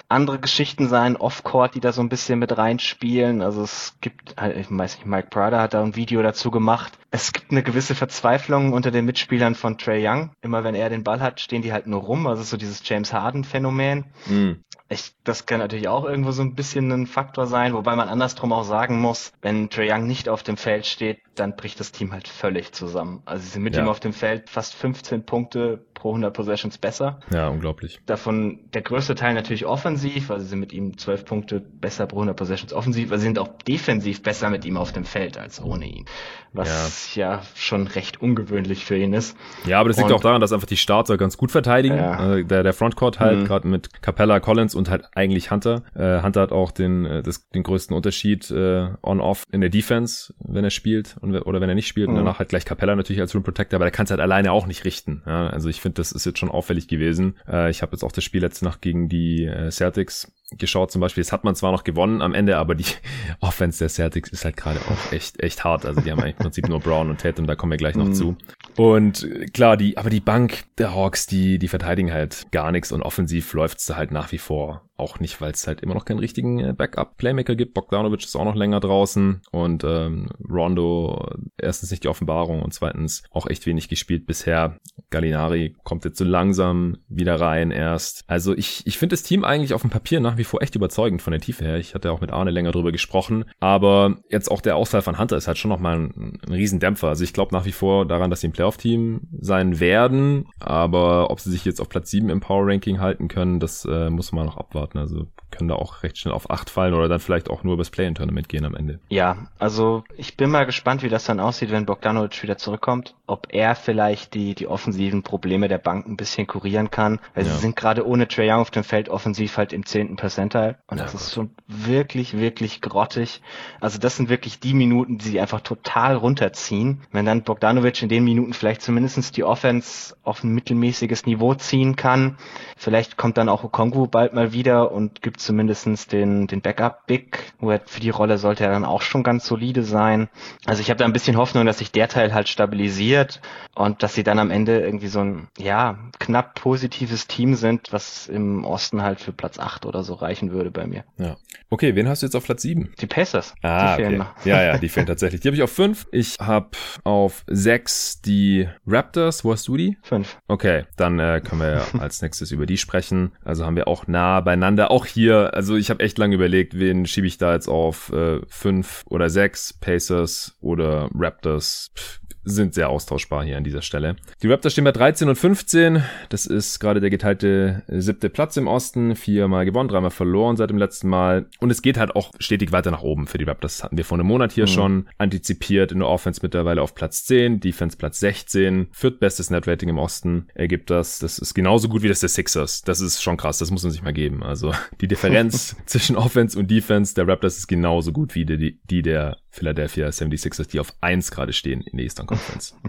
andere 0.08 0.38
Geschichten 0.38 0.88
sein, 0.88 1.16
Off-Court, 1.16 1.74
die 1.74 1.80
da 1.80 1.92
so 1.92 2.00
ein 2.00 2.08
bisschen 2.08 2.38
mit 2.38 2.56
reinspielen. 2.56 3.42
Also 3.42 3.62
es 3.62 3.96
gibt, 4.00 4.36
ich 4.56 4.70
weiß 4.70 4.96
nicht, 4.96 5.06
Mike 5.06 5.28
Prada 5.30 5.60
hat 5.60 5.74
da 5.74 5.82
ein 5.82 5.96
Video 5.96 6.22
dazu 6.22 6.50
gemacht. 6.50 6.92
Es 7.10 7.32
gibt 7.32 7.50
eine 7.50 7.62
gewisse 7.62 7.94
Verzweiflung 7.94 8.74
unter 8.74 8.90
den 8.90 9.06
Mitspielern 9.06 9.54
von 9.54 9.78
Trey 9.78 10.06
Young. 10.06 10.32
Immer 10.42 10.62
wenn 10.62 10.74
er 10.74 10.90
den 10.90 11.04
Ball 11.04 11.20
hat, 11.20 11.40
stehen 11.40 11.62
die 11.62 11.72
halt 11.72 11.86
nur 11.86 12.02
rum. 12.02 12.26
Also 12.26 12.42
so 12.42 12.56
dieses 12.58 12.86
James 12.86 13.12
Harden-Phänomen. 13.12 14.04
Mhm. 14.26 14.62
Ich, 14.90 15.14
das 15.24 15.46
kann 15.46 15.58
natürlich 15.58 15.88
auch 15.88 16.04
irgendwo 16.04 16.32
so 16.32 16.42
ein 16.42 16.54
bisschen 16.54 16.90
ein 16.92 17.06
Faktor 17.06 17.46
sein, 17.46 17.74
wobei 17.74 17.94
man 17.96 18.08
andersrum 18.08 18.52
auch 18.52 18.64
sagen 18.64 19.00
muss, 19.00 19.32
wenn 19.42 19.70
Trae 19.70 19.90
Young 19.90 20.06
nicht 20.06 20.28
auf 20.28 20.42
dem 20.42 20.56
Feld 20.56 20.86
steht, 20.86 21.20
dann 21.38 21.56
bricht 21.56 21.80
das 21.80 21.92
Team 21.92 22.12
halt 22.12 22.28
völlig 22.28 22.72
zusammen. 22.72 23.22
Also 23.24 23.44
sie 23.44 23.50
sind 23.50 23.62
mit 23.62 23.76
ja. 23.76 23.82
ihm 23.82 23.88
auf 23.88 24.00
dem 24.00 24.12
Feld 24.12 24.50
fast 24.50 24.74
15 24.74 25.24
Punkte 25.24 25.84
pro 25.94 26.10
100 26.10 26.32
Possessions 26.32 26.78
besser. 26.78 27.20
Ja, 27.32 27.48
unglaublich. 27.48 28.00
Davon 28.06 28.60
der 28.72 28.82
größte 28.82 29.14
Teil 29.14 29.34
natürlich 29.34 29.66
offensiv, 29.66 30.30
also 30.30 30.44
sie 30.44 30.50
sind 30.50 30.60
mit 30.60 30.72
ihm 30.72 30.96
12 30.96 31.24
Punkte 31.24 31.60
besser 31.60 32.06
pro 32.06 32.16
100 32.16 32.36
Possessions 32.36 32.72
offensiv, 32.72 33.08
aber 33.08 33.18
sie 33.18 33.24
sind 33.24 33.38
auch 33.38 33.48
defensiv 33.66 34.22
besser 34.22 34.50
mit 34.50 34.64
ihm 34.64 34.76
auf 34.76 34.92
dem 34.92 35.04
Feld 35.04 35.38
als 35.38 35.62
ohne 35.62 35.86
ihn. 35.86 36.06
Was 36.52 37.14
ja, 37.14 37.34
ja 37.34 37.42
schon 37.54 37.86
recht 37.88 38.22
ungewöhnlich 38.22 38.84
für 38.84 38.96
ihn 38.96 39.12
ist. 39.12 39.36
Ja, 39.66 39.80
aber 39.80 39.88
das 39.88 39.98
liegt 39.98 40.10
und, 40.10 40.16
auch 40.16 40.22
daran, 40.22 40.40
dass 40.40 40.52
einfach 40.52 40.66
die 40.66 40.76
Starter 40.76 41.18
ganz 41.18 41.36
gut 41.36 41.50
verteidigen. 41.50 41.96
Ja. 41.96 42.12
Also 42.12 42.42
der, 42.44 42.62
der 42.62 42.72
Frontcourt 42.72 43.20
halt, 43.20 43.40
mhm. 43.40 43.44
gerade 43.44 43.68
mit 43.68 44.02
Capella, 44.02 44.40
Collins 44.40 44.74
und 44.74 44.88
halt 44.88 45.04
eigentlich 45.14 45.50
Hunter. 45.50 45.82
Äh, 45.94 46.22
Hunter 46.22 46.42
hat 46.42 46.52
auch 46.52 46.70
den, 46.70 47.04
äh, 47.04 47.22
das, 47.22 47.48
den 47.50 47.64
größten 47.64 47.94
Unterschied 47.94 48.50
äh, 48.50 48.88
on-off 49.02 49.44
in 49.50 49.60
der 49.60 49.70
Defense, 49.70 50.32
wenn 50.38 50.64
er 50.64 50.70
spielt 50.70 51.16
und, 51.20 51.27
oder 51.34 51.60
wenn 51.60 51.68
er 51.68 51.74
nicht 51.74 51.88
spielt. 51.88 52.08
Mhm. 52.08 52.14
Und 52.14 52.24
danach 52.24 52.38
halt 52.38 52.48
gleich 52.48 52.64
Capella 52.64 52.96
natürlich 52.96 53.20
als 53.20 53.34
Room 53.34 53.42
Protector, 53.42 53.76
aber 53.76 53.84
der 53.84 53.92
kann 53.92 54.04
es 54.04 54.10
halt 54.10 54.20
alleine 54.20 54.52
auch 54.52 54.66
nicht 54.66 54.84
richten. 54.84 55.22
Ja, 55.26 55.48
also 55.48 55.68
ich 55.68 55.80
finde, 55.80 55.94
das 55.94 56.12
ist 56.12 56.24
jetzt 56.24 56.38
schon 56.38 56.50
auffällig 56.50 56.88
gewesen. 56.88 57.36
Äh, 57.46 57.70
ich 57.70 57.82
habe 57.82 57.92
jetzt 57.92 58.02
auch 58.02 58.12
das 58.12 58.24
Spiel 58.24 58.40
letzte 58.40 58.64
Nacht 58.64 58.82
gegen 58.82 59.08
die 59.08 59.44
äh, 59.44 59.70
Celtics 59.70 60.32
geschaut 60.50 60.90
zum 60.90 61.00
Beispiel. 61.00 61.22
Das 61.22 61.32
hat 61.32 61.44
man 61.44 61.54
zwar 61.54 61.72
noch 61.72 61.84
gewonnen 61.84 62.22
am 62.22 62.34
Ende, 62.34 62.56
aber 62.56 62.74
die 62.74 62.86
Offense 63.40 63.78
der 63.78 63.88
Celtics 63.88 64.30
ist 64.30 64.44
halt 64.44 64.56
gerade 64.56 64.80
auch 64.80 65.12
echt, 65.12 65.42
echt 65.42 65.64
hart. 65.64 65.84
Also 65.84 66.00
die 66.00 66.10
haben 66.10 66.20
eigentlich 66.20 66.36
im 66.36 66.42
Prinzip 66.42 66.68
nur 66.68 66.80
Brown 66.80 67.10
und 67.10 67.20
Tatum, 67.20 67.46
da 67.46 67.54
kommen 67.54 67.72
wir 67.72 67.78
gleich 67.78 67.96
noch 67.96 68.06
mhm. 68.06 68.14
zu. 68.14 68.36
Und 68.76 69.28
klar, 69.52 69.76
die, 69.76 69.96
aber 69.96 70.10
die 70.10 70.20
Bank 70.20 70.64
der 70.78 70.94
Hawks, 70.94 71.26
die, 71.26 71.58
die 71.58 71.68
verteidigen 71.68 72.12
halt 72.12 72.46
gar 72.50 72.72
nichts 72.72 72.92
und 72.92 73.02
offensiv 73.02 73.52
läuft's 73.52 73.94
halt 73.94 74.10
nach 74.10 74.32
wie 74.32 74.38
vor 74.38 74.82
auch 74.98 75.20
nicht, 75.20 75.40
weil 75.40 75.52
es 75.52 75.66
halt 75.66 75.80
immer 75.80 75.94
noch 75.94 76.04
keinen 76.04 76.18
richtigen 76.18 76.58
äh, 76.58 76.72
Backup-Playmaker 76.72 77.54
gibt. 77.54 77.72
Bogdanovic 77.72 78.24
ist 78.24 78.36
auch 78.36 78.44
noch 78.44 78.56
länger 78.56 78.80
draußen 78.80 79.40
und 79.52 79.84
ähm, 79.84 80.28
Rondo 80.50 81.30
erstens 81.56 81.90
nicht 81.90 82.02
die 82.02 82.08
Offenbarung 82.08 82.62
und 82.62 82.74
zweitens 82.74 83.22
auch 83.30 83.46
echt 83.46 83.64
wenig 83.66 83.88
gespielt 83.88 84.26
bisher. 84.26 84.76
Gallinari 85.10 85.76
kommt 85.84 86.04
jetzt 86.04 86.18
so 86.18 86.24
langsam 86.24 86.98
wieder 87.08 87.40
rein 87.40 87.70
erst. 87.70 88.24
Also 88.26 88.56
ich, 88.56 88.86
ich 88.86 88.98
finde 88.98 89.14
das 89.14 89.22
Team 89.22 89.44
eigentlich 89.44 89.72
auf 89.72 89.82
dem 89.82 89.90
Papier 89.90 90.18
nach 90.18 90.36
wie 90.38 90.44
vor 90.44 90.62
echt 90.62 90.74
überzeugend 90.74 91.22
von 91.22 91.32
der 91.32 91.40
Tiefe 91.40 91.64
her. 91.64 91.76
Ich 91.76 91.94
hatte 91.94 92.12
auch 92.12 92.20
mit 92.20 92.32
Arne 92.32 92.50
länger 92.50 92.72
drüber 92.72 92.92
gesprochen, 92.92 93.44
aber 93.60 94.18
jetzt 94.30 94.50
auch 94.50 94.60
der 94.60 94.76
Ausfall 94.76 95.02
von 95.02 95.18
Hunter 95.18 95.36
ist 95.36 95.46
halt 95.46 95.58
schon 95.58 95.68
nochmal 95.68 95.96
ein, 95.96 96.38
ein 96.46 96.52
Riesendämpfer. 96.52 97.08
Also 97.08 97.24
ich 97.24 97.32
glaube 97.32 97.54
nach 97.54 97.64
wie 97.64 97.72
vor 97.72 98.06
daran, 98.06 98.30
dass 98.30 98.40
sie 98.40 98.48
ein 98.48 98.52
Playoff-Team 98.52 99.20
sein 99.40 99.80
werden, 99.80 100.46
aber 100.60 101.30
ob 101.30 101.40
sie 101.40 101.50
sich 101.50 101.64
jetzt 101.64 101.80
auf 101.80 101.88
Platz 101.88 102.10
7 102.10 102.30
im 102.30 102.40
Power-Ranking 102.40 103.00
halten 103.00 103.28
können, 103.28 103.60
das 103.60 103.84
äh, 103.84 104.10
muss 104.10 104.32
man 104.32 104.46
noch 104.46 104.56
abwarten. 104.56 104.98
Also 104.98 105.26
können 105.50 105.68
da 105.68 105.74
auch 105.74 106.02
recht 106.02 106.18
schnell 106.18 106.34
auf 106.34 106.50
8 106.50 106.70
fallen 106.70 106.94
oder 106.94 107.08
dann 107.08 107.20
vielleicht 107.20 107.50
auch 107.50 107.64
nur 107.64 107.74
übers 107.74 107.90
Play-In-Tournament 107.90 108.48
gehen 108.48 108.64
am 108.64 108.74
Ende. 108.74 108.98
Ja, 109.08 109.48
also 109.58 110.04
ich 110.16 110.36
bin 110.36 110.50
mal 110.50 110.66
gespannt, 110.66 111.02
wie 111.02 111.08
das 111.08 111.24
dann 111.24 111.40
aussieht, 111.40 111.70
wenn 111.70 111.86
Bogdanovic 111.86 112.42
wieder 112.42 112.58
zurückkommt. 112.58 113.14
Ob 113.26 113.48
er 113.50 113.74
vielleicht 113.74 114.34
die, 114.34 114.54
die 114.54 114.66
offensiven 114.66 115.22
Probleme 115.22 115.68
der 115.68 115.78
Bank 115.78 116.06
ein 116.06 116.16
bisschen 116.16 116.46
kurieren 116.46 116.90
kann. 116.90 117.20
Weil 117.34 117.46
ja. 117.46 117.52
sie 117.52 117.58
sind 117.58 117.76
gerade 117.76 118.06
ohne 118.06 118.28
Trae 118.28 118.50
Young 118.50 118.60
auf 118.60 118.70
dem 118.70 118.84
Feld 118.84 119.08
offensiv 119.08 119.56
halt 119.56 119.72
im 119.72 119.84
10. 119.84 120.16
Percentile. 120.16 120.76
Und 120.86 121.00
das 121.00 121.12
ja, 121.12 121.18
ist 121.18 121.32
schon 121.32 121.50
wirklich, 121.66 122.36
wirklich 122.36 122.80
grottig. 122.80 123.42
Also 123.80 123.98
das 123.98 124.16
sind 124.16 124.28
wirklich 124.28 124.60
die 124.60 124.74
Minuten, 124.74 125.18
die 125.18 125.28
sie 125.28 125.40
einfach 125.40 125.60
total 125.60 126.16
runterziehen. 126.16 127.02
Wenn 127.12 127.26
dann 127.26 127.42
Bogdanovic 127.42 128.02
in 128.02 128.08
den 128.08 128.24
Minuten 128.24 128.52
vielleicht 128.52 128.82
zumindestens 128.82 129.32
die 129.32 129.44
Offense 129.44 130.16
auf 130.22 130.44
ein 130.44 130.52
mittelmäßiges 130.54 131.26
Niveau 131.26 131.54
ziehen 131.54 131.96
kann, 131.96 132.38
vielleicht 132.76 133.16
kommt 133.16 133.38
dann 133.38 133.48
auch 133.48 133.64
Okongu 133.64 134.06
bald 134.06 134.32
mal 134.32 134.52
wieder 134.52 134.92
und 134.92 135.22
gibt 135.22 135.37
zumindestens 135.38 136.06
den, 136.06 136.46
den 136.46 136.60
Backup-Big. 136.60 137.52
Für 137.86 138.00
die 138.00 138.10
Rolle 138.10 138.38
sollte 138.38 138.64
er 138.64 138.70
dann 138.70 138.84
auch 138.84 139.02
schon 139.02 139.22
ganz 139.22 139.46
solide 139.46 139.82
sein. 139.82 140.28
Also 140.66 140.80
ich 140.80 140.90
habe 140.90 140.98
da 140.98 141.04
ein 141.04 141.12
bisschen 141.12 141.36
Hoffnung, 141.36 141.66
dass 141.66 141.78
sich 141.78 141.92
der 141.92 142.08
Teil 142.08 142.34
halt 142.34 142.48
stabilisiert 142.48 143.40
und 143.74 144.02
dass 144.02 144.14
sie 144.14 144.24
dann 144.24 144.38
am 144.38 144.50
Ende 144.50 144.80
irgendwie 144.80 145.08
so 145.08 145.20
ein, 145.20 145.48
ja, 145.58 145.98
knapp 146.18 146.54
positives 146.54 147.26
Team 147.26 147.54
sind, 147.54 147.92
was 147.92 148.28
im 148.28 148.64
Osten 148.64 149.02
halt 149.02 149.20
für 149.20 149.32
Platz 149.32 149.58
8 149.58 149.86
oder 149.86 150.02
so 150.02 150.14
reichen 150.14 150.52
würde 150.52 150.70
bei 150.70 150.86
mir. 150.86 151.04
Ja. 151.16 151.36
Okay, 151.70 151.94
wen 151.94 152.08
hast 152.08 152.22
du 152.22 152.26
jetzt 152.26 152.34
auf 152.34 152.44
Platz 152.44 152.62
7? 152.62 152.94
Die 152.98 153.06
Pacers. 153.06 153.54
Ah, 153.62 153.96
die 153.96 154.04
okay. 154.04 154.22
Ja, 154.44 154.62
ja, 154.62 154.78
die 154.78 154.88
fehlen 154.88 155.06
tatsächlich. 155.06 155.42
Die 155.42 155.48
habe 155.48 155.56
ich 155.56 155.62
auf 155.62 155.72
5. 155.72 156.08
Ich 156.12 156.36
habe 156.40 156.70
auf 157.04 157.44
6 157.46 158.22
die 158.22 158.68
Raptors. 158.86 159.44
Wo 159.44 159.52
hast 159.52 159.68
du 159.68 159.76
die? 159.76 159.98
5. 160.02 160.38
Okay, 160.48 160.84
dann 160.96 161.18
äh, 161.18 161.42
können 161.44 161.60
wir 161.60 161.84
als 162.00 162.22
nächstes 162.22 162.52
über 162.52 162.64
die 162.64 162.78
sprechen. 162.78 163.32
Also 163.44 163.66
haben 163.66 163.76
wir 163.76 163.86
auch 163.86 164.06
nah 164.06 164.40
beieinander. 164.40 164.90
Auch 164.90 165.04
hier, 165.04 165.27
also 165.36 165.76
ich 165.76 165.90
habe 165.90 166.02
echt 166.02 166.18
lange 166.18 166.34
überlegt, 166.34 166.78
wen 166.78 167.06
schiebe 167.06 167.26
ich 167.26 167.38
da 167.38 167.54
jetzt 167.54 167.68
auf 167.68 168.12
äh, 168.12 168.40
fünf 168.48 169.04
oder 169.08 169.30
sechs, 169.30 169.72
Pacers 169.72 170.56
oder 170.60 171.08
Raptors. 171.14 171.90
Pff, 171.96 172.20
sind 172.44 172.74
sehr 172.74 172.88
austauschbar 172.88 173.44
hier 173.44 173.56
an 173.56 173.64
dieser 173.64 173.82
Stelle. 173.82 174.16
Die 174.42 174.48
Raptors 174.48 174.72
stehen 174.72 174.84
bei 174.84 174.92
13 174.92 175.28
und 175.28 175.36
15. 175.36 176.02
Das 176.28 176.46
ist 176.46 176.78
gerade 176.78 177.00
der 177.00 177.10
geteilte 177.10 177.82
siebte 177.88 178.30
Platz 178.30 178.56
im 178.56 178.66
Osten. 178.66 179.16
Viermal 179.16 179.64
gewonnen, 179.64 179.88
dreimal 179.88 180.10
verloren 180.10 180.56
seit 180.56 180.70
dem 180.70 180.78
letzten 180.78 181.08
Mal. 181.08 181.46
Und 181.60 181.70
es 181.70 181.82
geht 181.82 181.98
halt 181.98 182.16
auch 182.16 182.32
stetig 182.38 182.72
weiter 182.72 182.90
nach 182.90 183.02
oben 183.02 183.26
für 183.26 183.38
die 183.38 183.44
Raptors. 183.44 183.78
Das 183.78 183.84
hatten 183.84 183.96
wir 183.96 184.04
vor 184.04 184.18
einem 184.18 184.26
Monat 184.26 184.52
hier 184.52 184.64
mhm. 184.64 184.68
schon 184.68 185.08
antizipiert. 185.18 185.92
In 185.92 185.98
der 185.98 186.08
Offense 186.08 186.40
mittlerweile 186.42 186.82
auf 186.82 186.94
Platz 186.94 187.24
10, 187.24 187.60
Defense 187.60 187.96
Platz 187.96 188.20
16. 188.20 188.88
Viertbestes 188.92 189.50
Net-Rating 189.50 189.88
im 189.88 189.98
Osten 189.98 190.48
ergibt 190.54 190.90
das. 190.90 191.18
Das 191.18 191.38
ist 191.38 191.54
genauso 191.54 191.88
gut 191.88 192.02
wie 192.02 192.08
das 192.08 192.20
der 192.20 192.28
Sixers. 192.28 192.82
Das 192.82 193.00
ist 193.00 193.22
schon 193.22 193.36
krass. 193.36 193.58
Das 193.58 193.70
muss 193.70 193.82
man 193.82 193.92
sich 193.92 194.02
mal 194.02 194.12
geben. 194.12 194.42
Also 194.42 194.72
die 195.00 195.08
Differenz 195.08 195.76
zwischen 195.86 196.16
Offense 196.16 196.58
und 196.58 196.70
Defense 196.70 197.14
der 197.14 197.28
Raptors 197.28 197.58
ist 197.58 197.68
genauso 197.68 198.12
gut 198.12 198.34
wie 198.34 198.44
die, 198.44 198.80
die 198.84 199.02
der 199.02 199.38
Philadelphia 199.50 200.08
76ers, 200.08 200.68
die 200.68 200.80
auf 200.80 200.92
1 201.00 201.30
gerade 201.30 201.52
stehen 201.52 201.80
in 201.80 201.96
der 201.96 202.04
Eastern 202.04 202.26
Conference. 202.26 202.76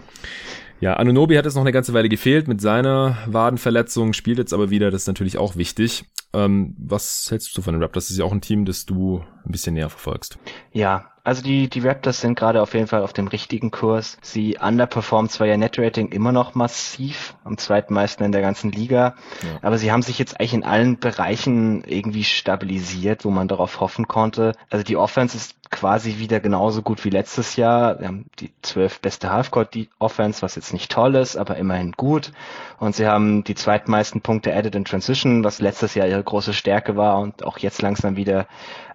Ja, 0.82 0.94
Anunobi 0.94 1.36
hat 1.36 1.44
jetzt 1.44 1.56
noch 1.56 1.62
eine 1.62 1.74
ganze 1.74 1.94
Weile 1.94 2.08
gefehlt 2.08 2.48
mit 2.48 2.62
seiner 2.62 3.18
Wadenverletzung, 3.26 4.14
spielt 4.14 4.38
jetzt 4.38 4.54
aber 4.54 4.70
wieder, 4.70 4.92
das 4.92 5.02
ist 5.02 5.08
natürlich 5.08 5.38
auch 5.38 5.58
wichtig. 5.58 6.06
Ähm, 6.34 6.76
was 6.78 7.28
hältst 7.30 7.58
du 7.58 7.62
von 7.62 7.74
den 7.74 7.82
Raptors? 7.82 8.06
Das 8.06 8.12
ist 8.12 8.20
ja 8.20 8.26
auch 8.26 8.32
ein 8.32 8.42
Team, 8.42 8.66
das 8.66 8.86
du 8.86 9.24
ein 9.46 9.52
bisschen 9.52 9.74
näher 9.74 9.90
verfolgst. 9.90 10.38
Ja, 10.72 11.12
also 11.24 11.44
die, 11.44 11.70
die 11.70 11.82
Raptors 11.82 12.22
sind 12.22 12.38
gerade 12.38 12.62
auf 12.62 12.74
jeden 12.74 12.88
Fall 12.88 13.04
auf 13.04 13.14
dem 13.14 13.28
richtigen 13.28 13.72
Kurs. 13.72 14.18
Sie 14.22 14.58
underperformen 14.60 15.30
zwar 15.30 15.48
ihr 15.48 15.58
Netrating 15.58 16.10
immer 16.10 16.32
noch 16.32 16.56
massiv, 16.56 17.36
am 17.44 17.58
zweitmeisten 17.58 18.26
in 18.26 18.32
der 18.32 18.42
ganzen 18.42 18.72
Liga, 18.72 19.16
ja. 19.44 19.60
aber 19.62 19.78
sie 19.78 19.92
haben 19.92 20.02
sich 20.02 20.18
jetzt 20.18 20.40
eigentlich 20.40 20.54
in 20.54 20.64
allen 20.64 21.00
Bereichen 21.00 21.84
irgendwie 21.84 22.24
stabilisiert, 22.24 23.26
wo 23.26 23.30
man 23.32 23.48
darauf 23.48 23.80
hoffen 23.80 24.08
konnte. 24.08 24.54
Also 24.70 24.84
die 24.84 24.98
Offense 24.98 25.38
ist 25.38 25.56
quasi 25.70 26.18
wieder 26.18 26.40
genauso 26.40 26.82
gut 26.82 27.06
wie 27.06 27.12
letztes 27.12 27.56
Jahr. 27.56 28.00
Wir 28.00 28.08
haben 28.08 28.26
die 28.40 28.52
zwölf 28.62 29.00
beste 29.00 29.32
Halfcourt 29.32 29.78
Offense, 30.00 30.42
was 30.42 30.56
jetzt 30.56 30.74
nicht 30.74 30.92
toll 30.92 31.16
ist, 31.16 31.36
aber 31.36 31.58
immerhin 31.58 31.92
gut. 31.92 32.32
Und 32.80 32.96
sie 32.96 33.06
haben 33.06 33.44
die 33.44 33.56
zweitmeisten 33.56 34.22
Punkte 34.22 34.56
added 34.56 34.74
in 34.74 34.86
Transition, 34.86 35.44
was 35.44 35.62
letztes 35.62 35.94
Jahr 35.94 36.08
ihre 36.08 36.19
große 36.24 36.54
Stärke 36.54 36.96
war 36.96 37.20
und 37.20 37.44
auch 37.44 37.58
jetzt 37.58 37.82
langsam 37.82 38.16
wieder 38.16 38.48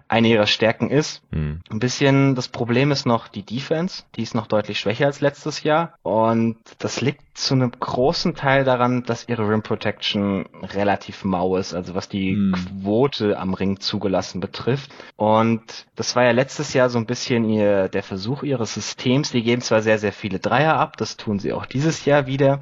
eine 0.07 0.27
ihrer 0.27 0.45
Stärken 0.45 0.89
ist. 0.89 1.23
Mhm. 1.31 1.61
Ein 1.69 1.79
bisschen 1.79 2.35
das 2.35 2.47
Problem 2.47 2.91
ist 2.91 3.05
noch 3.05 3.27
die 3.27 3.43
Defense, 3.43 4.03
die 4.15 4.21
ist 4.21 4.35
noch 4.35 4.47
deutlich 4.47 4.79
schwächer 4.79 5.07
als 5.07 5.19
letztes 5.19 5.63
Jahr 5.63 5.93
und 6.03 6.57
das 6.77 7.01
liegt 7.01 7.21
zu 7.33 7.53
einem 7.53 7.71
großen 7.71 8.35
Teil 8.35 8.63
daran, 8.63 9.03
dass 9.03 9.27
ihre 9.27 9.49
Rim 9.49 9.61
Protection 9.61 10.45
relativ 10.61 11.25
mau 11.25 11.57
ist, 11.57 11.73
also 11.73 11.95
was 11.95 12.07
die 12.07 12.33
mhm. 12.33 12.53
Quote 12.83 13.37
am 13.37 13.53
Ring 13.53 13.79
zugelassen 13.79 14.39
betrifft. 14.39 14.91
Und 15.17 15.87
das 15.95 16.15
war 16.15 16.23
ja 16.23 16.31
letztes 16.31 16.73
Jahr 16.73 16.89
so 16.89 16.99
ein 16.99 17.07
bisschen 17.07 17.49
ihr 17.49 17.89
der 17.89 18.03
Versuch 18.03 18.43
ihres 18.43 18.75
Systems. 18.75 19.31
Die 19.31 19.43
geben 19.43 19.61
zwar 19.61 19.81
sehr 19.81 19.97
sehr 19.97 20.13
viele 20.13 20.39
Dreier 20.39 20.77
ab, 20.77 20.97
das 20.97 21.17
tun 21.17 21.39
sie 21.39 21.51
auch 21.51 21.65
dieses 21.65 22.05
Jahr 22.05 22.27
wieder, 22.27 22.61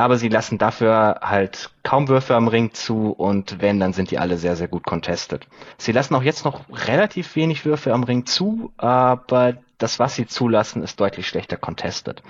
aber 0.00 0.16
sie 0.16 0.28
lassen 0.28 0.58
dafür 0.58 1.20
halt 1.22 1.70
kaum 1.82 2.08
Würfe 2.08 2.34
am 2.34 2.48
Ring 2.48 2.72
zu 2.72 3.10
und 3.10 3.60
wenn, 3.60 3.80
dann 3.80 3.92
sind 3.92 4.10
die 4.10 4.18
alle 4.18 4.36
sehr, 4.36 4.56
sehr 4.56 4.68
gut 4.68 4.84
contested. 4.84 5.46
Sie 5.78 5.92
lassen 5.92 6.14
auch 6.14 6.22
jetzt 6.22 6.44
noch 6.44 6.62
relativ 6.70 7.36
wenig 7.36 7.64
Würfe 7.64 7.92
am 7.92 8.04
Ring 8.04 8.26
zu, 8.26 8.72
aber 8.76 9.54
das, 9.78 9.98
was 9.98 10.14
sie 10.14 10.26
zulassen, 10.26 10.82
ist 10.82 11.00
deutlich 11.00 11.26
schlechter 11.26 11.56
contested. 11.56 12.22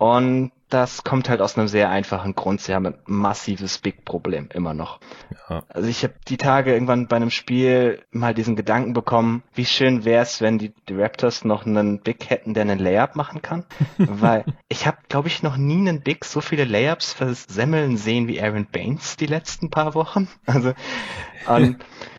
Und 0.00 0.52
das 0.70 1.04
kommt 1.04 1.28
halt 1.28 1.42
aus 1.42 1.58
einem 1.58 1.68
sehr 1.68 1.90
einfachen 1.90 2.34
Grund. 2.34 2.62
Sie 2.62 2.74
haben 2.74 2.86
ein 2.86 2.94
massives 3.04 3.76
Big-Problem 3.76 4.48
immer 4.54 4.72
noch. 4.72 4.98
Ja. 5.50 5.62
Also 5.68 5.90
ich 5.90 6.04
habe 6.04 6.14
die 6.26 6.38
Tage 6.38 6.72
irgendwann 6.72 7.06
bei 7.06 7.16
einem 7.16 7.30
Spiel 7.30 8.02
mal 8.10 8.32
diesen 8.32 8.56
Gedanken 8.56 8.94
bekommen, 8.94 9.42
wie 9.52 9.66
schön 9.66 10.06
wäre 10.06 10.22
es, 10.22 10.40
wenn 10.40 10.56
die, 10.56 10.72
die, 10.88 10.94
Raptors 10.94 11.44
noch 11.44 11.66
einen 11.66 12.00
Big 12.00 12.30
hätten, 12.30 12.54
der 12.54 12.62
einen 12.62 12.78
Layup 12.78 13.14
machen 13.14 13.42
kann. 13.42 13.66
Weil 13.98 14.46
ich 14.70 14.86
habe, 14.86 14.96
glaube 15.10 15.28
ich, 15.28 15.42
noch 15.42 15.58
nie 15.58 15.86
einen 15.86 16.00
Big 16.00 16.24
so 16.24 16.40
viele 16.40 16.64
Layups 16.64 17.12
versemmeln 17.12 17.98
sehen 17.98 18.26
wie 18.26 18.40
Aaron 18.40 18.68
Baines 18.72 19.18
die 19.18 19.26
letzten 19.26 19.68
paar 19.68 19.94
Wochen. 19.94 20.28
Also 20.46 20.72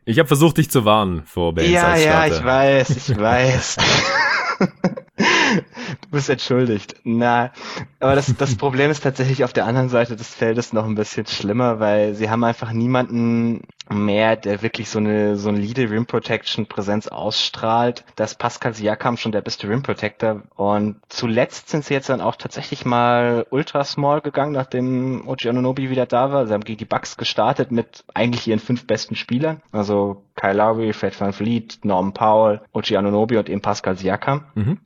ich 0.05 0.17
habe 0.17 0.27
versucht, 0.27 0.57
dich 0.57 0.69
zu 0.69 0.85
warnen 0.85 1.23
vor 1.25 1.53
Baines. 1.55 1.71
Ja, 1.71 1.95
ja, 1.95 2.27
ich 2.27 2.43
weiß, 2.43 2.89
ich 3.09 3.17
weiß. 3.17 3.77
du 4.67 6.09
bist 6.11 6.29
entschuldigt. 6.29 6.95
Na, 7.03 7.51
aber 7.99 8.15
das, 8.15 8.33
das 8.37 8.55
Problem 8.55 8.91
ist 8.91 9.03
tatsächlich 9.03 9.43
auf 9.43 9.53
der 9.53 9.65
anderen 9.65 9.89
Seite 9.89 10.15
des 10.15 10.33
Feldes 10.33 10.73
noch 10.73 10.85
ein 10.85 10.95
bisschen 10.95 11.25
schlimmer, 11.25 11.79
weil 11.79 12.13
sie 12.13 12.29
haben 12.29 12.43
einfach 12.43 12.71
niemanden 12.71 13.61
mehr, 13.89 14.35
der 14.35 14.61
wirklich 14.61 14.89
so 14.89 14.99
eine 14.99 15.35
solide 15.37 15.89
Rim 15.89 16.05
Protection 16.05 16.65
Präsenz 16.65 17.07
ausstrahlt. 17.07 18.03
Das 18.15 18.35
Pascal 18.35 18.73
Siakam 18.73 19.17
schon 19.17 19.31
der 19.31 19.41
beste 19.41 19.67
Rim 19.67 19.83
Protector 19.83 20.43
und 20.55 20.97
zuletzt 21.09 21.69
sind 21.69 21.85
sie 21.85 21.93
jetzt 21.93 22.09
dann 22.09 22.21
auch 22.21 22.35
tatsächlich 22.35 22.85
mal 22.85 23.45
ultra 23.49 23.83
small 23.83 24.21
gegangen, 24.21 24.53
nachdem 24.53 25.27
Oji 25.27 25.49
Anunobi 25.49 25.89
wieder 25.89 26.05
da 26.05 26.31
war. 26.31 26.47
Sie 26.47 26.53
haben 26.53 26.63
gegen 26.63 26.77
die 26.77 26.85
Bucks 26.85 27.17
gestartet 27.17 27.71
mit 27.71 28.03
eigentlich 28.13 28.47
ihren 28.47 28.59
fünf 28.59 28.87
besten 28.87 29.15
Spielern, 29.15 29.61
also 29.71 30.23
Kyle 30.35 30.53
Lowry, 30.53 30.93
Fred 30.93 31.19
Van 31.19 31.33
Vliet, 31.33 31.79
Norman 31.83 32.13
Powell, 32.13 32.61
Oji 32.73 32.97
Anunobi 32.97 33.37
und 33.37 33.49
eben 33.49 33.61
Pascal 33.61 33.97
Siakam. 33.97 34.45
Mhm. 34.55 34.79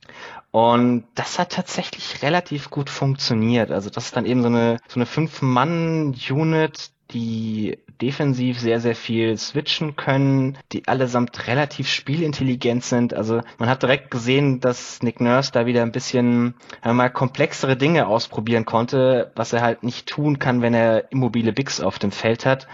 Und 0.50 1.04
das 1.14 1.38
hat 1.38 1.52
tatsächlich 1.52 2.22
relativ 2.22 2.70
gut 2.70 2.88
funktioniert. 2.88 3.70
Also 3.70 3.90
das 3.90 4.06
ist 4.06 4.16
dann 4.16 4.24
eben 4.24 4.40
so 4.40 4.48
eine, 4.48 4.78
so 4.88 4.98
eine 4.98 5.04
Fünf-Mann-Unit, 5.04 6.92
die 7.12 7.78
defensiv 8.00 8.58
sehr, 8.60 8.80
sehr 8.80 8.94
viel 8.94 9.38
switchen 9.38 9.96
können, 9.96 10.58
die 10.72 10.86
allesamt 10.86 11.46
relativ 11.46 11.88
spielintelligent 11.88 12.84
sind. 12.84 13.14
Also 13.14 13.40
man 13.58 13.68
hat 13.68 13.82
direkt 13.82 14.10
gesehen, 14.10 14.60
dass 14.60 15.02
Nick 15.02 15.20
Nurse 15.20 15.52
da 15.52 15.66
wieder 15.66 15.82
ein 15.82 15.92
bisschen 15.92 16.54
mal 16.84 17.08
komplexere 17.08 17.76
Dinge 17.76 18.06
ausprobieren 18.06 18.64
konnte, 18.64 19.32
was 19.34 19.52
er 19.52 19.62
halt 19.62 19.82
nicht 19.82 20.06
tun 20.06 20.38
kann, 20.38 20.62
wenn 20.62 20.74
er 20.74 21.10
immobile 21.10 21.52
Bigs 21.52 21.80
auf 21.80 21.98
dem 21.98 22.12
Feld 22.12 22.44
hat 22.44 22.66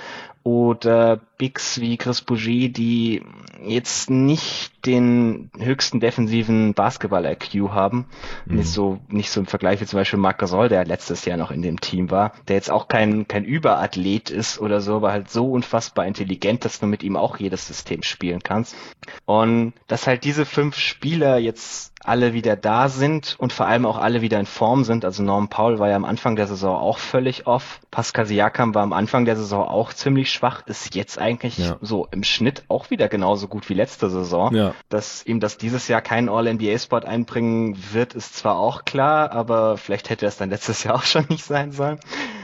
oder 0.45 1.21
Bigs 1.43 1.81
wie 1.81 1.97
Chris 1.97 2.21
Bougie, 2.21 2.69
die 2.69 3.21
jetzt 3.65 4.11
nicht 4.11 4.71
den 4.87 5.51
höchsten 5.59 5.99
defensiven 5.99 6.73
Basketball-IQ 6.73 7.71
haben. 7.71 8.07
Mhm. 8.47 8.59
Nicht 8.59 8.69
so, 8.69 9.01
nicht 9.09 9.29
so 9.33 9.41
im 9.41 9.47
Vergleich 9.47 9.81
wie 9.81 9.87
zum 9.87 9.99
Beispiel 9.99 10.21
Marc 10.21 10.39
Gasol, 10.39 10.69
der 10.69 10.85
letztes 10.85 11.25
Jahr 11.25 11.37
noch 11.37 11.51
in 11.51 11.63
dem 11.63 11.81
Team 11.81 12.13
war, 12.13 12.31
der 12.47 12.55
jetzt 12.55 12.71
auch 12.71 12.87
kein, 12.87 13.27
kein 13.27 13.45
Überathlet 13.45 14.31
ist 14.31 14.61
oder 14.61 14.81
so, 14.81 14.95
aber 14.95 15.11
halt 15.11 15.31
so 15.31 15.51
unfassbar 15.51 16.07
intelligent, 16.07 16.65
dass 16.65 16.79
du 16.79 16.87
mit 16.87 17.03
ihm 17.03 17.17
auch 17.17 17.37
jedes 17.39 17.67
System 17.67 18.05
spielen 18.05 18.45
kannst. 18.45 18.77
Und 19.25 19.73
dass 19.89 20.07
halt 20.07 20.23
diese 20.23 20.47
fünf 20.47 20.77
Spieler 20.77 21.39
jetzt 21.39 21.93
alle 22.05 22.35
wieder 22.35 22.57
da 22.57 22.89
sind 22.89 23.37
und 23.39 23.53
vor 23.53 23.67
allem 23.67 23.87
auch 23.87 23.99
alle 23.99 24.23
wieder 24.23 24.41
in 24.41 24.47
Form 24.47 24.85
sind. 24.85 25.05
Also 25.05 25.23
Norman 25.23 25.49
Paul 25.49 25.79
war 25.79 25.89
ja 25.89 25.97
am 25.97 26.05
Anfang 26.05 26.37
der 26.37 26.47
Saison 26.47 26.77
auch 26.77 26.99
völlig 26.99 27.47
off. 27.47 27.81
Pascal 27.91 28.27
Siakam 28.27 28.75
war 28.75 28.83
am 28.83 28.93
Anfang 28.93 29.25
der 29.25 29.37
Saison 29.37 29.67
auch 29.67 29.93
ziemlich 29.93 30.33
schwach, 30.33 30.67
ist 30.67 30.95
jetzt 30.95 31.19
eigentlich 31.19 31.32
ja. 31.41 31.77
so 31.81 32.09
im 32.11 32.23
Schnitt 32.25 32.65
auch 32.69 32.91
wieder 32.91 33.09
genauso 33.09 33.49
gut 33.49 33.69
wie 33.69 33.75
letzte 33.75 34.11
Saison. 34.11 34.55
Ja. 34.55 34.75
Dass 34.89 35.25
ihm 35.25 35.41
das 35.41 35.59
dieses 35.59 35.89
Jahr 35.89 36.01
keinen 36.01 36.29
All-NBA-Spot 36.29 36.99
einbringen 36.99 37.77
wird, 37.93 38.15
ist 38.15 38.37
zwar 38.37 38.57
auch 38.59 38.85
klar, 38.85 39.33
aber 39.33 39.77
vielleicht 39.77 40.11
hätte 40.11 40.27
es 40.27 40.37
dann 40.37 40.51
letztes 40.51 40.85
Jahr 40.85 40.95
auch 40.97 41.05
schon 41.05 41.27
nicht 41.29 41.45
sein 41.45 41.73
sollen. 41.73 41.99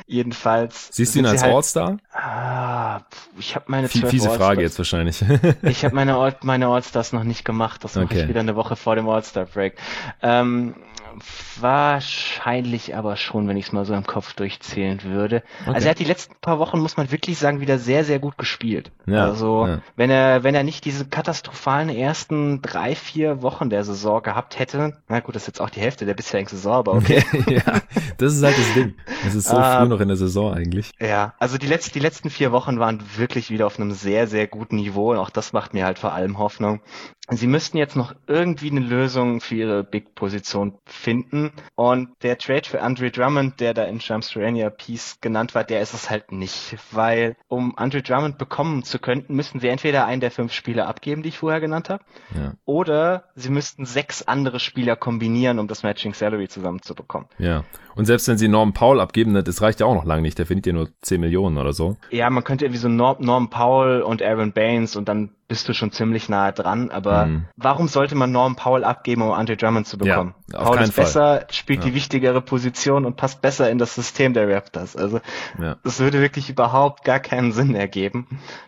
Jedenfalls. 0.06 0.88
Siehst 0.90 1.14
du 1.14 1.18
ihn 1.18 1.26
als 1.26 1.42
halt, 1.42 1.54
All-Star? 1.54 1.98
Ah, 2.12 3.00
ich 3.38 3.54
habe 3.54 3.66
meine 3.68 3.88
Viel, 3.88 4.06
Fiese 4.06 4.30
Frage 4.30 4.62
jetzt 4.62 4.78
wahrscheinlich. 4.78 5.22
ich 5.62 5.84
habe 5.84 5.94
meine, 5.94 6.16
All, 6.16 6.34
meine 6.42 6.68
All-Stars 6.68 7.12
noch 7.12 7.24
nicht 7.24 7.44
gemacht. 7.44 7.84
Das 7.84 7.96
okay. 7.96 8.04
mache 8.04 8.18
ich 8.20 8.28
wieder 8.28 8.40
eine 8.40 8.56
Woche 8.56 8.74
vor 8.76 8.96
dem 8.96 9.08
All-Star-Break. 9.08 9.74
Ähm, 10.22 10.74
Wahrscheinlich 11.60 12.96
aber 12.96 13.16
schon, 13.16 13.48
wenn 13.48 13.56
ich 13.56 13.66
es 13.66 13.72
mal 13.72 13.84
so 13.84 13.94
im 13.94 14.06
Kopf 14.06 14.34
durchzählen 14.34 15.02
würde. 15.02 15.42
Okay. 15.62 15.74
Also 15.74 15.86
er 15.86 15.90
hat 15.90 15.98
die 15.98 16.04
letzten 16.04 16.34
paar 16.40 16.58
Wochen, 16.58 16.78
muss 16.78 16.96
man 16.96 17.10
wirklich 17.10 17.38
sagen, 17.38 17.60
wieder 17.60 17.78
sehr, 17.78 18.04
sehr 18.04 18.18
gut 18.18 18.38
gespielt. 18.38 18.90
Ja, 19.06 19.24
also 19.24 19.66
ja. 19.66 19.80
wenn 19.96 20.10
er, 20.10 20.42
wenn 20.44 20.54
er 20.54 20.64
nicht 20.64 20.84
diese 20.84 21.06
katastrophalen 21.06 21.88
ersten 21.88 22.62
drei, 22.62 22.94
vier 22.94 23.42
Wochen 23.42 23.70
der 23.70 23.84
Saison 23.84 24.22
gehabt 24.22 24.58
hätte, 24.58 24.98
na 25.08 25.20
gut, 25.20 25.34
das 25.34 25.42
ist 25.42 25.48
jetzt 25.48 25.60
auch 25.60 25.70
die 25.70 25.80
Hälfte 25.80 26.06
der 26.06 26.14
bisherigen 26.14 26.48
Saison, 26.48 26.74
aber 26.74 26.94
okay. 26.94 27.22
ja, 27.48 27.80
das 28.18 28.34
ist 28.34 28.42
halt 28.42 28.58
das 28.58 28.74
Ding. 28.74 28.94
Das 29.24 29.34
ist 29.34 29.48
so 29.48 29.56
uh, 29.56 29.62
früh 29.62 29.88
noch 29.88 30.00
in 30.00 30.08
der 30.08 30.16
Saison 30.16 30.52
eigentlich. 30.52 30.90
Ja, 31.00 31.34
also 31.38 31.58
die 31.58 31.66
letzten, 31.66 31.94
die 31.94 32.00
letzten 32.00 32.30
vier 32.30 32.52
Wochen 32.52 32.78
waren 32.78 33.02
wirklich 33.16 33.50
wieder 33.50 33.66
auf 33.66 33.78
einem 33.78 33.92
sehr, 33.92 34.26
sehr 34.26 34.46
guten 34.46 34.76
Niveau 34.76 35.10
und 35.12 35.18
auch 35.18 35.30
das 35.30 35.52
macht 35.52 35.74
mir 35.74 35.84
halt 35.84 35.98
vor 35.98 36.12
allem 36.12 36.38
Hoffnung. 36.38 36.80
Sie 37.30 37.46
müssten 37.46 37.76
jetzt 37.76 37.94
noch 37.94 38.14
irgendwie 38.26 38.70
eine 38.70 38.80
Lösung 38.80 39.42
für 39.42 39.54
ihre 39.54 39.84
Big-Position 39.84 40.78
finden. 40.86 41.07
Und 41.74 42.08
der 42.22 42.38
Trade 42.38 42.64
für 42.64 42.82
Andre 42.82 43.10
Drummond, 43.10 43.60
der 43.60 43.74
da 43.74 43.84
in 43.84 44.00
Shams 44.00 44.34
Piece 44.76 45.20
genannt 45.20 45.54
war, 45.54 45.64
der 45.64 45.80
ist 45.80 45.94
es 45.94 46.10
halt 46.10 46.32
nicht. 46.32 46.76
Weil 46.90 47.36
um 47.48 47.76
Andre 47.76 48.02
Drummond 48.02 48.38
bekommen 48.38 48.82
zu 48.82 48.98
können, 48.98 49.24
müssten 49.28 49.60
sie 49.60 49.68
entweder 49.68 50.06
einen 50.06 50.20
der 50.20 50.30
fünf 50.30 50.52
Spieler 50.52 50.86
abgeben, 50.86 51.22
die 51.22 51.30
ich 51.30 51.38
vorher 51.38 51.60
genannt 51.60 51.90
habe, 51.90 52.04
ja. 52.34 52.54
oder 52.64 53.24
sie 53.34 53.50
müssten 53.50 53.84
sechs 53.84 54.22
andere 54.22 54.60
Spieler 54.60 54.96
kombinieren, 54.96 55.58
um 55.58 55.68
das 55.68 55.82
Matching 55.82 56.14
Salary 56.14 56.48
zusammenzubekommen. 56.48 57.28
Ja. 57.38 57.64
Und 57.94 58.04
selbst 58.04 58.28
wenn 58.28 58.38
sie 58.38 58.48
Norm 58.48 58.72
Paul 58.72 59.00
abgeben, 59.00 59.34
das 59.34 59.60
reicht 59.62 59.80
ja 59.80 59.86
auch 59.86 59.94
noch 59.94 60.04
lange 60.04 60.22
nicht. 60.22 60.38
Der 60.38 60.46
verdient 60.46 60.66
ja 60.66 60.72
nur 60.72 60.88
10 61.02 61.20
Millionen 61.20 61.58
oder 61.58 61.72
so. 61.72 61.96
Ja, 62.10 62.30
man 62.30 62.44
könnte 62.44 62.64
irgendwie 62.64 62.80
so 62.80 62.88
Norm, 62.88 63.16
Norm 63.20 63.50
Paul 63.50 64.02
und 64.02 64.22
Aaron 64.22 64.52
Baines 64.52 64.94
und 64.94 65.08
dann 65.08 65.30
bist 65.48 65.66
du 65.68 65.72
schon 65.72 65.90
ziemlich 65.92 66.28
nahe 66.28 66.52
dran. 66.52 66.90
Aber 66.90 67.26
mhm. 67.26 67.46
warum 67.56 67.88
sollte 67.88 68.14
man 68.14 68.30
Norm 68.30 68.54
Paul 68.54 68.84
abgeben, 68.84 69.22
um 69.22 69.32
Andre 69.32 69.56
Drummond 69.56 69.86
zu 69.86 69.96
bekommen? 69.96 70.34
Ja, 70.52 70.62
Paul 70.62 70.78
ist 70.78 70.92
Fall. 70.92 71.04
besser, 71.04 71.46
spielt 71.50 71.80
ja. 71.80 71.86
die 71.86 71.94
wichtigere 71.94 72.42
Position 72.42 73.06
und 73.06 73.16
passt 73.16 73.40
besser 73.40 73.70
in 73.70 73.78
das 73.78 73.94
System 73.94 74.34
der 74.34 74.48
Raptors. 74.48 74.94
Also 74.94 75.20
ja. 75.60 75.76
das 75.82 76.00
würde 76.00 76.20
wirklich 76.20 76.50
überhaupt 76.50 77.02
gar 77.02 77.18
keinen 77.18 77.52
Sinn 77.52 77.74
ergeben. 77.74 78.26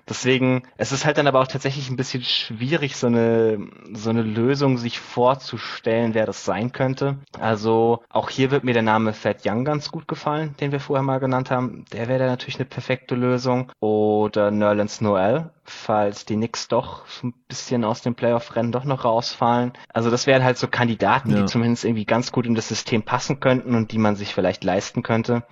Deswegen, 0.09 0.62
es 0.78 0.91
ist 0.91 1.05
halt 1.05 1.18
dann 1.18 1.26
aber 1.26 1.41
auch 1.41 1.47
tatsächlich 1.47 1.91
ein 1.91 1.97
bisschen 1.97 2.22
schwierig, 2.22 2.97
so 2.97 3.07
eine, 3.07 3.59
so 3.93 4.11
eine 4.11 4.22
Lösung 4.22 4.78
sich 4.78 4.99
vorzustellen, 4.99 6.14
wer 6.14 6.26
das 6.26 6.45
sein 6.45 6.72
könnte. 6.72 7.18
Also 7.39 8.03
auch 8.09 8.31
hier 8.31 8.51
wird 8.51 8.64
mir 8.64 8.72
der 8.72 8.83
Name 8.83 9.12
Fat 9.12 9.47
Young 9.47 9.64
ganz 9.64 9.91
gut 9.91 10.09
gefallen, 10.09 10.55
den 10.61 10.72
wir 10.72 10.81
vorher 10.81 11.03
mal 11.03 11.20
genannt 11.20 11.51
haben. 11.51 11.85
Der 11.93 12.09
wäre 12.09 12.26
natürlich 12.26 12.57
eine 12.57 12.64
perfekte 12.64 13.14
Lösung. 13.14 13.70
Oder 13.81 14.51
Nerlens 14.51 15.01
Noel, 15.01 15.51
falls 15.71 16.25
die 16.25 16.35
Knicks 16.35 16.68
doch 16.68 17.05
ein 17.23 17.33
bisschen 17.49 17.85
aus 17.85 18.03
dem 18.03 18.14
Playoff-Rennen 18.14 18.73
doch 18.73 18.85
noch 18.85 19.05
rausfallen. 19.05 19.73
Also 19.93 20.11
das 20.11 20.27
wären 20.27 20.45
halt 20.45 20.59
so 20.59 20.68
Kandidaten, 20.68 21.31
ja. 21.31 21.41
die 21.41 21.47
zumindest 21.47 21.85
irgendwie 21.85 22.05
ganz 22.05 22.33
gut 22.33 22.47
in 22.47 22.55
das 22.55 22.68
System 22.68 23.03
passen 23.03 23.41
könnten 23.41 23.75
und 23.75 23.93
die 23.93 23.99
man 23.99 24.16
sich 24.16 24.35
vielleicht 24.35 24.64
leisten 24.64 25.03
könnte. 25.03 25.45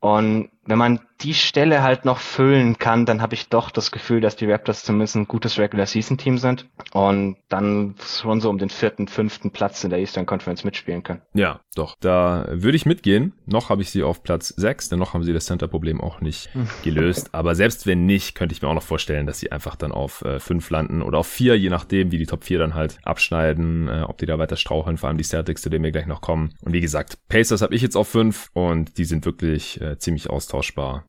Und 0.00 0.50
wenn 0.66 0.78
man 0.78 1.00
die 1.22 1.34
Stelle 1.34 1.82
halt 1.82 2.04
noch 2.04 2.18
füllen 2.18 2.78
kann, 2.78 3.06
dann 3.06 3.22
habe 3.22 3.34
ich 3.34 3.48
doch 3.48 3.70
das 3.70 3.90
Gefühl, 3.90 4.20
dass 4.20 4.36
die 4.36 4.50
Raptors 4.50 4.84
zumindest 4.84 5.16
ein 5.16 5.26
gutes 5.26 5.58
Regular 5.58 5.86
Season 5.86 6.18
Team 6.18 6.36
sind 6.36 6.68
und 6.92 7.36
dann 7.48 7.94
schon 8.04 8.40
so 8.40 8.50
um 8.50 8.58
den 8.58 8.68
vierten, 8.68 9.08
fünften 9.08 9.50
Platz 9.50 9.82
in 9.84 9.90
der 9.90 9.98
Eastern 9.98 10.26
Conference 10.26 10.64
mitspielen 10.64 11.02
können. 11.02 11.22
Ja, 11.32 11.60
doch. 11.74 11.96
Da 12.00 12.46
würde 12.50 12.76
ich 12.76 12.84
mitgehen. 12.84 13.32
Noch 13.46 13.70
habe 13.70 13.82
ich 13.82 13.90
sie 13.90 14.02
auf 14.02 14.22
Platz 14.22 14.48
6, 14.48 14.90
denn 14.90 14.98
noch 14.98 15.14
haben 15.14 15.22
sie 15.22 15.32
das 15.32 15.46
Center-Problem 15.46 16.00
auch 16.00 16.20
nicht 16.20 16.52
hm. 16.52 16.68
gelöst. 16.82 17.30
Aber 17.32 17.54
selbst 17.54 17.86
wenn 17.86 18.04
nicht, 18.04 18.34
könnte 18.34 18.54
ich 18.54 18.60
mir 18.60 18.68
auch 18.68 18.74
noch 18.74 18.82
vorstellen, 18.82 19.26
dass 19.26 19.38
sie 19.38 19.52
einfach 19.52 19.76
dann 19.76 19.92
auf 19.92 20.22
5 20.38 20.50
äh, 20.50 20.72
landen 20.72 21.00
oder 21.00 21.18
auf 21.18 21.28
4, 21.28 21.58
je 21.58 21.70
nachdem, 21.70 22.12
wie 22.12 22.18
die 22.18 22.26
Top 22.26 22.44
4 22.44 22.58
dann 22.58 22.74
halt 22.74 22.98
abschneiden, 23.04 23.88
äh, 23.88 24.02
ob 24.06 24.18
die 24.18 24.26
da 24.26 24.38
weiter 24.38 24.56
straucheln, 24.56 24.98
vor 24.98 25.08
allem 25.08 25.18
die 25.18 25.24
Celtics, 25.24 25.62
zu 25.62 25.70
denen 25.70 25.84
wir 25.84 25.92
gleich 25.92 26.06
noch 26.06 26.20
kommen. 26.20 26.54
Und 26.60 26.74
wie 26.74 26.80
gesagt, 26.80 27.18
Pacers 27.28 27.62
habe 27.62 27.74
ich 27.74 27.80
jetzt 27.80 27.96
auf 27.96 28.08
5 28.08 28.50
und 28.52 28.98
die 28.98 29.04
sind 29.04 29.24
wirklich 29.24 29.80
äh, 29.80 29.98
ziemlich 29.98 30.28
austauschbar 30.28 30.55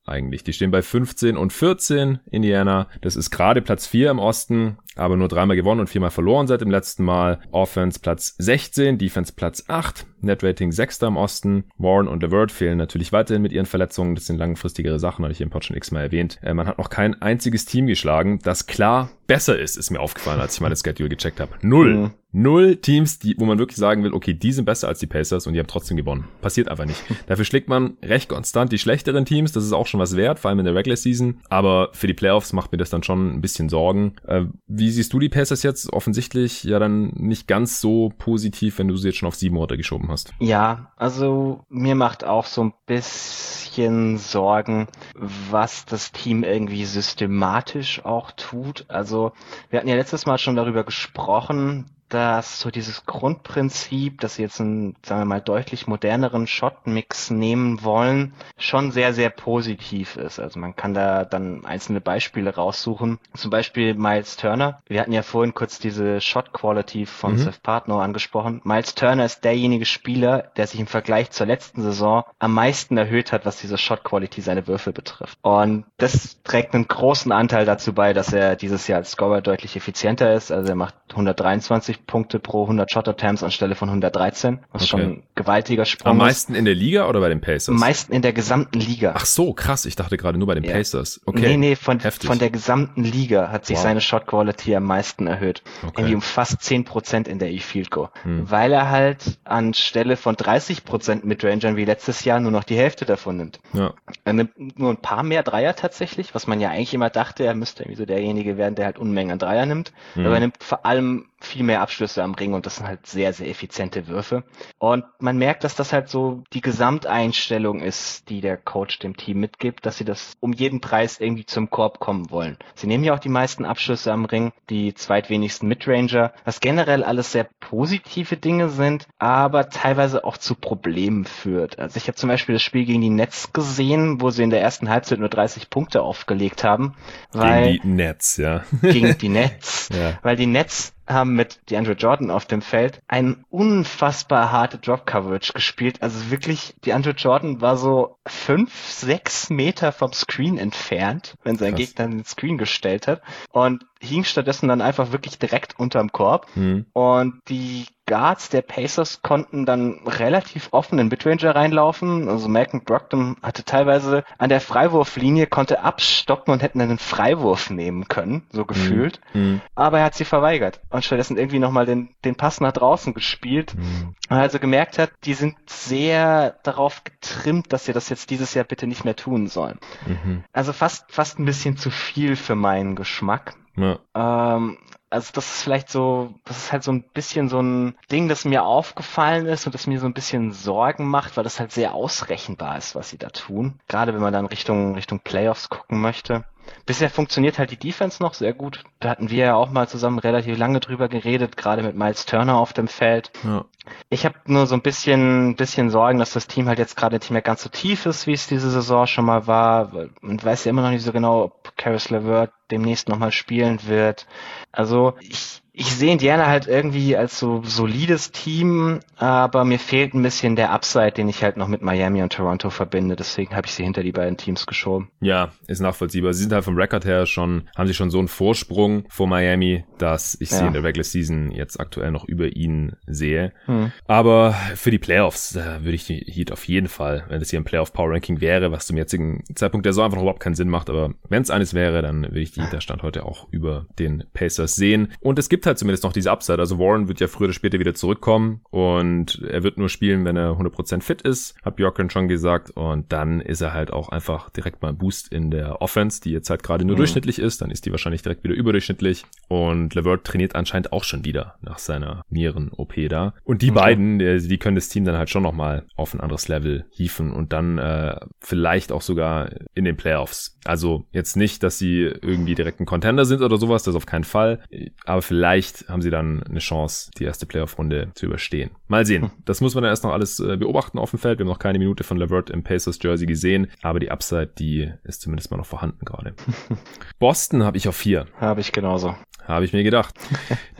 eigentlich. 0.05 0.43
Die 0.43 0.53
stehen 0.53 0.71
bei 0.71 0.81
15 0.81 1.37
und 1.37 1.53
14 1.53 2.19
Indiana. 2.31 2.87
Das 3.01 3.15
ist 3.15 3.31
gerade 3.31 3.61
Platz 3.61 3.87
4 3.87 4.11
im 4.11 4.19
Osten 4.19 4.77
aber 4.97 5.15
nur 5.15 5.27
dreimal 5.27 5.55
gewonnen 5.55 5.81
und 5.81 5.89
viermal 5.89 6.09
verloren 6.09 6.47
seit 6.47 6.61
dem 6.61 6.71
letzten 6.71 7.03
Mal. 7.03 7.39
Offense 7.51 7.99
Platz 7.99 8.35
16, 8.37 8.97
Defense 8.97 9.33
Platz 9.33 9.63
8, 9.67 10.05
Netrating 10.21 10.71
6. 10.71 11.01
im 11.03 11.17
Osten. 11.17 11.65
Warren 11.77 12.07
und 12.07 12.23
LeVert 12.23 12.51
fehlen 12.51 12.77
natürlich 12.77 13.11
weiterhin 13.11 13.41
mit 13.41 13.51
ihren 13.51 13.65
Verletzungen. 13.65 14.15
Das 14.15 14.25
sind 14.25 14.37
langfristigere 14.37 14.99
Sachen, 14.99 15.23
hatte 15.23 15.33
ich 15.33 15.41
im 15.41 15.49
Pod 15.49 15.65
schon 15.65 15.77
x-mal 15.77 16.01
erwähnt. 16.01 16.39
Äh, 16.41 16.53
man 16.53 16.67
hat 16.67 16.77
noch 16.77 16.89
kein 16.89 17.21
einziges 17.21 17.65
Team 17.65 17.87
geschlagen, 17.87 18.39
das 18.43 18.67
klar 18.67 19.09
besser 19.27 19.59
ist, 19.59 19.77
ist 19.77 19.91
mir 19.91 19.99
aufgefallen, 19.99 20.39
als 20.39 20.55
ich 20.55 20.61
meine 20.61 20.75
Schedule 20.75 21.09
gecheckt 21.09 21.39
habe. 21.39 21.51
Null. 21.61 21.95
Mhm. 21.95 22.11
Null 22.33 22.75
Teams, 22.77 23.19
die, 23.19 23.35
wo 23.37 23.45
man 23.45 23.57
wirklich 23.57 23.77
sagen 23.77 24.03
will, 24.03 24.13
okay, 24.13 24.33
die 24.33 24.51
sind 24.51 24.65
besser 24.65 24.87
als 24.87 24.99
die 24.99 25.07
Pacers 25.07 25.47
und 25.47 25.53
die 25.53 25.59
haben 25.59 25.67
trotzdem 25.67 25.97
gewonnen. 25.97 26.25
Passiert 26.41 26.69
einfach 26.69 26.85
nicht. 26.85 27.01
Dafür 27.27 27.45
schlägt 27.45 27.67
man 27.69 27.97
recht 28.03 28.29
konstant 28.29 28.71
die 28.71 28.77
schlechteren 28.77 29.25
Teams, 29.25 29.53
das 29.53 29.63
ist 29.63 29.73
auch 29.73 29.87
schon 29.87 29.99
was 29.99 30.15
wert, 30.15 30.39
vor 30.39 30.49
allem 30.49 30.59
in 30.59 30.65
der 30.65 30.75
Regular 30.75 30.97
Season. 30.97 31.39
Aber 31.49 31.89
für 31.93 32.07
die 32.07 32.13
Playoffs 32.13 32.53
macht 32.53 32.71
mir 32.71 32.77
das 32.77 32.89
dann 32.89 33.03
schon 33.03 33.33
ein 33.33 33.41
bisschen 33.41 33.69
Sorgen. 33.69 34.15
Äh, 34.27 34.45
wie 34.67 34.91
siehst 34.91 35.13
du 35.13 35.19
die 35.19 35.29
Pacers 35.29 35.63
jetzt? 35.63 35.91
Offensichtlich 35.91 36.63
ja 36.63 36.79
dann 36.79 37.11
nicht 37.15 37.47
ganz 37.47 37.81
so 37.81 38.13
positiv, 38.17 38.77
wenn 38.77 38.87
du 38.87 38.97
sie 38.97 39.09
jetzt 39.09 39.17
schon 39.17 39.27
auf 39.27 39.35
sieben 39.35 39.57
Orte 39.57 39.77
geschoben 40.07 40.11
hast. 40.11 40.33
Ja, 40.39 40.91
also 40.97 41.65
mir 41.69 41.95
macht 41.95 42.23
auch 42.23 42.45
so 42.45 42.63
ein 42.63 42.73
bisschen 42.85 44.17
Sorgen, 44.17 44.87
was 45.15 45.85
das 45.85 46.11
Team 46.11 46.43
irgendwie 46.43 46.85
systematisch 46.85 48.03
auch 48.05 48.31
tut. 48.31 48.85
Also 48.87 49.33
wir 49.69 49.79
hatten 49.79 49.89
ja 49.89 49.95
letztes 49.95 50.25
Mal 50.25 50.37
schon 50.37 50.55
darüber 50.55 50.83
gesprochen, 50.83 51.85
dass 52.09 52.59
so 52.59 52.71
dieses 52.71 53.05
Grundprinzip, 53.05 54.21
dass 54.21 54.35
sie 54.35 54.43
jetzt 54.43 54.61
einen, 54.61 54.95
sagen 55.03 55.21
wir 55.21 55.25
mal, 55.25 55.41
deutlich 55.41 55.87
moderneren 55.87 56.47
Shot-Mix 56.47 57.31
nehmen 57.31 57.83
wollen, 57.83 58.33
schon 58.57 58.91
sehr, 58.91 59.13
sehr 59.13 59.29
positiv 59.29 60.15
ist. 60.15 60.39
Also 60.39 60.59
man 60.59 60.75
kann 60.75 60.93
da 60.93 61.25
dann 61.25 61.65
einzelne 61.65 62.01
Beispiele 62.01 62.55
raussuchen. 62.55 63.19
Zum 63.35 63.51
Beispiel 63.51 63.93
Miles 63.93 64.37
Turner. 64.37 64.81
Wir 64.87 65.01
hatten 65.01 65.11
ja 65.11 65.23
vorhin 65.23 65.53
kurz 65.53 65.79
diese 65.79 66.21
Shot-Quality 66.21 67.05
von 67.05 67.33
mhm. 67.33 67.37
Seth 67.39 67.61
Partner 67.61 67.95
angesprochen. 67.95 68.61
Miles 68.63 68.95
Turner 68.95 69.25
ist 69.25 69.43
derjenige 69.43 69.85
Spieler, 69.85 70.51
der 70.55 70.67
sich 70.67 70.79
im 70.79 70.87
Vergleich 70.87 71.31
zur 71.31 71.47
letzten 71.47 71.81
Saison 71.81 72.23
am 72.39 72.53
meisten 72.53 72.97
erhöht 72.97 73.31
hat, 73.31 73.45
was 73.45 73.59
diese 73.59 73.77
Shot-Quality 73.77 74.41
seine 74.41 74.67
Würfel 74.67 74.93
betrifft. 74.93 75.37
Und 75.41 75.85
das 75.97 76.41
trägt 76.43 76.73
einen 76.73 76.87
großen 76.87 77.31
Anteil 77.31 77.65
dazu 77.65 77.93
bei, 77.93 78.13
dass 78.13 78.31
er 78.31 78.55
dieses 78.55 78.87
Jahr 78.87 78.99
als 78.99 79.11
Scorer 79.11 79.41
deutlich 79.41 79.75
effizienter 79.75 80.33
ist. 80.33 80.51
Also 80.51 80.69
er 80.69 80.75
macht 80.75 80.95
123 81.09 81.96
Punkte 82.05 82.39
pro 82.39 82.63
100 82.63 82.91
Shot 82.91 83.07
Attempts 83.07 83.43
anstelle 83.43 83.75
von 83.75 83.89
113, 83.89 84.59
was 84.71 84.83
okay. 84.83 84.89
schon 84.89 85.01
ein 85.01 85.23
gewaltiger 85.35 85.85
Sprung 85.85 86.11
Am 86.11 86.17
meisten 86.17 86.55
in 86.55 86.65
der 86.65 86.75
Liga 86.75 87.07
oder 87.07 87.19
bei 87.19 87.29
den 87.29 87.41
Pacers? 87.41 87.69
Am 87.69 87.79
meisten 87.79 88.13
in 88.13 88.21
der 88.21 88.33
gesamten 88.33 88.79
Liga. 88.79 89.13
Ach 89.15 89.25
so, 89.25 89.53
krass. 89.53 89.85
Ich 89.85 89.95
dachte 89.95 90.17
gerade 90.17 90.37
nur 90.37 90.47
bei 90.47 90.55
den 90.55 90.63
ja. 90.63 90.73
Pacers. 90.73 91.21
Okay. 91.25 91.41
Nee, 91.41 91.57
nee, 91.57 91.75
von, 91.75 91.99
von 91.99 92.39
der 92.39 92.49
gesamten 92.49 93.03
Liga 93.03 93.49
hat 93.49 93.65
sich 93.65 93.77
wow. 93.77 93.83
seine 93.83 94.01
Shot 94.01 94.27
Quality 94.27 94.75
am 94.75 94.83
meisten 94.83 95.27
erhöht. 95.27 95.63
Okay. 95.81 95.93
Irgendwie 95.97 96.15
um 96.15 96.21
fast 96.21 96.61
10% 96.61 97.27
in 97.27 97.39
der 97.39 97.51
E-Field 97.51 97.91
Goal. 97.91 98.09
Hm. 98.23 98.49
Weil 98.49 98.73
er 98.73 98.89
halt 98.89 99.39
anstelle 99.43 100.17
von 100.17 100.35
30% 100.35 101.25
Midrangern 101.25 101.75
wie 101.75 101.85
letztes 101.85 102.23
Jahr 102.23 102.39
nur 102.39 102.51
noch 102.51 102.63
die 102.63 102.77
Hälfte 102.77 103.05
davon 103.05 103.37
nimmt. 103.37 103.59
Ja. 103.73 103.93
Er 104.23 104.33
nimmt 104.33 104.79
nur 104.79 104.91
ein 104.91 104.97
paar 104.97 105.23
mehr 105.23 105.43
Dreier 105.43 105.75
tatsächlich, 105.75 106.35
was 106.35 106.47
man 106.47 106.59
ja 106.59 106.69
eigentlich 106.69 106.93
immer 106.93 107.09
dachte, 107.09 107.45
er 107.45 107.55
müsste 107.55 107.83
irgendwie 107.83 107.97
so 107.97 108.05
derjenige 108.05 108.57
werden, 108.57 108.75
der 108.75 108.85
halt 108.85 108.97
Unmengen 108.97 109.31
an 109.31 109.39
Dreier 109.39 109.65
nimmt. 109.65 109.91
Hm. 110.13 110.25
Aber 110.25 110.35
er 110.35 110.41
nimmt 110.41 110.63
vor 110.63 110.85
allem 110.85 111.25
viel 111.39 111.63
mehr 111.63 111.81
Abschlüsse 111.81 112.23
am 112.23 112.33
Ring 112.33 112.53
und 112.53 112.65
das 112.65 112.77
sind 112.77 112.87
halt 112.87 113.05
sehr, 113.05 113.31
sehr 113.31 113.49
effiziente 113.49 114.07
Würfe. 114.07 114.43
Und 114.79 115.05
man 115.19 115.37
merkt, 115.37 115.63
dass 115.63 115.75
das 115.75 115.93
halt 115.93 116.09
so 116.09 116.43
die 116.53 116.61
Gesamteinstellung 116.61 117.79
ist, 117.79 118.29
die 118.29 118.41
der 118.41 118.57
Coach 118.57 118.99
dem 118.99 119.15
Team 119.15 119.39
mitgibt, 119.39 119.85
dass 119.85 119.97
sie 119.97 120.05
das 120.05 120.33
um 120.39 120.53
jeden 120.53 120.81
Preis 120.81 121.19
irgendwie 121.19 121.45
zum 121.45 121.69
Korb 121.69 121.99
kommen 121.99 122.31
wollen. 122.31 122.57
Sie 122.75 122.87
nehmen 122.87 123.03
ja 123.03 123.13
auch 123.13 123.19
die 123.19 123.29
meisten 123.29 123.65
Abschlüsse 123.65 124.11
am 124.11 124.25
Ring, 124.25 124.51
die 124.69 124.93
zweitwenigsten 124.93 125.67
Midranger, 125.67 126.33
was 126.43 126.59
generell 126.59 127.03
alles 127.03 127.31
sehr 127.31 127.47
positive 127.59 128.37
Dinge 128.37 128.69
sind, 128.69 129.07
aber 129.19 129.69
teilweise 129.69 130.23
auch 130.23 130.37
zu 130.37 130.55
Problemen 130.55 131.25
führt. 131.25 131.77
Also 131.77 131.97
ich 131.97 132.07
habe 132.07 132.15
zum 132.15 132.29
Beispiel 132.29 132.53
das 132.53 132.63
Spiel 132.63 132.85
gegen 132.85 133.01
die 133.01 133.09
Nets 133.09 133.53
gesehen, 133.53 134.21
wo 134.21 134.31
sie 134.31 134.43
in 134.43 134.49
der 134.49 134.61
ersten 134.61 134.89
Halbzeit 134.89 135.19
nur 135.19 135.29
30 135.29 135.69
Punkte 135.69 136.01
aufgelegt 136.01 136.63
haben. 136.63 136.95
Weil, 137.31 137.73
gegen 137.73 137.83
die 137.83 137.87
Nets, 137.89 138.37
ja. 138.37 138.63
Gegen 138.81 139.17
die 139.19 139.29
Nets. 139.29 139.89
ja. 139.93 140.17
Weil 140.23 140.35
die 140.35 140.47
Nets 140.47 140.93
haben 141.07 141.35
mit 141.35 141.59
DeAndre 141.69 141.93
Jordan 141.93 142.31
auf 142.31 142.45
dem 142.45 142.61
Feld 142.61 143.01
ein 143.07 143.45
unfassbar 143.49 144.51
harte 144.51 144.77
Drop 144.77 145.05
Coverage 145.05 145.53
gespielt. 145.53 146.01
Also 146.01 146.29
wirklich, 146.29 146.75
DeAndre 146.85 147.11
Jordan 147.11 147.61
war 147.61 147.77
so 147.77 148.17
fünf, 148.27 148.73
sechs 148.73 149.49
Meter 149.49 149.91
vom 149.91 150.13
Screen 150.13 150.57
entfernt, 150.57 151.35
wenn 151.43 151.57
sein 151.57 151.75
Krass. 151.75 151.87
Gegner 151.87 152.07
den 152.07 152.25
Screen 152.25 152.57
gestellt 152.57 153.07
hat. 153.07 153.21
Und 153.51 153.85
hing 154.01 154.23
stattdessen 154.23 154.67
dann 154.67 154.81
einfach 154.81 155.11
wirklich 155.11 155.39
direkt 155.39 155.79
unterm 155.79 156.11
Korb. 156.11 156.47
Mhm. 156.55 156.85
Und 156.93 157.41
die 157.47 157.85
Guards 158.07 158.49
der 158.49 158.61
Pacers 158.61 159.21
konnten 159.21 159.65
dann 159.65 159.99
relativ 160.05 160.69
offen 160.71 160.97
in 160.97 161.09
Midranger 161.09 161.55
reinlaufen. 161.55 162.29
Also 162.29 162.47
Malcolm 162.47 162.83
Brogdon 162.83 163.35
hatte 163.43 163.63
teilweise 163.63 164.23
an 164.37 164.49
der 164.49 164.61
Freiwurflinie, 164.61 165.45
konnte 165.45 165.81
abstoppen 165.81 166.53
und 166.53 166.63
hätten 166.63 166.81
einen 166.81 166.97
Freiwurf 166.97 167.69
nehmen 167.69 168.07
können, 168.07 168.47
so 168.49 168.61
mhm. 168.61 168.67
gefühlt. 168.67 169.19
Mhm. 169.33 169.61
Aber 169.75 169.99
er 169.99 170.05
hat 170.05 170.15
sie 170.15 170.25
verweigert 170.25 170.79
und 170.89 171.03
stattdessen 171.03 171.37
irgendwie 171.37 171.59
nochmal 171.59 171.85
den, 171.85 172.09
den 172.23 172.35
Pass 172.35 172.61
nach 172.61 172.71
draußen 172.71 173.13
gespielt. 173.13 173.75
Mhm. 173.75 174.15
Also 174.29 174.59
gemerkt 174.59 174.97
hat, 174.97 175.11
die 175.25 175.33
sind 175.33 175.55
sehr 175.67 176.57
darauf 176.63 177.03
getrimmt, 177.03 177.73
dass 177.73 177.85
sie 177.85 177.93
das 177.93 178.09
jetzt 178.09 178.29
dieses 178.29 178.53
Jahr 178.53 178.65
bitte 178.65 178.87
nicht 178.87 179.03
mehr 179.03 179.15
tun 179.15 179.47
sollen. 179.47 179.79
Mhm. 180.05 180.43
Also 180.53 180.71
fast, 180.71 181.11
fast 181.11 181.39
ein 181.39 181.45
bisschen 181.45 181.75
zu 181.75 181.91
viel 181.91 182.37
für 182.37 182.55
meinen 182.55 182.95
Geschmack. 182.95 183.55
Ja. 183.77 183.99
Ähm, 184.15 184.77
also 185.09 185.31
das 185.33 185.55
ist 185.55 185.63
vielleicht 185.63 185.89
so, 185.89 186.33
das 186.45 186.57
ist 186.57 186.71
halt 186.73 186.83
so 186.83 186.91
ein 186.91 187.03
bisschen 187.13 187.47
so 187.47 187.61
ein 187.61 187.95
Ding, 188.11 188.27
das 188.27 188.43
mir 188.43 188.65
aufgefallen 188.65 189.45
ist 189.45 189.65
und 189.65 189.73
das 189.73 189.87
mir 189.87 189.99
so 189.99 190.05
ein 190.05 190.13
bisschen 190.13 190.51
Sorgen 190.51 191.07
macht, 191.07 191.37
weil 191.37 191.43
das 191.43 191.59
halt 191.59 191.71
sehr 191.71 191.93
ausrechenbar 191.93 192.77
ist, 192.77 192.95
was 192.95 193.09
sie 193.09 193.17
da 193.17 193.29
tun. 193.29 193.79
Gerade 193.87 194.13
wenn 194.13 194.21
man 194.21 194.33
dann 194.33 194.47
Richtung, 194.47 194.95
Richtung 194.95 195.19
Playoffs 195.19 195.69
gucken 195.69 196.01
möchte. 196.01 196.43
Bisher 196.85 197.09
funktioniert 197.09 197.59
halt 197.59 197.71
die 197.71 197.77
Defense 197.77 198.21
noch 198.21 198.33
sehr 198.33 198.53
gut. 198.53 198.83
Da 198.99 199.09
hatten 199.09 199.29
wir 199.29 199.45
ja 199.45 199.55
auch 199.55 199.69
mal 199.69 199.87
zusammen 199.87 200.19
relativ 200.19 200.57
lange 200.57 200.79
drüber 200.79 201.07
geredet, 201.09 201.57
gerade 201.57 201.83
mit 201.83 201.95
Miles 201.95 202.25
Turner 202.25 202.57
auf 202.57 202.73
dem 202.73 202.87
Feld. 202.87 203.31
Ja. 203.43 203.65
Ich 204.09 204.25
habe 204.25 204.35
nur 204.45 204.67
so 204.67 204.75
ein 204.75 204.81
bisschen, 204.81 205.55
bisschen 205.55 205.89
Sorgen, 205.89 206.19
dass 206.19 206.33
das 206.33 206.47
Team 206.47 206.67
halt 206.67 206.79
jetzt 206.79 206.97
gerade 206.97 207.17
nicht 207.17 207.31
mehr 207.31 207.41
ganz 207.41 207.63
so 207.63 207.69
tief 207.69 208.05
ist, 208.05 208.27
wie 208.27 208.33
es 208.33 208.47
diese 208.47 208.69
Saison 208.69 209.07
schon 209.07 209.25
mal 209.25 209.47
war. 209.47 209.91
Man 210.21 210.43
weiß 210.43 210.65
ja 210.65 210.69
immer 210.71 210.81
noch 210.81 210.91
nicht 210.91 211.03
so 211.03 211.11
genau, 211.11 211.43
ob 211.43 211.77
Caris 211.77 212.09
LeVert 212.09 212.51
demnächst 212.71 213.07
nochmal 213.07 213.31
spielen 213.31 213.79
wird. 213.87 214.27
Also 214.71 215.13
ich, 215.21 215.61
ich 215.79 215.93
sehe 215.93 216.11
Indiana 216.11 216.47
halt 216.47 216.65
irgendwie 216.65 217.15
als 217.15 217.37
so 217.37 217.61
solides 217.63 218.31
Team, 218.31 218.99
aber 219.15 219.63
mir 219.63 219.77
fehlt 219.77 220.15
ein 220.15 220.23
bisschen 220.23 220.55
der 220.55 220.71
Upside, 220.71 221.11
den 221.11 221.29
ich 221.29 221.43
halt 221.43 221.55
noch 221.55 221.67
mit 221.67 221.83
Miami 221.83 222.23
und 222.23 222.33
Toronto 222.33 222.71
verbinde. 222.71 223.15
Deswegen 223.15 223.55
habe 223.55 223.67
ich 223.67 223.73
sie 223.73 223.83
hinter 223.83 224.01
die 224.01 224.11
beiden 224.11 224.37
Teams 224.37 224.65
geschoben. 224.65 225.11
Ja, 225.19 225.51
ist 225.67 225.79
nachvollziehbar. 225.79 226.33
Sie 226.33 226.41
sind 226.41 226.51
halt 226.51 226.63
vom 226.63 226.77
Rekord 226.77 227.05
her 227.05 227.27
schon, 227.27 227.69
haben 227.77 227.85
sie 227.85 227.93
schon 227.93 228.09
so 228.09 228.17
einen 228.17 228.27
Vorsprung 228.27 229.03
vor 229.09 229.27
Miami, 229.27 229.85
dass 229.99 230.35
ich 230.39 230.49
ja. 230.49 230.57
sie 230.57 230.65
in 230.65 230.73
der 230.73 230.83
Regular 230.83 231.03
Season 231.03 231.51
jetzt 231.51 231.79
aktuell 231.79 232.09
noch 232.09 232.25
über 232.25 232.55
ihnen 232.55 232.95
sehe. 233.05 233.53
Hm. 233.65 233.91
Aber 234.07 234.53
für 234.73 234.89
die 234.89 234.97
Playoffs 234.97 235.55
äh, 235.55 235.83
würde 235.83 235.93
ich 235.93 236.07
die 236.07 236.25
Heat 236.25 236.51
auf 236.51 236.67
jeden 236.67 236.87
Fall, 236.87 237.25
wenn 237.29 237.39
das 237.39 237.51
hier 237.51 237.59
ein 237.59 237.65
Playoff 237.65 237.93
Power 237.93 238.09
Ranking 238.09 238.41
wäre, 238.41 238.71
was 238.71 238.87
zum 238.87 238.97
jetzigen 238.97 239.43
Zeitpunkt 239.53 239.85
der 239.85 239.93
Saison 239.93 240.05
einfach 240.05 240.21
überhaupt 240.21 240.39
keinen 240.39 240.55
Sinn 240.55 240.69
macht, 240.69 240.89
aber 240.89 241.13
wenn 241.29 241.43
es 241.43 241.51
eines 241.51 241.75
wäre, 241.75 242.01
dann 242.01 242.23
würde 242.23 242.39
ich 242.39 242.53
die 242.53 242.61
Heat 242.61 242.73
der 242.73 242.81
Stand 242.81 243.03
heute 243.03 243.25
auch 243.25 243.47
über 243.51 243.85
den 243.99 244.23
Pacers 244.33 244.73
sehen. 244.73 245.13
Und 245.19 245.37
es 245.37 245.49
gibt 245.49 245.66
halt 245.67 245.77
zumindest 245.77 246.03
noch 246.03 246.13
diese 246.13 246.31
Upside. 246.31 246.59
Also 246.59 246.79
Warren 246.79 247.07
wird 247.07 247.19
ja 247.19 247.27
früher 247.27 247.45
oder 247.45 247.53
später 247.53 247.79
wieder 247.79 247.93
zurückkommen 247.93 248.61
und 248.69 249.41
er 249.43 249.63
wird 249.63 249.77
nur 249.77 249.89
spielen, 249.89 250.25
wenn 250.25 250.37
er 250.37 250.51
100% 250.51 251.01
fit 251.01 251.21
ist, 251.21 251.55
hat 251.63 251.75
Bjorken 251.75 252.09
schon 252.09 252.27
gesagt. 252.27 252.71
Und 252.71 253.11
dann 253.11 253.41
ist 253.41 253.61
er 253.61 253.73
halt 253.73 253.91
auch 253.91 254.09
einfach 254.09 254.49
direkt 254.49 254.81
mal 254.81 254.89
ein 254.89 254.97
Boost 254.97 255.31
in 255.31 255.51
der 255.51 255.81
Offense, 255.81 256.21
die 256.21 256.31
jetzt 256.31 256.49
halt 256.49 256.63
gerade 256.63 256.85
nur 256.85 256.95
mhm. 256.95 256.99
durchschnittlich 256.99 257.39
ist. 257.39 257.61
Dann 257.61 257.71
ist 257.71 257.85
die 257.85 257.91
wahrscheinlich 257.91 258.21
direkt 258.21 258.43
wieder 258.43 258.55
überdurchschnittlich. 258.55 259.25
Und 259.47 259.95
Levert 259.95 260.25
trainiert 260.25 260.55
anscheinend 260.55 260.91
auch 260.91 261.03
schon 261.03 261.25
wieder 261.25 261.55
nach 261.61 261.79
seiner 261.79 262.21
Nieren-OP 262.29 262.93
da. 263.09 263.33
Und 263.43 263.61
die 263.61 263.71
okay. 263.71 263.79
beiden, 263.79 264.19
die, 264.19 264.47
die, 264.47 264.57
können 264.57 264.75
das 264.75 264.89
Team 264.89 265.05
dann 265.05 265.17
halt 265.17 265.29
schon 265.29 265.43
nochmal 265.43 265.85
auf 265.95 266.13
ein 266.13 266.21
anderes 266.21 266.47
Level 266.47 266.85
hieven 266.91 267.31
und 267.31 267.53
dann 267.53 267.77
äh, 267.77 268.19
vielleicht 268.39 268.91
auch 268.91 269.01
sogar 269.01 269.49
in 269.73 269.85
den 269.85 269.97
Playoffs. 269.97 270.57
Also 270.65 271.05
jetzt 271.11 271.37
nicht, 271.37 271.63
dass 271.63 271.77
sie 271.77 272.01
irgendwie 272.01 272.55
direkt 272.55 272.79
ein 272.79 272.85
Contender 272.85 273.25
sind 273.25 273.41
oder 273.41 273.57
sowas, 273.57 273.83
das 273.83 273.95
auf 273.95 274.05
keinen 274.05 274.23
Fall. 274.23 274.59
Aber 275.05 275.21
vielleicht 275.21 275.56
haben 275.87 276.01
sie 276.01 276.09
dann 276.09 276.43
eine 276.43 276.59
Chance, 276.59 277.11
die 277.17 277.23
erste 277.23 277.45
Playoff-Runde 277.45 278.11
zu 278.13 278.25
überstehen. 278.25 278.71
Mal 278.87 279.05
sehen. 279.05 279.31
Das 279.45 279.61
muss 279.61 279.75
man 279.75 279.83
dann 279.83 279.91
erst 279.91 280.03
noch 280.03 280.13
alles 280.13 280.39
äh, 280.39 280.57
beobachten 280.57 280.99
auf 280.99 281.11
dem 281.11 281.19
Feld. 281.19 281.39
Wir 281.39 281.45
haben 281.45 281.51
noch 281.51 281.59
keine 281.59 281.79
Minute 281.79 282.03
von 282.03 282.17
Levert 282.17 282.49
im 282.49 282.63
Pacers 282.63 282.99
Jersey 283.01 283.25
gesehen, 283.25 283.67
aber 283.81 283.99
die 283.99 284.11
Upside, 284.11 284.51
die 284.57 284.91
ist 285.03 285.21
zumindest 285.21 285.51
mal 285.51 285.57
noch 285.57 285.65
vorhanden 285.65 286.05
gerade. 286.05 286.33
Boston 287.19 287.63
habe 287.63 287.77
ich 287.77 287.87
auf 287.87 287.95
vier. 287.95 288.27
Habe 288.39 288.61
ich 288.61 288.71
genauso. 288.71 289.15
Habe 289.47 289.63
ich 289.63 289.71
mir 289.71 289.83
gedacht. 289.83 290.15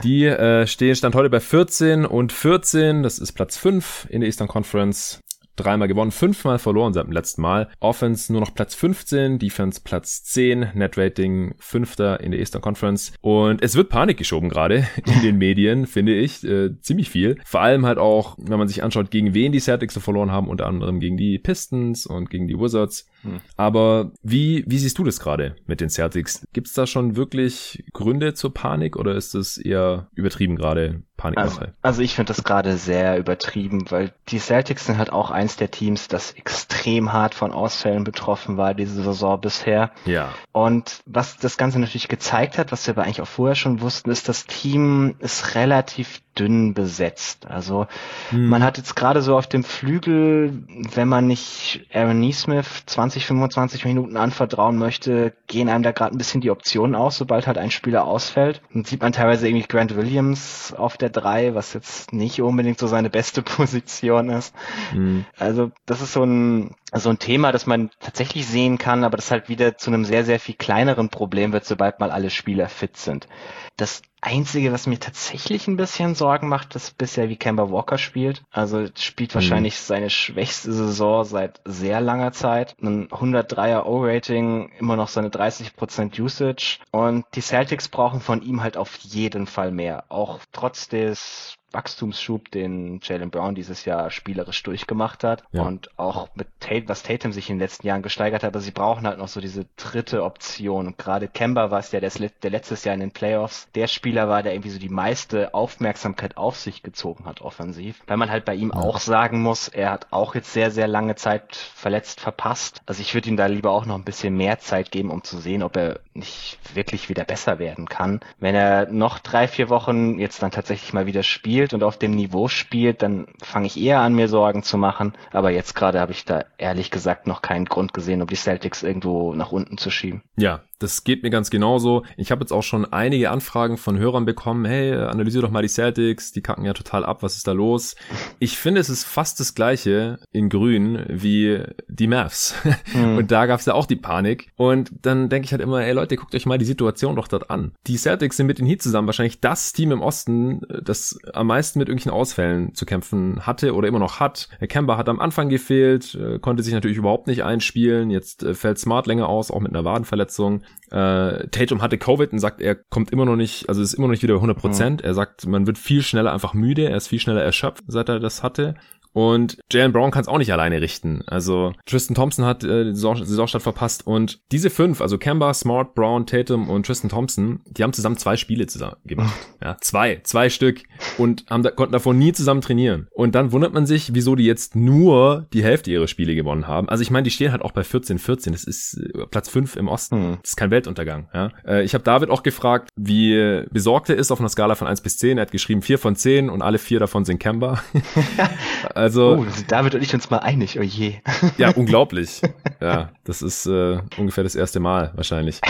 Die 0.03 0.25
äh, 0.25 0.67
stehen 0.67 0.95
stand 0.95 1.15
heute 1.15 1.29
bei 1.29 1.39
14 1.39 2.05
und 2.05 2.33
14. 2.33 3.01
Das 3.01 3.17
ist 3.17 3.31
Platz 3.31 3.57
5 3.57 4.07
in 4.09 4.19
der 4.19 4.27
Eastern 4.27 4.49
Conference 4.49 5.21
dreimal 5.57 5.87
gewonnen, 5.87 6.11
fünfmal 6.11 6.59
verloren 6.59 6.93
seit 6.93 7.05
dem 7.05 7.11
letzten 7.11 7.41
Mal. 7.41 7.69
Offense 7.79 8.31
nur 8.31 8.41
noch 8.41 8.53
Platz 8.53 8.75
15, 8.75 9.39
Defense 9.39 9.81
Platz 9.83 10.23
10, 10.23 10.71
Net 10.73 10.97
Rating 10.97 11.55
fünfter 11.59 12.21
in 12.21 12.31
der 12.31 12.39
Eastern 12.39 12.61
Conference. 12.61 13.11
Und 13.21 13.61
es 13.61 13.75
wird 13.75 13.89
Panik 13.89 14.17
geschoben 14.17 14.49
gerade 14.49 14.87
in 15.05 15.21
den 15.21 15.37
Medien, 15.37 15.87
finde 15.87 16.15
ich, 16.15 16.43
äh, 16.43 16.79
ziemlich 16.81 17.09
viel. 17.09 17.37
Vor 17.45 17.61
allem 17.61 17.85
halt 17.85 17.97
auch, 17.97 18.37
wenn 18.39 18.59
man 18.59 18.67
sich 18.67 18.83
anschaut, 18.83 19.11
gegen 19.11 19.33
wen 19.33 19.51
die 19.51 19.59
Celtics 19.59 19.93
so 19.93 19.99
verloren 19.99 20.31
haben, 20.31 20.47
unter 20.47 20.67
anderem 20.67 20.99
gegen 20.99 21.17
die 21.17 21.39
Pistons 21.39 22.05
und 22.05 22.29
gegen 22.29 22.47
die 22.47 22.59
Wizards. 22.59 23.07
Hm. 23.27 23.39
Aber 23.55 24.11
wie, 24.23 24.63
wie 24.67 24.77
siehst 24.77 24.97
du 24.97 25.03
das 25.03 25.19
gerade 25.19 25.55
mit 25.65 25.81
den 25.81 25.89
Celtics? 25.89 26.47
Gibt 26.53 26.67
es 26.67 26.73
da 26.73 26.87
schon 26.87 27.15
wirklich 27.15 27.83
Gründe 27.93 28.33
zur 28.33 28.53
Panik 28.53 28.95
oder 28.95 29.15
ist 29.15 29.35
es 29.35 29.57
eher 29.57 30.07
übertrieben 30.15 30.55
gerade? 30.55 31.03
Also, 31.35 31.61
also 31.81 32.01
ich 32.03 32.13
finde 32.13 32.31
das 32.31 32.43
gerade 32.43 32.77
sehr 32.77 33.17
übertrieben, 33.17 33.89
weil 33.89 34.13
die 34.29 34.37
Celtics 34.37 34.85
sind 34.85 34.99
halt 34.99 35.11
auch 35.11 35.31
eins 35.31 35.55
der 35.55 35.71
Teams, 35.71 36.07
das 36.07 36.33
extrem 36.33 37.11
hart 37.11 37.33
von 37.33 37.51
Ausfällen 37.51 38.03
betroffen 38.03 38.57
war 38.57 38.75
diese 38.75 39.01
Saison 39.01 39.41
bisher. 39.41 39.91
Ja. 40.05 40.29
Und 40.51 41.01
was 41.07 41.37
das 41.37 41.57
Ganze 41.57 41.79
natürlich 41.79 42.07
gezeigt 42.07 42.59
hat, 42.59 42.71
was 42.71 42.85
wir 42.85 42.93
aber 42.93 43.03
eigentlich 43.03 43.21
auch 43.21 43.27
vorher 43.27 43.55
schon 43.55 43.81
wussten, 43.81 44.11
ist, 44.11 44.29
das 44.29 44.45
Team 44.45 45.15
ist 45.17 45.55
relativ 45.55 46.21
dünn 46.37 46.75
besetzt. 46.75 47.47
Also 47.47 47.87
hm. 48.29 48.47
man 48.47 48.63
hat 48.63 48.77
jetzt 48.77 48.95
gerade 48.95 49.23
so 49.23 49.35
auf 49.35 49.47
dem 49.47 49.63
Flügel, 49.63 50.63
wenn 50.93 51.07
man 51.07 51.25
nicht 51.25 51.87
Aaron 51.91 52.19
Neesmith 52.19 52.83
20, 52.85 53.16
25 53.25 53.85
Minuten 53.85 54.17
anvertrauen 54.17 54.77
möchte, 54.77 55.33
gehen 55.47 55.69
einem 55.69 55.83
da 55.83 55.91
gerade 55.91 56.15
ein 56.15 56.17
bisschen 56.17 56.41
die 56.41 56.51
Optionen 56.51 56.95
aus, 56.95 57.17
sobald 57.17 57.47
halt 57.47 57.57
ein 57.57 57.71
Spieler 57.71 58.05
ausfällt. 58.05 58.61
Dann 58.73 58.85
sieht 58.85 59.01
man 59.01 59.13
teilweise 59.13 59.47
irgendwie 59.47 59.67
Grant 59.67 59.95
Williams 59.95 60.73
auf 60.75 60.97
der 60.97 61.09
3, 61.09 61.55
was 61.55 61.73
jetzt 61.73 62.13
nicht 62.13 62.41
unbedingt 62.41 62.79
so 62.79 62.87
seine 62.87 63.09
beste 63.09 63.41
Position 63.43 64.29
ist. 64.29 64.53
Hm. 64.91 65.25
Also 65.37 65.71
das 65.85 66.01
ist 66.01 66.13
so 66.13 66.23
ein 66.23 66.75
so 66.93 67.09
ein 67.09 67.19
Thema, 67.19 67.51
das 67.51 67.65
man 67.65 67.89
tatsächlich 67.99 68.47
sehen 68.47 68.77
kann, 68.77 69.03
aber 69.03 69.17
das 69.17 69.29
halt 69.29 69.49
wieder 69.49 69.77
zu 69.77 69.91
einem 69.91 70.05
sehr, 70.05 70.23
sehr 70.23 70.39
viel 70.39 70.55
kleineren 70.55 71.09
Problem 71.09 71.51
wird, 71.51 71.65
sobald 71.65 71.99
mal 71.99 72.11
alle 72.11 72.29
Spieler 72.29 72.69
fit 72.69 72.95
sind. 72.95 73.27
Das 73.75 74.01
Einzige, 74.21 74.71
was 74.71 74.87
mir 74.87 74.99
tatsächlich 74.99 75.67
ein 75.67 75.77
bisschen 75.77 76.15
Sorgen 76.15 76.47
macht, 76.47 76.75
ist 76.75 76.97
bisher, 76.97 77.29
wie 77.29 77.35
Kemba 77.35 77.69
Walker 77.69 77.97
spielt. 77.97 78.43
Also 78.51 78.87
spielt 78.95 79.31
mhm. 79.31 79.35
wahrscheinlich 79.35 79.75
mhm. 79.75 79.85
seine 79.85 80.09
schwächste 80.09 80.73
Saison 80.73 81.23
seit 81.23 81.61
sehr 81.65 82.01
langer 82.01 82.31
Zeit. 82.31 82.75
Ein 82.81 83.09
103er 83.09 83.83
O-Rating, 83.83 84.71
immer 84.79 84.95
noch 84.95 85.07
seine 85.07 85.29
30% 85.29 86.19
Usage. 86.19 86.79
Und 86.91 87.25
die 87.35 87.41
Celtics 87.41 87.89
brauchen 87.89 88.19
von 88.19 88.41
ihm 88.41 88.63
halt 88.63 88.77
auf 88.77 88.95
jeden 88.97 89.45
Fall 89.45 89.71
mehr. 89.71 90.05
Auch 90.09 90.39
trotz 90.51 90.87
des 90.87 91.56
Wachstumsschub, 91.71 92.49
den 92.51 92.99
Jalen 93.03 93.29
Brown 93.29 93.53
dieses 93.53 93.85
Jahr 93.85 94.09
spielerisch 94.09 94.63
durchgemacht 94.63 95.23
hat 95.23 95.43
ja. 95.51 95.63
und 95.63 95.89
auch 95.97 96.29
mit 96.35 96.47
Tate, 96.59 96.87
was 96.87 97.03
Tatum 97.03 97.31
sich 97.33 97.49
in 97.49 97.57
den 97.57 97.61
letzten 97.61 97.87
Jahren 97.87 98.01
gesteigert 98.01 98.43
hat, 98.43 98.49
aber 98.49 98.61
sie 98.61 98.71
brauchen 98.71 99.05
halt 99.05 99.17
noch 99.17 99.27
so 99.27 99.41
diese 99.41 99.65
dritte 99.75 100.23
Option. 100.23 100.87
Und 100.87 100.97
gerade 100.97 101.27
Kemba 101.27 101.69
war 101.69 101.79
es 101.79 101.91
ja, 101.91 101.99
der, 101.99 102.11
der 102.41 102.49
letztes 102.49 102.83
Jahr 102.83 102.93
in 102.93 103.01
den 103.01 103.11
Playoffs 103.11 103.67
der 103.75 103.87
Spieler 103.87 104.29
war, 104.29 104.43
der 104.43 104.53
irgendwie 104.53 104.69
so 104.69 104.79
die 104.79 104.89
meiste 104.89 105.53
Aufmerksamkeit 105.53 106.37
auf 106.37 106.57
sich 106.57 106.83
gezogen 106.83 107.25
hat 107.25 107.41
offensiv. 107.41 108.01
Weil 108.07 108.17
man 108.17 108.31
halt 108.31 108.45
bei 108.45 108.55
ihm 108.55 108.71
ja. 108.73 108.81
auch 108.81 108.99
sagen 108.99 109.41
muss, 109.41 109.67
er 109.67 109.91
hat 109.91 110.07
auch 110.11 110.35
jetzt 110.35 110.53
sehr, 110.53 110.71
sehr 110.71 110.87
lange 110.87 111.15
Zeit 111.15 111.55
verletzt 111.55 112.21
verpasst. 112.21 112.81
Also 112.85 113.01
ich 113.01 113.13
würde 113.13 113.29
ihm 113.29 113.37
da 113.37 113.47
lieber 113.47 113.71
auch 113.71 113.85
noch 113.85 113.95
ein 113.95 114.05
bisschen 114.05 114.35
mehr 114.35 114.59
Zeit 114.59 114.91
geben, 114.91 115.11
um 115.11 115.23
zu 115.23 115.37
sehen, 115.37 115.63
ob 115.63 115.75
er 115.75 115.99
nicht 116.13 116.57
wirklich 116.73 117.09
wieder 117.09 117.25
besser 117.25 117.59
werden 117.59 117.87
kann. 117.87 118.21
Wenn 118.39 118.55
er 118.55 118.89
noch 118.89 119.19
drei, 119.19 119.47
vier 119.47 119.69
Wochen 119.69 120.17
jetzt 120.17 120.41
dann 120.41 120.51
tatsächlich 120.51 120.93
mal 120.93 121.05
wieder 121.05 121.23
spielt, 121.23 121.56
spielt 121.57 121.73
und 121.73 121.81
auf 121.81 121.97
dem 121.97 122.11
Niveau 122.11 122.47
spielt, 122.47 123.01
dann 123.01 123.25
fange 123.41 123.65
ich 123.65 123.81
eher 123.81 124.01
an, 124.01 124.13
mir 124.13 124.27
Sorgen 124.27 124.61
zu 124.61 124.77
machen. 124.77 125.13
Aber 125.31 125.49
jetzt 125.49 125.73
gerade 125.73 125.99
habe 125.99 126.11
ich 126.11 126.23
da 126.23 126.45
ehrlich 126.59 126.91
gesagt 126.91 127.25
noch 127.25 127.41
keinen 127.41 127.65
Grund 127.65 127.95
gesehen, 127.95 128.21
um 128.21 128.27
die 128.27 128.35
Celtics 128.35 128.83
irgendwo 128.83 129.33
nach 129.33 129.51
unten 129.51 129.79
zu 129.79 129.89
schieben. 129.89 130.21
Ja, 130.37 130.61
das 130.79 131.03
geht 131.03 131.23
mir 131.23 131.31
ganz 131.31 131.49
genauso. 131.49 132.03
Ich 132.17 132.29
habe 132.29 132.41
jetzt 132.41 132.51
auch 132.51 132.61
schon 132.61 132.85
einige 132.85 133.31
Anfragen 133.31 133.77
von 133.77 133.97
Hörern 133.97 134.25
bekommen, 134.25 134.65
hey, 134.65 134.93
analysiere 134.93 135.41
doch 135.41 135.51
mal 135.51 135.63
die 135.63 135.67
Celtics, 135.67 136.31
die 136.31 136.41
kacken 136.41 136.65
ja 136.65 136.73
total 136.73 137.03
ab, 137.03 137.23
was 137.23 137.35
ist 137.35 137.47
da 137.47 137.51
los? 137.53 137.95
Ich 138.37 138.57
finde, 138.57 138.79
es 138.79 138.89
ist 138.89 139.03
fast 139.03 139.39
das 139.39 139.55
gleiche 139.55 140.19
in 140.31 140.49
grün 140.49 141.03
wie 141.07 141.63
die 141.87 142.07
Mavs. 142.07 142.53
Mhm. 142.93 143.17
Und 143.17 143.31
da 143.31 143.47
gab 143.47 143.59
es 143.59 143.65
ja 143.65 143.73
auch 143.73 143.87
die 143.87 143.95
Panik. 143.95 144.51
Und 144.55 144.91
dann 145.01 145.29
denke 145.29 145.45
ich 145.45 145.51
halt 145.51 145.63
immer, 145.63 145.83
ey 145.83 145.93
Leute, 145.93 146.15
guckt 146.15 146.35
euch 146.35 146.45
mal 146.45 146.59
die 146.59 146.65
Situation 146.65 147.15
doch 147.15 147.27
dort 147.27 147.49
an. 147.49 147.71
Die 147.87 147.97
Celtics 147.97 148.37
sind 148.37 148.45
mit 148.45 148.59
den 148.59 148.67
Heat 148.67 148.83
zusammen 148.83 149.07
wahrscheinlich 149.07 149.39
das 149.39 149.73
Team 149.73 149.91
im 149.91 150.01
Osten, 150.01 150.61
das 150.83 151.17
am 151.33 151.46
meisten 151.47 151.79
mit 151.79 151.87
irgendwelchen 151.87 152.17
Ausfällen 152.17 152.73
zu 152.73 152.85
kämpfen 152.85 153.45
hatte 153.45 153.73
oder 153.73 153.87
immer 153.87 153.99
noch 153.99 154.19
hat. 154.19 154.49
Kemba 154.67 154.97
hat 154.97 155.09
am 155.09 155.19
Anfang 155.19 155.49
gefehlt, 155.49 156.15
äh, 156.15 156.39
konnte 156.39 156.63
sich 156.63 156.73
natürlich 156.73 156.97
überhaupt 156.97 157.27
nicht 157.27 157.43
einspielen. 157.43 158.09
Jetzt 158.09 158.43
äh, 158.43 158.53
fällt 158.53 158.77
Smart 158.79 159.07
länger 159.07 159.27
aus, 159.27 159.51
auch 159.51 159.59
mit 159.59 159.73
einer 159.73 159.85
Wadenverletzung. 159.85 160.61
Äh, 160.91 161.47
Tatum 161.47 161.81
hatte 161.81 161.97
Covid 161.97 162.31
und 162.31 162.39
sagt, 162.39 162.61
er 162.61 162.75
kommt 162.75 163.11
immer 163.11 163.25
noch 163.25 163.35
nicht, 163.35 163.69
also 163.69 163.81
ist 163.81 163.93
immer 163.93 164.07
noch 164.07 164.11
nicht 164.11 164.23
wieder 164.23 164.35
100 164.35 164.57
Prozent. 164.57 165.01
Mhm. 165.01 165.07
Er 165.07 165.13
sagt, 165.13 165.47
man 165.47 165.67
wird 165.67 165.77
viel 165.77 166.01
schneller 166.01 166.33
einfach 166.33 166.53
müde, 166.53 166.89
er 166.89 166.97
ist 166.97 167.07
viel 167.07 167.19
schneller 167.19 167.43
erschöpft, 167.43 167.83
seit 167.87 168.09
er 168.09 168.19
das 168.19 168.43
hatte. 168.43 168.75
Und 169.17 169.57
Jalen 169.71 169.93
Brown 169.93 170.11
kann 170.11 170.21
es 170.21 170.27
auch 170.27 170.37
nicht 170.37 170.53
alleine 170.53 170.79
richten. 170.79 171.23
Also 171.25 171.73
Tristan 171.87 172.13
Thompson 172.13 172.45
hat 172.45 172.63
äh, 172.63 172.83
die 172.83 172.93
Saison, 172.93 173.17
Saisonstart 173.17 173.63
verpasst. 173.63 174.05
Und 174.05 174.41
diese 174.51 174.69
fünf, 174.69 175.01
also 175.01 175.17
Kemba, 175.17 175.55
Smart, 175.55 175.95
Brown, 175.95 176.27
Tatum 176.27 176.69
und 176.69 176.85
Tristan 176.85 177.09
Thompson, 177.09 177.61
die 177.65 177.81
haben 177.81 177.93
zusammen 177.93 178.17
zwei 178.17 178.37
Spiele 178.37 178.67
zusammen 178.67 178.97
gemacht. 179.05 179.33
ja, 179.59 179.75
zwei, 179.81 180.21
zwei 180.21 180.51
Stück. 180.51 180.83
Und 181.17 181.45
haben 181.49 181.63
da, 181.63 181.71
konnten 181.71 181.93
davon 181.93 182.19
nie 182.19 182.31
zusammen 182.31 182.61
trainieren. 182.61 183.07
Und 183.11 183.33
dann 183.33 183.51
wundert 183.51 183.73
man 183.73 183.87
sich, 183.87 184.13
wieso 184.13 184.35
die 184.35 184.45
jetzt 184.45 184.75
nur 184.75 185.47
die 185.51 185.63
Hälfte 185.63 185.89
ihrer 185.89 186.07
Spiele 186.07 186.35
gewonnen 186.35 186.67
haben. 186.67 186.87
Also 186.87 187.01
ich 187.01 187.09
meine, 187.09 187.23
die 187.23 187.31
stehen 187.31 187.51
halt 187.51 187.63
auch 187.63 187.71
bei 187.71 187.83
14, 187.83 188.19
14. 188.19 188.53
Das 188.53 188.65
ist 188.65 188.99
äh, 188.99 189.25
Platz 189.31 189.49
fünf 189.49 189.77
im 189.77 189.87
Osten. 189.87 190.15
Mhm. 190.15 190.37
Das 190.43 190.51
ist 190.51 190.57
kein 190.57 190.69
Weltuntergang. 190.69 191.27
Ja? 191.33 191.49
Äh, 191.65 191.83
ich 191.83 191.95
habe 191.95 192.03
David 192.03 192.29
auch 192.29 192.43
gefragt, 192.43 192.89
wie 192.95 193.63
besorgt 193.71 194.11
er 194.11 194.15
ist 194.15 194.29
auf 194.29 194.39
einer 194.39 194.49
Skala 194.49 194.75
von 194.75 194.87
eins 194.87 195.01
bis 195.01 195.17
zehn. 195.17 195.39
Er 195.39 195.41
hat 195.41 195.51
geschrieben 195.51 195.81
vier 195.81 195.97
von 195.97 196.15
zehn 196.15 196.51
und 196.51 196.61
alle 196.61 196.77
vier 196.77 196.99
davon 196.99 197.25
sind 197.25 197.39
Kemba. 197.39 197.81
Also. 199.07 199.37
Oh, 199.37 199.45
David 199.69 199.95
und 199.95 200.01
ich 200.03 200.13
uns 200.13 200.29
mal 200.29 200.39
einig, 200.39 200.77
oh 200.77 200.83
je. 200.83 201.13
Ja, 201.57 201.69
unglaublich. 201.75 202.41
Ja, 202.81 203.11
das 203.23 203.41
ist 203.41 203.65
äh, 203.65 203.99
ungefähr 204.17 204.43
das 204.43 204.53
erste 204.53 204.81
Mal 204.81 205.13
wahrscheinlich. 205.15 205.61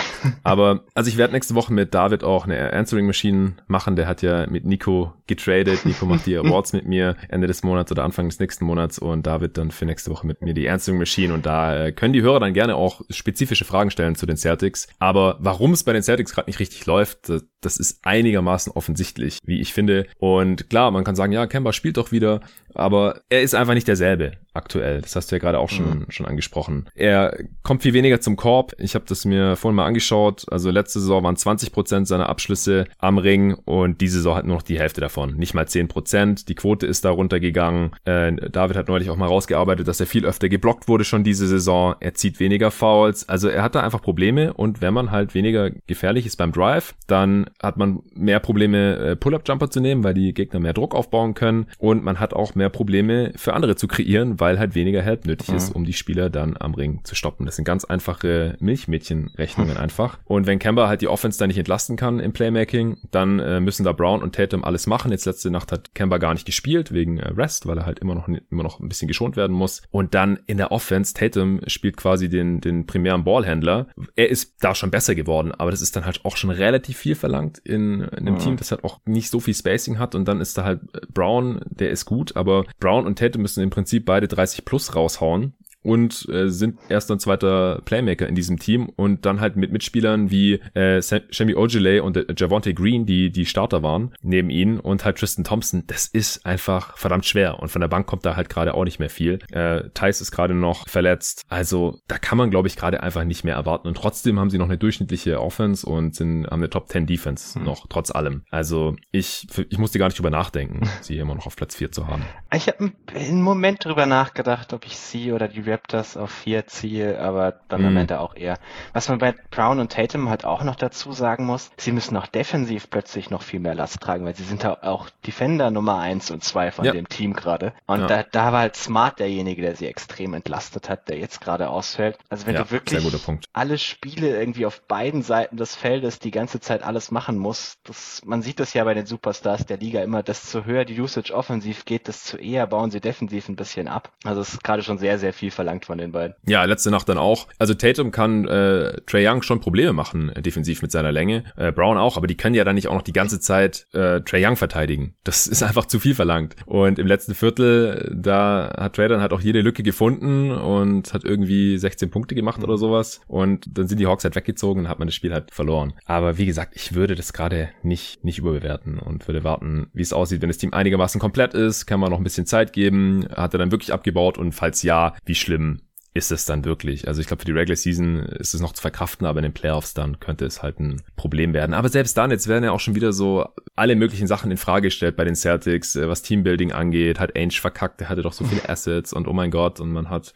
Aber 0.43 0.81
also 0.95 1.07
ich 1.07 1.17
werde 1.17 1.33
nächste 1.33 1.53
Woche 1.53 1.71
mit 1.71 1.93
David 1.93 2.23
auch 2.23 2.45
eine 2.45 2.73
Answering 2.73 3.05
Machine 3.05 3.53
machen. 3.67 3.95
Der 3.95 4.07
hat 4.07 4.23
ja 4.23 4.47
mit 4.47 4.65
Nico 4.65 5.13
getradet. 5.27 5.85
Nico 5.85 6.07
macht 6.07 6.25
die 6.25 6.35
Awards 6.37 6.73
mit 6.73 6.87
mir 6.87 7.15
Ende 7.29 7.45
des 7.45 7.61
Monats 7.61 7.91
oder 7.91 8.03
Anfang 8.03 8.27
des 8.27 8.39
nächsten 8.39 8.65
Monats 8.65 8.97
und 8.97 9.27
David 9.27 9.55
dann 9.59 9.69
für 9.69 9.85
nächste 9.85 10.09
Woche 10.09 10.25
mit 10.25 10.41
mir 10.41 10.55
die 10.55 10.67
Answering 10.67 10.97
Machine. 10.97 11.31
Und 11.31 11.45
da 11.45 11.85
äh, 11.85 11.91
können 11.91 12.13
die 12.13 12.23
Hörer 12.23 12.39
dann 12.39 12.53
gerne 12.53 12.75
auch 12.75 13.01
spezifische 13.11 13.65
Fragen 13.65 13.91
stellen 13.91 14.15
zu 14.15 14.25
den 14.25 14.37
Celtics. 14.37 14.87
Aber 14.97 15.37
warum 15.39 15.73
es 15.73 15.83
bei 15.83 15.93
den 15.93 16.01
Celtics 16.01 16.33
gerade 16.33 16.49
nicht 16.49 16.59
richtig 16.59 16.87
läuft, 16.87 17.31
das, 17.61 17.77
ist 17.77 17.99
einigermaßen 18.03 18.71
offensichtlich, 18.73 19.39
wie 19.43 19.59
ich 19.59 19.73
finde. 19.73 20.07
Und 20.17 20.69
klar, 20.69 20.91
man 20.91 21.03
kann 21.03 21.15
sagen, 21.15 21.31
ja, 21.33 21.47
Kemba 21.47 21.73
spielt 21.73 21.97
doch 21.97 22.11
wieder, 22.11 22.41
aber 22.73 23.21
er 23.29 23.41
ist 23.41 23.55
einfach 23.55 23.73
nicht 23.73 23.87
derselbe 23.87 24.33
aktuell. 24.53 25.01
Das 25.01 25.15
hast 25.15 25.31
du 25.31 25.35
ja 25.35 25.39
gerade 25.39 25.59
auch 25.59 25.69
schon, 25.69 25.99
mhm. 25.99 26.05
schon 26.09 26.25
angesprochen. 26.25 26.89
Er 26.95 27.37
kommt 27.63 27.83
viel 27.83 27.93
weniger 27.93 28.19
zum 28.19 28.35
Korb. 28.35 28.73
Ich 28.77 28.95
habe 28.95 29.05
das 29.07 29.23
mir 29.23 29.55
vorhin 29.55 29.75
mal 29.75 29.85
angeschaut. 29.85 30.45
Also 30.51 30.71
letzte 30.71 30.99
Saison 30.99 31.23
waren 31.23 31.35
20 31.35 31.71
Prozent 31.71 32.07
seiner 32.07 32.27
Abschlüsse 32.27 32.85
am 32.97 33.17
Ring 33.17 33.53
und 33.53 34.01
diese 34.01 34.17
Saison 34.17 34.35
hat 34.35 34.45
nur 34.45 34.55
noch 34.55 34.63
die 34.63 34.79
Hälfte 34.79 35.01
davon. 35.01 35.35
Nicht 35.35 35.53
mal 35.53 35.67
10 35.67 35.87
Prozent. 35.87 36.49
Die 36.49 36.55
Quote 36.55 36.85
ist 36.85 37.05
da 37.05 37.11
runtergegangen. 37.11 37.91
Äh, 38.05 38.33
David 38.49 38.77
hat 38.77 38.87
neulich 38.87 39.09
auch 39.09 39.15
mal 39.15 39.27
rausgearbeitet, 39.27 39.87
dass 39.87 39.99
er 39.99 40.07
viel 40.07 40.25
öfter 40.25 40.49
geblockt 40.49 40.87
wurde 40.87 41.03
schon 41.03 41.23
diese 41.23 41.47
Saison. 41.47 41.95
Er 41.99 42.15
zieht 42.15 42.39
weniger 42.39 42.71
Fouls. 42.71 43.29
Also 43.29 43.49
er 43.49 43.63
hat 43.63 43.75
da 43.75 43.81
einfach 43.81 44.01
Probleme 44.01 44.53
und 44.53 44.81
wenn 44.81 44.93
man 44.93 45.11
halt 45.11 45.35
weniger 45.35 45.69
gefährlich 45.69 46.25
ist 46.25 46.37
beim 46.37 46.51
Drive, 46.51 46.95
dann 47.07 47.46
Dann 47.47 47.67
hat 47.67 47.77
man 47.77 47.99
mehr 48.13 48.39
Probleme, 48.39 48.97
äh, 48.97 49.15
Pull-Up-Jumper 49.15 49.69
zu 49.69 49.79
nehmen, 49.79 50.03
weil 50.03 50.13
die 50.13 50.33
Gegner 50.33 50.59
mehr 50.59 50.73
Druck 50.73 50.95
aufbauen 50.95 51.33
können. 51.33 51.67
Und 51.77 52.03
man 52.03 52.19
hat 52.19 52.33
auch 52.33 52.55
mehr 52.55 52.69
Probleme 52.69 53.31
für 53.35 53.53
andere 53.53 53.75
zu 53.75 53.87
kreieren, 53.87 54.39
weil 54.39 54.59
halt 54.59 54.75
weniger 54.75 55.01
Help 55.01 55.25
nötig 55.25 55.49
mhm. 55.49 55.55
ist, 55.55 55.75
um 55.75 55.85
die 55.85 55.93
Spieler 55.93 56.29
dann 56.29 56.55
am 56.59 56.73
Ring 56.73 57.01
zu 57.03 57.15
stoppen. 57.15 57.45
Das 57.45 57.55
sind 57.55 57.65
ganz 57.65 57.85
einfache 57.85 58.55
Milchmädchenrechnungen 58.59 59.75
mhm. 59.75 59.79
einfach. 59.79 60.19
Und 60.25 60.47
wenn 60.47 60.59
Kemba 60.59 60.87
halt 60.87 61.01
die 61.01 61.07
Offense 61.07 61.39
da 61.39 61.47
nicht 61.47 61.57
entlasten 61.57 61.95
kann 61.95 62.19
im 62.19 62.33
Playmaking, 62.33 62.97
dann 63.11 63.39
äh, 63.39 63.59
müssen 63.59 63.83
da 63.83 63.91
Brown 63.91 64.21
und 64.21 64.35
Tatum 64.35 64.63
alles 64.63 64.87
machen. 64.87 65.11
Jetzt 65.11 65.25
letzte 65.25 65.51
Nacht 65.51 65.71
hat 65.71 65.93
Kemba 65.95 66.17
gar 66.17 66.33
nicht 66.33 66.45
gespielt 66.45 66.91
wegen 66.91 67.17
äh, 67.17 67.29
Rest, 67.29 67.67
weil 67.67 67.77
er 67.77 67.85
halt 67.85 67.99
immer 67.99 68.15
noch, 68.15 68.27
immer 68.27 68.63
noch 68.63 68.79
ein 68.79 68.89
bisschen 68.89 69.07
geschont 69.07 69.35
werden 69.35 69.55
muss. 69.55 69.81
Und 69.91 70.13
dann 70.13 70.39
in 70.47 70.57
der 70.57 70.71
Offense, 70.71 71.13
Tatum 71.13 71.61
spielt 71.67 71.97
quasi 71.97 72.29
den, 72.29 72.61
den 72.61 72.85
primären 72.85 73.23
Ballhändler. 73.23 73.87
Er 74.15 74.29
ist 74.29 74.63
da 74.63 74.75
schon 74.75 74.91
besser 74.91 75.15
geworden, 75.15 75.51
aber 75.51 75.71
das 75.71 75.81
ist 75.81 75.95
dann 75.95 76.05
halt 76.05 76.21
auch 76.23 76.37
schon 76.37 76.49
relativ 76.49 76.97
viel 76.97 77.15
verlangt 77.15 77.36
in, 77.43 78.01
in 78.01 78.03
einem 78.03 78.35
mhm. 78.35 78.39
Team, 78.39 78.57
das 78.57 78.71
halt 78.71 78.83
auch 78.83 78.99
nicht 79.05 79.29
so 79.29 79.39
viel 79.39 79.53
Spacing 79.53 79.99
hat. 79.99 80.15
Und 80.15 80.27
dann 80.27 80.41
ist 80.41 80.57
da 80.57 80.63
halt 80.63 80.81
Brown, 81.13 81.61
der 81.65 81.89
ist 81.89 82.05
gut, 82.05 82.35
aber 82.35 82.65
Brown 82.79 83.05
und 83.05 83.19
Tatum 83.19 83.41
müssen 83.41 83.63
im 83.63 83.69
Prinzip 83.69 84.05
beide 84.05 84.27
30 84.27 84.65
plus 84.65 84.95
raushauen 84.95 85.53
und 85.87 86.27
äh, 86.27 86.49
sind 86.49 86.79
erster 86.89 87.13
und 87.13 87.21
zweiter 87.21 87.81
Playmaker 87.85 88.27
in 88.27 88.35
diesem 88.35 88.59
Team 88.59 88.89
und 88.97 89.25
dann 89.25 89.39
halt 89.39 89.55
mit 89.55 89.71
Mitspielern 89.71 90.29
wie 90.29 90.59
äh, 90.73 91.01
Sammy 91.01 91.55
Ogilvy 91.55 92.01
und 92.01 92.17
äh, 92.17 92.25
Javonte 92.35 92.73
Green, 92.73 93.05
die 93.05 93.31
die 93.31 93.45
Starter 93.45 93.83
waren, 93.83 94.13
neben 94.21 94.49
ihnen 94.49 94.81
und 94.81 95.05
halt 95.05 95.17
Tristan 95.17 95.45
Thompson. 95.45 95.83
Das 95.87 96.07
ist 96.07 96.45
einfach 96.45 96.97
verdammt 96.97 97.25
schwer 97.25 97.59
und 97.59 97.69
von 97.69 97.79
der 97.79 97.87
Bank 97.87 98.05
kommt 98.05 98.25
da 98.25 98.35
halt 98.35 98.49
gerade 98.49 98.73
auch 98.73 98.83
nicht 98.83 98.99
mehr 98.99 99.09
viel. 99.09 99.39
Äh, 99.49 99.89
Thais 99.93 100.19
ist 100.19 100.31
gerade 100.31 100.53
noch 100.53 100.89
verletzt, 100.89 101.45
also 101.47 101.99
da 102.09 102.17
kann 102.17 102.37
man 102.37 102.51
glaube 102.51 102.67
ich 102.67 102.75
gerade 102.75 103.01
einfach 103.01 103.23
nicht 103.23 103.45
mehr 103.45 103.55
erwarten 103.55 103.87
und 103.87 103.95
trotzdem 103.95 104.41
haben 104.41 104.49
sie 104.49 104.57
noch 104.57 104.65
eine 104.65 104.77
durchschnittliche 104.77 105.41
Offense 105.41 105.87
und 105.87 106.15
sind 106.15 106.47
haben 106.47 106.59
eine 106.59 106.69
Top 106.69 106.89
10 106.89 107.07
Defense 107.07 107.57
mhm. 107.57 107.63
noch 107.63 107.87
trotz 107.87 108.11
allem. 108.11 108.43
Also 108.49 108.97
ich 109.11 109.47
ich 109.69 109.77
musste 109.77 109.99
gar 109.99 110.07
nicht 110.07 110.19
drüber 110.19 110.31
nachdenken, 110.31 110.81
sie 110.99 111.17
immer 111.17 111.35
noch 111.35 111.45
auf 111.45 111.55
Platz 111.55 111.75
4 111.75 111.93
zu 111.93 112.07
haben. 112.07 112.23
Ich 112.53 112.67
habe 112.67 112.91
einen 113.15 113.41
Moment 113.41 113.85
drüber 113.85 114.05
nachgedacht, 114.05 114.73
ob 114.73 114.85
ich 114.85 114.97
sie 114.97 115.31
oder 115.31 115.47
die 115.47 115.65
Raptors 115.77 116.17
auf 116.17 116.31
vier 116.31 116.65
ziehe, 116.65 117.19
aber 117.19 117.59
dann 117.67 117.81
mhm. 117.81 117.87
am 117.87 117.97
Ende 117.97 118.19
auch 118.19 118.35
eher. 118.35 118.57
Was 118.93 119.09
man 119.09 119.19
bei 119.19 119.35
Brown 119.51 119.79
und 119.79 119.91
Tatum 119.91 120.29
halt 120.29 120.43
auch 120.43 120.63
noch 120.63 120.75
dazu 120.75 121.11
sagen 121.11 121.45
muss, 121.45 121.71
sie 121.77 121.91
müssen 121.91 122.17
auch 122.17 122.27
defensiv 122.27 122.89
plötzlich 122.89 123.29
noch 123.29 123.43
viel 123.43 123.59
mehr 123.59 123.75
Last 123.75 124.01
tragen, 124.01 124.25
weil 124.25 124.35
sie 124.35 124.43
sind 124.43 124.63
da 124.63 124.79
auch 124.81 125.09
Defender 125.25 125.69
Nummer 125.69 125.99
eins 125.99 126.31
und 126.31 126.43
zwei 126.43 126.71
von 126.71 126.85
ja. 126.85 126.93
dem 126.93 127.07
Team 127.07 127.33
gerade. 127.33 127.73
Und 127.85 128.01
ja. 128.01 128.07
da, 128.07 128.23
da 128.23 128.51
war 128.51 128.61
halt 128.61 128.75
Smart 128.75 129.19
derjenige, 129.19 129.61
der 129.61 129.75
sie 129.75 129.85
extrem 129.85 130.33
entlastet 130.33 130.89
hat, 130.89 131.09
der 131.09 131.19
jetzt 131.19 131.41
gerade 131.41 131.69
ausfällt. 131.69 132.17
Also 132.29 132.47
wenn 132.47 132.55
ja, 132.55 132.63
du 132.63 132.71
wirklich 132.71 133.05
alle 133.53 133.77
Spiele 133.77 134.37
irgendwie 134.39 134.65
auf 134.65 134.81
beiden 134.87 135.21
Seiten 135.21 135.57
des 135.57 135.75
Feldes 135.75 136.19
die 136.19 136.31
ganze 136.31 136.59
Zeit 136.59 136.81
alles 136.81 137.11
machen 137.11 137.37
musst, 137.37 137.79
das, 137.83 138.21
man 138.25 138.41
sieht 138.41 138.59
das 138.59 138.73
ja 138.73 138.83
bei 138.83 138.95
den 138.95 139.05
Superstars 139.05 139.65
der 139.65 139.77
Liga 139.77 140.01
immer, 140.01 140.23
desto 140.23 140.65
höher 140.65 140.85
die 140.85 140.99
Usage 140.99 141.33
offensiv 141.33 141.85
geht, 141.85 142.07
desto 142.07 142.37
eher 142.37 142.65
bauen 142.65 142.89
sie 142.89 142.99
defensiv 142.99 143.47
ein 143.47 143.55
bisschen 143.55 143.87
ab. 143.87 144.11
Also 144.23 144.41
es 144.41 144.53
ist 144.53 144.63
gerade 144.63 144.81
schon 144.81 144.97
sehr, 144.97 145.19
sehr 145.19 145.33
viel 145.33 145.51
verlangt 145.51 145.66
von 145.85 145.97
den 145.97 146.11
beiden. 146.11 146.35
Ja, 146.47 146.63
letzte 146.63 146.91
Nacht 146.91 147.09
dann 147.09 147.17
auch. 147.17 147.47
Also 147.59 147.73
Tatum 147.73 148.11
kann 148.11 148.47
äh, 148.47 149.01
Trey 149.05 149.27
Young 149.27 149.41
schon 149.41 149.59
Probleme 149.59 149.93
machen, 149.93 150.29
äh, 150.29 150.41
defensiv 150.41 150.81
mit 150.81 150.91
seiner 150.91 151.11
Länge. 151.11 151.43
Äh, 151.55 151.71
Brown 151.71 151.97
auch, 151.97 152.17
aber 152.17 152.27
die 152.27 152.37
können 152.37 152.55
ja 152.55 152.63
dann 152.63 152.75
nicht 152.75 152.87
auch 152.87 152.93
noch 152.93 153.01
die 153.01 153.13
ganze 153.13 153.39
Zeit 153.39 153.85
äh, 153.93 154.21
Trey 154.21 154.45
Young 154.45 154.55
verteidigen. 154.55 155.15
Das 155.23 155.45
ist 155.47 155.63
einfach 155.63 155.85
zu 155.85 155.99
viel 155.99 156.15
verlangt. 156.15 156.55
Und 156.65 156.99
im 156.99 157.07
letzten 157.07 157.35
Viertel, 157.35 158.15
da 158.15 158.73
hat 158.77 158.95
Trey 158.95 159.07
dann 159.07 159.21
halt 159.21 159.33
auch 159.33 159.41
jede 159.41 159.61
Lücke 159.61 159.83
gefunden 159.83 160.51
und 160.51 161.13
hat 161.13 161.23
irgendwie 161.23 161.77
16 161.77 162.09
Punkte 162.09 162.35
gemacht 162.35 162.59
mhm. 162.59 162.63
oder 162.65 162.77
sowas. 162.77 163.21
Und 163.27 163.65
dann 163.77 163.87
sind 163.87 163.99
die 163.99 164.07
Hawks 164.07 164.23
halt 164.23 164.35
weggezogen 164.35 164.81
und 164.81 164.89
hat 164.89 164.99
man 164.99 165.07
das 165.07 165.15
Spiel 165.15 165.33
halt 165.33 165.53
verloren. 165.53 165.93
Aber 166.05 166.37
wie 166.37 166.45
gesagt, 166.45 166.75
ich 166.75 166.95
würde 166.95 167.15
das 167.15 167.33
gerade 167.33 167.69
nicht, 167.83 168.23
nicht 168.23 168.39
überbewerten 168.39 168.99
und 168.99 169.27
würde 169.27 169.43
warten, 169.43 169.89
wie 169.93 170.01
es 170.01 170.13
aussieht, 170.13 170.41
wenn 170.41 170.49
das 170.49 170.57
Team 170.57 170.73
einigermaßen 170.73 171.19
komplett 171.19 171.53
ist, 171.53 171.85
kann 171.85 171.99
man 171.99 172.11
noch 172.11 172.17
ein 172.17 172.23
bisschen 172.23 172.45
Zeit 172.45 172.73
geben. 172.73 173.27
Hat 173.35 173.53
er 173.53 173.59
dann 173.59 173.71
wirklich 173.71 173.93
abgebaut 173.93 174.37
und 174.37 174.53
falls 174.53 174.83
ja, 174.83 175.15
wie 175.25 175.35
schlimm 175.47 175.79
ist 176.17 176.31
es 176.31 176.45
dann 176.45 176.65
wirklich. 176.65 177.07
Also 177.07 177.21
ich 177.21 177.27
glaube, 177.27 177.41
für 177.41 177.45
die 177.45 177.51
Regular 177.51 177.75
Season 177.75 178.19
ist 178.19 178.53
es 178.53 178.61
noch 178.61 178.73
zu 178.73 178.81
verkraften, 178.81 179.27
aber 179.27 179.39
in 179.39 179.43
den 179.43 179.53
Playoffs 179.53 179.93
dann 179.93 180.19
könnte 180.19 180.45
es 180.45 180.63
halt 180.63 180.79
ein 180.79 181.01
Problem 181.15 181.53
werden. 181.53 181.73
Aber 181.73 181.89
selbst 181.89 182.17
dann, 182.17 182.31
jetzt 182.31 182.47
werden 182.47 182.63
ja 182.63 182.71
auch 182.71 182.79
schon 182.79 182.95
wieder 182.95 183.13
so 183.13 183.47
alle 183.75 183.95
möglichen 183.95 184.27
Sachen 184.27 184.49
in 184.49 184.57
Frage 184.57 184.87
gestellt 184.87 185.15
bei 185.15 185.23
den 185.23 185.35
Celtics, 185.35 185.95
äh, 185.95 186.09
was 186.09 186.23
Teambuilding 186.23 186.71
angeht. 186.71 187.19
Hat 187.19 187.35
Ainge 187.35 187.51
verkackt, 187.53 187.99
der 187.99 188.09
hatte 188.09 188.23
doch 188.23 188.33
so 188.33 188.43
viele 188.45 188.67
Assets 188.69 189.13
und 189.13 189.27
oh 189.27 189.33
mein 189.33 189.51
Gott, 189.51 189.79
und 189.79 189.91
man 189.91 190.09
hat 190.09 190.33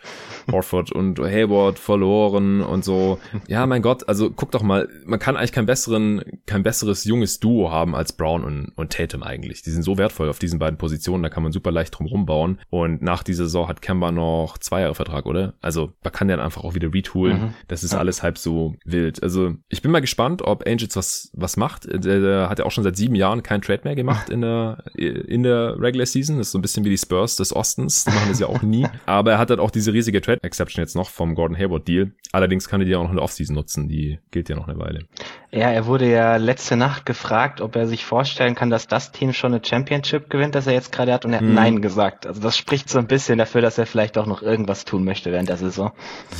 Orford 0.51 0.91
und 0.91 1.19
Hayward 1.19 1.79
verloren 1.79 2.61
und 2.61 2.85
so. 2.85 3.19
Ja, 3.47 3.65
mein 3.65 3.81
Gott, 3.81 4.07
also 4.07 4.29
guck 4.29 4.51
doch 4.51 4.61
mal, 4.61 4.87
man 5.05 5.19
kann 5.19 5.35
eigentlich 5.35 5.51
kein 5.51 5.65
besseren, 5.65 6.21
kein 6.45 6.63
besseres 6.63 7.03
junges 7.05 7.39
Duo 7.39 7.71
haben 7.71 7.95
als 7.95 8.13
Brown 8.13 8.43
und, 8.43 8.71
und 8.75 8.93
Tatum 8.93 9.23
eigentlich. 9.23 9.63
Die 9.63 9.71
sind 9.71 9.83
so 9.83 9.97
wertvoll 9.97 10.29
auf 10.29 10.39
diesen 10.39 10.59
beiden 10.59 10.77
Positionen, 10.77 11.23
da 11.23 11.29
kann 11.29 11.43
man 11.43 11.51
super 11.51 11.71
leicht 11.71 11.97
drum 11.97 12.05
rumbauen. 12.05 12.59
Und 12.69 13.01
nach 13.01 13.23
dieser 13.23 13.45
Saison 13.45 13.67
hat 13.67 13.81
Kemba 13.81 14.11
noch 14.11 14.59
zwei 14.59 14.81
Jahre 14.81 14.95
Vertrag, 14.95 15.25
oder? 15.25 15.53
Also 15.61 15.70
also 15.71 15.93
man 16.03 16.11
kann 16.11 16.27
den 16.27 16.41
einfach 16.41 16.65
auch 16.65 16.75
wieder 16.75 16.93
retoolen. 16.93 17.41
Mhm. 17.41 17.53
Das 17.69 17.83
ist 17.83 17.93
ja. 17.93 17.99
alles 17.99 18.23
halb 18.23 18.37
so 18.37 18.75
wild. 18.83 19.23
Also 19.23 19.53
ich 19.69 19.81
bin 19.81 19.89
mal 19.91 20.01
gespannt, 20.01 20.41
ob 20.41 20.67
Angels 20.67 20.97
was, 20.97 21.31
was 21.33 21.55
macht. 21.55 21.85
Der, 21.85 22.19
der 22.19 22.49
hat 22.49 22.59
ja 22.59 22.65
auch 22.65 22.71
schon 22.71 22.83
seit 22.83 22.97
sieben 22.97 23.15
Jahren 23.15 23.41
keinen 23.41 23.61
Trade 23.61 23.81
mehr 23.85 23.95
gemacht 23.95 24.29
in 24.29 24.41
der, 24.41 24.83
in 24.95 25.43
der 25.43 25.79
Regular 25.79 26.05
Season. 26.05 26.37
Das 26.37 26.47
ist 26.47 26.51
so 26.51 26.57
ein 26.57 26.61
bisschen 26.61 26.83
wie 26.83 26.89
die 26.89 26.97
Spurs 26.97 27.37
des 27.37 27.55
Ostens. 27.55 28.03
Die 28.03 28.11
machen 28.11 28.27
das 28.27 28.39
ja 28.39 28.47
auch 28.47 28.61
nie. 28.61 28.85
Aber 29.05 29.31
er 29.31 29.37
hat 29.37 29.49
halt 29.49 29.61
auch 29.61 29.71
diese 29.71 29.93
riesige 29.93 30.19
Trade 30.19 30.43
Exception 30.43 30.83
jetzt 30.83 30.95
noch 30.95 31.09
vom 31.09 31.35
Gordon 31.35 31.57
Hayward 31.57 31.87
Deal. 31.87 32.11
Allerdings 32.33 32.67
kann 32.67 32.81
er 32.81 32.85
die 32.85 32.95
auch 32.97 33.03
noch 33.03 33.11
in 33.11 33.15
der 33.15 33.23
Offseason 33.23 33.55
nutzen. 33.55 33.87
Die 33.87 34.19
gilt 34.31 34.49
ja 34.49 34.57
noch 34.57 34.67
eine 34.67 34.77
Weile. 34.77 35.05
Ja, 35.53 35.69
er 35.69 35.85
wurde 35.85 36.09
ja 36.09 36.37
letzte 36.37 36.77
Nacht 36.77 37.05
gefragt, 37.05 37.59
ob 37.59 37.75
er 37.75 37.85
sich 37.85 38.05
vorstellen 38.05 38.55
kann, 38.55 38.69
dass 38.69 38.87
das 38.87 39.11
Team 39.11 39.33
schon 39.33 39.53
eine 39.53 39.63
Championship 39.63 40.29
gewinnt, 40.29 40.55
das 40.55 40.65
er 40.65 40.73
jetzt 40.73 40.93
gerade 40.93 41.11
hat, 41.11 41.25
und 41.25 41.33
er 41.33 41.39
hat 41.39 41.45
hm. 41.45 41.53
Nein 41.53 41.81
gesagt. 41.81 42.25
Also 42.25 42.41
das 42.41 42.57
spricht 42.57 42.89
so 42.89 42.99
ein 42.99 43.07
bisschen 43.07 43.37
dafür, 43.37 43.59
dass 43.61 43.77
er 43.77 43.85
vielleicht 43.85 44.17
auch 44.17 44.27
noch 44.27 44.41
irgendwas 44.41 44.85
tun 44.85 45.03
möchte 45.03 45.31
während 45.31 45.49
der 45.49 45.57
Saison. 45.57 45.91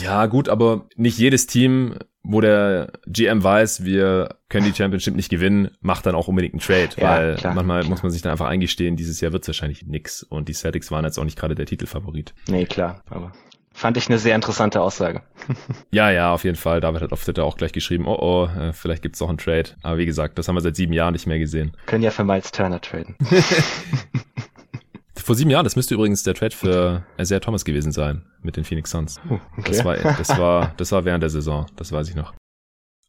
Ja, 0.01 0.27
gut, 0.27 0.47
aber 0.47 0.85
nicht 0.95 1.17
jedes 1.17 1.45
Team, 1.45 1.95
wo 2.23 2.39
der 2.39 2.93
GM 3.05 3.43
weiß, 3.43 3.83
wir 3.83 4.37
können 4.47 4.65
die 4.65 4.73
Championship 4.73 5.15
nicht 5.15 5.29
gewinnen, 5.29 5.71
macht 5.81 6.05
dann 6.05 6.15
auch 6.15 6.29
unbedingt 6.29 6.53
einen 6.53 6.61
Trade, 6.61 6.89
ja, 6.97 7.09
weil 7.09 7.35
klar, 7.35 7.53
manchmal 7.53 7.81
klar. 7.81 7.89
muss 7.89 8.03
man 8.03 8.11
sich 8.13 8.21
dann 8.21 8.31
einfach 8.31 8.47
eingestehen, 8.47 8.95
dieses 8.95 9.19
Jahr 9.19 9.33
wird 9.33 9.43
es 9.43 9.49
wahrscheinlich 9.49 9.85
nix 9.85 10.23
und 10.23 10.47
die 10.47 10.53
Celtics 10.53 10.89
waren 10.91 11.03
jetzt 11.03 11.17
auch 11.17 11.25
nicht 11.25 11.37
gerade 11.37 11.55
der 11.55 11.65
Titelfavorit. 11.65 12.33
Nee, 12.47 12.65
klar, 12.65 13.03
aber 13.09 13.33
Fand 13.73 13.97
ich 13.97 14.07
eine 14.07 14.19
sehr 14.19 14.35
interessante 14.35 14.81
Aussage. 14.81 15.21
ja, 15.91 16.11
ja, 16.11 16.33
auf 16.33 16.43
jeden 16.43 16.57
Fall. 16.57 16.81
David 16.81 17.01
hat 17.01 17.13
auf 17.13 17.23
Twitter 17.23 17.45
auch 17.45 17.57
gleich 17.57 17.71
geschrieben, 17.71 18.05
oh 18.05 18.17
oh, 18.19 18.45
äh, 18.59 18.73
vielleicht 18.73 19.01
gibt's 19.01 19.19
doch 19.19 19.29
einen 19.29 19.37
Trade. 19.37 19.69
Aber 19.81 19.97
wie 19.97 20.05
gesagt, 20.05 20.37
das 20.37 20.47
haben 20.47 20.55
wir 20.55 20.61
seit 20.61 20.75
sieben 20.75 20.93
Jahren 20.93 21.13
nicht 21.13 21.25
mehr 21.25 21.39
gesehen. 21.39 21.71
Können 21.85 22.03
ja 22.03 22.11
für 22.11 22.23
Miles 22.23 22.51
Turner 22.51 22.81
traden. 22.81 23.15
Vor 25.15 25.35
sieben 25.35 25.51
Jahren, 25.51 25.63
das 25.63 25.75
müsste 25.75 25.93
übrigens 25.93 26.23
der 26.23 26.33
Trade 26.33 26.55
für 26.55 27.05
Isaiah 27.17 27.39
Thomas 27.39 27.63
gewesen 27.63 27.91
sein 27.91 28.25
mit 28.41 28.57
den 28.57 28.63
Phoenix 28.63 28.89
Suns. 28.91 29.21
Oh, 29.29 29.39
okay. 29.57 29.71
Das 29.71 29.85
war, 29.85 29.95
das 30.17 30.29
war, 30.37 30.73
das 30.77 30.91
war 30.91 31.05
während 31.05 31.21
der 31.21 31.29
Saison, 31.29 31.67
das 31.75 31.91
weiß 31.91 32.09
ich 32.09 32.15
noch. 32.15 32.33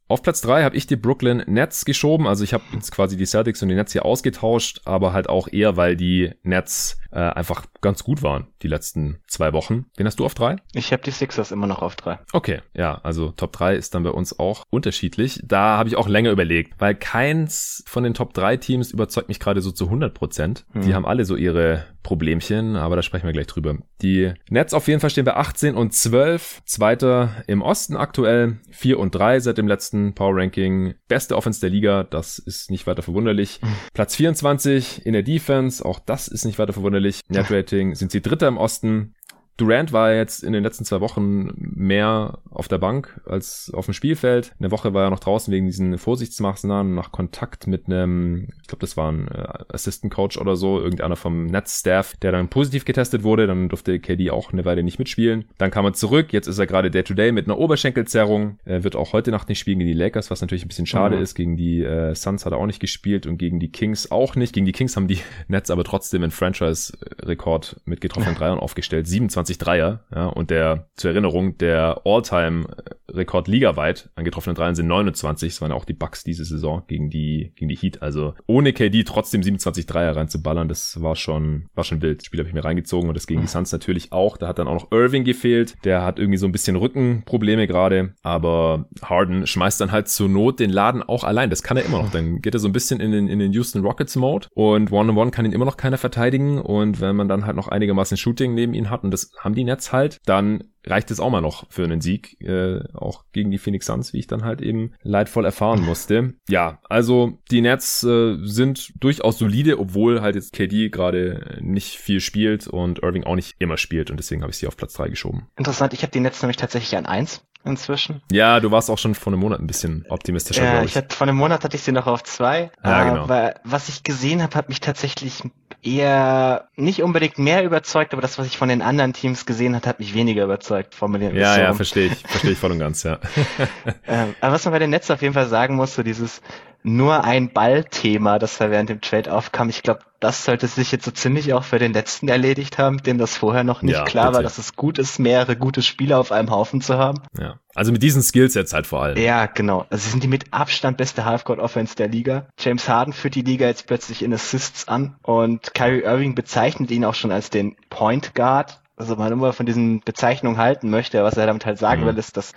Auf 0.09 0.23
Platz 0.23 0.43
drei 0.43 0.63
habe 0.63 0.77
ich 0.77 0.87
die 0.87 0.97
Brooklyn 0.97 1.43
Nets 1.47 1.87
geschoben. 1.87 2.27
Also 2.27 2.45
ich 2.45 2.53
habe 2.53 2.65
jetzt 2.75 2.93
quasi 2.93 3.17
die 3.17 3.25
Celtics 3.25 3.63
und 3.63 3.71
die 3.71 3.75
Nets 3.75 3.93
hier 3.93 4.05
ausgetauscht, 4.05 4.83
aber 4.85 5.15
halt 5.15 5.29
auch 5.29 5.49
eher, 5.49 5.77
weil 5.79 5.97
die 5.97 6.33
Nets 6.43 6.99
äh, 7.13 7.21
einfach 7.21 7.67
ganz 7.81 8.05
gut 8.05 8.23
waren 8.23 8.47
die 8.63 8.69
letzten 8.69 9.19
zwei 9.27 9.53
Wochen. 9.53 9.87
Wen 9.97 10.07
hast 10.07 10.19
du 10.19 10.25
auf 10.25 10.35
drei? 10.35 10.57
Ich 10.73 10.93
habe 10.93 11.03
die 11.03 11.11
Sixers 11.11 11.53
immer 11.53 11.67
noch 11.67 11.83
auf 11.83 11.97
drei. 11.97 12.19
Okay, 12.33 12.61
ja, 12.75 13.01
also 13.03 13.31
Top 13.31 13.53
3 13.53 13.77
ist 13.77 13.95
dann 13.95 14.03
bei 14.03 14.11
uns 14.11 14.39
auch 14.39 14.65
unterschiedlich. 14.71 15.41
Da 15.45 15.77
habe 15.77 15.89
ich 15.89 15.97
auch 15.97 16.09
länger 16.09 16.31
überlegt, 16.31 16.75
weil 16.79 16.95
keins 16.95 17.85
von 17.87 18.05
den 18.05 18.15
Top 18.15 18.35
3 18.35 18.57
Teams 18.57 18.93
überzeugt 18.93 19.29
mich 19.29 19.41
gerade 19.41 19.61
so 19.61 19.73
zu 19.73 19.87
100 19.87 20.15
Prozent. 20.15 20.65
Hm. 20.73 20.83
Die 20.83 20.95
haben 20.95 21.07
alle 21.07 21.25
so 21.25 21.37
ihre 21.37 21.85
Problemchen, 22.03 22.77
aber 22.77 22.97
da 22.97 23.03
sprechen 23.03 23.27
wir 23.27 23.33
gleich 23.33 23.47
drüber. 23.47 23.79
Die 24.01 24.33
Nets 24.51 24.75
auf 24.75 24.89
jeden 24.89 25.01
Fall 25.01 25.11
stehen 25.11 25.25
bei 25.25 25.37
18 25.37 25.77
und 25.77 25.93
12. 25.93 26.63
Zweiter 26.65 27.31
im 27.47 27.63
Osten 27.63 27.97
aktuell. 27.97 28.59
4 28.71 28.99
und 28.99 29.15
3 29.15 29.41
seit 29.41 29.59
dem 29.59 29.69
letzten 29.69 30.15
Power 30.15 30.37
Ranking. 30.37 30.95
Beste 31.09 31.37
Offense 31.37 31.61
der 31.61 31.71
Liga, 31.71 32.03
das 32.05 32.39
ist 32.39 32.71
nicht 32.71 32.87
weiter 32.87 33.03
verwunderlich. 33.03 33.61
Hm. 33.63 33.69
Platz 33.95 34.17
24 34.17 35.07
in 35.07 35.13
der 35.13 35.23
Defense, 35.23 35.85
auch 35.85 36.01
das 36.01 36.29
ist 36.29 36.45
nicht 36.45 36.59
weiter 36.59 36.73
verwunderlich. 36.73 37.02
Net 37.29 37.51
Rating 37.51 37.95
sind 37.95 38.13
sie 38.13 38.21
Dritter 38.21 38.49
im 38.49 38.59
Osten. 38.59 39.15
Durant 39.63 39.93
war 39.93 40.13
jetzt 40.13 40.43
in 40.43 40.53
den 40.53 40.65
letzten 40.65 40.85
zwei 40.85 41.01
Wochen 41.01 41.53
mehr 41.57 42.41
auf 42.51 42.67
der 42.67 42.79
Bank 42.79 43.21
als 43.27 43.71
auf 43.73 43.85
dem 43.85 43.95
Spielfeld. 43.95 44.53
Eine 44.59 44.73
Woche 44.73 44.93
war 44.93 45.05
er 45.05 45.11
noch 45.11 45.21
draußen 45.21 45.55
wegen 45.55 45.67
diesen 45.67 45.99
Vorsichtsmaßnahmen 45.99 46.97
nach 46.97 47.13
Kontakt 47.13 47.69
mit 47.69 47.87
einem, 47.87 48.49
ich 48.61 48.67
glaube, 48.67 48.81
das 48.81 48.97
war 48.97 49.13
ein 49.13 49.29
äh, 49.29 49.47
Assistant 49.69 50.13
Coach 50.13 50.37
oder 50.37 50.57
so, 50.57 50.81
irgendeiner 50.81 51.15
vom 51.15 51.47
Nets-Staff, 51.47 52.17
der 52.17 52.33
dann 52.33 52.49
positiv 52.49 52.85
getestet 52.85 53.23
wurde. 53.23 53.47
Dann 53.47 53.69
durfte 53.69 54.01
KD 54.01 54.33
auch 54.33 54.53
eine 54.53 54.65
Weile 54.65 54.83
nicht 54.83 54.99
mitspielen. 54.99 55.45
Dann 55.59 55.71
kam 55.71 55.85
er 55.85 55.93
zurück. 55.93 56.33
Jetzt 56.33 56.49
ist 56.49 56.59
er 56.59 56.67
gerade 56.67 56.91
Day-to-Day 56.91 57.31
mit 57.31 57.47
einer 57.47 57.57
Oberschenkelzerrung. 57.57 58.59
Er 58.65 58.83
wird 58.83 58.97
auch 58.97 59.13
heute 59.13 59.31
Nacht 59.31 59.49
nicht 59.49 59.61
spielen 59.61 59.79
gegen 59.79 59.93
die 59.93 59.97
Lakers, 59.97 60.29
was 60.29 60.41
natürlich 60.41 60.65
ein 60.65 60.69
bisschen 60.69 60.87
schade 60.87 61.15
mhm. 61.19 61.23
ist. 61.23 61.37
Gegen 61.37 61.57
die 61.57 61.85
äh, 61.85 62.17
Suns 62.17 62.45
hat 62.45 62.53
er 62.53 62.59
auch 62.59 62.67
nicht 62.67 62.81
gespielt 62.81 63.29
und 63.29 63.39
gegen 63.39 63.61
die 63.61 63.71
Kings 63.71 64.11
auch 64.11 64.35
nicht. 64.35 64.55
Gegen 64.55 64.67
die 64.67 64.73
Kings 64.73 64.97
haben 64.97 65.07
die 65.07 65.21
Nets 65.47 65.71
aber 65.71 65.85
trotzdem 65.85 66.25
einen 66.25 66.33
Franchise-Rekord 66.33 67.81
mit 67.85 68.01
getroffenen 68.01 68.35
Dreiern 68.35 68.59
aufgestellt. 68.59 69.07
27 69.07 69.52
Dreier. 69.59 70.05
Ja, 70.15 70.27
und 70.27 70.51
der, 70.51 70.89
zur 70.97 71.11
Erinnerung, 71.11 71.59
der 71.59 72.03
All-Time-Rekord 72.05 73.49
ligaweit 73.49 74.11
an 74.15 74.25
getroffenen 74.25 74.55
Dreiern 74.55 74.75
sind 74.75 74.87
29. 74.87 75.53
Das 75.53 75.61
waren 75.61 75.73
auch 75.73 75.85
die 75.85 75.93
Bucks 75.93 76.25
diese 76.25 76.45
Saison 76.45 76.83
gegen 76.87 77.11
die, 77.11 77.53
gegen 77.57 77.69
die 77.69 77.77
Heat. 77.77 78.03
Also 78.03 78.35
ohne 78.47 78.73
KD 78.73 79.05
trotzdem 79.05 79.43
27 79.43 79.87
Dreier 79.87 80.17
reinzuballern, 80.17 80.69
das 80.69 81.01
war 81.01 81.17
schon, 81.17 81.67
war 81.75 81.85
schon 81.85 82.03
wild. 82.03 82.21
Das 82.21 82.27
Spiel 82.27 82.41
habe 82.41 82.49
ich 82.49 82.55
mir 82.55 82.65
reingezogen 82.65 83.09
und 83.09 83.15
das 83.15 83.27
gegen 83.27 83.41
die 83.41 83.47
Suns 83.47 83.73
natürlich 83.73 84.13
auch. 84.13 84.37
Da 84.37 84.49
hat 84.49 84.59
dann 84.59 84.69
auch 84.69 84.75
noch 84.75 84.93
Irving 84.93 85.25
gefehlt. 85.25 85.77
Der 85.85 86.03
hat 86.03 86.19
irgendwie 86.19 86.39
so 86.39 86.47
ein 86.47 86.53
bisschen 86.53 86.77
Rückenprobleme 86.77 87.67
gerade. 87.67 88.15
Aber 88.23 88.87
Harden 89.03 89.47
schmeißt 89.47 89.81
dann 89.81 89.93
halt 89.93 90.09
zur 90.09 90.29
Not 90.29 90.61
den 90.61 90.71
Laden 90.71 91.03
auch 91.03 91.25
allein. 91.25 91.51
Das 91.51 91.63
kann 91.63 91.77
er 91.77 91.85
immer 91.85 92.03
noch. 92.03 92.11
Dann 92.11 92.41
geht 92.41 92.55
er 92.55 92.61
so 92.61 92.69
ein 92.69 92.73
bisschen 92.73 93.01
in 93.01 93.11
den, 93.11 93.29
in 93.29 93.39
den 93.39 93.53
Houston 93.53 93.83
Rockets 93.83 94.17
Mode 94.17 94.49
und 94.55 94.93
One-on-One 94.93 95.13
-on 95.13 95.29
-one 95.29 95.31
kann 95.31 95.45
ihn 95.45 95.53
immer 95.53 95.65
noch 95.65 95.77
keiner 95.77 95.99
verteidigen. 95.99 96.59
Und 96.59 97.01
wenn 97.01 97.17
man 97.17 97.29
dann 97.29 97.47
halt 97.47 97.57
noch 97.57 97.69
einigermaßen 97.69 98.17
Shooting 98.17 98.55
neben 98.55 98.75
ihn 98.75 98.91
hat 98.91 99.05
und 99.05 99.11
das 99.11 99.32
haben 99.39 99.55
die 99.55 99.65
Nets 99.65 99.93
halt, 99.93 100.21
dann 100.27 100.65
reicht 100.85 101.11
es 101.11 101.21
auch 101.21 101.31
mal 101.31 101.41
noch 101.41 101.71
für 101.71 101.85
einen 101.85 102.01
Sieg, 102.01 102.41
äh, 102.41 102.81
auch 102.95 103.25
gegen 103.33 103.51
die 103.51 103.59
Phoenix 103.59 103.87
Suns, 103.87 104.13
wie 104.13 104.19
ich 104.19 104.27
dann 104.27 104.45
halt 104.45 104.61
eben 104.61 104.93
leidvoll 105.03 105.45
erfahren 105.45 105.85
musste. 105.85 106.35
Ja, 106.49 106.81
also 106.89 107.39
die 107.51 107.61
Nets 107.61 108.03
äh, 108.03 108.37
sind 108.43 108.93
durchaus 109.03 109.39
solide, 109.39 109.79
obwohl 109.79 110.21
halt 110.21 110.35
jetzt 110.35 110.53
KD 110.53 110.91
gerade 110.91 111.59
nicht 111.61 111.99
viel 111.99 112.21
spielt 112.21 112.67
und 112.67 113.03
Irving 113.03 113.25
auch 113.25 113.37
nicht 113.37 113.55
immer 113.59 113.77
spielt 113.77 114.11
und 114.11 114.17
deswegen 114.17 114.43
habe 114.43 114.51
ich 114.51 114.59
sie 114.59 114.67
auf 114.67 114.77
Platz 114.77 114.95
drei 114.95 115.09
geschoben. 115.09 115.49
Interessant, 115.57 115.95
ich 115.95 116.03
habe 116.03 116.13
die 116.13 116.21
Nets 116.21 116.43
nämlich 116.43 116.57
tatsächlich 116.57 116.97
an 116.97 117.07
eins 117.07 117.45
inzwischen. 117.65 118.23
Ja, 118.31 118.61
du 118.61 118.71
warst 118.71 118.91
auch 118.91 118.99
schon 118.99 119.15
vor 119.15 119.33
einem 119.33 119.41
Monat 119.41 119.61
ein 119.61 119.67
bisschen 119.67 120.05
optimistischer. 120.09 120.65
Ja, 120.65 120.83
ich. 120.83 120.91
ich 120.91 120.97
hatte, 120.97 121.15
vor 121.15 121.27
einem 121.27 121.37
Monat 121.37 121.65
hatte 121.65 121.77
ich 121.77 121.83
sie 121.83 121.93
noch 121.93 122.07
auf 122.07 122.23
zwei. 122.25 122.71
Ja, 122.85 123.05
genau. 123.05 123.23
Aber 123.25 123.55
was 123.65 123.89
ich 123.89 124.03
gesehen 124.03 124.43
habe, 124.43 124.55
hat 124.55 124.69
mich 124.69 124.81
tatsächlich 124.81 125.43
eher 125.83 126.69
nicht 126.77 127.03
unbedingt 127.03 127.39
mehr 127.39 127.65
überzeugt, 127.65 128.13
aber 128.13 128.23
das, 128.23 128.39
was 128.39 128.47
ich 128.47 128.57
von 128.57 128.69
den 128.69 128.83
anderen 128.83 129.13
Teams 129.13 129.47
gesehen 129.47 129.75
hat, 129.75 129.87
hat 129.87 129.99
mich 129.99 130.15
weniger 130.15 130.45
überzeugt. 130.45 130.95
Formulieren 130.95 131.35
ja, 131.35 131.59
ja, 131.59 131.73
verstehe 131.75 132.07
ich, 132.07 132.19
verstehe 132.19 132.53
ich 132.53 132.59
voll 132.59 132.71
und 132.71 132.79
ganz, 132.79 133.03
ja. 133.03 133.19
ähm, 134.07 134.35
aber 134.41 134.55
was 134.55 134.65
man 134.65 134.73
bei 134.73 134.79
den 134.79 134.91
Nets 134.91 135.11
auf 135.11 135.23
jeden 135.23 135.35
Fall 135.35 135.49
sagen 135.49 135.75
muss, 135.75 135.95
so 135.95 136.03
dieses 136.03 136.41
nur 136.85 137.25
ein 137.25 137.53
Ball-Thema, 137.53 138.39
das 138.39 138.59
da 138.59 138.71
während 138.71 138.91
dem 138.91 139.01
Trade 139.01 139.33
aufkam, 139.33 139.69
ich 139.69 139.83
glaube, 139.83 140.01
das 140.23 140.45
sollte 140.45 140.69
sich 140.69 140.93
jetzt 140.93 141.05
so 141.05 141.11
ziemlich 141.11 141.53
auch 141.53 141.65
für 141.65 141.81
den 141.81 141.93
letzten 141.93 142.29
erledigt 142.29 142.79
haben, 142.79 143.03
dem 143.03 143.19
das 143.19 143.37
vorher 143.37 143.65
noch 143.65 143.83
nicht 143.83 143.97
ja, 143.97 144.05
klar 144.05 144.27
bitte. 144.27 144.37
war, 144.37 144.43
dass 144.45 144.59
es 144.59 144.77
gut 144.77 144.99
ist, 144.99 145.19
mehrere 145.19 145.57
gute 145.57 145.83
Spieler 145.83 146.19
auf 146.19 146.31
einem 146.31 146.51
Haufen 146.51 146.81
zu 146.81 146.97
haben. 146.97 147.23
Ja, 147.39 147.59
also 147.75 147.91
mit 147.91 148.03
diesen 148.03 148.23
Skillsets 148.23 148.73
halt 148.73 148.87
vor 148.87 149.03
allem. 149.03 149.19
Ja, 149.19 149.47
genau. 149.47 149.85
Also 149.91 150.05
sie 150.05 150.11
sind 150.11 150.23
die 150.23 150.29
mit 150.29 150.53
Abstand 150.53 150.97
beste 150.97 151.25
Halfcourt-Offense 151.25 151.97
der 151.97 152.09
Liga. 152.09 152.47
James 152.59 152.89
Harden 152.89 153.13
führt 153.13 153.35
die 153.35 153.43
Liga 153.43 153.67
jetzt 153.67 153.89
plötzlich 153.89 154.23
in 154.23 154.33
Assists 154.33 154.87
an 154.87 155.17
und 155.23 155.75
Kyrie 155.75 156.03
Irving 156.03 156.37
bezeichnet 156.37 156.93
ihn 156.93 157.05
auch 157.05 157.15
schon 157.15 157.33
als 157.33 157.51
den 157.51 157.75
Point 157.91 158.35
Guard 158.35 158.83
also 159.03 159.17
man 159.17 159.33
immer 159.33 159.53
von 159.53 159.67
diesen 159.67 160.01
Bezeichnungen 160.01 160.59
halten 160.59 160.91
möchte, 160.91 161.25
was 161.25 161.37
er 161.37 161.47
damit 161.47 161.67
halt 161.67 161.79
sagen 161.79 162.03
mhm. 162.03 162.07
will, 162.07 162.19
ist, 162.19 162.37
dass 162.37 162.53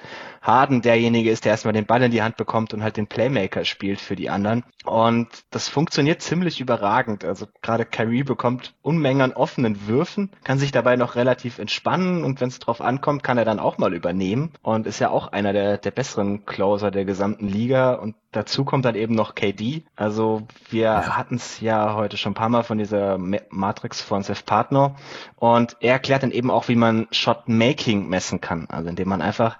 Harden 0.45 0.81
derjenige 0.81 1.31
ist, 1.31 1.45
der 1.45 1.51
erstmal 1.51 1.73
den 1.73 1.87
Ball 1.87 2.03
in 2.03 2.11
die 2.11 2.21
Hand 2.21 2.37
bekommt 2.37 2.73
und 2.73 2.83
halt 2.83 2.97
den 2.97 3.07
Playmaker 3.07 3.65
spielt 3.65 3.99
für 3.99 4.15
die 4.15 4.29
anderen. 4.29 4.63
Und 4.85 5.27
das 5.49 5.67
funktioniert 5.67 6.21
ziemlich 6.21 6.61
überragend. 6.61 7.25
Also 7.25 7.47
gerade 7.63 7.85
Kyrie 7.85 8.23
bekommt 8.23 8.75
Unmengen 8.83 9.21
an 9.21 9.33
offenen 9.33 9.87
Würfen, 9.87 10.29
kann 10.43 10.59
sich 10.59 10.71
dabei 10.71 10.97
noch 10.97 11.15
relativ 11.15 11.57
entspannen 11.57 12.23
und 12.23 12.41
wenn 12.41 12.49
es 12.49 12.59
drauf 12.59 12.79
ankommt, 12.79 13.23
kann 13.23 13.39
er 13.39 13.45
dann 13.45 13.59
auch 13.59 13.79
mal 13.79 13.95
übernehmen 13.95 14.51
und 14.61 14.85
ist 14.85 14.99
ja 14.99 15.09
auch 15.09 15.31
einer 15.31 15.51
der, 15.51 15.79
der 15.79 15.91
besseren 15.91 16.45
Closer 16.45 16.91
der 16.91 17.05
gesamten 17.05 17.47
Liga 17.47 17.93
und 17.93 18.15
Dazu 18.35 18.65
kommt 18.65 18.83
dann 18.83 18.95
eben 18.95 19.15
noch 19.15 19.33
KD. 19.33 19.85
Also 19.95 20.41
wir 20.69 20.81
ja. 20.81 21.15
hatten 21.15 21.35
es 21.35 21.61
ja 21.61 21.95
heute 21.95 22.17
schon 22.17 22.33
ein 22.33 22.35
paar 22.35 22.49
Mal 22.49 22.63
von 22.63 22.77
dieser 22.77 23.17
Matrix 23.17 24.01
von 24.01 24.23
Seth 24.23 24.45
Partner 24.45 24.95
und 25.37 25.77
er 25.79 25.93
erklärt 25.93 26.23
dann 26.23 26.31
eben 26.31 26.51
auch, 26.51 26.67
wie 26.67 26.75
man 26.75 27.07
Shot 27.11 27.47
Making 27.47 28.09
messen 28.09 28.41
kann. 28.41 28.67
Also 28.69 28.89
indem 28.89 29.07
man 29.07 29.21
einfach 29.21 29.57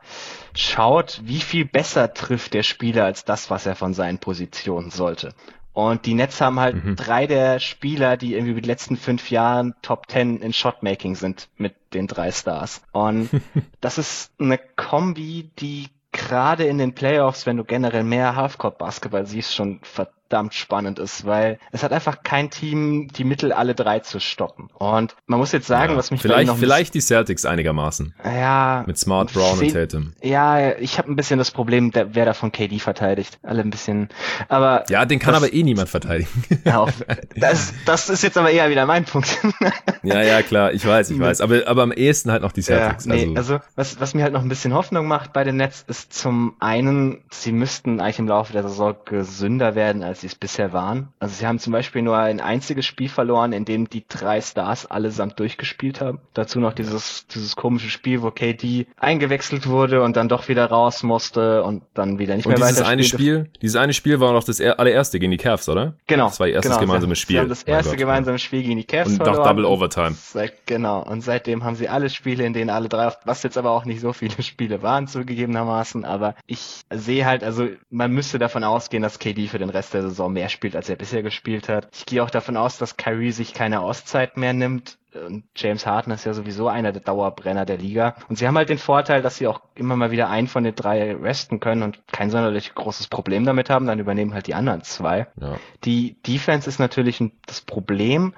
schaut, 0.55 1.21
wie 1.23 1.39
viel 1.39 1.65
besser 1.65 2.13
trifft 2.13 2.53
der 2.53 2.63
Spieler 2.63 3.05
als 3.05 3.25
das, 3.25 3.49
was 3.49 3.65
er 3.65 3.75
von 3.75 3.93
seinen 3.93 4.19
Positionen 4.19 4.89
sollte. 4.89 5.33
Und 5.73 6.05
die 6.05 6.13
Nets 6.13 6.39
haben 6.39 6.59
halt 6.59 6.83
mhm. 6.83 6.95
drei 6.95 7.27
der 7.27 7.59
Spieler, 7.59 8.15
die 8.15 8.33
irgendwie 8.33 8.61
die 8.61 8.67
letzten 8.67 8.95
fünf 8.95 9.29
Jahren 9.29 9.75
Top 9.81 10.07
Ten 10.07 10.39
in 10.39 10.53
Shotmaking 10.53 11.15
sind 11.15 11.49
mit 11.57 11.75
den 11.93 12.07
drei 12.07 12.31
Stars. 12.31 12.81
Und 12.93 13.29
das 13.81 13.97
ist 13.97 14.31
eine 14.39 14.57
Kombi, 14.57 15.51
die 15.59 15.89
gerade 16.13 16.63
in 16.63 16.77
den 16.77 16.95
Playoffs, 16.95 17.45
wenn 17.45 17.57
du 17.57 17.65
generell 17.65 18.05
mehr 18.05 18.37
Halfcourt-Basketball 18.37 19.25
siehst, 19.25 19.53
schon 19.53 19.81
verdammt 19.83 20.15
spannend 20.51 20.99
ist, 20.99 21.25
weil 21.25 21.59
es 21.71 21.83
hat 21.83 21.91
einfach 21.91 22.23
kein 22.23 22.49
Team 22.49 23.07
die 23.09 23.23
Mittel, 23.23 23.51
alle 23.51 23.75
drei 23.75 23.99
zu 23.99 24.19
stoppen. 24.19 24.69
Und 24.73 25.15
man 25.27 25.39
muss 25.39 25.51
jetzt 25.51 25.67
sagen, 25.67 25.93
ja, 25.93 25.97
was 25.97 26.11
mich 26.11 26.21
vielleicht 26.21 26.47
noch 26.47 26.57
vielleicht 26.57 26.93
die 26.93 27.01
Celtics 27.01 27.45
einigermaßen. 27.45 28.13
Ja. 28.23 28.83
Mit 28.87 28.97
Smart, 28.97 29.31
Brown 29.33 29.59
und 29.59 29.71
Tatum. 29.71 30.13
Ja, 30.21 30.75
ich 30.77 30.97
habe 30.97 31.11
ein 31.11 31.15
bisschen 31.15 31.37
das 31.37 31.51
Problem, 31.51 31.91
der, 31.91 32.15
wer 32.15 32.25
da 32.25 32.33
von 32.33 32.51
KD 32.51 32.79
verteidigt. 32.79 33.39
Alle 33.43 33.61
ein 33.61 33.69
bisschen. 33.69 34.09
Aber 34.49 34.83
ja, 34.89 35.05
den 35.05 35.19
kann 35.19 35.33
das, 35.33 35.43
aber 35.43 35.53
eh 35.53 35.63
niemand 35.63 35.89
verteidigen. 35.89 36.29
Ja, 36.65 36.87
das, 37.35 37.73
das 37.85 38.09
ist 38.09 38.23
jetzt 38.23 38.37
aber 38.37 38.49
eher 38.49 38.69
wieder 38.69 38.85
mein 38.85 39.05
Punkt. 39.05 39.37
ja, 40.03 40.21
ja, 40.21 40.41
klar, 40.41 40.73
ich 40.73 40.85
weiß, 40.85 41.11
ich 41.11 41.19
weiß. 41.19 41.41
Aber, 41.41 41.67
aber 41.67 41.83
am 41.83 41.91
ehesten 41.91 42.31
halt 42.31 42.41
noch 42.41 42.51
die 42.51 42.63
Celtics. 42.63 43.05
Ja, 43.05 43.13
nee, 43.13 43.33
also, 43.35 43.55
also 43.55 43.65
was, 43.75 43.99
was 43.99 44.13
mir 44.13 44.23
halt 44.23 44.33
noch 44.33 44.41
ein 44.41 44.49
bisschen 44.49 44.73
Hoffnung 44.73 45.07
macht 45.07 45.31
bei 45.33 45.43
den 45.43 45.57
Nets, 45.57 45.85
ist 45.87 46.13
zum 46.13 46.55
einen, 46.59 47.23
sie 47.29 47.51
müssten 47.51 47.99
eigentlich 47.99 48.19
im 48.19 48.27
Laufe 48.27 48.53
der 48.53 48.63
Saison 48.63 48.95
gesünder 49.05 49.75
werden 49.75 50.01
als 50.03 50.15
als 50.15 50.23
sie 50.25 50.27
es 50.27 50.35
bisher 50.35 50.73
waren. 50.73 51.09
Also 51.19 51.35
sie 51.35 51.45
haben 51.45 51.59
zum 51.59 51.71
Beispiel 51.71 52.01
nur 52.01 52.17
ein 52.17 52.41
einziges 52.41 52.85
Spiel 52.85 53.09
verloren, 53.09 53.53
in 53.53 53.63
dem 53.63 53.87
die 53.89 54.05
drei 54.07 54.41
Stars 54.41 54.85
allesamt 54.85 55.39
durchgespielt 55.39 56.01
haben. 56.01 56.19
Dazu 56.33 56.59
noch 56.59 56.73
dieses, 56.73 57.27
dieses 57.27 57.55
komische 57.55 57.89
Spiel, 57.89 58.23
wo 58.23 58.31
KD 58.31 58.87
eingewechselt 58.97 59.67
wurde 59.67 60.01
und 60.01 60.15
dann 60.17 60.27
doch 60.27 60.47
wieder 60.47 60.65
raus 60.65 61.03
musste 61.03 61.63
und 61.63 61.83
dann 61.93 62.17
wieder 62.17 62.35
nicht 62.35 62.45
und 62.45 62.53
mehr 62.53 62.59
weiter. 62.59 62.71
Dieses 62.73 62.87
eine 62.87 63.03
Spiel, 63.03 63.49
dieses 63.61 63.75
eine 63.75 63.93
Spiel 63.93 64.19
war 64.19 64.33
noch 64.33 64.43
das 64.43 64.59
allererste 64.59 65.19
gegen 65.19 65.31
die 65.31 65.37
Cavs, 65.37 65.69
oder? 65.69 65.93
Genau. 66.07 66.25
Das 66.25 66.39
war 66.39 66.47
ihr 66.47 66.55
erstes 66.55 66.71
genau, 66.71 66.81
gemeinsames 66.81 67.19
Spiel. 67.19 67.35
Sie 67.35 67.41
haben 67.41 67.49
das 67.49 67.63
erste 67.63 67.91
Gott, 67.91 67.99
gemeinsame 67.99 68.39
Spiel 68.39 68.63
gegen 68.63 68.77
die 68.77 68.83
Cavs 68.83 69.11
und 69.11 69.17
verloren. 69.17 69.37
nach 69.37 69.47
Double 69.47 69.65
Overtime. 69.65 70.15
Seit, 70.19 70.65
genau. 70.65 71.03
Und 71.03 71.21
seitdem 71.21 71.63
haben 71.63 71.75
sie 71.75 71.87
alle 71.87 72.09
Spiele, 72.09 72.45
in 72.45 72.53
denen 72.53 72.69
alle 72.69 72.89
drei, 72.89 73.13
was 73.25 73.43
jetzt 73.43 73.57
aber 73.57 73.71
auch 73.71 73.85
nicht 73.85 74.01
so 74.01 74.13
viele 74.13 74.35
Spiele 74.41 74.81
waren, 74.81 75.07
zugegebenermaßen. 75.07 76.03
Aber 76.03 76.35
ich 76.47 76.81
sehe 76.91 77.25
halt, 77.25 77.43
also 77.43 77.67
man 77.91 78.11
müsste 78.11 78.39
davon 78.39 78.63
ausgehen, 78.63 79.03
dass 79.03 79.19
KD 79.19 79.47
für 79.47 79.59
den 79.59 79.69
Rest 79.69 79.93
der 79.93 80.04
Saison 80.09 80.33
mehr 80.33 80.49
spielt, 80.49 80.75
als 80.75 80.89
er 80.89 80.95
bisher 80.95 81.23
gespielt 81.23 81.69
hat. 81.69 81.87
Ich 81.93 82.05
gehe 82.05 82.23
auch 82.23 82.29
davon 82.29 82.57
aus, 82.57 82.77
dass 82.77 82.97
Kyrie 82.97 83.31
sich 83.31 83.53
keine 83.53 83.81
Auszeit 83.81 84.37
mehr 84.37 84.53
nimmt. 84.53 84.97
Und 85.15 85.45
James 85.55 85.85
Harden 85.85 86.11
ist 86.11 86.25
ja 86.25 86.33
sowieso 86.33 86.67
einer 86.67 86.91
der 86.91 87.01
Dauerbrenner 87.01 87.65
der 87.65 87.77
Liga. 87.77 88.15
Und 88.27 88.37
sie 88.37 88.47
haben 88.47 88.57
halt 88.57 88.67
den 88.67 88.77
Vorteil, 88.77 89.21
dass 89.21 89.37
sie 89.37 89.47
auch 89.47 89.61
immer 89.73 89.95
mal 89.95 90.11
wieder 90.11 90.29
einen 90.29 90.47
von 90.47 90.65
den 90.65 90.75
drei 90.75 91.15
resten 91.15 91.61
können 91.61 91.83
und 91.83 91.99
kein 92.11 92.29
sonderlich 92.29 92.75
großes 92.75 93.07
Problem 93.07 93.45
damit 93.45 93.69
haben. 93.69 93.87
Dann 93.87 93.99
übernehmen 93.99 94.33
halt 94.33 94.47
die 94.47 94.55
anderen 94.55 94.83
zwei. 94.83 95.27
Ja. 95.39 95.55
Die 95.85 96.21
Defense 96.23 96.69
ist 96.69 96.79
natürlich 96.79 97.23
das 97.45 97.61
Problem. 97.61 98.33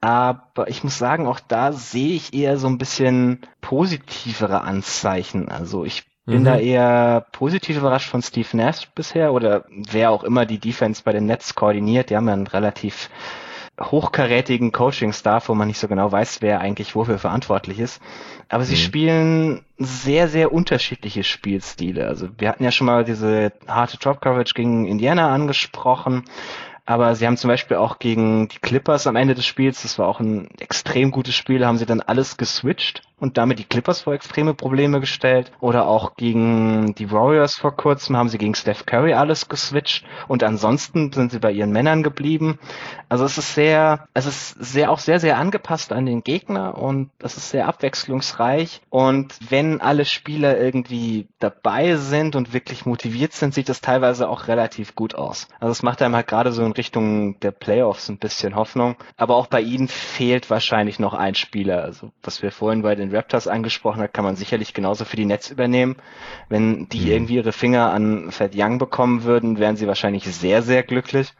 Aber 0.00 0.68
ich 0.68 0.82
muss 0.82 0.98
sagen, 0.98 1.26
auch 1.26 1.40
da 1.40 1.72
sehe 1.72 2.14
ich 2.14 2.32
eher 2.32 2.56
so 2.56 2.68
ein 2.68 2.78
bisschen 2.78 3.40
positivere 3.60 4.62
Anzeichen. 4.62 5.48
Also 5.48 5.84
ich 5.84 6.04
bin 6.26 6.40
mhm. 6.40 6.44
da 6.44 6.58
eher 6.58 7.26
positiv 7.32 7.78
überrascht 7.78 8.10
von 8.10 8.22
Steve 8.22 8.56
Nash 8.56 8.88
bisher 8.94 9.32
oder 9.32 9.64
wer 9.68 10.10
auch 10.10 10.24
immer 10.24 10.46
die 10.46 10.58
Defense 10.58 11.02
bei 11.04 11.12
den 11.12 11.26
Nets 11.26 11.54
koordiniert. 11.54 12.10
Die 12.10 12.16
haben 12.16 12.28
ja 12.28 12.34
einen 12.34 12.46
relativ 12.46 13.10
hochkarätigen 13.80 14.72
Coaching-Staff, 14.72 15.48
wo 15.48 15.54
man 15.54 15.68
nicht 15.68 15.78
so 15.78 15.88
genau 15.88 16.12
weiß, 16.12 16.42
wer 16.42 16.60
eigentlich 16.60 16.94
wofür 16.94 17.18
verantwortlich 17.18 17.80
ist. 17.80 18.02
Aber 18.48 18.64
sie 18.64 18.74
mhm. 18.74 18.78
spielen 18.78 19.64
sehr, 19.78 20.28
sehr 20.28 20.52
unterschiedliche 20.52 21.24
Spielstile. 21.24 22.06
Also 22.06 22.28
wir 22.36 22.48
hatten 22.48 22.64
ja 22.64 22.72
schon 22.72 22.86
mal 22.86 23.04
diese 23.04 23.52
harte 23.66 23.96
Drop-Coverage 23.96 24.54
gegen 24.54 24.86
Indiana 24.86 25.32
angesprochen. 25.32 26.24
Aber 26.90 27.14
sie 27.14 27.24
haben 27.24 27.36
zum 27.36 27.46
Beispiel 27.46 27.76
auch 27.76 28.00
gegen 28.00 28.48
die 28.48 28.58
Clippers 28.58 29.06
am 29.06 29.14
Ende 29.14 29.36
des 29.36 29.46
Spiels, 29.46 29.82
das 29.82 29.96
war 30.00 30.08
auch 30.08 30.18
ein 30.18 30.48
extrem 30.58 31.12
gutes 31.12 31.36
Spiel, 31.36 31.64
haben 31.64 31.78
sie 31.78 31.86
dann 31.86 32.00
alles 32.00 32.36
geswitcht 32.36 33.02
und 33.20 33.36
damit 33.38 33.58
die 33.58 33.64
Clippers 33.64 34.00
vor 34.00 34.14
extreme 34.14 34.54
Probleme 34.54 34.98
gestellt. 34.98 35.52
Oder 35.60 35.86
auch 35.86 36.16
gegen 36.16 36.94
die 36.96 37.12
Warriors 37.12 37.54
vor 37.54 37.76
kurzem 37.76 38.16
haben 38.16 38.28
sie 38.28 38.38
gegen 38.38 38.54
Steph 38.54 38.86
Curry 38.86 39.12
alles 39.12 39.48
geswitcht 39.48 40.04
und 40.26 40.42
ansonsten 40.42 41.12
sind 41.12 41.30
sie 41.30 41.38
bei 41.38 41.52
ihren 41.52 41.70
Männern 41.70 42.02
geblieben. 42.02 42.58
Also 43.08 43.24
es 43.24 43.38
ist 43.38 43.54
sehr, 43.54 44.08
es 44.14 44.26
ist 44.26 44.50
sehr 44.58 44.90
auch 44.90 44.98
sehr, 44.98 45.20
sehr 45.20 45.38
angepasst 45.38 45.92
an 45.92 46.06
den 46.06 46.24
Gegner 46.24 46.78
und 46.78 47.10
es 47.20 47.36
ist 47.36 47.50
sehr 47.50 47.68
abwechslungsreich. 47.68 48.80
Und 48.88 49.34
wenn 49.48 49.80
alle 49.80 50.06
Spieler 50.06 50.58
irgendwie 50.58 51.28
dabei 51.38 51.96
sind 51.96 52.34
und 52.34 52.52
wirklich 52.52 52.86
motiviert 52.86 53.32
sind, 53.32 53.54
sieht 53.54 53.68
das 53.68 53.80
teilweise 53.80 54.28
auch 54.28 54.48
relativ 54.48 54.94
gut 54.94 55.14
aus. 55.14 55.48
Also 55.60 55.72
es 55.72 55.82
macht 55.82 56.02
einem 56.02 56.16
halt 56.16 56.26
gerade 56.26 56.52
so 56.52 56.62
einen 56.62 56.72
Richtung 56.80 57.38
der 57.40 57.50
Playoffs 57.50 58.08
ein 58.08 58.16
bisschen 58.16 58.56
Hoffnung. 58.56 58.96
Aber 59.18 59.36
auch 59.36 59.48
bei 59.48 59.60
ihnen 59.60 59.86
fehlt 59.86 60.48
wahrscheinlich 60.48 60.98
noch 60.98 61.12
ein 61.12 61.34
Spieler. 61.34 61.84
Also 61.84 62.10
was 62.22 62.42
wir 62.42 62.52
vorhin 62.52 62.80
bei 62.80 62.94
den 62.94 63.14
Raptors 63.14 63.46
angesprochen 63.46 64.00
haben, 64.00 64.12
kann 64.12 64.24
man 64.24 64.36
sicherlich 64.36 64.72
genauso 64.72 65.04
für 65.04 65.16
die 65.16 65.26
Nets 65.26 65.50
übernehmen. 65.50 65.96
Wenn 66.48 66.88
die 66.88 67.00
mhm. 67.00 67.12
irgendwie 67.12 67.34
ihre 67.34 67.52
Finger 67.52 67.92
an 67.92 68.30
Fed 68.30 68.52
Young 68.56 68.78
bekommen 68.78 69.24
würden, 69.24 69.58
wären 69.58 69.76
sie 69.76 69.86
wahrscheinlich 69.86 70.24
sehr, 70.24 70.62
sehr 70.62 70.82
glücklich. 70.82 71.34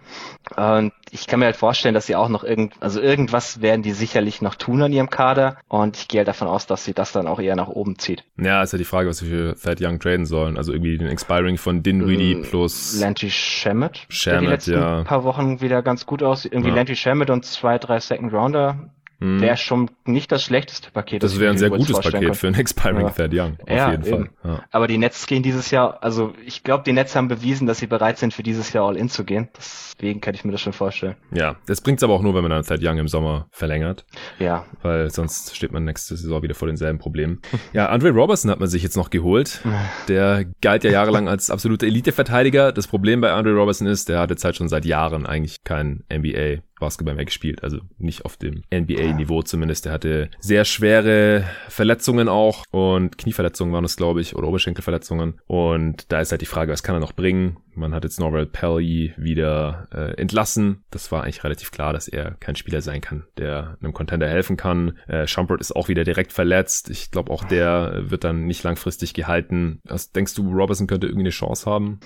Und 0.57 0.93
ich 1.12 1.27
kann 1.27 1.41
mir 1.41 1.47
halt 1.47 1.57
vorstellen, 1.57 1.95
dass 1.95 2.07
sie 2.07 2.16
auch 2.16 2.28
noch 2.28 2.45
irgend, 2.45 2.74
also 2.81 3.01
irgendwas 3.01 3.61
werden 3.61 3.82
die 3.82 3.93
sicherlich 3.93 4.43
noch 4.43 4.55
tun 4.55 4.82
an 4.82 4.93
ihrem 4.93 5.11
Kader. 5.11 5.57
Und 5.69 5.97
ich 5.97 6.09
gehe 6.09 6.20
halt 6.20 6.28
davon 6.28 6.49
aus, 6.49 6.66
dass 6.66 6.85
sie 6.85 6.95
das 6.95 7.12
dann 7.12 7.27
auch 7.27 7.41
eher 7.41 7.57
nach 7.57 7.69
oben 7.69 7.99
zieht. 7.99 8.24
Ja, 8.37 8.62
ist 8.62 8.73
ja 8.73 8.78
die 8.78 8.85
Frage, 8.85 9.09
was 9.09 9.19
sie 9.19 9.27
für 9.27 9.57
Thad 9.57 9.81
Young 9.81 9.99
traden 9.99 10.27
sollen. 10.27 10.57
Also 10.57 10.73
irgendwie 10.73 10.99
den 10.99 11.09
Expiring 11.09 11.59
von 11.59 11.82
Dinwiddie 11.82 12.37
mm, 12.37 12.43
plus 12.43 13.01
Lanty 13.01 13.31
Shamet. 13.31 14.07
Shamet, 14.09 14.43
die 14.43 14.47
letzten 14.47 14.73
ja. 14.73 15.03
paar 15.05 15.24
Wochen 15.24 15.61
wieder 15.61 15.82
ganz 15.82 16.07
gut 16.07 16.23
aus. 16.23 16.45
Irgendwie 16.45 16.70
ja. 16.70 16.77
Lanty 16.77 16.97
Shamet 16.97 17.31
und 17.31 17.45
zwei, 17.45 17.78
drei 17.78 18.01
Second 18.01 18.32
Rounder 18.32 18.91
hm. 19.21 19.41
wäre 19.41 19.57
schon 19.57 19.91
nicht 20.05 20.33
das 20.33 20.43
schlechteste 20.43 20.91
Paket. 20.91 21.23
Das 21.23 21.39
wäre 21.39 21.51
ein 21.51 21.59
sehr 21.59 21.71
gutes 21.71 21.99
Paket 22.01 22.37
für 22.37 22.47
einen 22.47 22.57
Expiring 22.57 23.03
ja. 23.03 23.11
Third 23.11 23.35
Young, 23.35 23.59
auf 23.63 23.69
ja, 23.69 23.91
jeden 23.91 24.05
Fall. 24.05 24.31
Ja. 24.43 24.65
Aber 24.71 24.87
die 24.87 24.99
Nets 24.99 25.27
gehen 25.27 25.43
dieses 25.43 25.71
Jahr, 25.71 26.03
also 26.03 26.33
ich 26.45 26.63
glaube, 26.63 26.85
die 26.85 26.93
Nets 26.93 27.15
haben 27.15 27.29
bewiesen, 27.29 27.67
dass 27.67 27.79
sie 27.79 27.87
bereit 27.87 28.19
sind, 28.19 28.33
für 28.33 28.43
dieses 28.43 28.73
Jahr 28.73 28.87
All-In 28.87 29.09
zu 29.09 29.25
gehen. 29.25 29.49
Deswegen 29.57 30.21
kann 30.21 30.35
ich 30.35 30.45
mir 30.45 30.53
das 30.53 30.61
schon 30.61 30.73
vorstellen. 30.73 31.17
Ja, 31.33 31.57
das 31.67 31.81
bringt's 31.81 32.03
aber 32.03 32.15
auch 32.15 32.23
nur, 32.23 32.35
wenn 32.35 32.43
man 32.43 32.51
dann 32.51 32.65
Third 32.65 32.81
Young 32.83 32.99
im 32.99 33.09
Sommer 33.09 33.47
verlängert. 33.51 34.07
Ja. 34.39 34.65
Weil 34.83 35.11
sonst 35.11 35.55
steht 35.55 35.73
man 35.73 35.85
nächste 35.85 36.17
Saison 36.17 36.43
wieder 36.43 36.55
vor 36.55 36.69
denselben 36.69 36.99
Problemen. 36.99 37.41
ja, 37.73 37.91
Andre 37.91 38.11
Robertson 38.11 38.51
hat 38.51 38.61
man 38.61 38.69
sich 38.69 38.83
jetzt 38.83 38.97
noch 38.97 39.11
geholt. 39.11 39.61
Der 40.09 40.47
galt 40.63 40.85
ja 40.85 40.91
jahrelang 40.91 41.29
als 41.29 41.51
absoluter 41.51 41.87
Elite-Verteidiger. 41.87 42.73
Das 42.73 42.87
Problem 42.87 43.21
bei 43.21 43.33
Andre 43.33 43.55
Robertson 43.55 43.87
ist, 43.87 44.09
der 44.09 44.19
hat 44.19 44.31
jetzt 44.31 44.45
halt 44.45 44.57
schon 44.57 44.69
seit 44.69 44.85
Jahren 44.85 45.27
eigentlich 45.27 45.63
kein 45.65 46.05
NBA 46.13 46.63
Basketball 46.81 47.15
mehr 47.15 47.24
gespielt. 47.24 47.62
Also 47.62 47.78
nicht 47.98 48.24
auf 48.24 48.36
dem 48.36 48.62
NBA-Niveau 48.74 49.43
zumindest. 49.43 49.86
Er 49.86 49.93
hatte 49.93 50.31
sehr 50.40 50.65
schwere 50.65 51.44
Verletzungen 51.69 52.28
auch 52.28 52.65
und 52.70 53.19
Knieverletzungen 53.19 53.73
waren 53.73 53.85
es, 53.85 53.97
glaube 53.97 54.20
ich, 54.20 54.35
oder 54.35 54.48
Oberschenkelverletzungen. 54.48 55.40
Und 55.47 56.11
da 56.11 56.20
ist 56.20 56.32
halt 56.32 56.40
die 56.40 56.47
Frage, 56.47 56.73
was 56.73 56.82
kann 56.82 56.97
er 56.97 57.01
noch 57.01 57.12
bringen? 57.12 57.59
Man 57.74 57.94
hat 57.94 58.05
jetzt 58.05 58.19
Norval 58.19 58.47
Pelly 58.47 59.15
wieder 59.16 59.89
äh, 59.93 60.20
entlassen. 60.20 60.85
Das 60.90 61.12
war 61.12 61.23
eigentlich 61.23 61.44
relativ 61.44 61.70
klar, 61.70 61.93
dass 61.93 62.09
er 62.09 62.32
kein 62.32 62.57
Spieler 62.57 62.82
sein 62.82 63.01
kann, 63.01 63.24
der 63.39 63.78
einem 63.81 63.93
Contender 63.93 64.28
helfen 64.28 64.57
kann. 64.57 64.98
Äh, 65.07 65.27
Shumpert 65.27 65.61
ist 65.61 65.74
auch 65.77 65.89
wieder 65.89 66.05
direkt 66.05 66.32
verletzt. 66.32 66.90
Ich 66.90 67.11
glaube, 67.11 67.32
auch 67.32 67.44
der 67.44 68.11
wird 68.11 68.24
dann 68.24 68.47
nicht 68.47 68.62
langfristig 68.65 69.15
gehalten. 69.15 69.81
Was 69.85 70.12
denkst 70.12 70.35
du, 70.35 70.51
Robertson 70.52 70.86
könnte 70.86 71.07
irgendwie 71.07 71.23
eine 71.23 71.31
Chance 71.31 71.70
haben? 71.70 72.01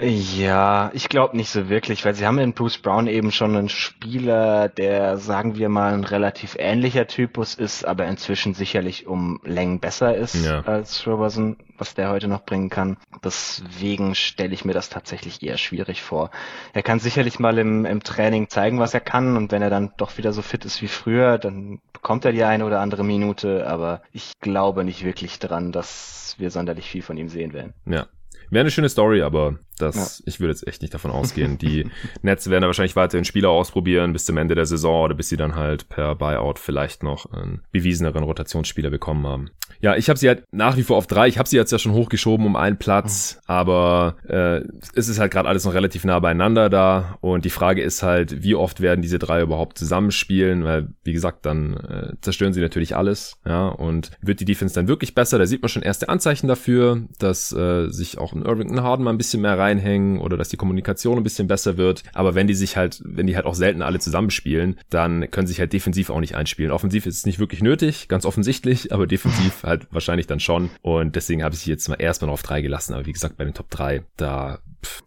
Ja, 0.00 0.90
ich 0.94 1.08
glaube 1.08 1.36
nicht 1.36 1.50
so 1.50 1.68
wirklich, 1.68 2.04
weil 2.04 2.14
sie 2.14 2.26
haben 2.26 2.38
in 2.38 2.52
Bruce 2.52 2.78
Brown 2.78 3.06
eben 3.06 3.32
schon 3.32 3.56
einen 3.56 3.68
Spieler, 3.68 4.68
der, 4.68 5.16
sagen 5.16 5.56
wir 5.56 5.68
mal, 5.68 5.94
ein 5.94 6.04
relativ 6.04 6.56
ähnlicher 6.58 7.06
Typus 7.06 7.54
ist, 7.54 7.86
aber 7.86 8.06
inzwischen 8.06 8.54
sicherlich 8.54 9.06
um 9.06 9.40
Längen 9.44 9.80
besser 9.80 10.14
ist 10.14 10.44
ja. 10.44 10.60
als 10.60 11.06
Robertson, 11.06 11.56
was 11.78 11.94
der 11.94 12.10
heute 12.10 12.28
noch 12.28 12.44
bringen 12.44 12.68
kann. 12.68 12.98
Deswegen 13.24 14.14
stelle 14.14 14.54
ich 14.54 14.64
mir 14.64 14.74
das 14.74 14.90
tatsächlich 14.90 15.42
eher 15.42 15.56
schwierig 15.56 16.02
vor. 16.02 16.30
Er 16.72 16.82
kann 16.82 16.98
sicherlich 16.98 17.38
mal 17.38 17.56
im, 17.58 17.84
im 17.86 18.02
Training 18.02 18.48
zeigen, 18.48 18.78
was 18.78 18.94
er 18.94 19.00
kann 19.00 19.36
und 19.36 19.52
wenn 19.52 19.62
er 19.62 19.70
dann 19.70 19.92
doch 19.96 20.18
wieder 20.18 20.32
so 20.32 20.42
fit 20.42 20.64
ist 20.64 20.82
wie 20.82 20.88
früher, 20.88 21.38
dann 21.38 21.80
bekommt 21.92 22.24
er 22.24 22.32
die 22.32 22.44
eine 22.44 22.64
oder 22.64 22.80
andere 22.80 23.04
Minute, 23.04 23.66
aber 23.66 24.02
ich 24.12 24.32
glaube 24.40 24.84
nicht 24.84 25.04
wirklich 25.04 25.38
dran, 25.38 25.72
dass 25.72 26.34
wir 26.38 26.50
sonderlich 26.50 26.86
viel 26.86 27.02
von 27.02 27.16
ihm 27.16 27.28
sehen 27.28 27.52
werden. 27.52 27.72
Ja, 27.86 28.06
Wäre 28.50 28.60
eine 28.60 28.70
schöne 28.70 28.88
Story, 28.88 29.22
aber 29.22 29.58
das, 29.78 30.18
ja. 30.18 30.24
ich 30.26 30.40
würde 30.40 30.52
jetzt 30.52 30.66
echt 30.66 30.82
nicht 30.82 30.94
davon 30.94 31.10
ausgehen. 31.12 31.58
Die 31.58 31.88
Nets 32.22 32.48
werden 32.50 32.62
da 32.62 32.66
wahrscheinlich 32.68 32.96
weiterhin 32.96 33.24
Spieler 33.24 33.50
ausprobieren 33.50 34.12
bis 34.12 34.24
zum 34.24 34.36
Ende 34.36 34.54
der 34.54 34.66
Saison 34.66 35.04
oder 35.04 35.14
bis 35.14 35.28
sie 35.28 35.36
dann 35.36 35.54
halt 35.54 35.88
per 35.88 36.14
Buyout 36.14 36.58
vielleicht 36.58 37.02
noch 37.02 37.32
einen 37.32 37.62
bewieseneren 37.72 38.24
Rotationsspieler 38.24 38.90
bekommen 38.90 39.26
haben. 39.26 39.50
Ja, 39.80 39.96
ich 39.96 40.08
habe 40.08 40.18
sie 40.18 40.28
halt 40.28 40.44
nach 40.52 40.76
wie 40.76 40.82
vor 40.82 40.96
auf 40.96 41.06
drei. 41.06 41.28
Ich 41.28 41.38
habe 41.38 41.48
sie 41.48 41.56
jetzt 41.56 41.72
ja 41.72 41.78
schon 41.78 41.92
hochgeschoben 41.92 42.46
um 42.46 42.56
einen 42.56 42.78
Platz, 42.78 43.36
mhm. 43.36 43.40
aber 43.46 44.16
äh, 44.28 44.62
es 44.94 45.08
ist 45.08 45.18
halt 45.18 45.32
gerade 45.32 45.48
alles 45.48 45.64
noch 45.64 45.74
relativ 45.74 46.04
nah 46.04 46.18
beieinander 46.18 46.70
da 46.70 47.18
und 47.20 47.44
die 47.44 47.50
Frage 47.50 47.82
ist 47.82 48.02
halt, 48.02 48.42
wie 48.42 48.54
oft 48.54 48.80
werden 48.80 49.02
diese 49.02 49.18
drei 49.18 49.42
überhaupt 49.42 49.78
zusammenspielen, 49.78 50.64
weil 50.64 50.88
wie 51.04 51.12
gesagt, 51.12 51.46
dann 51.46 51.74
äh, 51.74 52.12
zerstören 52.20 52.52
sie 52.52 52.60
natürlich 52.60 52.96
alles, 52.96 53.38
ja, 53.44 53.68
und 53.68 54.10
wird 54.20 54.40
die 54.40 54.44
Defense 54.44 54.74
dann 54.74 54.88
wirklich 54.88 55.14
besser? 55.14 55.38
Da 55.38 55.46
sieht 55.46 55.62
man 55.62 55.68
schon 55.68 55.82
erste 55.82 56.08
Anzeichen 56.08 56.48
dafür, 56.48 57.02
dass 57.18 57.52
äh, 57.52 57.88
sich 57.88 58.18
auch 58.18 58.32
ein 58.32 58.44
Irvington 58.44 58.82
Harden 58.82 59.04
mal 59.04 59.10
ein 59.10 59.18
bisschen 59.18 59.42
mehr 59.42 59.58
reinhängen 59.66 60.18
oder 60.18 60.36
dass 60.36 60.48
die 60.48 60.56
Kommunikation 60.56 61.18
ein 61.18 61.24
bisschen 61.24 61.48
besser 61.48 61.76
wird. 61.76 62.02
Aber 62.14 62.34
wenn 62.34 62.46
die 62.46 62.54
sich 62.54 62.76
halt, 62.76 63.02
wenn 63.04 63.26
die 63.26 63.36
halt 63.36 63.46
auch 63.46 63.54
selten 63.54 63.82
alle 63.82 63.98
zusammenspielen, 63.98 64.78
dann 64.90 65.30
können 65.30 65.46
sie 65.46 65.52
sich 65.52 65.60
halt 65.60 65.72
defensiv 65.72 66.10
auch 66.10 66.20
nicht 66.20 66.34
einspielen. 66.34 66.70
Offensiv 66.70 67.06
ist 67.06 67.18
es 67.18 67.26
nicht 67.26 67.38
wirklich 67.38 67.62
nötig, 67.62 68.08
ganz 68.08 68.24
offensichtlich, 68.24 68.92
aber 68.92 69.06
defensiv 69.06 69.62
halt 69.62 69.86
wahrscheinlich 69.90 70.26
dann 70.26 70.40
schon. 70.40 70.70
Und 70.82 71.16
deswegen 71.16 71.42
habe 71.42 71.54
ich 71.54 71.60
sie 71.60 71.70
jetzt 71.70 71.88
mal 71.88 71.96
erstmal 71.96 72.30
auf 72.30 72.42
drei 72.42 72.62
gelassen. 72.62 72.94
Aber 72.94 73.06
wie 73.06 73.12
gesagt, 73.12 73.36
bei 73.36 73.44
den 73.44 73.54
Top 73.54 73.70
drei, 73.70 74.02
da 74.16 74.58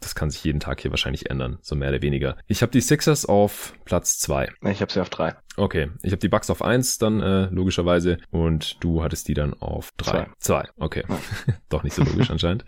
das 0.01 0.15
kann 0.15 0.29
sich 0.29 0.43
jeden 0.43 0.59
Tag 0.59 0.81
hier 0.81 0.91
wahrscheinlich 0.91 1.29
ändern, 1.29 1.57
so 1.61 1.75
mehr 1.75 1.89
oder 1.89 2.01
weniger. 2.01 2.35
Ich 2.47 2.61
habe 2.61 2.71
die 2.71 2.81
Sixers 2.81 3.25
auf 3.25 3.73
Platz 3.85 4.19
zwei. 4.19 4.49
Ich 4.63 4.81
habe 4.81 4.91
sie 4.91 4.99
auf 4.99 5.09
drei. 5.09 5.35
Okay, 5.59 5.89
ich 6.03 6.11
habe 6.11 6.19
die 6.19 6.29
Bucks 6.29 6.49
auf 6.49 6.61
eins 6.61 6.97
dann 6.97 7.21
äh, 7.21 7.45
logischerweise 7.51 8.17
und 8.31 8.81
du 8.83 9.03
hattest 9.03 9.27
die 9.27 9.33
dann 9.33 9.53
auf 9.59 9.91
drei. 9.97 10.27
Zwei. 10.39 10.63
zwei. 10.63 10.69
Okay, 10.77 11.03
ja. 11.07 11.19
doch 11.69 11.83
nicht 11.83 11.93
so 11.93 12.03
logisch 12.03 12.31
anscheinend. 12.31 12.63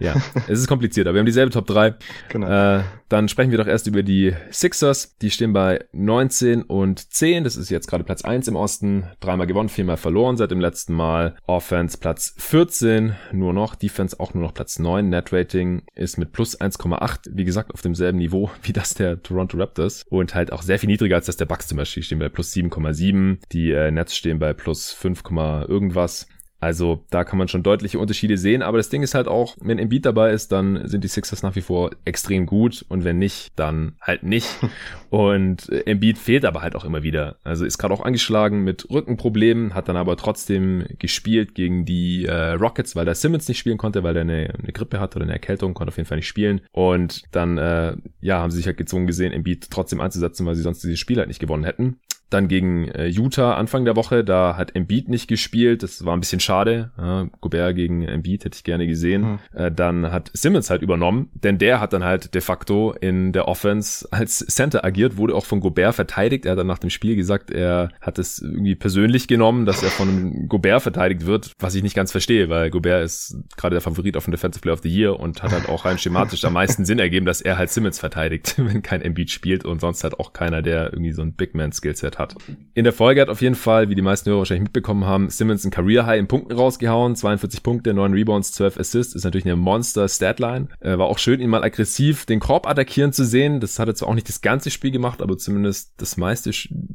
Ja, 0.00 0.14
es 0.48 0.58
ist 0.58 0.66
kompliziert, 0.66 1.06
aber 1.06 1.14
wir 1.14 1.20
haben 1.20 1.26
dieselbe 1.26 1.52
Top 1.52 1.66
drei. 1.66 1.94
Genau. 2.28 2.78
Äh, 2.78 2.82
dann 3.14 3.28
sprechen 3.28 3.52
wir 3.52 3.58
doch 3.58 3.68
erst 3.68 3.86
über 3.86 4.02
die 4.02 4.34
Sixers. 4.50 5.16
Die 5.18 5.30
stehen 5.30 5.52
bei 5.52 5.84
19 5.92 6.62
und 6.62 7.12
10. 7.12 7.44
Das 7.44 7.56
ist 7.56 7.70
jetzt 7.70 7.86
gerade 7.86 8.02
Platz 8.02 8.24
eins 8.24 8.48
im 8.48 8.56
Osten. 8.56 9.04
Dreimal 9.20 9.46
gewonnen, 9.46 9.68
viermal 9.68 9.96
verloren 9.98 10.36
seit 10.36 10.50
dem 10.50 10.58
letzten 10.58 10.94
Mal. 10.94 11.36
Offense 11.46 11.98
Platz 11.98 12.34
14 12.38 13.14
nur 13.30 13.52
noch. 13.52 13.76
Defense 13.76 14.18
auch 14.18 14.34
nur 14.34 14.42
noch 14.42 14.52
Platz 14.52 14.80
9. 14.80 15.08
Net 15.08 15.32
Rating 15.32 15.82
ist 15.94 16.18
mit 16.18 16.32
plus 16.32 16.60
1,8. 16.60 17.30
Wie 17.30 17.44
gesagt, 17.44 17.72
auf 17.72 17.82
demselben 17.82 18.18
Niveau 18.18 18.50
wie 18.62 18.72
das 18.72 18.94
der 18.94 19.22
Toronto 19.22 19.58
Raptors. 19.58 20.04
Und 20.08 20.34
halt 20.34 20.52
auch 20.52 20.62
sehr 20.62 20.80
viel 20.80 20.88
niedriger 20.88 21.14
als 21.14 21.26
das 21.26 21.36
der 21.36 21.44
Bucks 21.44 21.68
zum 21.68 21.76
Beispiel. 21.76 22.02
Stehen 22.02 22.18
bei 22.18 22.23
plus 22.28 22.52
7,7. 22.52 23.38
Die 23.52 23.72
äh, 23.72 23.90
Nets 23.90 24.16
stehen 24.16 24.38
bei 24.38 24.52
plus 24.52 24.92
5, 24.92 25.22
irgendwas. 25.68 26.26
Also 26.64 27.04
da 27.10 27.24
kann 27.24 27.38
man 27.38 27.46
schon 27.46 27.62
deutliche 27.62 27.98
Unterschiede 27.98 28.38
sehen, 28.38 28.62
aber 28.62 28.78
das 28.78 28.88
Ding 28.88 29.02
ist 29.02 29.14
halt 29.14 29.28
auch, 29.28 29.54
wenn 29.60 29.78
Embiid 29.78 30.06
dabei 30.06 30.30
ist, 30.32 30.50
dann 30.50 30.88
sind 30.88 31.04
die 31.04 31.08
Sixers 31.08 31.42
nach 31.42 31.54
wie 31.56 31.60
vor 31.60 31.90
extrem 32.06 32.46
gut 32.46 32.86
und 32.88 33.04
wenn 33.04 33.18
nicht, 33.18 33.52
dann 33.56 33.96
halt 34.00 34.22
nicht. 34.22 34.48
Und 35.10 35.68
äh, 35.68 35.82
Embiid 35.82 36.18
fehlt 36.18 36.44
aber 36.44 36.60
halt 36.60 36.74
auch 36.74 36.84
immer 36.84 37.04
wieder. 37.04 37.36
Also 37.44 37.64
ist 37.64 37.78
gerade 37.78 37.94
auch 37.94 38.00
angeschlagen 38.00 38.64
mit 38.64 38.90
Rückenproblemen, 38.90 39.72
hat 39.72 39.88
dann 39.88 39.96
aber 39.96 40.16
trotzdem 40.16 40.86
gespielt 40.98 41.54
gegen 41.54 41.84
die 41.84 42.24
äh, 42.24 42.52
Rockets, 42.54 42.96
weil 42.96 43.04
der 43.04 43.14
Simmons 43.14 43.46
nicht 43.46 43.58
spielen 43.58 43.78
konnte, 43.78 44.02
weil 44.02 44.14
der 44.14 44.22
eine, 44.22 44.52
eine 44.60 44.72
Grippe 44.72 44.98
hat 44.98 45.14
oder 45.14 45.24
eine 45.24 45.34
Erkältung, 45.34 45.72
konnte 45.74 45.90
auf 45.92 45.98
jeden 45.98 46.08
Fall 46.08 46.16
nicht 46.16 46.26
spielen. 46.26 46.62
Und 46.72 47.22
dann, 47.30 47.58
äh, 47.58 47.94
ja, 48.22 48.40
haben 48.40 48.50
sie 48.50 48.56
sich 48.56 48.66
halt 48.66 48.76
gezwungen 48.76 49.06
gesehen, 49.06 49.32
Embiid 49.32 49.70
trotzdem 49.70 50.00
einzusetzen, 50.00 50.46
weil 50.46 50.56
sie 50.56 50.62
sonst 50.62 50.82
dieses 50.82 50.98
Spiel 50.98 51.18
halt 51.18 51.28
nicht 51.28 51.40
gewonnen 51.40 51.64
hätten. 51.64 52.00
Dann 52.34 52.48
gegen 52.48 52.88
äh, 52.88 53.06
Utah 53.06 53.54
Anfang 53.54 53.84
der 53.84 53.94
Woche, 53.94 54.24
da 54.24 54.56
hat 54.56 54.74
Embiid 54.74 55.08
nicht 55.08 55.28
gespielt, 55.28 55.84
das 55.84 56.04
war 56.04 56.16
ein 56.16 56.20
bisschen 56.20 56.40
schade. 56.40 56.90
Ja, 56.98 57.28
Gobert 57.40 57.76
gegen 57.76 58.02
Embiid 58.02 58.44
hätte 58.44 58.56
ich 58.56 58.64
gerne 58.64 58.88
gesehen. 58.88 59.22
Mhm. 59.22 59.38
Äh, 59.52 59.70
dann 59.70 60.10
hat 60.10 60.32
Simmons 60.34 60.68
halt 60.68 60.82
übernommen, 60.82 61.30
denn 61.34 61.58
der 61.58 61.78
hat 61.78 61.92
dann 61.92 62.02
halt 62.02 62.34
de 62.34 62.40
facto 62.40 62.90
in 62.90 63.32
der 63.32 63.46
Offense 63.46 64.08
als 64.10 64.38
Center 64.38 64.84
agiert, 64.84 65.16
wurde 65.16 65.32
auch 65.36 65.44
von 65.44 65.60
Gobert 65.60 65.94
verteidigt. 65.94 66.44
Er 66.44 66.52
hat 66.52 66.58
dann 66.58 66.66
nach 66.66 66.80
dem 66.80 66.90
Spiel 66.90 67.14
gesagt, 67.14 67.52
er 67.52 67.90
hat 68.00 68.18
es 68.18 68.42
irgendwie 68.42 68.74
persönlich 68.74 69.28
genommen, 69.28 69.64
dass 69.64 69.84
er 69.84 69.90
von 69.90 70.48
Gobert 70.48 70.82
verteidigt 70.82 71.26
wird, 71.26 71.52
was 71.60 71.76
ich 71.76 71.84
nicht 71.84 71.94
ganz 71.94 72.10
verstehe, 72.10 72.48
weil 72.48 72.68
Gobert 72.70 73.04
ist 73.04 73.36
gerade 73.56 73.76
der 73.76 73.80
Favorit 73.80 74.16
auf 74.16 74.24
dem 74.24 74.32
Defensive 74.32 74.60
Player 74.60 74.74
of 74.74 74.80
the 74.82 74.88
Year 74.88 75.20
und 75.20 75.40
hat 75.40 75.52
halt 75.52 75.68
auch 75.68 75.84
rein 75.84 75.98
schematisch 75.98 76.44
am 76.44 76.54
meisten 76.54 76.84
Sinn 76.84 76.98
ergeben, 76.98 77.26
dass 77.26 77.40
er 77.40 77.58
halt 77.58 77.70
Simmons 77.70 78.00
verteidigt, 78.00 78.54
wenn 78.56 78.82
kein 78.82 79.02
Embiid 79.02 79.30
spielt 79.30 79.64
und 79.64 79.80
sonst 79.80 80.02
halt 80.02 80.18
auch 80.18 80.32
keiner, 80.32 80.62
der 80.62 80.92
irgendwie 80.92 81.12
so 81.12 81.22
ein 81.22 81.34
Big 81.34 81.54
Man 81.54 81.70
Skillset 81.70 82.18
hat 82.18 82.23
hat. 82.32 82.34
In 82.74 82.84
der 82.84 82.92
Folge 82.92 83.20
hat 83.20 83.28
auf 83.28 83.42
jeden 83.42 83.54
Fall, 83.54 83.88
wie 83.88 83.94
die 83.94 84.02
meisten 84.02 84.28
Hörer 84.28 84.40
wahrscheinlich 84.40 84.64
mitbekommen 84.64 85.04
haben, 85.04 85.30
Simmons 85.30 85.64
ein 85.64 85.70
Career 85.70 86.06
High 86.06 86.18
in 86.18 86.26
Punkten 86.26 86.52
rausgehauen. 86.52 87.16
42 87.16 87.62
Punkte, 87.62 87.94
9 87.94 88.12
Rebounds, 88.12 88.52
12 88.52 88.78
Assists. 88.78 89.14
Ist 89.14 89.24
natürlich 89.24 89.44
eine 89.44 89.56
Monster 89.56 90.08
Statline. 90.08 90.68
Äh, 90.80 90.98
war 90.98 91.06
auch 91.06 91.18
schön, 91.18 91.40
ihn 91.40 91.50
mal 91.50 91.62
aggressiv 91.62 92.26
den 92.26 92.40
Korb 92.40 92.66
attackieren 92.66 93.12
zu 93.12 93.24
sehen. 93.24 93.60
Das 93.60 93.78
hat 93.78 93.88
er 93.88 93.94
zwar 93.94 94.08
auch 94.08 94.14
nicht 94.14 94.28
das 94.28 94.40
ganze 94.40 94.70
Spiel 94.70 94.90
gemacht, 94.90 95.22
aber 95.22 95.36
zumindest 95.36 95.92
das 95.98 96.16
meiste, 96.16 96.50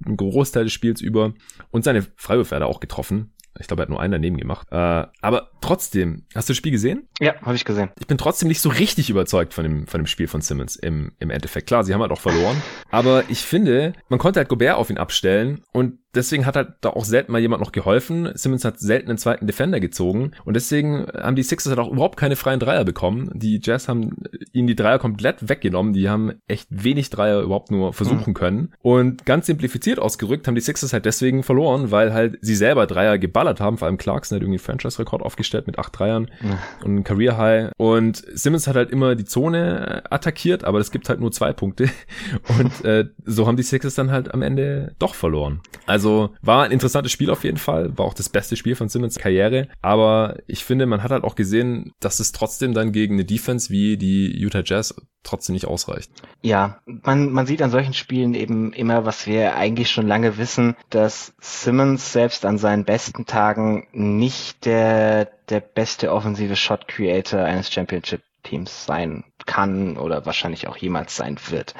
ein 0.06 0.18
Großteil 0.18 0.66
des 0.66 0.74
Spiels 0.74 1.02
über. 1.02 1.34
Und 1.72 1.84
seine 1.84 2.06
Freiwürfe 2.16 2.56
hat 2.56 2.62
er 2.62 2.68
auch 2.68 2.80
getroffen. 2.80 3.32
Ich 3.60 3.68
glaube, 3.68 3.82
er 3.82 3.84
hat 3.84 3.90
nur 3.90 4.00
einen 4.00 4.12
daneben 4.12 4.38
gemacht. 4.38 4.68
Äh, 4.72 4.76
aber 5.22 5.50
trotzdem, 5.62 6.26
hast 6.36 6.50
du 6.50 6.52
das 6.52 6.58
Spiel 6.58 6.72
gesehen? 6.72 7.08
Ja, 7.20 7.36
habe 7.42 7.56
ich 7.56 7.66
gesehen. 7.66 7.90
Ich 8.00 8.08
bin 8.08 8.18
trotzdem 8.18 8.48
nicht 8.48 8.62
so 8.62 8.70
richtig 8.70 9.10
überzeugt 9.10 9.54
von 9.54 9.64
dem, 9.64 9.88
von 9.88 10.02
dem 10.02 10.08
Spiel 10.08 10.28
von 10.28 10.42
Simmons 10.42 10.76
im, 10.76 11.12
im 11.20 11.30
Endeffekt. 11.30 11.68
Klar, 11.68 11.84
sie 11.84 11.94
haben 11.94 12.02
halt 12.02 12.12
auch 12.12 12.20
verloren. 12.22 12.62
Aber 12.90 13.24
ich 13.30 13.42
finde, 13.42 13.94
man 14.08 14.20
konnte 14.20 14.40
halt 14.40 14.50
Gobert 14.50 14.78
auf 14.78 14.90
ihn 14.90 14.98
abstellen 14.98 15.62
und 15.72 16.00
deswegen 16.16 16.46
hat 16.46 16.56
halt 16.56 16.70
da 16.82 16.90
auch 16.90 17.06
selten 17.06 17.32
mal 17.32 17.40
jemand 17.40 17.62
noch 17.62 17.72
geholfen. 17.72 18.30
Simmons 18.34 18.66
hat 18.66 18.80
selten 18.80 19.10
einen 19.10 19.18
zweiten 19.18 19.48
Defender 19.48 19.80
gezogen 19.80 20.32
und 20.46 20.56
deswegen 20.56 21.06
haben 21.14 21.36
die 21.36 21.44
Sixers 21.44 21.76
halt 21.76 21.80
auch 21.80 21.92
überhaupt 21.92 22.18
keine 22.18 22.36
freien 22.36 22.60
Dreier 22.60 22.84
bekommen. 22.84 23.30
Die 23.34 23.60
Jazz 23.62 23.88
haben 23.88 24.16
ihnen 24.54 24.68
die 24.68 24.76
Dreier 24.76 25.00
komplett 25.00 25.50
weggenommen. 25.50 25.94
Die 25.94 26.10
haben 26.10 26.34
echt 26.48 26.68
wenig 26.72 27.10
Dreier 27.10 27.42
überhaupt 27.42 27.72
nur 27.72 27.94
versuchen 27.94 28.32
mhm. 28.32 28.34
können. 28.34 28.74
Und 28.82 29.26
ganz 29.26 29.46
simplifiziert 29.46 30.00
ausgerückt 30.00 30.48
haben 30.48 30.56
die 30.56 30.62
Sixers 30.62 30.94
halt 30.94 31.06
deswegen 31.06 31.44
verloren, 31.44 31.92
weil 31.92 32.14
halt 32.14 32.38
sie 32.42 32.56
selber 32.56 32.88
Dreier 32.88 33.18
geballert 33.18 33.60
haben. 33.60 33.78
Vor 33.78 33.88
allem 33.88 33.98
Clarkson 33.98 34.36
hat 34.36 34.42
irgendwie 34.42 34.60
einen 34.60 34.66
Franchise-Rekord 34.66 35.22
aufgestellt 35.22 35.68
mit 35.68 35.78
acht 35.78 35.98
Dreiern 35.98 36.30
mhm. 36.42 36.86
und 36.86 36.96
ein 36.96 37.04
Career 37.04 37.38
High. 37.38 37.72
Und 37.78 38.24
Simmons 38.34 38.68
hat 38.68 38.76
halt 38.76 38.92
immer 38.92 39.16
die 39.16 39.26
Zone 39.26 40.04
attackiert, 40.10 40.64
aber 40.64 40.80
es 40.80 40.92
gibt 40.92 41.10
halt 41.10 41.20
nur 41.20 41.32
zwei 41.32 41.54
Punkte. 41.54 41.90
Und 42.60 42.86
äh, 42.86 43.06
so 43.26 43.48
haben 43.48 43.58
die 43.58 43.64
Sixers 43.64 43.96
dann 43.96 44.12
halt 44.12 44.34
am 44.34 44.42
Ende 44.42 44.96
doch 45.00 45.16
verloren. 45.16 45.62
Also 45.86 45.99
war 46.42 46.64
ein 46.64 46.72
interessantes 46.72 47.12
Spiel 47.12 47.30
auf 47.30 47.44
jeden 47.44 47.58
Fall, 47.58 47.98
war 47.98 48.06
auch 48.06 48.14
das 48.14 48.30
beste 48.30 48.56
Spiel 48.56 48.76
von 48.76 48.90
Simmons 48.90 49.18
Karriere, 49.18 49.68
aber 49.82 50.38
ich 50.48 50.64
finde, 50.64 50.86
man 50.86 51.04
hat 51.04 51.12
halt 51.12 51.24
auch 51.24 51.36
gesehen, 51.36 51.92
dass 52.00 52.20
es 52.20 52.32
trotzdem 52.32 52.74
dann 52.74 52.92
gegen 52.92 53.16
eine 53.16 53.26
Defense 53.26 53.70
wie 53.70 53.98
die 53.98 54.36
Utah 54.38 54.64
Jazz 54.64 54.96
trotzdem 55.24 55.54
nicht 55.54 55.66
ausreicht. 55.66 56.12
Ja, 56.42 56.80
man, 56.86 57.32
man 57.32 57.46
sieht 57.46 57.62
an 57.62 57.72
solchen 57.72 57.94
Spielen 57.94 58.34
eben 58.34 58.72
immer, 58.74 59.06
was 59.06 59.28
wir 59.28 59.56
eigentlich 59.56 59.92
schon 59.92 60.08
lange 60.08 60.38
wissen, 60.38 60.76
dass 60.90 61.34
Simmons 61.40 62.14
selbst 62.14 62.46
an 62.46 62.58
seinen 62.58 62.86
besten 62.86 63.26
Tagen 63.26 63.88
nicht 63.92 64.66
der, 64.66 65.26
der 65.50 65.60
beste 65.60 66.12
offensive 66.12 66.56
Shot 66.56 66.88
Creator 66.88 67.42
eines 67.42 67.72
Championship 67.72 68.22
Teams 68.44 68.86
sein 68.86 69.26
kann 69.46 69.98
oder 69.98 70.26
wahrscheinlich 70.26 70.68
auch 70.68 70.78
jemals 70.78 71.16
sein 71.16 71.38
wird. 71.50 71.76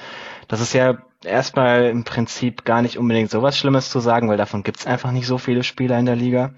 Das 0.48 0.62
ist 0.62 0.74
ja 0.74 0.98
erstmal 1.24 1.86
im 1.86 2.04
Prinzip 2.04 2.66
gar 2.66 2.82
nicht 2.82 2.98
unbedingt 2.98 3.30
sowas 3.30 3.58
Schlimmes 3.58 3.90
zu 3.90 4.00
sagen, 4.00 4.30
weil 4.30 4.38
davon 4.38 4.64
gibt's 4.64 4.88
einfach 4.88 5.12
nicht 5.12 5.28
so 5.28 5.38
viele 5.38 5.64
Spieler 5.64 6.00
in 6.00 6.06
der 6.06 6.16
Liga. 6.16 6.52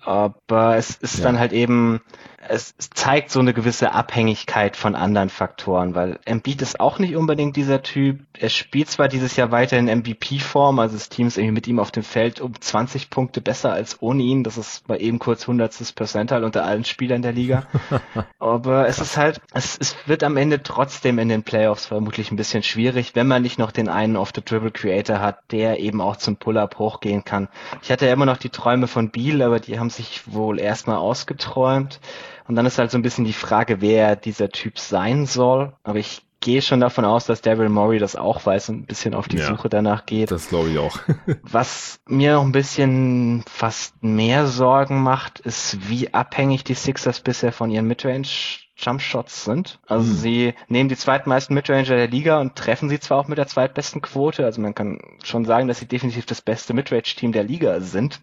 Aber 0.00 0.76
es 0.76 0.90
ist 0.96 1.18
ja. 1.18 1.24
dann 1.24 1.38
halt 1.38 1.52
eben 1.52 2.00
es 2.48 2.74
zeigt 2.78 3.30
so 3.30 3.40
eine 3.40 3.54
gewisse 3.54 3.92
Abhängigkeit 3.92 4.76
von 4.76 4.94
anderen 4.94 5.28
Faktoren, 5.28 5.94
weil 5.94 6.18
Embiid 6.24 6.62
ist 6.62 6.80
auch 6.80 6.98
nicht 6.98 7.16
unbedingt 7.16 7.56
dieser 7.56 7.82
Typ. 7.82 8.20
Er 8.38 8.48
spielt 8.48 8.88
zwar 8.88 9.08
dieses 9.08 9.36
Jahr 9.36 9.50
weiter 9.50 9.78
in 9.78 9.86
MVP-Form, 9.86 10.78
also 10.78 10.94
das 10.94 11.08
Team 11.08 11.26
ist 11.26 11.38
irgendwie 11.38 11.54
mit 11.54 11.66
ihm 11.68 11.78
auf 11.78 11.90
dem 11.90 12.02
Feld 12.02 12.40
um 12.40 12.58
20 12.58 13.10
Punkte 13.10 13.40
besser 13.40 13.72
als 13.72 14.00
ohne 14.02 14.22
ihn. 14.22 14.44
Das 14.44 14.58
ist 14.58 14.86
bei 14.86 14.98
eben 14.98 15.18
kurz 15.18 15.46
hundertstes 15.46 15.92
Percentile 15.92 16.44
unter 16.44 16.64
allen 16.64 16.84
Spielern 16.84 17.22
der 17.22 17.32
Liga. 17.32 17.66
Aber 18.38 18.88
es 18.88 18.98
ist 18.98 19.16
halt, 19.16 19.40
es, 19.52 19.76
es 19.78 19.96
wird 20.06 20.22
am 20.22 20.36
Ende 20.36 20.62
trotzdem 20.62 21.18
in 21.18 21.28
den 21.28 21.42
Playoffs 21.42 21.86
vermutlich 21.86 22.30
ein 22.30 22.36
bisschen 22.36 22.62
schwierig, 22.62 23.14
wenn 23.14 23.26
man 23.26 23.42
nicht 23.42 23.58
noch 23.58 23.72
den 23.72 23.88
einen 23.88 24.16
Off-the-Dribble-Creator 24.16 25.20
hat, 25.20 25.38
der 25.52 25.80
eben 25.80 26.00
auch 26.00 26.16
zum 26.16 26.36
Pull-Up 26.36 26.78
hochgehen 26.78 27.24
kann. 27.24 27.48
Ich 27.82 27.90
hatte 27.90 28.06
ja 28.06 28.12
immer 28.12 28.26
noch 28.26 28.36
die 28.36 28.50
Träume 28.50 28.86
von 28.86 29.10
Beal, 29.10 29.42
aber 29.42 29.60
die 29.60 29.78
haben 29.78 29.90
sich 29.90 30.22
wohl 30.32 30.58
erstmal 30.60 30.96
ausgeträumt. 30.96 32.00
Und 32.48 32.54
dann 32.56 32.66
ist 32.66 32.78
halt 32.78 32.90
so 32.90 32.98
ein 32.98 33.02
bisschen 33.02 33.24
die 33.24 33.32
Frage, 33.32 33.80
wer 33.80 34.16
dieser 34.16 34.50
Typ 34.50 34.78
sein 34.78 35.26
soll. 35.26 35.72
Aber 35.82 35.98
ich 35.98 36.22
gehe 36.40 36.62
schon 36.62 36.80
davon 36.80 37.04
aus, 37.04 37.26
dass 37.26 37.40
Daryl 37.40 37.68
Morey 37.68 37.98
das 37.98 38.14
auch 38.14 38.44
weiß 38.44 38.68
und 38.68 38.80
ein 38.80 38.86
bisschen 38.86 39.14
auf 39.14 39.26
die 39.26 39.38
ja, 39.38 39.46
Suche 39.46 39.68
danach 39.68 40.06
geht. 40.06 40.30
Das 40.30 40.48
glaube 40.48 40.70
ich 40.70 40.78
auch. 40.78 40.98
Was 41.42 42.00
mir 42.06 42.34
noch 42.34 42.44
ein 42.44 42.52
bisschen 42.52 43.42
fast 43.50 44.02
mehr 44.02 44.46
Sorgen 44.46 45.02
macht, 45.02 45.40
ist, 45.40 45.88
wie 45.88 46.14
abhängig 46.14 46.62
die 46.64 46.74
Sixers 46.74 47.20
bisher 47.20 47.52
von 47.52 47.70
ihren 47.70 47.86
Midrange 47.86 48.28
Jumpshots 48.76 49.44
sind. 49.44 49.78
Also 49.86 50.04
mhm. 50.04 50.16
sie 50.16 50.54
nehmen 50.68 50.88
die 50.88 50.96
zweitmeisten 50.96 51.54
Midranger 51.54 51.96
der 51.96 52.08
Liga 52.08 52.40
und 52.40 52.56
treffen 52.56 52.88
sie 52.88 53.00
zwar 53.00 53.18
auch 53.18 53.28
mit 53.28 53.38
der 53.38 53.46
zweitbesten 53.46 54.02
Quote. 54.02 54.44
Also 54.44 54.60
man 54.60 54.74
kann 54.74 55.00
schon 55.24 55.44
sagen, 55.44 55.66
dass 55.66 55.78
sie 55.78 55.86
definitiv 55.86 56.26
das 56.26 56.42
beste 56.42 56.74
Midrange-Team 56.74 57.32
der 57.32 57.44
Liga 57.44 57.80
sind. 57.80 58.20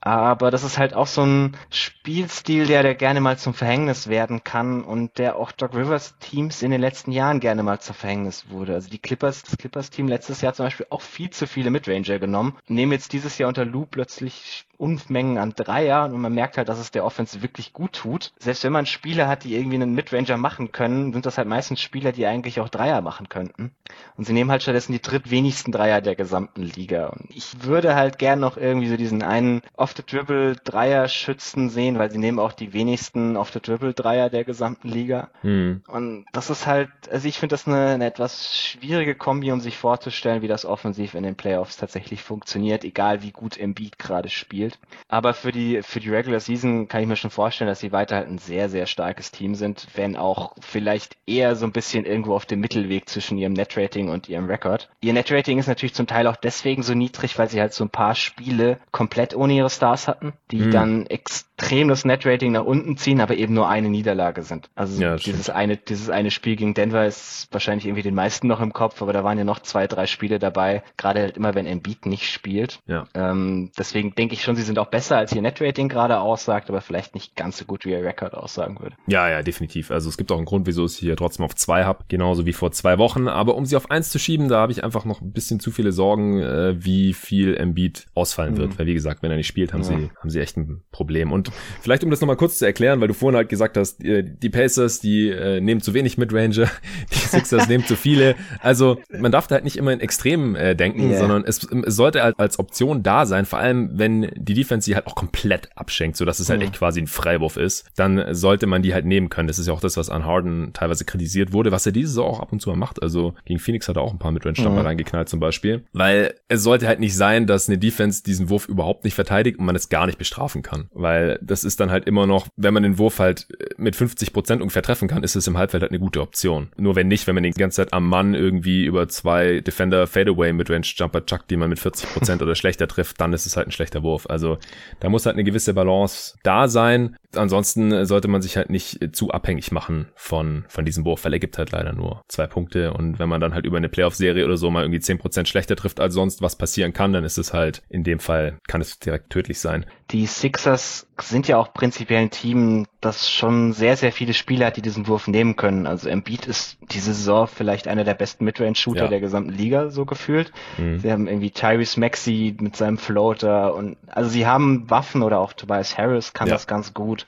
Aber 0.00 0.50
das 0.50 0.64
ist 0.64 0.78
halt 0.78 0.94
auch 0.94 1.06
so 1.06 1.22
ein 1.22 1.56
Spielstil, 1.70 2.66
der, 2.66 2.82
der 2.82 2.96
gerne 2.96 3.20
mal 3.20 3.38
zum 3.38 3.54
Verhängnis 3.54 4.08
werden 4.08 4.42
kann 4.42 4.82
und 4.82 5.18
der 5.18 5.36
auch 5.36 5.52
Doc 5.52 5.74
Rivers 5.76 6.18
Teams 6.18 6.62
in 6.62 6.72
den 6.72 6.80
letzten 6.80 7.12
Jahren 7.12 7.38
gerne 7.38 7.62
mal 7.62 7.80
zum 7.80 7.94
Verhängnis 7.94 8.50
wurde. 8.50 8.74
Also 8.74 8.90
die 8.90 8.98
Clippers, 8.98 9.44
das 9.44 9.56
Clippers 9.56 9.90
Team 9.90 10.08
letztes 10.08 10.40
Jahr 10.40 10.54
zum 10.54 10.66
Beispiel 10.66 10.86
auch 10.90 11.02
viel 11.02 11.30
zu 11.30 11.46
viele 11.46 11.70
Midranger 11.70 12.18
genommen, 12.18 12.58
nehmen 12.66 12.90
jetzt 12.90 13.12
dieses 13.12 13.38
Jahr 13.38 13.48
unter 13.48 13.64
Lou 13.64 13.86
plötzlich 13.86 14.66
Unmengen 14.78 15.38
an 15.38 15.52
Dreier 15.54 16.06
und 16.06 16.20
man 16.20 16.34
merkt 16.34 16.56
halt, 16.56 16.68
dass 16.68 16.78
es 16.78 16.90
der 16.90 17.04
Offense 17.04 17.42
wirklich 17.42 17.72
gut 17.72 17.92
tut. 17.92 18.32
Selbst 18.38 18.64
wenn 18.64 18.72
man 18.72 18.86
Spieler 18.86 19.28
hat, 19.28 19.44
die 19.44 19.54
irgendwie 19.54 19.76
einen 19.76 19.94
Midranger 19.94 20.36
machen 20.36 20.72
können, 20.72 21.12
sind 21.12 21.24
das 21.24 21.38
halt 21.38 21.46
meistens 21.46 21.80
Spieler, 21.80 22.10
die 22.10 22.26
eigentlich 22.26 22.58
auch 22.58 22.68
Dreier 22.68 23.00
machen 23.00 23.28
könnten. 23.28 23.70
Und 24.16 24.24
sie 24.24 24.32
nehmen 24.32 24.50
halt 24.50 24.62
stattdessen 24.62 24.92
die 24.92 25.02
drittwenigsten 25.02 25.72
Dreier 25.72 26.00
der 26.00 26.16
gesamten 26.16 26.62
Liga. 26.62 27.08
Und 27.08 27.30
ich 27.30 27.62
würde 27.64 27.94
halt 27.94 28.18
gern 28.18 28.40
noch 28.40 28.56
irgendwie 28.56 28.88
so 28.88 28.96
diesen 28.96 29.22
einen 29.22 29.62
Off-the-Dribble-Dreier-Schützen 29.76 31.70
sehen, 31.70 31.98
weil 31.98 32.10
sie 32.10 32.18
nehmen 32.18 32.38
auch 32.38 32.52
die 32.52 32.72
wenigsten 32.72 33.36
Off-the-Dribble-Dreier 33.36 34.30
der 34.30 34.44
gesamten 34.44 34.88
Liga. 34.88 35.30
Hm. 35.42 35.82
Und 35.86 36.24
das 36.32 36.50
ist 36.50 36.66
halt, 36.66 36.90
also 37.10 37.28
ich 37.28 37.38
finde 37.38 37.52
das 37.52 37.68
eine, 37.68 37.88
eine 37.88 38.06
etwas 38.06 38.58
schwierige 38.58 39.14
Kombi, 39.14 39.52
um 39.52 39.60
sich 39.60 39.76
vorzustellen, 39.76 40.42
wie 40.42 40.48
das 40.48 40.64
offensiv 40.64 41.14
in 41.14 41.22
den 41.22 41.36
Playoffs 41.36 41.76
tatsächlich 41.76 42.22
funktioniert, 42.22 42.84
egal 42.84 43.22
wie 43.22 43.30
gut 43.30 43.58
Embiid 43.58 43.98
gerade 43.98 44.28
spielt 44.28 44.61
gespielt. 44.62 44.78
Aber 45.08 45.34
für 45.34 45.52
die, 45.52 45.82
für 45.82 46.00
die 46.00 46.10
Regular 46.10 46.40
Season 46.40 46.88
kann 46.88 47.02
ich 47.02 47.08
mir 47.08 47.16
schon 47.16 47.30
vorstellen, 47.30 47.68
dass 47.68 47.80
sie 47.80 47.92
weiter 47.92 48.16
halt 48.16 48.28
ein 48.28 48.38
sehr, 48.38 48.68
sehr 48.68 48.86
starkes 48.86 49.30
Team 49.30 49.54
sind, 49.54 49.86
wenn 49.94 50.16
auch 50.16 50.54
vielleicht 50.60 51.16
eher 51.26 51.56
so 51.56 51.66
ein 51.66 51.72
bisschen 51.72 52.04
irgendwo 52.04 52.34
auf 52.34 52.46
dem 52.46 52.60
Mittelweg 52.60 53.08
zwischen 53.08 53.38
ihrem 53.38 53.52
Netrating 53.52 54.08
und 54.08 54.28
ihrem 54.28 54.46
Rekord. 54.46 54.88
Ihr 55.00 55.12
Netrating 55.12 55.58
ist 55.58 55.66
natürlich 55.66 55.94
zum 55.94 56.06
Teil 56.06 56.26
auch 56.26 56.36
deswegen 56.36 56.82
so 56.82 56.94
niedrig, 56.94 57.38
weil 57.38 57.48
sie 57.48 57.60
halt 57.60 57.72
so 57.72 57.84
ein 57.84 57.90
paar 57.90 58.14
Spiele 58.14 58.78
komplett 58.90 59.34
ohne 59.34 59.54
ihre 59.54 59.70
Stars 59.70 60.08
hatten, 60.08 60.32
die 60.50 60.60
mhm. 60.60 60.70
dann 60.70 61.06
extrem 61.06 61.51
das 61.88 62.04
Netrating 62.04 62.52
nach 62.52 62.64
unten 62.64 62.96
ziehen, 62.96 63.20
aber 63.20 63.36
eben 63.36 63.54
nur 63.54 63.68
eine 63.68 63.88
Niederlage 63.88 64.42
sind. 64.42 64.68
Also 64.74 65.00
ja, 65.00 65.16
dieses 65.16 65.50
eine, 65.50 65.76
dieses 65.76 66.10
eine 66.10 66.30
Spiel 66.30 66.56
gegen 66.56 66.74
Denver 66.74 67.06
ist 67.06 67.48
wahrscheinlich 67.50 67.86
irgendwie 67.86 68.02
den 68.02 68.14
meisten 68.14 68.46
noch 68.46 68.60
im 68.60 68.72
Kopf, 68.72 69.00
aber 69.02 69.12
da 69.12 69.24
waren 69.24 69.38
ja 69.38 69.44
noch 69.44 69.60
zwei, 69.60 69.86
drei 69.86 70.06
Spiele 70.06 70.38
dabei, 70.38 70.82
gerade 70.96 71.20
halt 71.20 71.36
immer, 71.36 71.54
wenn 71.54 71.66
Embiid 71.66 72.06
nicht 72.06 72.30
spielt. 72.30 72.80
Ja. 72.86 73.04
Ähm, 73.14 73.70
deswegen 73.78 74.14
denke 74.14 74.34
ich 74.34 74.42
schon, 74.42 74.56
sie 74.56 74.62
sind 74.62 74.78
auch 74.78 74.86
besser, 74.88 75.16
als 75.16 75.32
ihr 75.32 75.42
Netrating 75.42 75.88
gerade 75.88 76.20
aussagt, 76.20 76.68
aber 76.68 76.80
vielleicht 76.80 77.14
nicht 77.14 77.36
ganz 77.36 77.58
so 77.58 77.64
gut, 77.64 77.84
wie 77.84 77.90
ihr 77.90 78.02
Record 78.02 78.34
aussagen 78.34 78.78
würde. 78.80 78.96
Ja, 79.06 79.28
ja, 79.28 79.42
definitiv. 79.42 79.90
Also 79.90 80.08
es 80.08 80.16
gibt 80.16 80.32
auch 80.32 80.36
einen 80.36 80.46
Grund, 80.46 80.66
wieso 80.66 80.86
ich 80.86 80.92
sie 80.92 81.06
hier 81.06 81.16
trotzdem 81.16 81.44
auf 81.44 81.54
zwei 81.54 81.84
habe, 81.84 82.04
genauso 82.08 82.46
wie 82.46 82.52
vor 82.52 82.72
zwei 82.72 82.98
Wochen. 82.98 83.28
Aber 83.28 83.54
um 83.54 83.66
sie 83.66 83.76
auf 83.76 83.90
eins 83.90 84.10
zu 84.10 84.18
schieben, 84.18 84.48
da 84.48 84.60
habe 84.60 84.72
ich 84.72 84.84
einfach 84.84 85.04
noch 85.04 85.20
ein 85.20 85.32
bisschen 85.32 85.60
zu 85.60 85.70
viele 85.70 85.92
Sorgen, 85.92 86.40
äh, 86.40 86.84
wie 86.84 87.12
viel 87.12 87.56
Embiid 87.56 88.06
ausfallen 88.14 88.54
mhm. 88.54 88.58
wird. 88.58 88.78
Weil 88.78 88.86
wie 88.86 88.94
gesagt, 88.94 89.22
wenn 89.22 89.30
er 89.30 89.36
nicht 89.36 89.46
spielt, 89.46 89.72
haben 89.72 89.82
ja. 89.82 89.88
sie 89.88 90.10
haben 90.18 90.30
sie 90.30 90.40
echt 90.40 90.56
ein 90.56 90.82
Problem. 90.90 91.32
Und 91.32 91.51
vielleicht 91.80 92.04
um 92.04 92.10
das 92.10 92.20
nochmal 92.20 92.36
kurz 92.36 92.58
zu 92.58 92.66
erklären, 92.66 93.00
weil 93.00 93.08
du 93.08 93.14
vorhin 93.14 93.36
halt 93.36 93.48
gesagt 93.48 93.76
hast, 93.76 94.02
äh, 94.04 94.24
die 94.24 94.50
Pacers, 94.50 95.00
die 95.00 95.28
äh, 95.28 95.60
nehmen 95.60 95.80
zu 95.80 95.94
wenig 95.94 96.18
Midranger, 96.18 96.70
die 97.12 97.18
Sixers 97.18 97.68
nehmen 97.68 97.84
zu 97.86 97.96
viele. 97.96 98.34
Also 98.60 98.98
man 99.16 99.32
darf 99.32 99.46
da 99.46 99.56
halt 99.56 99.64
nicht 99.64 99.76
immer 99.76 99.92
in 99.92 100.00
Extremen 100.00 100.54
äh, 100.54 100.76
denken, 100.76 101.10
yeah. 101.10 101.18
sondern 101.18 101.44
es, 101.44 101.64
es 101.64 101.96
sollte 101.96 102.22
halt 102.22 102.38
als 102.38 102.58
Option 102.58 103.02
da 103.02 103.26
sein, 103.26 103.46
vor 103.46 103.58
allem 103.58 103.90
wenn 103.94 104.30
die 104.36 104.54
Defense 104.54 104.86
sie 104.86 104.94
halt 104.94 105.06
auch 105.06 105.14
komplett 105.14 105.68
abschenkt, 105.76 106.16
so 106.16 106.24
dass 106.24 106.40
es 106.40 106.48
halt 106.48 106.60
mhm. 106.60 106.66
echt 106.66 106.78
quasi 106.78 107.00
ein 107.00 107.06
Freiwurf 107.06 107.56
ist, 107.56 107.86
dann 107.96 108.34
sollte 108.34 108.66
man 108.66 108.82
die 108.82 108.94
halt 108.94 109.04
nehmen 109.04 109.28
können. 109.28 109.48
Das 109.48 109.58
ist 109.58 109.66
ja 109.66 109.72
auch 109.72 109.80
das, 109.80 109.96
was 109.96 110.10
an 110.10 110.24
Harden 110.24 110.72
teilweise 110.72 111.04
kritisiert 111.04 111.52
wurde, 111.52 111.72
was 111.72 111.86
er 111.86 111.92
diese 111.92 112.08
Saison 112.08 112.26
auch 112.26 112.40
ab 112.40 112.52
und 112.52 112.60
zu 112.60 112.70
mal 112.70 112.76
macht. 112.76 113.02
Also 113.02 113.34
gegen 113.44 113.58
Phoenix 113.58 113.88
hat 113.88 113.96
er 113.96 114.02
auch 114.02 114.12
ein 114.12 114.18
paar 114.18 114.32
mit 114.32 114.44
Range 114.44 114.60
mhm. 114.60 114.78
reingeknallt 114.78 115.28
zum 115.28 115.40
Beispiel, 115.40 115.84
weil 115.92 116.34
es 116.48 116.62
sollte 116.62 116.86
halt 116.86 117.00
nicht 117.00 117.16
sein, 117.16 117.46
dass 117.46 117.68
eine 117.68 117.78
Defense 117.78 118.22
diesen 118.22 118.48
Wurf 118.48 118.68
überhaupt 118.68 119.04
nicht 119.04 119.14
verteidigt 119.14 119.58
und 119.58 119.64
man 119.64 119.76
es 119.76 119.88
gar 119.88 120.06
nicht 120.06 120.18
bestrafen 120.18 120.62
kann, 120.62 120.88
weil 120.92 121.31
das 121.40 121.64
ist 121.64 121.80
dann 121.80 121.90
halt 121.90 122.06
immer 122.06 122.26
noch, 122.26 122.46
wenn 122.56 122.74
man 122.74 122.82
den 122.82 122.98
Wurf 122.98 123.18
halt 123.18 123.46
mit 123.76 123.96
50 123.96 124.32
Prozent 124.32 124.62
ungefähr 124.62 124.82
treffen 124.82 125.08
kann, 125.08 125.22
ist 125.22 125.36
es 125.36 125.46
im 125.46 125.58
Halbfeld 125.58 125.82
halt 125.82 125.92
eine 125.92 126.00
gute 126.00 126.20
Option. 126.20 126.70
Nur 126.76 126.96
wenn 126.96 127.08
nicht, 127.08 127.26
wenn 127.26 127.34
man 127.34 127.44
den 127.44 127.52
ganze 127.52 127.76
Zeit 127.76 127.92
am 127.92 128.08
Mann 128.08 128.34
irgendwie 128.34 128.84
über 128.84 129.08
zwei 129.08 129.60
Defender 129.60 130.06
Fadeaway 130.06 130.52
mit 130.52 130.70
Range 130.70 130.86
Jumper 130.86 131.24
chuckt, 131.24 131.50
die 131.50 131.56
man 131.56 131.70
mit 131.70 131.78
40 131.78 132.08
Prozent 132.10 132.42
oder 132.42 132.54
schlechter 132.54 132.88
trifft, 132.88 133.20
dann 133.20 133.32
ist 133.32 133.46
es 133.46 133.56
halt 133.56 133.68
ein 133.68 133.72
schlechter 133.72 134.02
Wurf. 134.02 134.26
Also 134.28 134.58
da 135.00 135.08
muss 135.08 135.26
halt 135.26 135.36
eine 135.36 135.44
gewisse 135.44 135.74
Balance 135.74 136.36
da 136.42 136.68
sein. 136.68 137.16
Ansonsten 137.34 138.04
sollte 138.04 138.28
man 138.28 138.42
sich 138.42 138.56
halt 138.56 138.70
nicht 138.70 139.16
zu 139.16 139.30
abhängig 139.30 139.72
machen 139.72 140.08
von, 140.14 140.64
von 140.68 140.84
diesem 140.84 141.04
Wurf, 141.04 141.24
weil 141.24 141.32
er 141.32 141.38
gibt 141.38 141.58
halt 141.58 141.72
leider 141.72 141.92
nur 141.92 142.22
zwei 142.28 142.46
Punkte. 142.46 142.92
Und 142.92 143.18
wenn 143.18 143.28
man 143.28 143.40
dann 143.40 143.54
halt 143.54 143.64
über 143.64 143.76
eine 143.76 143.88
Playoff-Serie 143.88 144.44
oder 144.44 144.56
so 144.56 144.70
mal 144.70 144.82
irgendwie 144.82 145.00
zehn 145.00 145.18
Prozent 145.18 145.48
schlechter 145.48 145.76
trifft 145.76 146.00
als 146.00 146.14
sonst, 146.14 146.42
was 146.42 146.56
passieren 146.56 146.92
kann, 146.92 147.12
dann 147.12 147.24
ist 147.24 147.38
es 147.38 147.52
halt, 147.52 147.82
in 147.88 148.04
dem 148.04 148.18
Fall 148.18 148.58
kann 148.68 148.80
es 148.80 148.98
direkt 148.98 149.30
tödlich 149.30 149.60
sein. 149.60 149.86
Die 150.12 150.26
Sixers 150.26 151.06
sind 151.18 151.48
ja 151.48 151.56
auch 151.56 151.72
prinzipiell 151.72 152.20
ein 152.20 152.30
Team, 152.30 152.86
das 153.00 153.30
schon 153.30 153.72
sehr, 153.72 153.96
sehr 153.96 154.12
viele 154.12 154.34
Spieler 154.34 154.66
hat, 154.66 154.76
die 154.76 154.82
diesen 154.82 155.06
Wurf 155.06 155.26
nehmen 155.26 155.56
können. 155.56 155.86
Also 155.86 156.10
Embiid 156.10 156.46
ist 156.46 156.76
diese 156.92 157.14
Saison 157.14 157.46
vielleicht 157.46 157.88
einer 157.88 158.04
der 158.04 158.12
besten 158.12 158.44
Midrange-Shooter 158.44 159.04
ja. 159.04 159.08
der 159.08 159.20
gesamten 159.20 159.52
Liga, 159.52 159.88
so 159.88 160.04
gefühlt. 160.04 160.52
Mhm. 160.76 160.98
Sie 160.98 161.10
haben 161.10 161.26
irgendwie 161.28 161.50
Tyrese 161.50 161.98
Maxey 161.98 162.54
mit 162.60 162.76
seinem 162.76 162.98
Floater 162.98 163.74
und 163.74 163.96
also 164.06 164.28
sie 164.28 164.46
haben 164.46 164.90
Waffen 164.90 165.22
oder 165.22 165.38
auch 165.38 165.54
Tobias 165.54 165.96
Harris 165.96 166.34
kann 166.34 166.48
ja. 166.48 166.54
das 166.54 166.66
ganz 166.66 166.92
gut. 166.92 167.26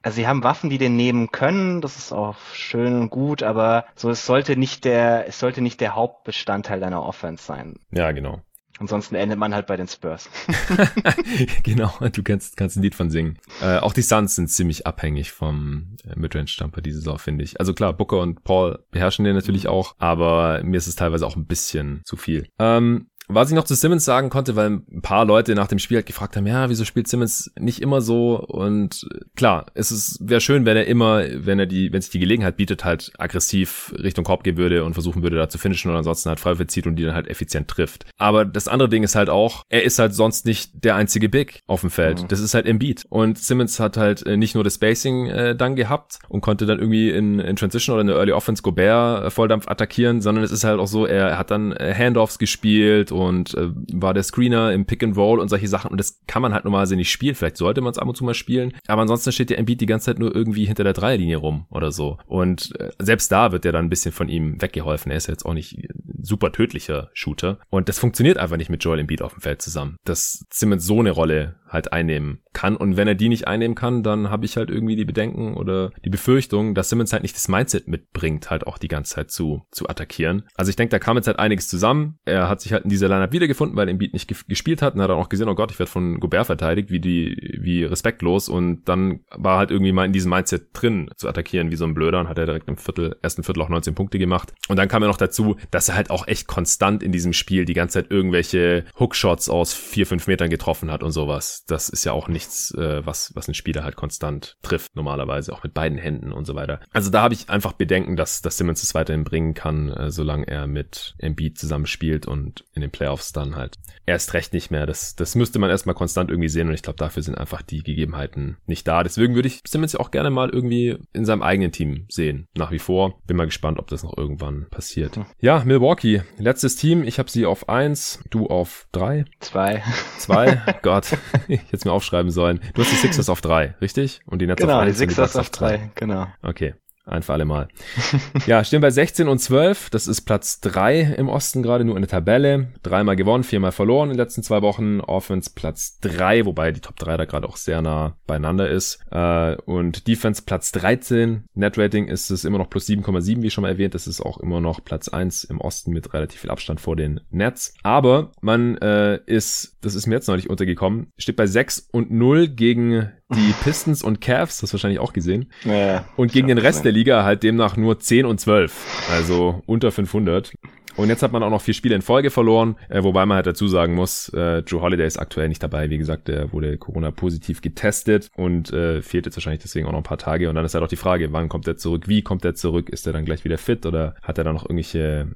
Also 0.00 0.16
sie 0.16 0.26
haben 0.26 0.44
Waffen, 0.44 0.70
die 0.70 0.78
den 0.78 0.96
nehmen 0.96 1.30
können, 1.30 1.80
das 1.80 1.96
ist 1.96 2.12
auch 2.12 2.36
schön 2.52 3.00
und 3.00 3.10
gut, 3.10 3.42
aber 3.42 3.84
so 3.96 4.10
es 4.10 4.24
sollte 4.24 4.56
nicht 4.56 4.84
der, 4.84 5.28
es 5.28 5.38
sollte 5.38 5.60
nicht 5.60 5.80
der 5.80 5.94
Hauptbestandteil 5.94 6.80
deiner 6.80 7.02
Offense 7.02 7.44
sein. 7.44 7.76
Ja, 7.90 8.12
genau. 8.12 8.40
Ansonsten 8.80 9.14
endet 9.14 9.38
man 9.38 9.54
halt 9.54 9.66
bei 9.66 9.76
den 9.76 9.86
Spurs. 9.86 10.28
genau, 11.62 11.92
du 12.12 12.22
kannst, 12.22 12.56
kannst 12.56 12.76
ein 12.76 12.82
Lied 12.82 12.94
von 12.94 13.08
singen. 13.10 13.38
Äh, 13.62 13.78
auch 13.78 13.92
die 13.92 14.02
Suns 14.02 14.34
sind 14.34 14.48
ziemlich 14.48 14.86
abhängig 14.86 15.30
vom 15.30 15.96
äh, 16.04 16.18
Midrange-Jumper 16.18 16.80
diese 16.80 16.98
Saison, 16.98 17.18
finde 17.18 17.44
ich. 17.44 17.60
Also 17.60 17.72
klar, 17.72 17.92
Booker 17.92 18.20
und 18.20 18.42
Paul 18.42 18.84
beherrschen 18.90 19.24
den 19.24 19.34
natürlich 19.34 19.68
auch, 19.68 19.94
aber 19.98 20.62
mir 20.64 20.76
ist 20.76 20.88
es 20.88 20.96
teilweise 20.96 21.26
auch 21.26 21.36
ein 21.36 21.46
bisschen 21.46 22.02
zu 22.04 22.16
viel. 22.16 22.48
Ähm, 22.58 23.08
was 23.28 23.48
ich 23.48 23.54
noch 23.54 23.64
zu 23.64 23.74
Simmons 23.74 24.04
sagen 24.04 24.28
konnte, 24.30 24.56
weil 24.56 24.70
ein 24.70 25.02
paar 25.02 25.24
Leute 25.24 25.54
nach 25.54 25.68
dem 25.68 25.78
Spiel 25.78 25.98
halt 25.98 26.06
gefragt 26.06 26.36
haben, 26.36 26.46
ja, 26.46 26.68
wieso 26.68 26.84
spielt 26.84 27.08
Simmons 27.08 27.50
nicht 27.58 27.80
immer 27.80 28.00
so? 28.00 28.38
Und 28.38 29.06
klar, 29.34 29.66
es 29.74 29.90
ist 29.90 30.18
wäre 30.20 30.40
schön, 30.40 30.66
wenn 30.66 30.76
er 30.76 30.86
immer, 30.86 31.24
wenn 31.34 31.58
er 31.58 31.66
die, 31.66 31.92
wenn 31.92 32.02
sich 32.02 32.10
die 32.10 32.18
Gelegenheit 32.18 32.56
bietet, 32.56 32.84
halt 32.84 33.12
aggressiv 33.18 33.94
Richtung 33.98 34.24
Korb 34.24 34.44
gehen 34.44 34.56
würde 34.56 34.84
und 34.84 34.92
versuchen 34.94 35.22
würde, 35.22 35.36
da 35.36 35.48
zu 35.48 35.58
finishen 35.58 35.90
und 35.90 35.96
ansonsten 35.96 36.28
halt 36.28 36.40
Freiwürfe 36.40 36.66
zieht 36.66 36.86
und 36.86 36.96
die 36.96 37.04
dann 37.04 37.14
halt 37.14 37.28
effizient 37.28 37.68
trifft. 37.68 38.06
Aber 38.18 38.44
das 38.44 38.68
andere 38.68 38.88
Ding 38.88 39.02
ist 39.02 39.14
halt 39.14 39.30
auch, 39.30 39.64
er 39.68 39.84
ist 39.84 39.98
halt 39.98 40.14
sonst 40.14 40.44
nicht 40.44 40.84
der 40.84 40.96
einzige 40.96 41.28
Big 41.28 41.62
auf 41.66 41.80
dem 41.80 41.90
Feld. 41.90 42.22
Mhm. 42.22 42.28
Das 42.28 42.40
ist 42.40 42.54
halt 42.54 42.66
Embiid. 42.66 43.04
Und 43.08 43.38
Simmons 43.38 43.80
hat 43.80 43.96
halt 43.96 44.26
äh, 44.26 44.36
nicht 44.36 44.54
nur 44.54 44.64
das 44.64 44.74
Spacing 44.74 45.26
äh, 45.26 45.56
dann 45.56 45.76
gehabt 45.76 46.18
und 46.28 46.42
konnte 46.42 46.66
dann 46.66 46.78
irgendwie 46.78 47.10
in, 47.10 47.38
in 47.38 47.56
Transition 47.56 47.94
oder 47.94 48.02
in 48.02 48.08
der 48.08 48.16
Early 48.16 48.32
Offense 48.32 48.62
Gobert 48.62 49.24
äh, 49.24 49.30
Volldampf 49.30 49.68
attackieren, 49.68 50.20
sondern 50.20 50.44
es 50.44 50.50
ist 50.50 50.64
halt 50.64 50.78
auch 50.78 50.86
so, 50.86 51.06
er 51.06 51.38
hat 51.38 51.50
dann 51.50 51.72
äh, 51.72 51.94
Handoffs 51.96 52.38
gespielt 52.38 53.12
und 53.14 53.54
äh, 53.54 53.70
war 53.92 54.14
der 54.14 54.22
Screener 54.22 54.72
im 54.72 54.84
Pick 54.84 55.02
and 55.02 55.16
Roll 55.16 55.40
und 55.40 55.48
solche 55.48 55.68
Sachen 55.68 55.90
und 55.90 55.98
das 55.98 56.20
kann 56.26 56.42
man 56.42 56.52
halt 56.52 56.64
normalerweise 56.64 56.96
nicht 56.96 57.10
spielen. 57.10 57.34
Vielleicht 57.34 57.56
sollte 57.56 57.80
man 57.80 57.92
es 57.92 57.98
ab 57.98 58.08
und 58.08 58.16
zu 58.16 58.24
mal 58.24 58.34
spielen, 58.34 58.72
aber 58.86 59.02
ansonsten 59.02 59.32
steht 59.32 59.50
der 59.50 59.58
Embiid 59.58 59.80
die 59.80 59.86
ganze 59.86 60.06
Zeit 60.06 60.18
nur 60.18 60.34
irgendwie 60.34 60.66
hinter 60.66 60.84
der 60.84 60.92
Dreierlinie 60.92 61.36
rum 61.36 61.66
oder 61.70 61.92
so. 61.92 62.18
Und 62.26 62.78
äh, 62.78 62.90
selbst 62.98 63.30
da 63.32 63.52
wird 63.52 63.64
ja 63.64 63.72
dann 63.72 63.86
ein 63.86 63.90
bisschen 63.90 64.12
von 64.12 64.28
ihm 64.28 64.60
weggeholfen. 64.60 65.10
Er 65.10 65.18
ist 65.18 65.28
ja 65.28 65.32
jetzt 65.32 65.46
auch 65.46 65.54
nicht 65.54 65.78
super 66.20 66.52
tödlicher 66.52 67.10
Shooter 67.12 67.58
und 67.70 67.88
das 67.88 67.98
funktioniert 67.98 68.38
einfach 68.38 68.56
nicht 68.56 68.70
mit 68.70 68.82
Joel 68.84 69.00
Embiid 69.00 69.22
auf 69.22 69.34
dem 69.34 69.40
Feld 69.40 69.62
zusammen. 69.62 69.96
Dass 70.04 70.44
Simmons 70.50 70.84
so 70.84 71.00
eine 71.00 71.10
Rolle 71.10 71.56
halt 71.74 71.92
einnehmen 71.92 72.40
kann 72.52 72.76
und 72.76 72.96
wenn 72.96 73.08
er 73.08 73.14
die 73.14 73.28
nicht 73.28 73.46
einnehmen 73.46 73.74
kann, 73.74 74.02
dann 74.02 74.30
habe 74.30 74.46
ich 74.46 74.56
halt 74.56 74.70
irgendwie 74.70 74.96
die 74.96 75.04
Bedenken 75.04 75.54
oder 75.54 75.90
die 76.04 76.10
Befürchtung, 76.10 76.74
dass 76.74 76.88
Simmons 76.88 77.12
halt 77.12 77.22
nicht 77.22 77.36
das 77.36 77.48
Mindset 77.48 77.86
mitbringt, 77.86 78.50
halt 78.50 78.66
auch 78.66 78.78
die 78.78 78.88
ganze 78.88 79.14
Zeit 79.14 79.30
zu 79.30 79.62
zu 79.70 79.88
attackieren. 79.88 80.44
Also 80.54 80.70
ich 80.70 80.76
denke, 80.76 80.90
da 80.90 80.98
kam 80.98 81.16
jetzt 81.16 81.26
halt 81.26 81.38
einiges 81.38 81.68
zusammen. 81.68 82.18
Er 82.24 82.48
hat 82.48 82.60
sich 82.60 82.72
halt 82.72 82.84
in 82.84 82.90
dieser 82.90 83.08
Lineup 83.08 83.32
wieder 83.32 83.44
wiedergefunden, 83.44 83.76
weil 83.76 83.88
Embiid 83.88 84.12
nicht 84.12 84.48
gespielt 84.48 84.82
hat 84.82 84.94
und 84.94 85.02
hat 85.02 85.10
dann 85.10 85.18
auch 85.18 85.28
gesehen, 85.28 85.48
oh 85.48 85.54
Gott, 85.54 85.70
ich 85.70 85.78
werde 85.78 85.90
von 85.90 86.18
Gobert 86.20 86.46
verteidigt, 86.46 86.90
wie 86.90 87.00
die, 87.00 87.58
wie 87.60 87.84
respektlos 87.84 88.48
und 88.48 88.88
dann 88.88 89.20
war 89.30 89.58
halt 89.58 89.70
irgendwie 89.70 89.92
mal 89.92 90.06
in 90.06 90.12
diesem 90.12 90.30
Mindset 90.30 90.68
drin 90.72 91.10
zu 91.16 91.28
attackieren 91.28 91.70
wie 91.70 91.76
so 91.76 91.84
ein 91.84 91.94
Blöder 91.94 92.20
und 92.20 92.28
hat 92.28 92.38
er 92.38 92.46
direkt 92.46 92.68
im 92.68 92.76
Viertel, 92.76 93.16
ersten 93.22 93.42
Viertel 93.42 93.62
auch 93.62 93.68
19 93.68 93.94
Punkte 93.94 94.18
gemacht 94.18 94.54
und 94.68 94.78
dann 94.78 94.88
kam 94.88 95.02
ja 95.02 95.08
noch 95.08 95.16
dazu, 95.16 95.56
dass 95.70 95.88
er 95.88 95.96
halt 95.96 96.10
auch 96.10 96.26
echt 96.26 96.46
konstant 96.46 97.02
in 97.02 97.12
diesem 97.12 97.32
Spiel 97.32 97.64
die 97.64 97.74
ganze 97.74 98.00
Zeit 98.00 98.10
irgendwelche 98.10 98.84
Hookshots 98.98 99.48
aus 99.48 99.74
vier, 99.74 100.06
fünf 100.06 100.26
Metern 100.26 100.50
getroffen 100.50 100.90
hat 100.90 101.02
und 101.02 101.12
sowas. 101.12 101.63
Das 101.66 101.88
ist 101.88 102.04
ja 102.04 102.12
auch 102.12 102.28
nichts, 102.28 102.72
äh, 102.74 103.04
was, 103.06 103.32
was 103.34 103.48
ein 103.48 103.54
Spieler 103.54 103.84
halt 103.84 103.96
konstant 103.96 104.56
trifft, 104.62 104.96
normalerweise, 104.96 105.52
auch 105.52 105.62
mit 105.62 105.74
beiden 105.74 105.98
Händen 105.98 106.32
und 106.32 106.46
so 106.46 106.54
weiter. 106.54 106.80
Also 106.92 107.10
da 107.10 107.22
habe 107.22 107.34
ich 107.34 107.48
einfach 107.48 107.72
Bedenken, 107.72 108.16
dass, 108.16 108.42
dass 108.42 108.58
Simmons 108.58 108.82
es 108.82 108.94
weiterhin 108.94 109.24
bringen 109.24 109.54
kann, 109.54 109.90
äh, 109.90 110.10
solange 110.10 110.46
er 110.46 110.66
mit 110.66 111.14
Embiid 111.18 111.58
zusammen 111.58 111.86
spielt 111.86 112.26
und 112.26 112.64
in 112.74 112.82
den 112.82 112.90
Playoffs 112.90 113.32
dann 113.32 113.56
halt 113.56 113.76
erst 114.06 114.34
recht 114.34 114.52
nicht 114.52 114.70
mehr. 114.70 114.86
Das, 114.86 115.16
das 115.16 115.34
müsste 115.34 115.58
man 115.58 115.70
erstmal 115.70 115.94
konstant 115.94 116.30
irgendwie 116.30 116.48
sehen 116.48 116.68
und 116.68 116.74
ich 116.74 116.82
glaube, 116.82 116.98
dafür 116.98 117.22
sind 117.22 117.36
einfach 117.36 117.62
die 117.62 117.82
Gegebenheiten 117.82 118.58
nicht 118.66 118.86
da. 118.86 119.02
Deswegen 119.02 119.34
würde 119.34 119.48
ich 119.48 119.62
Simmons 119.66 119.94
ja 119.94 120.00
auch 120.00 120.10
gerne 120.10 120.30
mal 120.30 120.50
irgendwie 120.50 120.98
in 121.12 121.24
seinem 121.24 121.42
eigenen 121.42 121.72
Team 121.72 122.06
sehen. 122.08 122.46
Nach 122.56 122.70
wie 122.70 122.78
vor. 122.78 123.18
Bin 123.26 123.36
mal 123.36 123.46
gespannt, 123.46 123.78
ob 123.78 123.88
das 123.88 124.02
noch 124.02 124.16
irgendwann 124.16 124.66
passiert. 124.70 125.16
Hm. 125.16 125.26
Ja, 125.40 125.62
Milwaukee. 125.64 126.22
Letztes 126.38 126.76
Team. 126.76 127.04
Ich 127.04 127.18
habe 127.18 127.30
sie 127.30 127.46
auf 127.46 127.68
eins, 127.68 128.22
du 128.30 128.46
auf 128.46 128.86
drei. 128.92 129.24
Zwei. 129.40 129.82
Zwei? 130.18 130.62
Gott. 130.82 131.16
ich 131.66 131.72
hätte 131.72 131.88
mir 131.88 131.92
aufschreiben 131.92 132.30
sollen. 132.30 132.60
Du 132.74 132.82
hast 132.82 132.90
die 132.90 132.96
Sixers 132.96 133.28
auf 133.28 133.40
drei, 133.40 133.74
richtig? 133.80 134.20
Und 134.26 134.40
die 134.40 134.46
Nets 134.46 134.60
genau, 134.60 134.76
auf 134.76 134.82
eins. 134.82 134.98
Genau, 134.98 135.06
die 135.06 135.14
Sixers 135.14 135.36
auf 135.36 135.50
drei. 135.50 135.90
Genau. 135.94 136.26
Okay. 136.42 136.74
Ein 137.06 137.22
für 137.22 137.34
alle 137.34 137.44
Mal. 137.44 137.68
ja, 138.46 138.64
stehen 138.64 138.80
bei 138.80 138.90
16 138.90 139.28
und 139.28 139.38
12. 139.38 139.90
Das 139.90 140.06
ist 140.06 140.22
Platz 140.22 140.60
3 140.60 141.14
im 141.18 141.28
Osten 141.28 141.62
gerade, 141.62 141.84
nur 141.84 141.96
in 141.96 142.02
der 142.02 142.08
Tabelle. 142.08 142.68
Dreimal 142.82 143.14
gewonnen, 143.14 143.44
viermal 143.44 143.72
verloren 143.72 144.08
in 144.10 144.16
den 144.16 144.24
letzten 144.24 144.42
zwei 144.42 144.62
Wochen. 144.62 145.00
Offense 145.00 145.50
Platz 145.54 145.98
3, 146.00 146.46
wobei 146.46 146.72
die 146.72 146.80
Top 146.80 146.96
3 146.96 147.18
da 147.18 147.24
gerade 147.26 147.46
auch 147.46 147.58
sehr 147.58 147.82
nah 147.82 148.16
beieinander 148.26 148.70
ist. 148.70 149.00
Äh, 149.10 149.56
und 149.66 150.06
Defense 150.08 150.42
Platz 150.46 150.72
13. 150.72 151.44
Net 151.54 151.76
Rating 151.76 152.08
ist 152.08 152.30
es 152.30 152.44
immer 152.44 152.56
noch 152.56 152.70
plus 152.70 152.88
7,7, 152.88 153.42
wie 153.42 153.50
schon 153.50 153.62
mal 153.62 153.68
erwähnt. 153.68 153.94
Das 153.94 154.06
ist 154.06 154.22
auch 154.22 154.38
immer 154.38 154.62
noch 154.62 154.82
Platz 154.82 155.08
1 155.08 155.44
im 155.44 155.60
Osten 155.60 155.92
mit 155.92 156.14
relativ 156.14 156.40
viel 156.40 156.50
Abstand 156.50 156.80
vor 156.80 156.96
den 156.96 157.20
Nets. 157.30 157.74
Aber 157.82 158.32
man 158.40 158.78
äh, 158.78 159.20
ist, 159.26 159.76
das 159.82 159.94
ist 159.94 160.06
mir 160.06 160.14
jetzt 160.14 160.28
neulich 160.28 160.48
untergekommen, 160.48 161.12
steht 161.18 161.36
bei 161.36 161.46
6 161.46 161.88
und 161.92 162.10
0 162.10 162.48
gegen 162.48 163.10
die 163.34 163.54
Pistons 163.62 164.02
und 164.02 164.20
Cavs, 164.20 164.60
das 164.60 164.72
wahrscheinlich 164.72 165.00
auch 165.00 165.12
gesehen. 165.12 165.50
Ja, 165.64 166.04
und 166.16 166.32
gegen 166.32 166.48
den 166.48 166.58
Rest 166.58 166.84
der 166.84 166.92
Liga 166.92 167.24
halt 167.24 167.42
demnach 167.42 167.76
nur 167.76 167.98
10 168.00 168.26
und 168.26 168.40
12. 168.40 168.72
Also 169.12 169.62
unter 169.66 169.92
500. 169.92 170.52
Und 170.96 171.08
jetzt 171.08 171.22
hat 171.22 171.32
man 171.32 171.42
auch 171.42 171.50
noch 171.50 171.60
vier 171.60 171.74
Spiele 171.74 171.94
in 171.94 172.02
Folge 172.02 172.30
verloren, 172.30 172.76
äh, 172.88 173.02
wobei 173.02 173.26
man 173.26 173.36
halt 173.36 173.46
dazu 173.46 173.66
sagen 173.66 173.94
muss, 173.94 174.28
äh, 174.30 174.62
Drew 174.62 174.80
Holiday 174.80 175.06
ist 175.06 175.18
aktuell 175.18 175.48
nicht 175.48 175.62
dabei. 175.62 175.90
Wie 175.90 175.98
gesagt, 175.98 176.28
der 176.28 176.52
wurde 176.52 176.78
Corona-positiv 176.78 177.60
getestet 177.62 178.30
und 178.36 178.72
äh, 178.72 179.02
fehlt 179.02 179.26
jetzt 179.26 179.36
wahrscheinlich 179.36 179.62
deswegen 179.62 179.86
auch 179.86 179.92
noch 179.92 179.98
ein 179.98 180.04
paar 180.04 180.18
Tage. 180.18 180.48
Und 180.48 180.54
dann 180.54 180.64
ist 180.64 180.74
halt 180.74 180.84
auch 180.84 180.88
die 180.88 180.96
Frage, 180.96 181.32
wann 181.32 181.48
kommt 181.48 181.66
er 181.66 181.76
zurück, 181.76 182.08
wie 182.08 182.22
kommt 182.22 182.44
er 182.44 182.54
zurück, 182.54 182.90
ist 182.90 183.06
er 183.06 183.12
dann 183.12 183.24
gleich 183.24 183.44
wieder 183.44 183.58
fit 183.58 183.86
oder 183.86 184.14
hat 184.22 184.38
er 184.38 184.44
dann 184.44 184.54
noch 184.54 184.64
irgendwelche 184.64 185.28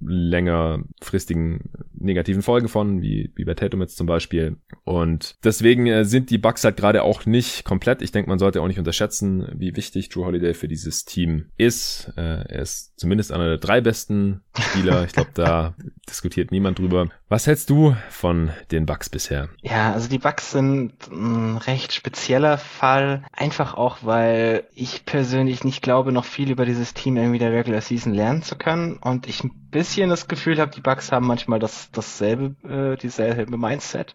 längerfristigen 0.00 1.70
negativen 1.98 2.42
Folgen 2.42 2.68
von, 2.68 3.02
wie, 3.02 3.32
wie 3.34 3.44
bei 3.44 3.54
Tatum 3.54 3.80
jetzt 3.80 3.96
zum 3.96 4.06
Beispiel. 4.06 4.56
Und 4.84 5.36
deswegen 5.44 5.86
äh, 5.86 6.04
sind 6.04 6.30
die 6.30 6.38
Bucks 6.38 6.64
halt 6.64 6.76
gerade 6.76 7.02
auch 7.02 7.26
nicht 7.26 7.64
komplett. 7.64 8.02
Ich 8.02 8.12
denke, 8.12 8.30
man 8.30 8.38
sollte 8.38 8.62
auch 8.62 8.68
nicht 8.68 8.78
unterschätzen, 8.78 9.46
wie 9.54 9.76
wichtig 9.76 10.08
Drew 10.08 10.24
Holiday 10.24 10.54
für 10.54 10.68
dieses 10.68 11.04
Team 11.04 11.46
ist. 11.56 12.12
Äh, 12.16 12.44
er 12.48 12.62
ist 12.62 12.98
zumindest 12.98 13.32
einer 13.32 13.48
der 13.48 13.58
drei 13.58 13.80
besten 13.80 14.40
Spieler 14.58 14.99
ich 15.04 15.12
glaube, 15.12 15.30
da 15.34 15.74
diskutiert 16.08 16.50
niemand 16.50 16.78
drüber. 16.78 17.08
Was 17.28 17.46
hältst 17.46 17.70
du 17.70 17.96
von 18.08 18.50
den 18.70 18.86
Bugs 18.86 19.08
bisher? 19.08 19.48
Ja, 19.62 19.92
also 19.92 20.08
die 20.08 20.18
Bugs 20.18 20.50
sind 20.50 20.92
ein 21.10 21.56
recht 21.56 21.92
spezieller 21.92 22.58
Fall. 22.58 23.22
Einfach 23.32 23.74
auch, 23.74 23.98
weil 24.02 24.64
ich 24.74 25.04
persönlich 25.04 25.64
nicht 25.64 25.82
glaube, 25.82 26.12
noch 26.12 26.24
viel 26.24 26.50
über 26.50 26.66
dieses 26.66 26.94
Team 26.94 27.16
irgendwie 27.16 27.38
der 27.38 27.52
Regular 27.52 27.80
Season 27.80 28.12
lernen 28.12 28.42
zu 28.42 28.56
können. 28.56 28.96
Und 28.96 29.26
ich 29.26 29.44
ein 29.44 29.52
bisschen 29.70 30.10
das 30.10 30.28
Gefühl 30.28 30.60
habe, 30.60 30.72
die 30.72 30.80
Bugs 30.80 31.12
haben 31.12 31.26
manchmal 31.26 31.58
das, 31.58 31.90
dasselbe, 31.92 32.54
äh, 32.68 32.96
dieselbe 32.96 33.56
Mindset 33.56 34.14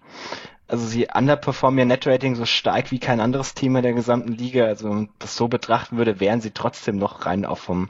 also 0.68 0.86
sie 0.86 1.08
underperformen 1.14 1.80
ihr 1.80 1.86
Netrating 1.86 2.36
so 2.36 2.46
stark 2.46 2.92
wie 2.92 3.00
kein 3.00 3.20
anderes 3.20 3.54
Team 3.54 3.76
in 3.76 3.84
der 3.84 3.94
gesamten 3.94 4.34
Liga. 4.34 4.66
Also 4.66 4.90
wenn 4.90 4.96
man 4.96 5.10
das 5.20 5.36
so 5.36 5.48
betrachten 5.48 5.98
würde, 5.98 6.20
wären 6.20 6.42
sie 6.42 6.52
trotzdem 6.52 6.98
noch 6.98 7.26
rein 7.26 7.46
auch 7.46 7.60
vom 7.60 7.90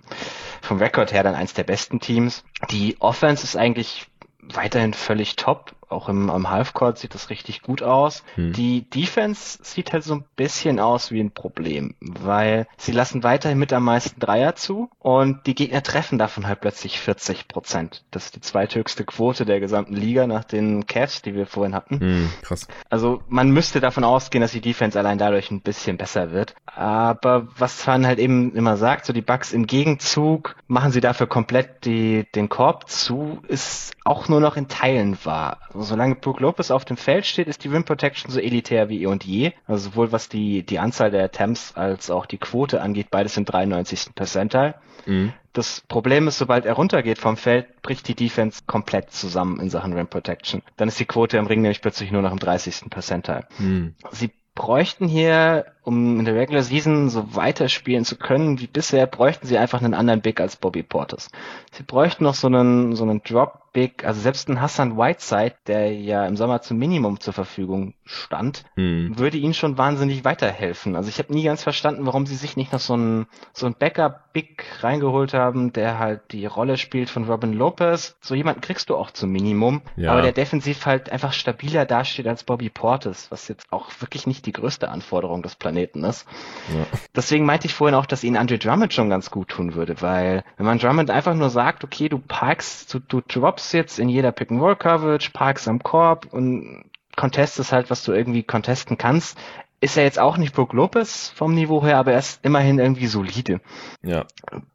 vom 0.61 0.80
Rekord 0.80 1.14
her 1.14 1.23
dann 1.23 1.35
eins 1.35 1.53
der 1.53 1.64
besten 1.64 1.99
Teams. 1.99 2.43
Die 2.72 2.97
Offense 2.99 3.43
ist 3.43 3.56
eigentlich 3.56 4.07
weiterhin 4.41 4.93
völlig 4.93 5.35
top 5.35 5.73
auch 5.96 6.10
im, 6.10 6.30
am 6.30 6.50
Halfcourt 6.50 6.98
sieht 6.98 7.16
das 7.16 7.30
richtig 7.30 7.62
gut 7.62 7.82
aus. 7.82 8.24
Hm. 8.36 8.54
Die 8.54 8.90
Defense 8.90 9.60
sieht 9.64 9.94
halt 9.94 10.04
so 10.04 10.16
ein 10.16 10.26
bisschen 10.36 10.80
aus 10.80 11.12
wie 11.12 11.20
ein 11.20 11.32
Problem, 11.32 11.96
weil 12.00 12.68
sie 12.78 12.92
lassen 12.92 13.24
weiterhin 13.24 13.58
mit 13.58 13.74
am 13.74 13.86
meisten 13.86 14.20
Dreier 14.20 14.56
zu 14.56 14.90
und 15.00 15.48
die 15.48 15.56
Gegner 15.56 15.82
treffen 15.82 16.18
davon 16.18 16.48
halt 16.48 16.62
plötzlich 16.62 17.00
40 17.00 17.48
Prozent. 17.48 18.04
Das 18.12 18.26
ist 18.26 18.36
die 18.36 18.42
zweithöchste 18.42 19.06
Quote 19.06 19.46
der 19.46 19.60
gesamten 19.60 19.96
Liga 19.96 20.28
nach 20.28 20.44
den 20.44 20.86
Cavs, 20.86 21.22
die 21.22 21.34
wir 21.34 21.48
vorhin 21.48 21.74
hatten. 21.74 22.00
Hm, 22.00 22.30
krass. 22.42 22.68
Also 22.90 23.24
man 23.28 23.52
müsste 23.52 23.80
davon 23.80 24.04
ausgehen, 24.04 24.42
dass 24.42 24.52
die 24.52 24.62
Defense 24.62 25.00
allein 25.00 25.18
dadurch 25.18 25.52
ein 25.52 25.62
bisschen 25.62 25.98
besser 25.98 26.32
wird. 26.32 26.56
Aber 26.66 27.48
was 27.58 27.82
Fan 27.82 28.06
halt 28.06 28.20
eben 28.20 28.54
immer 28.54 28.78
sagt, 28.78 29.06
so 29.06 29.14
die 29.14 29.22
Bugs 29.22 29.54
im 29.54 29.66
Gegenzug 29.68 30.56
machen 30.68 30.92
sie 30.92 31.02
dafür 31.02 31.28
komplett 31.28 31.86
die, 31.86 32.26
den 32.36 32.50
Korb 32.50 32.90
zu, 32.90 33.40
ist 33.48 33.94
auch 34.04 34.28
nur 34.28 34.40
noch 34.40 34.58
in 34.58 34.68
Teilen 34.68 35.18
wahr. 35.24 35.60
Also 35.74 35.85
solange 35.86 36.16
Brook 36.16 36.40
Lopez 36.40 36.72
auf 36.72 36.86
dem 36.86 36.98
Feld 36.98 37.26
steht, 37.26 37.48
ist 37.48 37.64
die 37.64 37.70
Rim 37.70 37.86
Protection 37.86 38.32
so 38.32 38.40
elitär 38.40 38.90
wie 38.90 39.03
eh 39.03 39.06
und 39.06 39.24
je. 39.24 39.53
Also 39.68 39.90
sowohl 39.90 40.12
was 40.12 40.30
die, 40.30 40.64
die 40.64 40.80
Anzahl 40.80 41.12
der 41.12 41.24
Attempts 41.24 41.76
als 41.76 42.12
auch 42.12 42.26
die 42.26 42.38
Quote 42.38 42.82
angeht, 42.82 43.12
beides 43.12 43.36
sind 43.36 43.45
93. 43.52 44.16
Percentile. 44.16 44.76
Mhm. 45.06 45.34
Das 45.53 45.82
Problem 45.88 46.28
ist, 46.28 46.38
sobald 46.38 46.66
er 46.66 46.74
runtergeht 46.74 47.18
vom 47.18 47.38
Feld, 47.38 47.82
bricht 47.82 48.07
die 48.07 48.16
Defense 48.16 48.64
komplett 48.68 49.12
zusammen 49.12 49.60
in 49.62 49.70
Sachen 49.70 49.94
Rim 49.94 50.07
Protection. 50.07 50.62
Dann 50.76 50.90
ist 50.90 50.99
die 50.99 51.06
Quote 51.06 51.38
im 51.38 51.48
Ring 51.48 51.62
nämlich 51.62 51.82
plötzlich 51.82 52.12
nur 52.12 52.22
noch 52.22 52.32
im 52.32 52.40
30. 52.40 52.90
Percentile. 52.90 53.48
Mhm. 53.60 53.95
Sie 54.12 54.32
bräuchten 54.56 55.07
hier 55.07 55.66
um 55.84 56.20
in 56.20 56.26
der 56.26 56.36
Regular 56.36 56.64
Season 56.64 57.10
so 57.10 57.36
weiterspielen 57.36 58.06
zu 58.06 58.16
können 58.18 58.60
wie 58.60 58.68
bisher, 58.68 59.06
bräuchten 59.06 59.45
sie 59.45 59.57
einfach 59.57 59.82
einen 59.82 59.94
anderen 59.94 60.22
Big 60.22 60.40
als 60.40 60.56
Bobby 60.56 60.82
Portis. 60.82 61.30
Sie 61.72 61.84
bräuchten 61.84 62.24
noch 62.24 62.34
so 62.34 62.48
einen, 62.48 62.95
so 62.95 63.03
einen 63.03 63.22
Drop 63.22 63.65
Big, 63.76 64.06
also 64.06 64.22
selbst 64.22 64.47
ein 64.47 64.61
Hassan 64.61 64.97
Whiteside, 64.97 65.56
der 65.68 65.93
ja 65.93 66.26
im 66.26 66.38
Sommer 66.38 66.61
zum 66.61 66.77
Minimum 66.77 67.19
zur 67.19 67.34
Verfügung 67.34 67.93
stand, 68.06 68.64
hm. 68.76 69.19
würde 69.19 69.38
ihnen 69.38 69.53
schon 69.53 69.77
wahnsinnig 69.77 70.23
weiterhelfen. 70.23 70.95
Also 70.95 71.10
ich 71.10 71.19
habe 71.19 71.34
nie 71.34 71.43
ganz 71.43 71.61
verstanden, 71.61 72.06
warum 72.06 72.26
sie 72.26 72.38
sich 72.38 72.56
nicht 72.56 72.72
noch 72.72 72.80
so 72.80 72.95
ein 72.95 73.27
so 73.52 73.65
ein 73.65 73.76
Backup 73.77 74.31
Big 74.31 74.64
reingeholt 74.80 75.34
haben, 75.34 75.73
der 75.73 75.99
halt 75.99 76.31
die 76.31 76.45
Rolle 76.45 76.77
spielt 76.77 77.10
von 77.10 77.26
Robin 77.26 77.52
Lopez. 77.52 78.15
So 78.22 78.34
jemanden 78.34 78.61
kriegst 78.61 78.89
du 78.89 78.95
auch 78.95 79.11
zum 79.11 79.31
Minimum, 79.31 79.81
ja. 79.97 80.14
aber 80.14 80.22
der 80.22 80.31
defensiv 80.31 80.85
halt 80.85 81.11
einfach 81.11 81.34
stabiler 81.34 81.85
dasteht 81.85 82.27
als 82.27 82.45
Bobby 82.45 82.69
Portis, 82.69 83.30
was 83.30 83.49
jetzt 83.49 83.65
auch 83.72 83.89
wirklich 83.99 84.26
nicht 84.26 84.45
die 84.45 84.53
größte 84.53 84.88
Anforderung 84.88 85.43
des 85.43 85.56
Planeten 85.56 86.06
ist. 86.06 86.26
Ja. 86.73 86.85
Deswegen 87.14 87.45
meinte 87.45 87.68
ich 87.68 87.73
vorhin 87.73 87.95
auch, 87.95 88.06
dass 88.06 88.23
ihnen 88.23 88.38
Andre 88.38 88.57
Drummond 88.57 88.93
schon 88.93 89.10
ganz 89.10 89.31
gut 89.31 89.49
tun 89.49 89.76
würde, 89.76 90.02
weil 90.02 90.45
wenn 90.56 90.65
man 90.65 90.80
Drummond 90.80 91.11
einfach 91.11 91.34
nur 91.34 91.49
sagt, 91.49 91.84
okay, 91.84 92.07
du 92.07 92.19
parkst, 92.19 92.93
du, 92.93 92.99
du 92.99 93.22
droppst 93.22 93.65
jetzt 93.72 94.00
in 94.00 94.10
jeder 94.10 94.32
Pick-and-Roll-Coverage, 94.32 95.32
parkst 95.32 95.68
am 95.68 95.82
Korb 95.82 96.28
und 96.32 96.86
contestest 97.16 97.72
halt, 97.72 97.90
was 97.90 98.04
du 98.04 98.12
irgendwie 98.12 98.44
contesten 98.44 98.98
kannst, 98.98 99.38
ist 99.82 99.98
er 99.98 100.04
jetzt 100.04 100.20
auch 100.20 100.38
nicht 100.38 100.56
Brook 100.56 100.74
Lopez 100.74 101.30
vom 101.36 101.54
Niveau 101.54 101.84
her, 101.84 101.98
aber 101.98 102.14
er 102.14 102.20
ist 102.20 102.44
immerhin 102.44 102.80
irgendwie 102.80 103.08
solide. 103.08 103.62
Ja. 104.02 104.26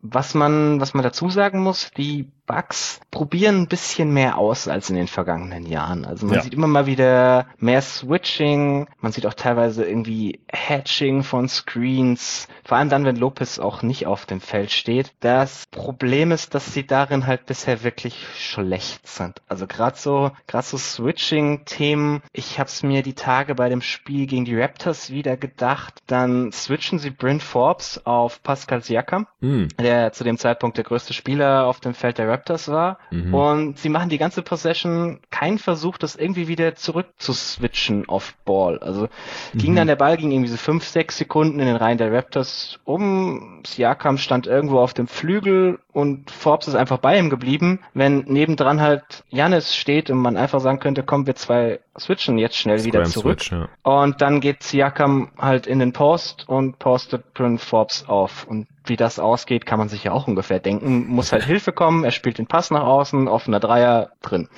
Was 0.03 0.35
man, 0.35 0.81
was 0.81 0.95
man 0.95 1.03
dazu 1.03 1.31
sagen 1.31 1.63
muss, 1.63 1.91
die 1.97 2.31
Bugs 2.51 3.01
probieren 3.13 3.63
ein 3.63 3.69
bisschen 3.69 4.13
mehr 4.13 4.37
aus 4.37 4.67
als 4.67 4.91
in 4.91 4.97
den 4.97 5.07
vergangenen 5.07 5.67
Jahren. 5.67 6.05
Also 6.05 6.27
man 6.27 6.37
ja. 6.37 6.43
sieht 6.43 6.55
immer 6.55 6.67
mal 6.67 6.87
wieder 6.87 7.47
mehr 7.59 7.81
Switching, 7.81 8.89
man 9.01 9.13
sieht 9.13 9.27
auch 9.27 9.35
teilweise 9.35 9.85
irgendwie 9.85 10.41
Hatching 10.53 11.23
von 11.23 11.49
Screens, 11.49 12.49
vor 12.65 12.77
allem 12.79 12.89
dann, 12.89 13.05
wenn 13.05 13.17
Lopez 13.17 13.61
auch 13.61 13.83
nicht 13.83 14.07
auf 14.07 14.27
dem 14.27 14.41
Feld 14.41 14.73
steht. 14.73 15.13
Das 15.21 15.67
Problem 15.71 16.33
ist, 16.33 16.55
dass 16.55 16.75
sie 16.75 16.85
darin 16.85 17.29
halt 17.29 17.47
bisher 17.47 17.85
wirklich 17.85 18.17
schlecht 18.37 19.07
sind. 19.07 19.43
Also 19.49 19.69
gerade 19.69 19.97
so, 19.97 20.33
gerade 20.49 20.67
so 20.67 20.77
Switching-Themen. 20.77 22.23
Ich 22.33 22.59
habe 22.59 22.69
es 22.69 22.83
mir 22.83 23.03
die 23.03 23.15
Tage 23.15 23.55
bei 23.55 23.69
dem 23.69 23.83
Spiel 23.83 24.27
gegen 24.27 24.45
die 24.45 24.61
Raptors 24.61 25.11
wieder 25.11 25.37
gedacht. 25.37 26.03
Dann 26.09 26.51
switchen 26.51 26.99
sie 26.99 27.11
Bryn 27.11 27.41
Forbes 27.41 28.05
auf 28.05 28.43
Pascal 28.43 28.83
Siakam, 28.83 29.29
mm. 29.41 29.67
der 29.81 30.13
zu 30.13 30.25
dem 30.25 30.37
Zeitpunkt 30.39 30.77
der 30.77 30.85
größte 30.85 31.13
Spieler 31.13 31.67
auf 31.67 31.79
dem 31.81 31.95
Feld 31.95 32.19
der 32.19 32.29
Raptors 32.29 32.40
Raptors 32.41 32.69
war. 32.69 32.99
Mhm. 33.11 33.35
Und 33.35 33.79
sie 33.79 33.89
machen 33.89 34.09
die 34.09 34.19
ganze 34.19 34.43
Possession 34.43 35.21
keinen 35.31 35.59
Versuch, 35.59 35.99
das 35.99 36.17
irgendwie 36.17 36.49
wieder 36.49 36.75
zurück 36.75 37.07
zu 37.19 37.33
switchen 37.33 38.09
auf 38.09 38.35
Ball. 38.45 38.79
Also 38.79 39.09
mhm. 39.53 39.59
ging 39.59 39.77
dann 39.77 39.87
der 39.87 39.97
Ball 39.97 40.17
ging 40.17 40.31
irgendwie 40.31 40.51
so 40.51 40.57
fünf, 40.57 40.85
sechs 40.85 41.19
Sekunden 41.19 41.61
in 41.61 41.67
den 41.67 41.77
Reihen 41.77 41.99
der 41.99 42.13
Raptors 42.13 42.79
um. 42.85 43.63
Siakam 43.67 44.19
stand 44.19 44.47
irgendwo 44.47 44.79
auf 44.79 44.95
dem 44.95 45.07
Flügel 45.07 45.79
und 45.93 46.31
Forbes 46.31 46.69
ist 46.69 46.75
einfach 46.75 46.99
bei 46.99 47.19
ihm 47.19 47.31
geblieben. 47.31 47.81
Wenn 47.95 48.21
nebendran 48.21 48.81
halt 48.81 49.25
Janis 49.29 49.75
steht 49.75 50.11
und 50.11 50.19
man 50.19 50.37
einfach 50.37 50.61
sagen 50.61 50.79
könnte, 50.79 51.03
komm, 51.03 51.27
wir 51.27 51.37
zwei 51.37 51.81
switchen 51.99 52.39
jetzt 52.39 52.57
schnell 52.57 52.79
Scram 52.79 52.87
wieder 52.87 53.05
zurück. 53.05 53.43
Switch, 53.43 53.53
ja. 53.53 53.69
Und 53.83 54.21
dann 54.23 54.41
geht 54.41 54.63
Siakam 54.63 55.31
halt 55.39 55.67
in 55.67 55.79
den 55.79 55.93
Post 55.93 56.49
und 56.49 56.79
postet 56.79 57.35
Bryn 57.35 57.59
Forbes 57.59 58.09
auf. 58.09 58.47
Und 58.49 58.67
wie 58.85 58.97
das 58.97 59.19
ausgeht, 59.19 59.67
kann 59.67 59.79
man 59.79 59.89
sich 59.89 60.05
ja 60.05 60.13
auch 60.13 60.27
ungefähr 60.27 60.59
denken. 60.59 61.07
Muss 61.09 61.33
halt 61.33 61.45
Hilfe 61.45 61.73
kommen, 61.73 62.05
er 62.05 62.11
spielt 62.11 62.39
den 62.39 62.47
Pass 62.47 62.71
nach 62.71 62.85
außen, 62.85 63.29
offener 63.29 63.61
Dreier 63.61 64.13
drin. 64.23 64.49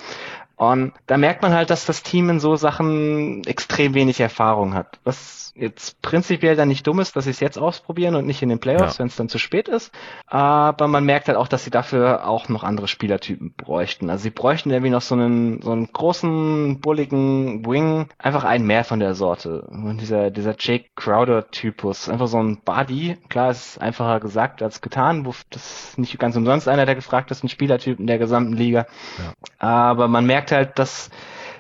Und 0.63 0.93
da 1.09 1.19
merkt 1.19 1.43
man 1.43 1.53
halt, 1.53 1.71
dass 1.71 1.87
das 1.87 2.05
Team 2.05 2.31
in 2.31 2.39
so 2.39 2.55
Sachen 2.55 3.43
extrem 3.47 3.95
wenig 3.95 4.21
Erfahrung 4.21 4.75
hat. 4.75 5.01
Was 5.03 5.53
jetzt 5.57 6.01
prinzipiell 6.03 6.55
dann 6.55 6.69
nicht 6.69 6.87
dumm 6.87 7.01
ist, 7.01 7.17
dass 7.17 7.25
sie 7.25 7.31
es 7.31 7.41
jetzt 7.41 7.59
ausprobieren 7.59 8.15
und 8.15 8.27
nicht 8.27 8.43
in 8.43 8.49
den 8.49 8.61
Playoffs, 8.61 8.95
ja. 8.95 9.01
wenn 9.01 9.09
es 9.09 9.17
dann 9.17 9.29
zu 9.29 9.39
spät 9.39 9.69
ist. 9.69 9.93
Aber 10.27 10.87
man 10.87 11.05
merkt 11.05 11.27
halt 11.27 11.37
auch, 11.37 11.49
dass 11.49 11.65
sie 11.65 11.71
dafür 11.71 12.29
auch 12.29 12.49
noch 12.49 12.63
andere 12.63 12.87
Spielertypen 12.87 13.53
bräuchten. 13.57 14.09
Also 14.09 14.23
sie 14.23 14.31
bräuchten 14.31 14.71
irgendwie 14.71 14.91
noch 14.91 15.03
so 15.03 15.17
einen, 15.17 15.61
so 15.63 15.73
einen 15.73 15.93
großen, 15.93 16.81
bulligen 16.81 17.67
Wing, 17.67 18.09
einfach 18.17 18.45
einen 18.45 18.65
mehr 18.65 18.85
von 18.85 19.01
der 19.01 19.15
Sorte. 19.15 19.63
Und 19.63 20.01
dieser, 20.01 20.31
dieser 20.31 20.55
Jake 20.57 20.91
Crowder-Typus, 20.95 22.09
einfach 22.09 22.29
so 22.29 22.41
ein 22.41 22.63
Buddy. 22.65 23.19
Klar, 23.29 23.51
ist 23.51 23.83
einfacher 23.83 24.21
gesagt 24.21 24.63
als 24.63 24.81
getan. 24.81 25.25
Das 25.51 25.89
ist 25.89 25.99
nicht 25.99 26.19
ganz 26.21 26.37
umsonst 26.37 26.69
einer 26.69 26.87
der 26.87 26.95
gefragtesten 26.95 27.49
Spielertypen 27.49 28.07
der 28.07 28.19
gesamten 28.19 28.53
Liga. 28.53 28.87
Ja. 29.19 29.33
Aber 29.59 30.07
man 30.07 30.25
merkt 30.25 30.52
halt, 30.53 30.79
dass 30.79 31.11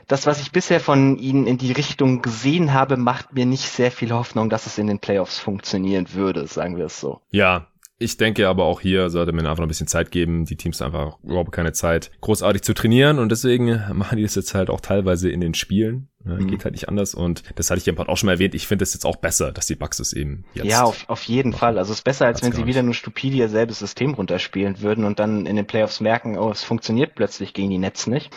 das, 0.09 0.27
was 0.27 0.41
ich 0.41 0.53
bisher 0.53 0.81
von 0.81 1.17
ihnen 1.17 1.47
in 1.47 1.59
die 1.59 1.73
Richtung 1.73 2.23
gesehen 2.23 2.75
habe, 2.75 2.97
macht 2.97 3.33
mir 3.33 3.47
nicht 3.47 3.69
sehr 3.69 3.91
viel 3.91 4.13
Hoffnung, 4.13 4.51
dass 4.51 4.67
es 4.67 4.79
in 4.79 4.87
den 4.87 4.99
Playoffs 4.99 5.39
funktionieren 5.39 6.13
würde, 6.13 6.47
sagen 6.47 6.77
wir 6.77 6.87
es 6.87 7.01
so. 7.01 7.21
Ja, 7.31 7.69
ich 7.99 8.17
denke 8.17 8.49
aber 8.49 8.65
auch 8.65 8.81
hier 8.81 9.11
sollte 9.11 9.33
man 9.33 9.47
einfach 9.47 9.63
ein 9.63 9.69
bisschen 9.69 9.87
Zeit 9.87 10.11
geben. 10.11 10.45
Die 10.45 10.57
Teams 10.57 10.83
einfach 10.83 11.19
überhaupt 11.23 11.53
keine 11.53 11.73
Zeit, 11.73 12.11
großartig 12.21 12.63
zu 12.63 12.75
trainieren 12.75 13.19
und 13.19 13.31
deswegen 13.31 13.81
machen 13.93 14.17
die 14.17 14.25
das 14.25 14.35
jetzt 14.35 14.55
halt 14.55 14.71
auch 14.71 14.81
teilweise 14.81 15.31
in 15.31 15.41
den 15.41 15.55
Spielen. 15.55 16.09
Ja, 16.25 16.35
mhm. 16.35 16.47
Geht 16.47 16.65
halt 16.65 16.75
nicht 16.75 16.89
anders 16.89 17.15
und 17.15 17.43
das 17.57 17.71
hatte 17.71 17.81
ich 17.81 17.89
im 17.89 17.97
Part 17.97 18.09
auch 18.09 18.17
schon 18.17 18.27
mal 18.27 18.35
erwähnt. 18.35 18.55
Ich 18.55 18.67
finde 18.67 18.85
es 18.85 18.95
jetzt 18.95 19.05
auch 19.05 19.17
besser, 19.17 19.51
dass 19.51 19.67
die 19.67 19.75
Bugs 19.75 19.99
es 19.99 20.13
eben 20.13 20.45
jetzt. 20.55 20.67
Ja, 20.67 20.85
auf, 20.85 21.09
auf 21.09 21.25
jeden 21.25 21.53
Fall. 21.53 21.79
Also 21.79 21.93
es 21.93 21.99
ist 21.99 22.05
besser, 22.05 22.27
als 22.27 22.43
wenn 22.43 22.53
sie 22.53 22.67
wieder 22.67 22.83
nur 22.83 22.95
stupide 22.95 23.37
ihr 23.37 23.49
selbes 23.49 23.81
System 23.81 24.15
runterspielen 24.15 24.81
würden 24.81 25.05
und 25.05 25.19
dann 25.19 25.47
in 25.47 25.57
den 25.57 25.67
Playoffs 25.67 26.01
merken, 26.01 26.39
oh, 26.39 26.51
es 26.51 26.63
funktioniert 26.63 27.15
plötzlich 27.15 27.55
gegen 27.55 27.71
die 27.71 27.79
Netz 27.79 28.07
nicht. 28.07 28.31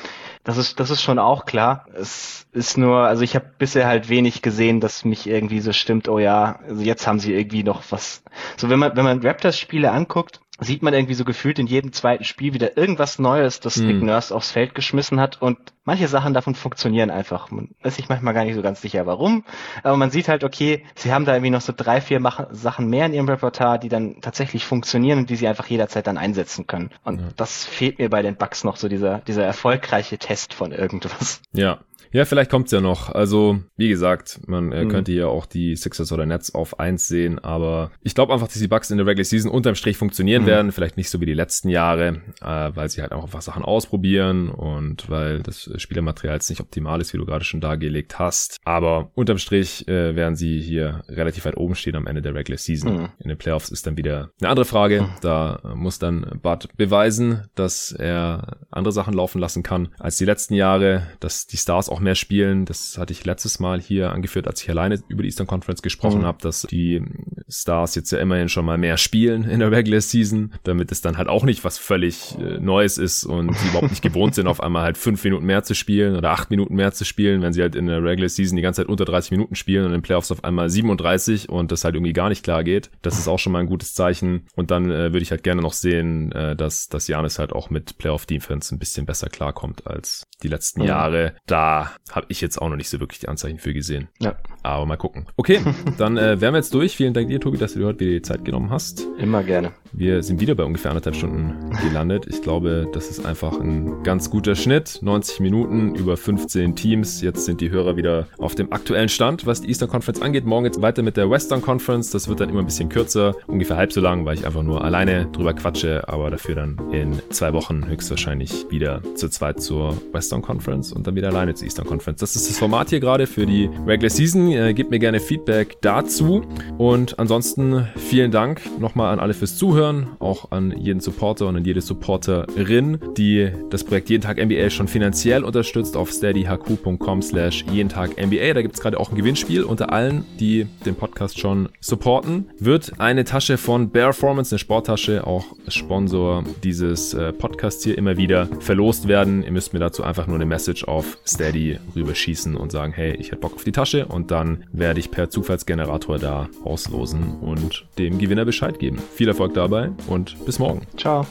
Das 0.43 0.57
ist, 0.57 0.79
das 0.79 0.89
ist 0.89 1.01
schon 1.01 1.19
auch 1.19 1.45
klar. 1.45 1.85
Es 1.93 2.47
ist 2.51 2.77
nur, 2.77 2.99
also 2.99 3.23
ich 3.23 3.35
habe 3.35 3.45
bisher 3.57 3.87
halt 3.87 4.09
wenig 4.09 4.41
gesehen, 4.41 4.79
dass 4.79 5.05
mich 5.05 5.27
irgendwie 5.27 5.59
so 5.59 5.71
stimmt, 5.71 6.07
oh 6.07 6.19
ja, 6.19 6.59
also 6.67 6.81
jetzt 6.81 7.05
haben 7.05 7.19
sie 7.19 7.33
irgendwie 7.33 7.63
noch 7.63 7.83
was. 7.89 8.23
So 8.57 8.69
wenn 8.69 8.79
man, 8.79 8.95
wenn 8.95 9.03
man 9.03 9.21
Raptors-Spiele 9.21 9.91
anguckt, 9.91 10.41
sieht 10.59 10.81
man 10.83 10.93
irgendwie 10.93 11.13
so 11.13 11.25
gefühlt 11.25 11.59
in 11.59 11.67
jedem 11.67 11.91
zweiten 11.91 12.23
Spiel 12.23 12.53
wieder 12.53 12.77
irgendwas 12.77 13.19
Neues, 13.19 13.59
das 13.59 13.75
hm. 13.75 13.87
Nick 13.87 14.03
Nurse 14.03 14.33
aufs 14.33 14.51
Feld 14.51 14.73
geschmissen 14.73 15.19
hat 15.19 15.41
und 15.41 15.57
manche 15.83 16.07
Sachen 16.07 16.33
davon 16.33 16.55
funktionieren 16.55 17.09
einfach. 17.09 17.51
Man 17.51 17.75
ist 17.83 17.97
sich 17.97 18.09
manchmal 18.09 18.33
gar 18.33 18.45
nicht 18.45 18.55
so 18.55 18.61
ganz 18.61 18.81
sicher, 18.81 19.05
warum, 19.05 19.43
aber 19.83 19.97
man 19.97 20.11
sieht 20.11 20.27
halt, 20.27 20.43
okay, 20.43 20.83
sie 20.95 21.13
haben 21.13 21.25
da 21.25 21.33
irgendwie 21.33 21.51
noch 21.51 21.61
so 21.61 21.73
drei, 21.75 21.99
vier 21.99 22.19
Mach 22.19 22.47
Sachen 22.51 22.89
mehr 22.89 23.05
in 23.05 23.13
ihrem 23.13 23.27
Repertoire, 23.27 23.79
die 23.79 23.89
dann 23.89 24.21
tatsächlich 24.21 24.65
funktionieren 24.65 25.19
und 25.19 25.29
die 25.29 25.35
sie 25.35 25.47
einfach 25.47 25.67
jederzeit 25.67 26.07
dann 26.07 26.17
einsetzen 26.17 26.67
können. 26.67 26.91
Und 27.03 27.19
ja. 27.19 27.27
das 27.35 27.65
fehlt 27.65 27.99
mir 27.99 28.09
bei 28.09 28.21
den 28.21 28.35
Bugs 28.35 28.63
noch 28.63 28.77
so 28.77 28.87
dieser, 28.87 29.19
dieser 29.19 29.43
erfolgreiche 29.43 30.17
Test 30.17 30.53
von 30.53 30.71
irgendwas. 30.71 31.41
Ja, 31.51 31.79
ja, 32.15 32.23
vielleicht 32.23 32.49
kommt's 32.49 32.71
ja 32.71 32.79
noch. 32.79 33.09
Also, 33.09 33.59
wie 33.75 33.89
gesagt, 33.89 34.39
man 34.47 34.71
äh, 34.71 34.85
mhm. 34.85 34.89
könnte 34.89 35.11
hier 35.11 35.27
auch 35.27 35.45
die 35.45 35.75
Sixers 35.75 36.13
oder 36.13 36.25
Nets 36.25 36.55
auf 36.55 36.79
eins 36.79 37.09
sehen, 37.09 37.39
aber 37.39 37.91
ich 38.03 38.15
glaube 38.15 38.31
einfach, 38.31 38.47
dass 38.47 38.57
die 38.57 38.69
Bucks 38.69 38.89
in 38.89 38.97
der 38.97 39.05
Regular 39.05 39.25
Season 39.25 39.51
unterm 39.51 39.75
Strich 39.75 39.97
funktionieren 39.97 40.44
mhm. 40.45 40.49
werden. 40.49 40.71
Vielleicht 40.71 40.97
nicht 40.97 41.09
so 41.09 41.21
wie 41.21 41.25
die 41.25 41.33
letzten 41.33 41.69
Jahre, 41.69 42.21
äh, 42.41 42.71
weil 42.73 42.89
sie 42.89 43.01
halt 43.01 43.11
auch 43.11 43.23
einfach 43.23 43.41
Sachen 43.41 43.63
ausprobieren 43.63 44.49
und 44.49 45.09
weil 45.09 45.41
das 45.41 45.69
Spielermaterial 45.77 46.35
jetzt 46.35 46.49
nicht 46.49 46.61
optimal 46.61 47.01
ist, 47.01 47.13
wie 47.13 47.17
du 47.17 47.25
gerade 47.25 47.45
schon 47.45 47.61
dargelegt 47.61 48.19
hast. 48.19 48.57
Aber 48.63 49.11
unterm 49.15 49.37
Strich 49.37 49.87
äh, 49.87 50.15
werden 50.15 50.35
sie 50.35 50.59
hier 50.61 51.03
relativ 51.09 51.45
weit 51.45 51.57
oben 51.57 51.75
stehen 51.75 51.95
am 51.95 52.07
Ende 52.07 52.21
der 52.21 52.33
Regular 52.33 52.57
Season. 52.57 52.93
Mhm. 52.93 53.09
In 53.19 53.29
den 53.29 53.37
Playoffs 53.37 53.69
ist 53.69 53.87
dann 53.87 53.97
wieder 53.97 54.31
eine 54.39 54.49
andere 54.49 54.65
Frage. 54.65 55.03
Mhm. 55.03 55.09
Da 55.21 55.59
muss 55.75 55.99
dann 55.99 56.39
Bud 56.41 56.69
beweisen, 56.77 57.47
dass 57.55 57.91
er 57.91 58.57
andere 58.71 58.91
Sachen 58.91 59.13
laufen 59.13 59.39
lassen 59.39 59.63
kann 59.63 59.89
als 59.99 60.17
die 60.17 60.25
letzten 60.25 60.53
Jahre, 60.53 61.07
dass 61.19 61.47
die 61.47 61.57
Stars 61.57 61.89
auch 61.89 61.99
mehr 61.99 62.15
spielen. 62.15 62.65
Das 62.65 62.97
hatte 62.97 63.13
ich 63.13 63.25
letztes 63.25 63.59
Mal 63.59 63.79
hier 63.79 64.11
angeführt, 64.11 64.47
als 64.47 64.61
ich 64.61 64.69
alleine 64.69 64.99
über 65.07 65.23
die 65.23 65.29
Eastern 65.29 65.47
Conference 65.47 65.81
gesprochen 65.81 66.21
mhm. 66.21 66.25
habe, 66.25 66.37
dass 66.41 66.63
die 66.63 67.03
Stars 67.47 67.95
jetzt 67.95 68.11
ja 68.11 68.19
immerhin 68.19 68.49
schon 68.49 68.65
mal 68.65 68.77
mehr 68.77 68.97
spielen 68.97 69.43
in 69.43 69.59
der 69.59 69.71
Regular 69.71 70.01
Season, 70.01 70.34
damit 70.63 70.91
es 70.91 71.01
dann 71.01 71.17
halt 71.17 71.27
auch 71.27 71.43
nicht 71.43 71.63
was 71.63 71.77
völlig 71.77 72.37
äh, 72.39 72.57
Neues 72.59 72.97
ist 72.97 73.25
und 73.25 73.55
sie 73.55 73.67
überhaupt 73.69 73.91
nicht 73.91 74.01
gewohnt 74.01 74.35
sind, 74.35 74.47
auf 74.47 74.61
einmal 74.61 74.83
halt 74.83 74.97
fünf 74.97 75.23
Minuten 75.23 75.45
mehr 75.45 75.63
zu 75.63 75.75
spielen 75.75 76.15
oder 76.15 76.31
acht 76.31 76.49
Minuten 76.49 76.75
mehr 76.75 76.91
zu 76.91 77.05
spielen, 77.05 77.41
wenn 77.41 77.53
sie 77.53 77.61
halt 77.61 77.75
in 77.75 77.85
der 77.85 78.03
Regular 78.03 78.29
Season 78.29 78.55
die 78.55 78.61
ganze 78.61 78.81
Zeit 78.81 78.89
unter 78.89 79.05
30 79.05 79.31
Minuten 79.31 79.55
spielen 79.55 79.83
und 79.83 79.87
in 79.87 79.99
den 79.99 80.01
Playoffs 80.01 80.31
auf 80.31 80.43
einmal 80.43 80.69
37 80.69 81.49
und 81.49 81.71
das 81.71 81.83
halt 81.83 81.95
irgendwie 81.95 82.13
gar 82.13 82.29
nicht 82.29 82.43
klar 82.43 82.63
geht. 82.63 82.89
Das 83.01 83.19
ist 83.19 83.27
auch 83.27 83.39
schon 83.39 83.53
mal 83.53 83.59
ein 83.59 83.67
gutes 83.67 83.93
Zeichen. 83.93 84.47
Und 84.55 84.71
dann 84.71 84.89
äh, 84.89 85.13
würde 85.13 85.21
ich 85.21 85.31
halt 85.31 85.43
gerne 85.43 85.61
noch 85.61 85.73
sehen, 85.73 86.31
äh, 86.31 86.55
dass, 86.55 86.89
dass 86.89 87.07
Janis 87.07 87.37
halt 87.37 87.53
auch 87.53 87.69
mit 87.69 87.97
Playoff-Defense 87.97 88.73
ein 88.73 88.79
bisschen 88.79 89.05
besser 89.05 89.29
klarkommt 89.29 89.85
als 89.87 90.23
die 90.41 90.47
letzten 90.47 90.81
mhm. 90.81 90.87
Jahre. 90.87 91.33
Da 91.45 91.91
habe 92.11 92.25
ich 92.29 92.41
jetzt 92.41 92.61
auch 92.61 92.69
noch 92.69 92.75
nicht 92.75 92.89
so 92.89 92.99
wirklich 92.99 93.19
die 93.19 93.27
Anzeichen 93.27 93.59
für 93.59 93.73
gesehen. 93.73 94.07
Ja. 94.19 94.35
Aber 94.63 94.85
mal 94.85 94.97
gucken. 94.97 95.27
Okay, 95.35 95.61
dann 95.97 96.17
äh, 96.17 96.41
wären 96.41 96.53
wir 96.53 96.59
jetzt 96.59 96.73
durch. 96.73 96.95
Vielen 96.95 97.13
Dank 97.13 97.29
dir 97.29 97.35
dir, 97.35 97.41
Tobi, 97.41 97.57
dass 97.57 97.73
du 97.73 97.79
dir 97.79 97.85
heute 97.85 97.99
wieder 97.99 98.11
die 98.11 98.21
Zeit 98.21 98.45
genommen 98.45 98.69
hast. 98.71 99.05
Immer 99.17 99.43
gerne. 99.43 99.73
Wir 99.91 100.23
sind 100.25 100.39
wieder 100.39 100.55
bei 100.55 100.63
ungefähr 100.63 100.91
anderthalb 100.91 101.15
Stunden 101.15 101.53
gelandet. 101.81 102.25
Ich 102.29 102.41
glaube, 102.41 102.87
das 102.93 103.09
ist 103.09 103.25
einfach 103.25 103.59
ein 103.59 104.03
ganz 104.03 104.29
guter 104.29 104.55
Schnitt. 104.55 104.99
90 105.01 105.39
Minuten 105.39 105.95
über 105.95 106.17
15 106.17 106.75
Teams. 106.75 107.21
Jetzt 107.21 107.45
sind 107.45 107.61
die 107.61 107.69
Hörer 107.69 107.95
wieder 107.95 108.27
auf 108.37 108.55
dem 108.55 108.71
aktuellen 108.73 109.09
Stand, 109.09 109.45
was 109.45 109.61
die 109.61 109.67
Eastern 109.67 109.89
Conference 109.89 110.21
angeht. 110.21 110.45
Morgen 110.45 110.65
jetzt 110.65 110.81
weiter 110.81 111.03
mit 111.03 111.17
der 111.17 111.29
Western 111.29 111.61
Conference. 111.61 112.09
Das 112.09 112.27
wird 112.27 112.39
dann 112.39 112.49
immer 112.49 112.59
ein 112.59 112.65
bisschen 112.65 112.89
kürzer, 112.89 113.35
ungefähr 113.47 113.77
halb 113.77 113.93
so 113.93 114.01
lang, 114.01 114.25
weil 114.25 114.35
ich 114.35 114.45
einfach 114.45 114.63
nur 114.63 114.83
alleine 114.83 115.27
drüber 115.31 115.53
quatsche, 115.53 116.07
aber 116.07 116.31
dafür 116.31 116.55
dann 116.55 116.77
in 116.91 117.21
zwei 117.29 117.53
Wochen 117.53 117.87
höchstwahrscheinlich 117.87 118.65
wieder 118.69 119.01
zu 119.15 119.29
zweit 119.29 119.61
zur 119.61 119.97
Western 120.11 120.41
Conference 120.41 120.91
und 120.91 121.05
dann 121.07 121.15
wieder 121.15 121.29
alleine 121.29 121.53
zur 121.53 121.65
Eastern 121.65 121.85
Conference. 121.85 122.19
Das 122.19 122.35
ist 122.35 122.49
das 122.49 122.57
Format 122.57 122.89
hier 122.89 122.99
gerade 122.99 123.27
für 123.27 123.45
die 123.45 123.69
Regular 123.85 124.09
Season. 124.09 124.51
Äh, 124.51 124.73
gebt 124.73 124.89
mir 124.89 124.99
gerne 124.99 125.19
Feedback 125.19 125.77
dazu. 125.81 126.43
Und 126.77 127.19
ansonsten 127.19 127.87
vielen 127.95 128.31
Dank 128.31 128.61
nochmal 128.79 129.13
an 129.13 129.19
alle 129.19 129.33
fürs 129.33 129.57
Zuhören, 129.57 130.07
auch 130.19 130.51
an 130.51 130.75
jeden 130.77 130.99
Supporter 130.99 131.47
und 131.47 131.57
an 131.57 131.65
jede 131.65 131.81
Supporterin, 131.81 132.99
die 133.17 133.51
das 133.69 133.83
Projekt 133.83 134.09
Jeden 134.09 134.23
Tag 134.23 134.43
NBA 134.43 134.69
schon 134.69 134.87
finanziell 134.87 135.43
unterstützt 135.43 135.97
auf 135.97 136.11
steadyhq.com 136.11 137.21
slash 137.21 137.65
jeden 137.71 137.89
Tag 137.89 138.11
NBA. 138.23 138.53
Da 138.53 138.61
gibt 138.61 138.75
es 138.75 138.81
gerade 138.81 138.99
auch 138.99 139.11
ein 139.11 139.15
Gewinnspiel. 139.15 139.63
Unter 139.63 139.91
allen, 139.91 140.25
die 140.39 140.67
den 140.85 140.95
Podcast 140.95 141.39
schon 141.39 141.69
supporten, 141.79 142.49
wird 142.59 142.93
eine 142.99 143.23
Tasche 143.23 143.57
von 143.57 143.89
Bearformance, 143.89 144.53
eine 144.53 144.59
Sporttasche, 144.59 145.25
auch 145.25 145.45
Sponsor 145.67 146.43
dieses 146.63 147.13
äh, 147.13 147.33
Podcasts 147.33 147.83
hier 147.83 147.97
immer 147.97 148.17
wieder 148.17 148.47
verlost 148.59 149.07
werden. 149.07 149.43
Ihr 149.43 149.51
müsst 149.51 149.73
mir 149.73 149.79
dazu 149.79 150.03
einfach 150.03 150.27
nur 150.27 150.35
eine 150.35 150.45
Message 150.45 150.83
auf 150.85 151.17
Steady 151.25 151.79
rüberschießen 151.95 152.55
und 152.55 152.71
sagen, 152.71 152.93
hey, 152.93 153.15
ich 153.15 153.27
hätte 153.27 153.41
Bock 153.41 153.55
auf 153.55 153.63
die 153.63 153.71
Tasche 153.71 154.05
und 154.05 154.31
dann 154.31 154.63
werde 154.71 154.99
ich 154.99 155.11
per 155.11 155.29
Zufallsgenerator 155.29 156.19
da 156.19 156.49
auslosen 156.63 157.35
und 157.41 157.85
dem 157.97 158.17
Gewinner 158.17 158.45
Bescheid 158.45 158.79
geben. 158.79 158.99
Viel 159.15 159.27
Erfolg 159.27 159.53
dabei 159.53 159.91
und 160.07 160.45
bis 160.45 160.59
morgen. 160.59 160.81
Ciao. 160.97 161.25